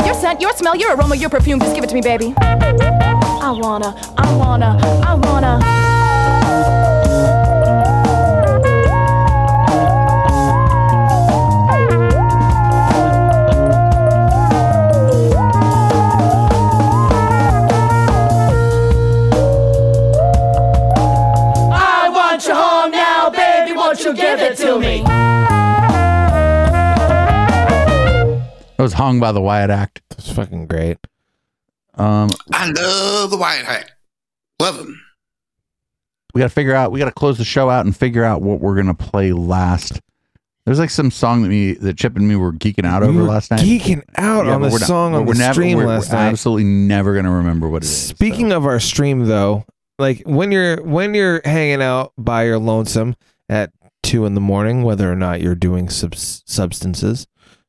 Your 0.04 0.14
scent, 0.14 0.40
your 0.40 0.52
smell, 0.52 0.76
your 0.76 0.94
aroma, 0.94 1.16
your 1.16 1.30
perfume, 1.30 1.58
just 1.60 1.74
give 1.74 1.82
it 1.82 1.88
to 1.88 1.94
me, 1.94 2.02
baby. 2.02 2.34
I 2.38 3.56
wanna, 3.58 3.94
I 4.18 4.36
wanna, 4.36 4.78
I 5.04 5.14
wanna. 5.14 5.75
That 28.76 28.82
was 28.82 28.92
hung 28.94 29.20
by 29.20 29.32
the 29.32 29.40
Wyatt 29.40 29.70
Act. 29.70 30.02
That's 30.10 30.30
fucking 30.30 30.66
great. 30.66 30.98
Um, 31.94 32.28
I 32.52 32.70
love 32.70 33.30
the 33.30 33.36
Wyatt 33.38 33.66
Act. 33.66 33.92
Love 34.60 34.78
him. 34.80 35.00
we 36.34 36.40
got 36.40 36.48
to 36.48 36.54
figure 36.54 36.74
out. 36.74 36.92
We 36.92 36.98
got 36.98 37.06
to 37.06 37.12
close 37.12 37.38
the 37.38 37.44
show 37.44 37.70
out 37.70 37.86
and 37.86 37.96
figure 37.96 38.24
out 38.24 38.42
what 38.42 38.60
we're 38.60 38.76
gonna 38.76 38.94
play 38.94 39.32
last. 39.32 40.00
There's 40.66 40.78
like 40.78 40.90
some 40.90 41.10
song 41.10 41.42
that 41.42 41.48
me 41.48 41.72
that 41.74 41.96
Chip 41.96 42.16
and 42.16 42.26
me 42.28 42.36
were 42.36 42.52
geeking 42.52 42.84
out 42.84 43.02
We 43.02 43.08
over 43.08 43.20
were 43.20 43.28
last 43.28 43.50
night. 43.50 43.60
geeking 43.60 44.02
out 44.16 44.46
on 44.46 44.60
but 44.60 44.66
the 44.68 44.72
we're 44.72 44.78
not- 44.80 44.86
song 44.88 45.14
on 45.14 45.24
we're 45.26 45.34
the 45.34 45.38
never, 45.38 45.52
stream 45.54 45.78
we're, 45.78 45.86
last 45.86 46.10
we're 46.10 46.16
night. 46.18 46.28
Absolutely 46.30 46.64
never 46.64 47.14
gonna 47.14 47.30
remember 47.30 47.68
what 47.68 47.82
it 47.82 47.86
is. 47.86 48.06
Speaking 48.08 48.50
of 48.52 48.66
our 48.66 48.80
stream 48.80 49.26
though, 49.26 49.64
like 49.98 50.22
when 50.26 50.50
you're 50.52 50.82
when 50.82 51.14
you're 51.14 51.40
hanging 51.44 51.82
out 51.82 52.12
by 52.18 52.44
your 52.44 52.58
lonesome 52.58 53.14
at 53.48 53.70
two 54.02 54.26
in 54.26 54.34
the 54.34 54.40
morning, 54.40 54.82
whether 54.82 55.10
or 55.10 55.16
not 55.16 55.40
you're 55.40 55.54
doing 55.54 55.88
subs- 55.88 56.42
substances, 56.46 57.26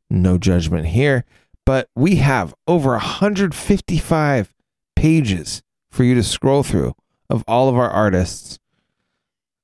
no 0.09 0.38
judgment 0.38 0.88
here. 0.88 1.25
But 1.65 1.89
we 1.95 2.17
have 2.17 2.53
over 2.67 2.91
155 2.91 4.53
pages 4.95 5.61
for 5.91 6.03
you 6.03 6.15
to 6.15 6.23
scroll 6.23 6.63
through 6.63 6.93
of 7.29 7.43
all 7.47 7.69
of 7.69 7.75
our 7.75 7.89
artists. 7.89 8.57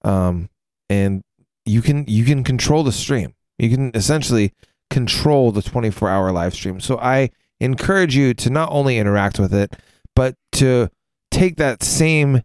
Um, 0.03 0.49
and 0.89 1.23
you 1.65 1.81
can 1.81 2.05
you 2.07 2.25
can 2.25 2.43
control 2.43 2.83
the 2.83 2.91
stream. 2.91 3.33
You 3.57 3.69
can 3.69 3.91
essentially 3.93 4.53
control 4.89 5.51
the 5.51 5.61
24 5.61 6.09
hour 6.09 6.31
live 6.31 6.53
stream. 6.53 6.79
So 6.79 6.97
I 6.99 7.29
encourage 7.59 8.15
you 8.15 8.33
to 8.33 8.49
not 8.49 8.69
only 8.71 8.97
interact 8.97 9.39
with 9.39 9.53
it, 9.53 9.75
but 10.15 10.35
to 10.53 10.89
take 11.31 11.55
that 11.57 11.83
same 11.83 12.41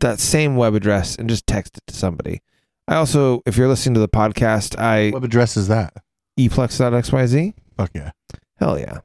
that 0.00 0.20
same 0.20 0.56
web 0.56 0.74
address 0.74 1.16
and 1.16 1.28
just 1.28 1.46
text 1.46 1.78
it 1.78 1.86
to 1.86 1.94
somebody. 1.94 2.42
I 2.88 2.96
also, 2.96 3.42
if 3.46 3.56
you're 3.56 3.68
listening 3.68 3.94
to 3.94 4.00
the 4.00 4.08
podcast, 4.08 4.78
I 4.78 5.10
web 5.10 5.24
address 5.24 5.56
is 5.56 5.68
that? 5.68 5.94
eplex.xyz. 6.38 7.54
Fuck 7.76 7.90
yeah. 7.94 8.10
Hell 8.56 8.78
yeah. 8.78 9.00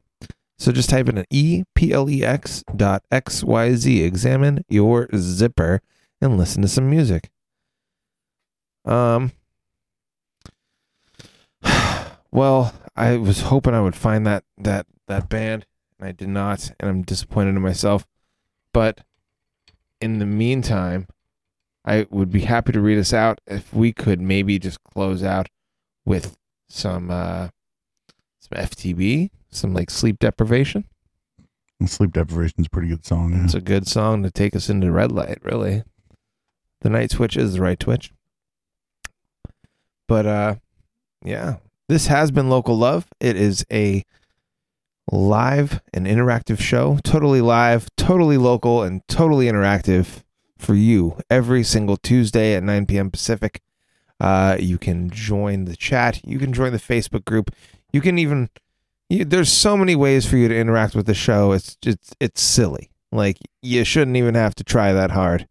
So 0.57 0.71
just 0.71 0.89
type 0.89 1.09
in 1.09 1.17
an 1.17 1.25
e 1.29 1.63
p 1.73 1.91
l 1.91 2.09
e 2.09 2.23
x 2.23 2.63
dot 2.75 3.03
x 3.11 3.43
y 3.43 3.73
z. 3.73 4.03
Examine 4.03 4.63
your 4.69 5.09
zipper 5.15 5.81
and 6.21 6.37
listen 6.37 6.61
to 6.61 6.67
some 6.67 6.89
music. 6.89 7.29
Um. 8.85 9.31
Well, 12.33 12.73
I 12.95 13.17
was 13.17 13.41
hoping 13.41 13.73
I 13.73 13.81
would 13.81 13.95
find 13.95 14.25
that 14.25 14.45
that 14.57 14.85
that 15.09 15.27
band, 15.27 15.65
and 15.99 16.07
I 16.07 16.13
did 16.13 16.29
not, 16.29 16.71
and 16.79 16.89
I'm 16.89 17.01
disappointed 17.01 17.57
in 17.57 17.61
myself. 17.61 18.07
But 18.73 19.01
in 19.99 20.19
the 20.19 20.25
meantime, 20.25 21.07
I 21.83 22.07
would 22.09 22.31
be 22.31 22.41
happy 22.41 22.71
to 22.71 22.79
read 22.79 22.97
us 22.97 23.13
out 23.13 23.41
if 23.47 23.73
we 23.73 23.91
could 23.91 24.21
maybe 24.21 24.59
just 24.59 24.81
close 24.83 25.23
out 25.23 25.49
with 26.05 26.37
some 26.71 27.11
uh 27.11 27.49
some 28.39 28.63
FTB, 28.63 29.29
some 29.49 29.73
like 29.73 29.89
sleep 29.89 30.19
deprivation. 30.19 30.85
And 31.79 31.89
Sleep 31.89 32.11
Deprivation's 32.11 32.67
a 32.67 32.69
pretty 32.69 32.89
good 32.89 33.05
song. 33.05 33.31
Yeah. 33.33 33.43
It's 33.43 33.55
a 33.55 33.61
good 33.61 33.87
song 33.87 34.21
to 34.21 34.29
take 34.29 34.55
us 34.55 34.69
into 34.69 34.91
red 34.91 35.11
light, 35.11 35.39
really. 35.41 35.83
The 36.81 36.91
night 36.91 37.09
switch 37.09 37.35
is 37.35 37.53
the 37.53 37.61
right 37.61 37.79
twitch. 37.79 38.11
But 40.07 40.25
uh 40.25 40.55
yeah, 41.23 41.57
this 41.89 42.07
has 42.07 42.31
been 42.31 42.49
Local 42.49 42.77
Love. 42.77 43.07
It 43.19 43.35
is 43.35 43.65
a 43.71 44.03
live 45.11 45.81
and 45.93 46.05
interactive 46.07 46.59
show, 46.59 46.99
totally 47.03 47.41
live, 47.41 47.89
totally 47.97 48.37
local, 48.37 48.83
and 48.83 49.01
totally 49.07 49.47
interactive 49.47 50.23
for 50.57 50.75
you 50.75 51.17
every 51.29 51.63
single 51.63 51.97
Tuesday 51.97 52.55
at 52.55 52.63
9 52.63 52.85
p.m. 52.85 53.11
Pacific. 53.11 53.61
Uh, 54.21 54.55
you 54.59 54.77
can 54.77 55.09
join 55.09 55.65
the 55.65 55.75
chat. 55.75 56.21
You 56.23 56.37
can 56.37 56.53
join 56.53 56.71
the 56.71 56.77
Facebook 56.77 57.25
group. 57.25 57.49
You 57.91 58.01
can 58.01 58.19
even 58.19 58.49
you, 59.09 59.25
there's 59.25 59.51
so 59.51 59.75
many 59.75 59.95
ways 59.95 60.25
for 60.29 60.37
you 60.37 60.47
to 60.47 60.55
interact 60.55 60.93
with 60.95 61.07
the 61.07 61.15
show. 61.15 61.51
It's 61.51 61.75
it's 61.85 62.13
it's 62.19 62.41
silly. 62.41 62.91
Like 63.11 63.37
you 63.63 63.83
shouldn't 63.83 64.15
even 64.17 64.35
have 64.35 64.53
to 64.55 64.63
try 64.63 64.93
that 64.93 65.11
hard, 65.11 65.47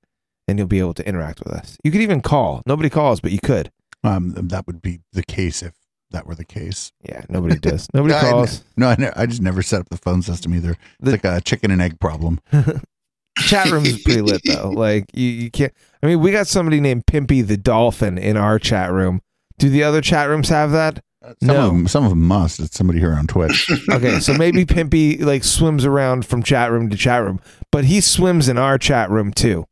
and 0.46 0.56
you'll 0.56 0.68
be 0.68 0.78
able 0.78 0.94
to 0.94 1.06
interact 1.06 1.40
with 1.40 1.52
us. 1.52 1.76
You 1.82 1.90
could 1.90 2.00
even 2.00 2.20
call. 2.20 2.62
Nobody 2.64 2.88
calls, 2.88 3.20
but 3.20 3.32
you 3.32 3.40
could. 3.40 3.70
Um, 4.04 4.34
that 4.34 4.66
would 4.66 4.80
be 4.80 5.00
the 5.12 5.24
case 5.24 5.62
if 5.62 5.74
that 6.12 6.26
were 6.26 6.36
the 6.36 6.44
case. 6.44 6.92
Yeah, 7.02 7.24
nobody 7.28 7.56
does. 7.58 7.88
Nobody 7.94 8.14
I- 8.14 8.20
calls. 8.30 8.64
no, 8.76 8.88
I, 8.88 8.96
ne- 8.98 9.12
I 9.14 9.26
just 9.26 9.42
never 9.42 9.62
set 9.62 9.80
up 9.80 9.88
the 9.90 9.98
phone 9.98 10.22
system 10.22 10.54
either. 10.54 10.76
It's 11.00 11.10
like 11.10 11.24
a 11.24 11.40
chicken 11.40 11.70
and 11.70 11.82
egg 11.82 12.00
problem. 12.00 12.40
Chat 13.38 13.70
room 13.70 13.84
is 13.86 14.00
pretty 14.02 14.22
lit 14.22 14.42
though. 14.44 14.70
Like 14.74 15.06
you, 15.12 15.26
you 15.28 15.50
can't. 15.50 15.72
I 16.02 16.06
mean, 16.06 16.20
we 16.20 16.32
got 16.32 16.46
somebody 16.46 16.80
named 16.80 17.06
Pimpy 17.06 17.46
the 17.46 17.56
Dolphin 17.56 18.16
in 18.18 18.36
our 18.36 18.58
chat 18.58 18.92
room. 18.92 19.20
Do 19.58 19.68
the 19.68 19.82
other 19.82 20.00
chat 20.00 20.28
rooms 20.28 20.48
have 20.48 20.72
that? 20.72 21.02
Some 21.42 21.56
of 21.56 21.66
them, 21.66 21.88
some 21.88 22.04
of 22.04 22.10
them 22.10 22.22
must. 22.22 22.60
It's 22.60 22.76
somebody 22.76 22.98
here 22.98 23.12
on 23.12 23.26
Twitch. 23.26 23.70
okay, 23.90 24.20
so 24.20 24.32
maybe 24.32 24.64
Pimpy 24.64 25.20
like 25.20 25.44
swims 25.44 25.84
around 25.84 26.24
from 26.24 26.42
chat 26.42 26.70
room 26.70 26.88
to 26.88 26.96
chat 26.96 27.22
room, 27.22 27.40
but 27.70 27.84
he 27.84 28.00
swims 28.00 28.48
in 28.48 28.56
our 28.56 28.78
chat 28.78 29.10
room 29.10 29.30
too. 29.30 29.66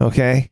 Okay. 0.00 0.50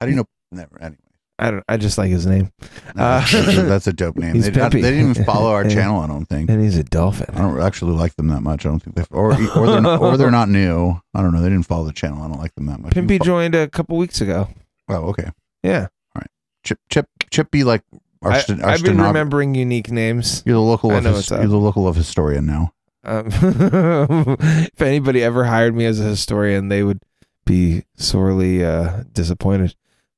How 0.00 0.06
do 0.06 0.12
you 0.12 0.16
know? 0.16 0.24
Never. 0.50 0.80
Anyway, 0.80 0.96
I 1.38 1.50
don't. 1.52 1.64
I 1.68 1.76
just 1.76 1.98
like 1.98 2.10
his 2.10 2.26
name. 2.26 2.52
Uh, 2.96 3.24
that's, 3.30 3.86
a, 3.86 3.92
dope 3.92 4.16
name. 4.16 4.40
They, 4.40 4.48
I, 4.60 4.68
they, 4.68 4.80
didn't 4.80 5.10
even 5.10 5.24
follow 5.24 5.50
our 5.50 5.60
And- 5.62 5.70
channel. 5.70 6.00
I 6.00 6.06
don't 6.06 6.24
think. 6.26 6.50
And 6.50 6.60
he's 6.62 6.76
a 6.76 6.84
dolphin. 6.84 7.34
I 7.34 7.38
don't 7.38 7.60
actually 7.60 7.92
like 7.92 8.16
them 8.16 8.28
that 8.28 8.42
much. 8.42 8.66
I 8.66 8.70
don't 8.70 8.80
think 8.80 8.96
they 8.96 9.04
or 9.10 9.32
or 9.32 9.66
they're 9.66 9.80
not, 9.80 10.00
or 10.00 10.16
they're 10.16 10.30
not 10.30 10.48
new. 10.48 11.00
I 11.14 11.22
don't 11.22 11.32
know. 11.32 11.40
They 11.40 11.48
didn't 11.48 11.66
follow 11.66 11.84
the 11.84 11.92
channel. 11.92 12.22
I 12.22 12.28
don't 12.28 12.40
like 12.40 12.54
them 12.54 12.66
that 12.66 12.80
much. 12.80 12.92
Pimpy 12.94 13.22
joined 13.22 13.54
a 13.54 13.68
couple 13.68 13.96
weeks 13.96 14.20
ago. 14.20 14.48
Oh, 14.88 15.08
okay. 15.10 15.30
Yeah. 15.62 15.88
All 16.14 16.20
right. 16.20 16.30
Chip 16.64 16.80
Chip 16.90 17.06
Chip 17.30 17.50
be 17.50 17.62
like 17.62 17.82
our, 18.22 18.32
I, 18.32 18.38
sten- 18.40 18.64
I've 18.64 18.82
been 18.82 19.00
remembering 19.00 19.54
unique 19.54 19.90
names. 19.90 20.42
You're 20.44 20.56
the 20.56 20.60
local 20.60 20.90
know 20.90 21.14
his, 21.14 21.30
you're 21.30 21.46
the 21.46 21.56
local 21.56 21.84
love 21.84 21.96
historian 21.96 22.46
now. 22.46 22.72
Um, 23.04 23.28
if 23.30 24.82
anybody 24.82 25.22
ever 25.22 25.44
hired 25.44 25.74
me 25.74 25.86
as 25.86 26.00
a 26.00 26.04
historian, 26.04 26.68
they 26.68 26.82
would 26.82 27.00
be 27.46 27.84
sorely 27.96 28.64
uh, 28.64 29.04
disappointed. 29.12 29.74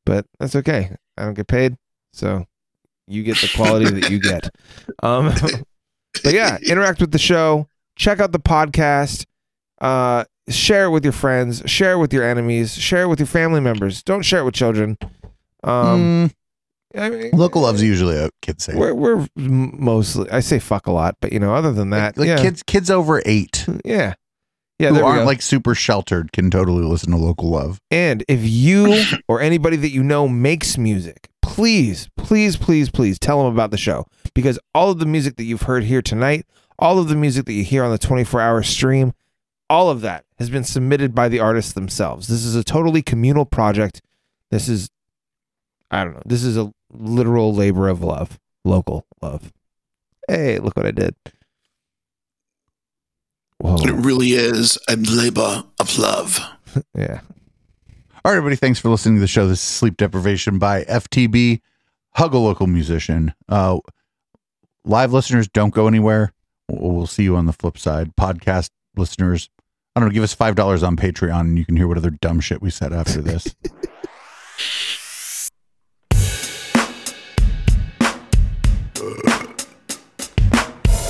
But 0.06 0.26
that's 0.38 0.56
okay. 0.56 0.96
I 1.20 1.24
don't 1.24 1.34
get 1.34 1.46
paid, 1.48 1.76
so 2.12 2.44
you 3.06 3.22
get 3.22 3.36
the 3.38 3.50
quality 3.54 3.90
that 3.90 4.10
you 4.10 4.20
get. 4.20 4.48
Um, 5.02 5.32
but 6.24 6.34
yeah, 6.34 6.58
interact 6.66 7.00
with 7.00 7.12
the 7.12 7.18
show. 7.18 7.68
Check 7.96 8.20
out 8.20 8.32
the 8.32 8.40
podcast. 8.40 9.24
Uh, 9.80 10.24
share 10.48 10.86
it 10.86 10.90
with 10.90 11.04
your 11.04 11.12
friends. 11.12 11.62
Share 11.66 11.92
it 11.92 11.98
with 11.98 12.12
your 12.12 12.24
enemies. 12.24 12.74
Share 12.76 13.02
it 13.04 13.08
with 13.08 13.18
your 13.18 13.26
family 13.26 13.60
members. 13.60 14.02
Don't 14.02 14.22
share 14.22 14.40
it 14.40 14.44
with 14.44 14.54
children. 14.54 14.98
Um, 15.64 16.30
I 16.96 17.08
mean, 17.08 17.30
Local 17.32 17.62
love's 17.62 17.82
usually 17.82 18.16
a 18.16 18.30
kid 18.42 18.60
safe. 18.60 18.74
we're 18.74 18.94
we're 18.94 19.26
mostly. 19.36 20.28
I 20.30 20.40
say 20.40 20.58
fuck 20.58 20.86
a 20.86 20.92
lot, 20.92 21.16
but 21.20 21.32
you 21.32 21.38
know, 21.38 21.54
other 21.54 21.72
than 21.72 21.90
that, 21.90 22.18
like 22.18 22.26
yeah, 22.28 22.36
kids 22.42 22.62
kids 22.62 22.90
over 22.90 23.22
eight 23.24 23.64
yeah, 23.84 24.14
yeah. 24.80 24.90
who 24.90 25.04
aren't 25.04 25.26
like 25.26 25.42
super 25.42 25.74
sheltered 25.74 26.32
can 26.32 26.50
totally 26.50 26.84
listen 26.84 27.10
to 27.10 27.16
local 27.16 27.50
love. 27.50 27.80
And 27.90 28.24
if 28.28 28.40
you 28.42 29.02
or 29.28 29.40
anybody 29.40 29.76
that 29.76 29.90
you 29.90 30.02
know 30.02 30.26
makes 30.26 30.78
music, 30.78 31.28
please, 31.42 32.08
please, 32.16 32.56
please, 32.56 32.90
please 32.90 33.18
tell 33.18 33.42
them 33.42 33.52
about 33.52 33.70
the 33.70 33.78
show 33.78 34.06
because 34.34 34.58
all 34.74 34.90
of 34.90 34.98
the 34.98 35.06
music 35.06 35.36
that 35.36 35.44
you've 35.44 35.62
heard 35.62 35.84
here 35.84 36.02
tonight, 36.02 36.46
all 36.78 36.98
of 36.98 37.08
the 37.08 37.14
music 37.14 37.46
that 37.46 37.52
you 37.52 37.64
hear 37.64 37.84
on 37.84 37.90
the 37.90 37.98
24 37.98 38.40
hour 38.40 38.62
stream, 38.62 39.12
all 39.68 39.90
of 39.90 40.00
that 40.00 40.24
has 40.38 40.50
been 40.50 40.64
submitted 40.64 41.14
by 41.14 41.28
the 41.28 41.38
artists 41.38 41.72
themselves. 41.72 42.28
This 42.28 42.44
is 42.44 42.56
a 42.56 42.64
totally 42.64 43.02
communal 43.02 43.44
project. 43.44 44.00
This 44.50 44.68
is, 44.68 44.88
I 45.90 46.04
don't 46.04 46.14
know, 46.14 46.22
this 46.24 46.42
is 46.42 46.56
a 46.56 46.72
literal 46.92 47.54
labor 47.54 47.88
of 47.88 48.02
love, 48.02 48.38
local 48.64 49.06
love. 49.20 49.52
Hey, 50.28 50.58
look 50.58 50.76
what 50.76 50.86
I 50.86 50.90
did. 50.90 51.14
Whoa. 53.60 53.76
It 53.82 53.92
really 53.92 54.30
is 54.32 54.78
a 54.88 54.96
labor 54.96 55.64
of 55.78 55.98
love. 55.98 56.40
yeah. 56.94 57.20
All 58.24 58.32
right, 58.32 58.38
everybody. 58.38 58.56
Thanks 58.56 58.78
for 58.78 58.88
listening 58.88 59.16
to 59.16 59.20
the 59.20 59.26
show. 59.26 59.46
This 59.46 59.58
is 59.58 59.64
Sleep 59.64 59.98
Deprivation 59.98 60.58
by 60.58 60.84
FTB. 60.84 61.60
Hug 62.14 62.32
a 62.32 62.38
local 62.38 62.66
musician. 62.66 63.34
Uh, 63.50 63.80
live 64.86 65.12
listeners, 65.12 65.46
don't 65.46 65.74
go 65.74 65.86
anywhere. 65.86 66.32
We'll 66.70 67.06
see 67.06 67.24
you 67.24 67.36
on 67.36 67.44
the 67.44 67.52
flip 67.52 67.76
side. 67.76 68.16
Podcast 68.16 68.70
listeners, 68.96 69.50
I 69.94 70.00
don't 70.00 70.08
know, 70.08 70.14
give 70.14 70.22
us 70.22 70.34
$5 70.34 70.86
on 70.86 70.96
Patreon 70.96 71.40
and 71.40 71.58
you 71.58 71.66
can 71.66 71.76
hear 71.76 71.86
what 71.86 71.98
other 71.98 72.10
dumb 72.10 72.40
shit 72.40 72.62
we 72.62 72.70
said 72.70 72.94
after 72.94 73.20
this. 73.20 73.54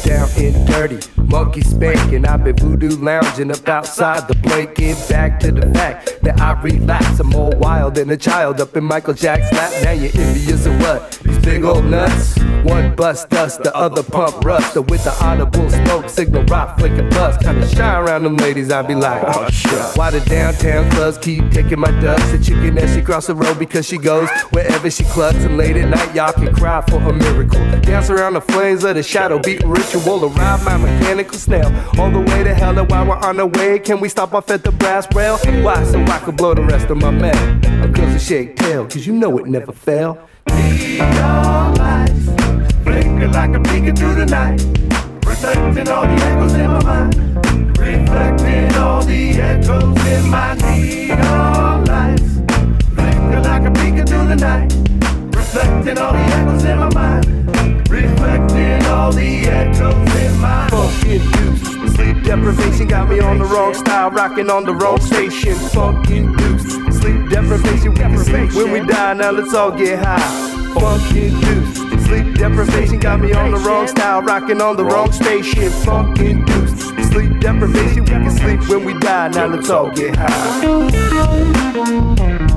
Down 0.04 0.28
and 0.36 0.66
dirty 0.66 1.19
monkey 1.30 1.62
spanking. 1.62 2.26
I've 2.26 2.44
been 2.44 2.56
voodoo 2.56 2.96
lounging 2.96 3.50
up 3.50 3.66
outside 3.68 4.28
the 4.28 4.34
blanket. 4.34 4.96
Back 5.08 5.40
to 5.40 5.52
the 5.52 5.66
fact 5.72 6.18
that 6.22 6.40
I 6.40 6.60
relapse. 6.60 7.20
I'm 7.20 7.28
more 7.28 7.52
wild 7.56 7.94
than 7.94 8.10
a 8.10 8.16
child 8.16 8.60
up 8.60 8.76
in 8.76 8.84
Michael 8.84 9.14
Jack's 9.14 9.50
lap. 9.52 9.72
Now 9.82 9.92
you're 9.92 10.12
envious 10.14 10.66
of 10.66 10.78
what? 10.80 11.12
These 11.24 11.38
big 11.38 11.64
old 11.64 11.84
nuts. 11.84 12.36
One 12.64 12.94
bust 12.94 13.30
dust, 13.30 13.62
the 13.62 13.74
other 13.74 14.02
pump 14.02 14.44
rust. 14.44 14.76
Or 14.76 14.82
with 14.82 15.04
the 15.04 15.16
audible 15.24 15.70
smoke 15.70 16.08
signal, 16.08 16.44
rock, 16.44 16.78
flick 16.78 16.92
and 16.92 17.08
bust. 17.10 17.40
Kinda 17.40 17.66
shy 17.68 17.98
around 17.98 18.24
them 18.24 18.36
ladies, 18.36 18.70
I 18.70 18.82
be 18.82 18.94
like, 18.94 19.22
oh 19.24 19.48
shit. 19.50 19.96
Why 19.96 20.10
the 20.10 20.20
downtown 20.20 20.90
clubs 20.90 21.16
keep 21.16 21.50
taking 21.50 21.80
my 21.80 21.90
ducks? 22.00 22.30
The 22.32 22.38
chicken 22.38 22.76
as 22.78 22.94
she 22.94 23.02
cross 23.02 23.28
the 23.28 23.34
road 23.34 23.58
because 23.58 23.86
she 23.86 23.96
goes 23.96 24.28
wherever 24.50 24.90
she 24.90 25.04
clucks. 25.04 25.38
And 25.44 25.56
late 25.56 25.76
at 25.76 25.88
night, 25.88 26.14
y'all 26.14 26.32
can 26.32 26.54
cry 26.54 26.82
for 26.82 26.96
a 26.96 27.12
miracle. 27.12 27.60
Dance 27.80 28.10
around 28.10 28.34
the 28.34 28.40
flames 28.40 28.84
of 28.84 28.96
the 28.96 29.02
shadow, 29.02 29.38
beat 29.38 29.62
ritual. 29.64 30.24
Arrive 30.24 30.64
my 30.64 30.76
mechanical 31.20 31.38
snail. 31.38 32.00
All 32.00 32.10
the 32.10 32.20
way 32.20 32.44
to 32.44 32.54
hell, 32.54 32.78
and 32.78 32.90
while 32.90 33.06
we're 33.06 33.16
on 33.16 33.36
the 33.36 33.46
way, 33.46 33.78
can 33.78 34.00
we 34.00 34.08
stop 34.08 34.34
off 34.34 34.50
at 34.50 34.64
the 34.64 34.72
brass 34.72 35.06
rail? 35.14 35.38
Why? 35.62 35.82
So 35.84 36.00
I 36.00 36.18
can 36.18 36.36
blow 36.36 36.54
the 36.54 36.62
rest 36.62 36.90
of 36.90 36.98
my 36.98 37.10
mail. 37.10 37.58
Because 37.86 38.14
of 38.14 38.20
shake 38.20 38.56
tail, 38.56 38.86
cause 38.86 39.06
you 39.06 39.12
know 39.12 39.38
it 39.38 39.46
never 39.46 39.72
fail. 39.72 40.28
Neon 40.48 41.74
lights, 41.74 42.24
flicker 42.84 43.28
like 43.28 43.54
a 43.54 43.60
beacon 43.60 43.96
through 43.96 44.14
the 44.14 44.26
night. 44.26 44.60
Reflecting 45.26 45.88
all 45.88 46.02
the 46.02 46.18
echoes 46.24 46.54
in 46.54 46.70
my 46.70 46.82
mind. 46.82 47.78
Reflecting 47.78 48.74
all 48.76 49.02
the 49.02 49.30
echoes 49.40 50.06
in 50.06 50.30
my 50.30 50.54
neon 50.54 51.84
lights. 51.84 52.40
Flicker 52.94 53.40
like 53.42 53.64
a 53.64 53.70
beacon 53.70 54.06
through 54.06 54.28
the 54.28 54.36
night. 54.36 54.99
Reflecting 55.52 55.98
all 55.98 56.12
the 56.12 56.18
echoes 56.20 56.64
in 56.64 56.78
my 56.78 56.94
mind. 56.94 57.90
Reflecting 57.90 58.86
all 58.86 59.10
the 59.10 59.48
echoes 59.48 60.14
in 60.22 60.38
my 60.38 60.68
Funk 60.68 61.04
induced 61.04 61.96
sleep 61.96 62.22
deprivation 62.22 62.86
got 62.86 63.08
me 63.08 63.18
on 63.18 63.38
the 63.38 63.44
wrong 63.44 63.74
style, 63.74 64.12
rocking 64.12 64.48
on 64.48 64.64
the 64.64 64.72
wrong 64.72 65.00
station. 65.00 65.56
Funk 65.70 66.08
induced 66.08 66.70
sleep 67.00 67.28
deprivation, 67.30 67.90
we 67.90 67.96
can 67.96 68.16
sleep 68.18 68.52
when 68.54 68.70
we 68.70 68.86
die. 68.86 69.14
Now 69.14 69.32
let's 69.32 69.52
all 69.52 69.72
get 69.72 69.98
high. 69.98 70.20
Funk 70.72 71.16
induced 71.16 72.06
sleep 72.06 72.32
deprivation 72.36 73.00
got 73.00 73.18
me 73.18 73.32
on 73.32 73.50
the 73.50 73.58
wrong 73.58 73.88
style, 73.88 74.22
rocking 74.22 74.60
on 74.60 74.76
the 74.76 74.84
wrong 74.84 75.10
station. 75.10 75.68
Funk 75.84 76.20
induced 76.20 76.78
sleep 77.10 77.40
deprivation, 77.40 78.04
we 78.04 78.10
can 78.10 78.30
sleep 78.30 78.68
when 78.68 78.84
we 78.84 78.96
die. 79.00 79.26
Now 79.30 79.46
let's 79.46 79.68
all 79.68 79.90
get 79.90 80.14
flapping 82.20 82.49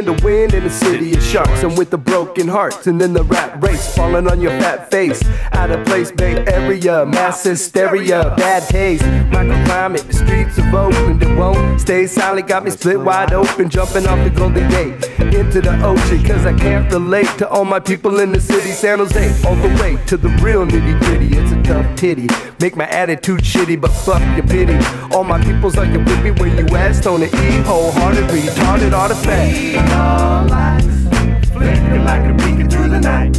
in 0.00 0.04
the 0.04 0.12
wind 0.22 0.54
in 0.54 0.62
the 0.64 0.70
city 0.70 1.19
sharks. 1.30 1.62
And 1.62 1.78
with 1.78 1.90
the 1.90 1.98
broken 1.98 2.48
hearts, 2.48 2.86
and 2.86 3.00
then 3.00 3.12
the 3.12 3.22
rat 3.22 3.62
race 3.62 3.94
falling 3.94 4.28
on 4.28 4.40
your 4.40 4.52
fat 4.60 4.90
face. 4.90 5.22
Out 5.52 5.70
of 5.70 5.86
place, 5.86 6.10
Bay 6.10 6.44
Area, 6.46 7.06
mass 7.06 7.44
hysteria, 7.44 8.34
bad 8.36 8.68
taste. 8.68 9.04
Microclimate, 9.30 10.06
the 10.06 10.12
streets 10.12 10.58
of 10.58 10.74
Oakland, 10.74 11.22
it 11.22 11.36
won't 11.38 11.80
stay 11.80 12.06
silent. 12.06 12.48
Got 12.48 12.64
me 12.64 12.70
split 12.70 13.00
wide 13.00 13.32
open, 13.32 13.70
jumping 13.70 14.06
off 14.06 14.22
the 14.24 14.30
Golden 14.30 14.68
Gate 14.70 14.94
into 15.34 15.60
the 15.60 15.74
ocean. 15.84 16.24
Cause 16.24 16.46
I 16.46 16.56
can't 16.56 16.92
relate 16.92 17.28
to 17.38 17.48
all 17.48 17.64
my 17.64 17.80
people 17.80 18.20
in 18.20 18.32
the 18.32 18.40
city. 18.40 18.70
San 18.72 18.98
Jose, 18.98 19.48
all 19.48 19.56
the 19.56 19.68
way 19.80 19.96
to 20.06 20.16
the 20.16 20.28
real 20.42 20.66
nitty 20.66 20.98
gritty. 21.00 21.36
It's 21.36 21.52
a 21.52 21.62
tough 21.62 21.96
titty. 21.96 22.28
Make 22.60 22.76
my 22.76 22.88
attitude 22.88 23.40
shitty, 23.40 23.80
but 23.80 23.90
fuck 23.90 24.20
your 24.36 24.46
pity. 24.46 24.78
All 25.14 25.24
my 25.24 25.42
people's 25.42 25.76
like 25.76 25.90
you 25.90 26.00
with 26.00 26.22
me 26.22 26.32
where 26.32 26.48
you 26.48 26.66
asked 26.76 27.06
on 27.06 27.20
the 27.20 27.26
E. 27.26 27.62
Wholehearted, 27.62 28.24
retarded 28.30 28.92
artifact. 28.92 29.54
Neon 29.54 30.48
lights, 30.48 31.19
flicker 31.60 32.02
like 32.02 32.24
a 32.24 32.34
beacon 32.34 32.68
through 32.68 32.88
the 32.88 33.00
night. 33.00 33.36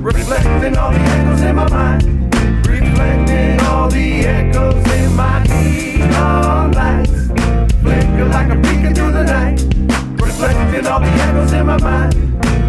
Reflecting 0.00 0.76
all 0.76 0.92
the 0.92 1.00
echoes 1.00 1.42
in 1.42 1.56
my 1.56 1.68
mind. 1.68 2.02
Reflecting 2.66 3.60
all 3.66 3.88
the 3.88 4.20
echoes 4.20 4.86
in 4.92 5.16
my 5.16 5.42
neon 5.44 6.72
lights. 6.72 7.10
Flicker 7.82 8.26
like 8.36 8.50
a 8.50 8.56
beacon 8.56 8.94
through 8.94 9.12
the 9.12 9.24
night. 9.24 9.60
Reflecting 10.22 10.86
all 10.86 11.00
the 11.00 11.12
echoes 11.26 11.52
in 11.52 11.66
my 11.66 11.78
mind. 11.80 12.14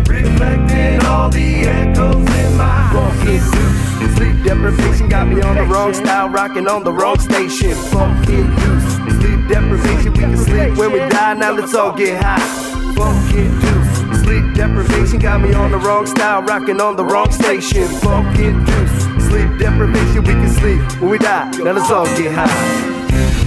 Reflecting 0.07 1.05
all 1.05 1.29
the 1.29 1.47
echoes 1.77 2.29
in 2.41 2.57
my 2.57 2.89
Funk 2.91 3.27
induced 3.27 4.15
sleep 4.15 4.43
deprivation 4.43 5.09
got 5.09 5.27
me 5.27 5.41
on 5.41 5.55
the 5.55 5.63
wrong 5.63 5.93
style, 5.93 6.29
rocking 6.29 6.67
on 6.67 6.83
the 6.83 6.91
wrong 6.91 7.19
station. 7.19 7.75
Funk 7.91 8.27
induced 8.29 8.95
sleep 9.19 9.47
deprivation, 9.47 10.13
we 10.13 10.19
can 10.19 10.37
sleep 10.37 10.77
when 10.77 10.91
we 10.93 10.99
die. 10.99 11.33
Now 11.33 11.51
let's 11.51 11.75
all 11.75 11.91
get 11.91 12.23
high. 12.23 12.39
Funk 12.95 13.33
induced 13.35 13.84
sleep 14.25 14.53
deprivation 14.55 15.19
got 15.19 15.39
me 15.39 15.53
on 15.53 15.71
the 15.71 15.77
wrong 15.77 16.05
style, 16.07 16.41
rocking 16.41 16.81
on 16.81 16.95
the 16.95 17.05
wrong 17.05 17.31
station. 17.31 17.87
Funk 17.99 18.37
induced 18.39 19.21
sleep 19.27 19.49
deprivation, 19.59 20.23
we 20.23 20.33
can 20.33 20.49
sleep 20.49 20.81
when 20.99 21.11
we 21.11 21.17
die. 21.19 21.49
Now 21.63 21.73
let's 21.73 21.91
all 21.91 22.05
get 22.17 22.33
high. 22.33 23.44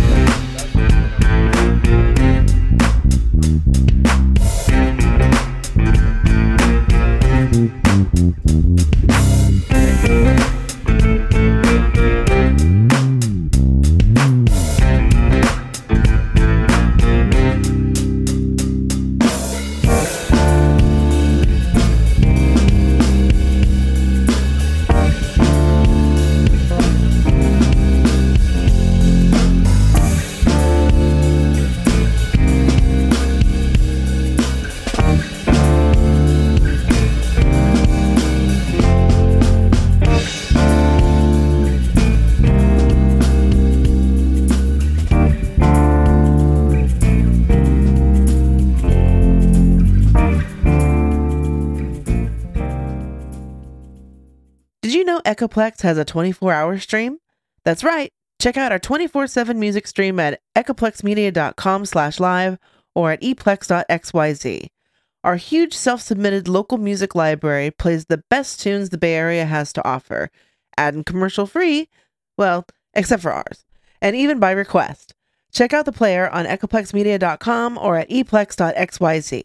Echoplex 55.39 55.83
has 55.83 55.99
a 55.99 56.05
24 56.05 56.53
hour 56.53 56.79
stream? 56.79 57.19
That's 57.65 57.85
right. 57.85 58.11
Check 58.41 58.57
out 58.57 58.73
our 58.73 58.79
24 58.79 59.27
7 59.27 59.59
music 59.59 59.87
stream 59.87 60.19
at 60.21 60.41
echoplexmedia.com 60.57 61.87
slash 61.87 62.21
live 62.21 62.59
or 62.95 63.13
at 63.13 63.23
eplex.xyz. 63.23 64.67
Our 65.25 65.37
huge 65.37 65.75
self 65.75 66.01
submitted 66.01 66.49
local 66.49 66.79
music 66.79 67.15
library 67.15 67.71
plays 67.71 68.07
the 68.07 68.23
best 68.31 68.61
tunes 68.61 68.91
the 68.91 68.99
Bay 68.99 69.15
Area 69.15 69.45
has 69.45 69.73
to 69.75 69.87
offer, 69.87 70.31
ad 70.77 70.95
and 70.95 71.07
commercial 71.07 71.47
free, 71.47 71.89
well, 72.37 72.67
except 72.95 73.23
for 73.23 73.33
ours, 73.33 73.65
and 74.01 74.15
even 74.15 74.39
by 74.39 74.53
request. 74.53 75.15
Check 75.53 75.73
out 75.73 75.85
the 75.87 75.93
player 75.93 76.29
on 76.29 76.47
echoplexmedia.com 76.47 77.79
or 77.79 77.97
at 77.97 78.11
eplex.xyz. 78.11 79.43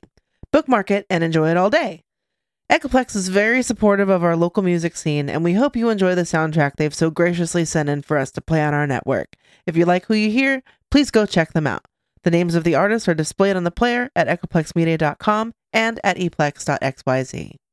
Bookmark 0.52 0.92
it 0.92 1.06
and 1.10 1.24
enjoy 1.24 1.50
it 1.50 1.58
all 1.58 1.70
day. 1.70 2.03
Echoplex 2.74 3.16
is 3.16 3.30
very 3.30 3.62
supportive 3.62 4.10
of 4.10 4.24
our 4.24 4.36
local 4.36 4.64
music 4.64 4.98
scene, 4.98 5.30
and 5.30 5.44
we 5.44 5.54
hope 5.54 5.76
you 5.76 5.90
enjoy 5.90 6.16
the 6.16 6.24
soundtrack 6.24 6.76
they've 6.76 6.96
so 6.96 7.12
graciously 7.12 7.66
sent 7.66 7.88
in 7.88 8.02
for 8.02 8.18
us 8.18 8.32
to 8.32 8.42
play 8.42 8.64
on 8.64 8.74
our 8.74 8.88
network. 8.88 9.36
If 9.68 9.78
you 9.78 9.86
like 9.86 10.08
who 10.08 10.16
you 10.16 10.32
hear, 10.32 10.64
please 10.90 11.12
go 11.12 11.28
check 11.28 11.54
them 11.54 11.68
out. 11.68 11.86
The 12.24 12.32
names 12.32 12.56
of 12.56 12.64
the 12.64 12.74
artists 12.74 13.08
are 13.08 13.14
displayed 13.14 13.56
on 13.56 13.64
the 13.64 13.70
player 13.70 14.10
at 14.16 14.28
echoplexmedia.com 14.28 15.54
and 15.72 16.00
at 16.04 16.18
eplex.xyz. 16.18 17.60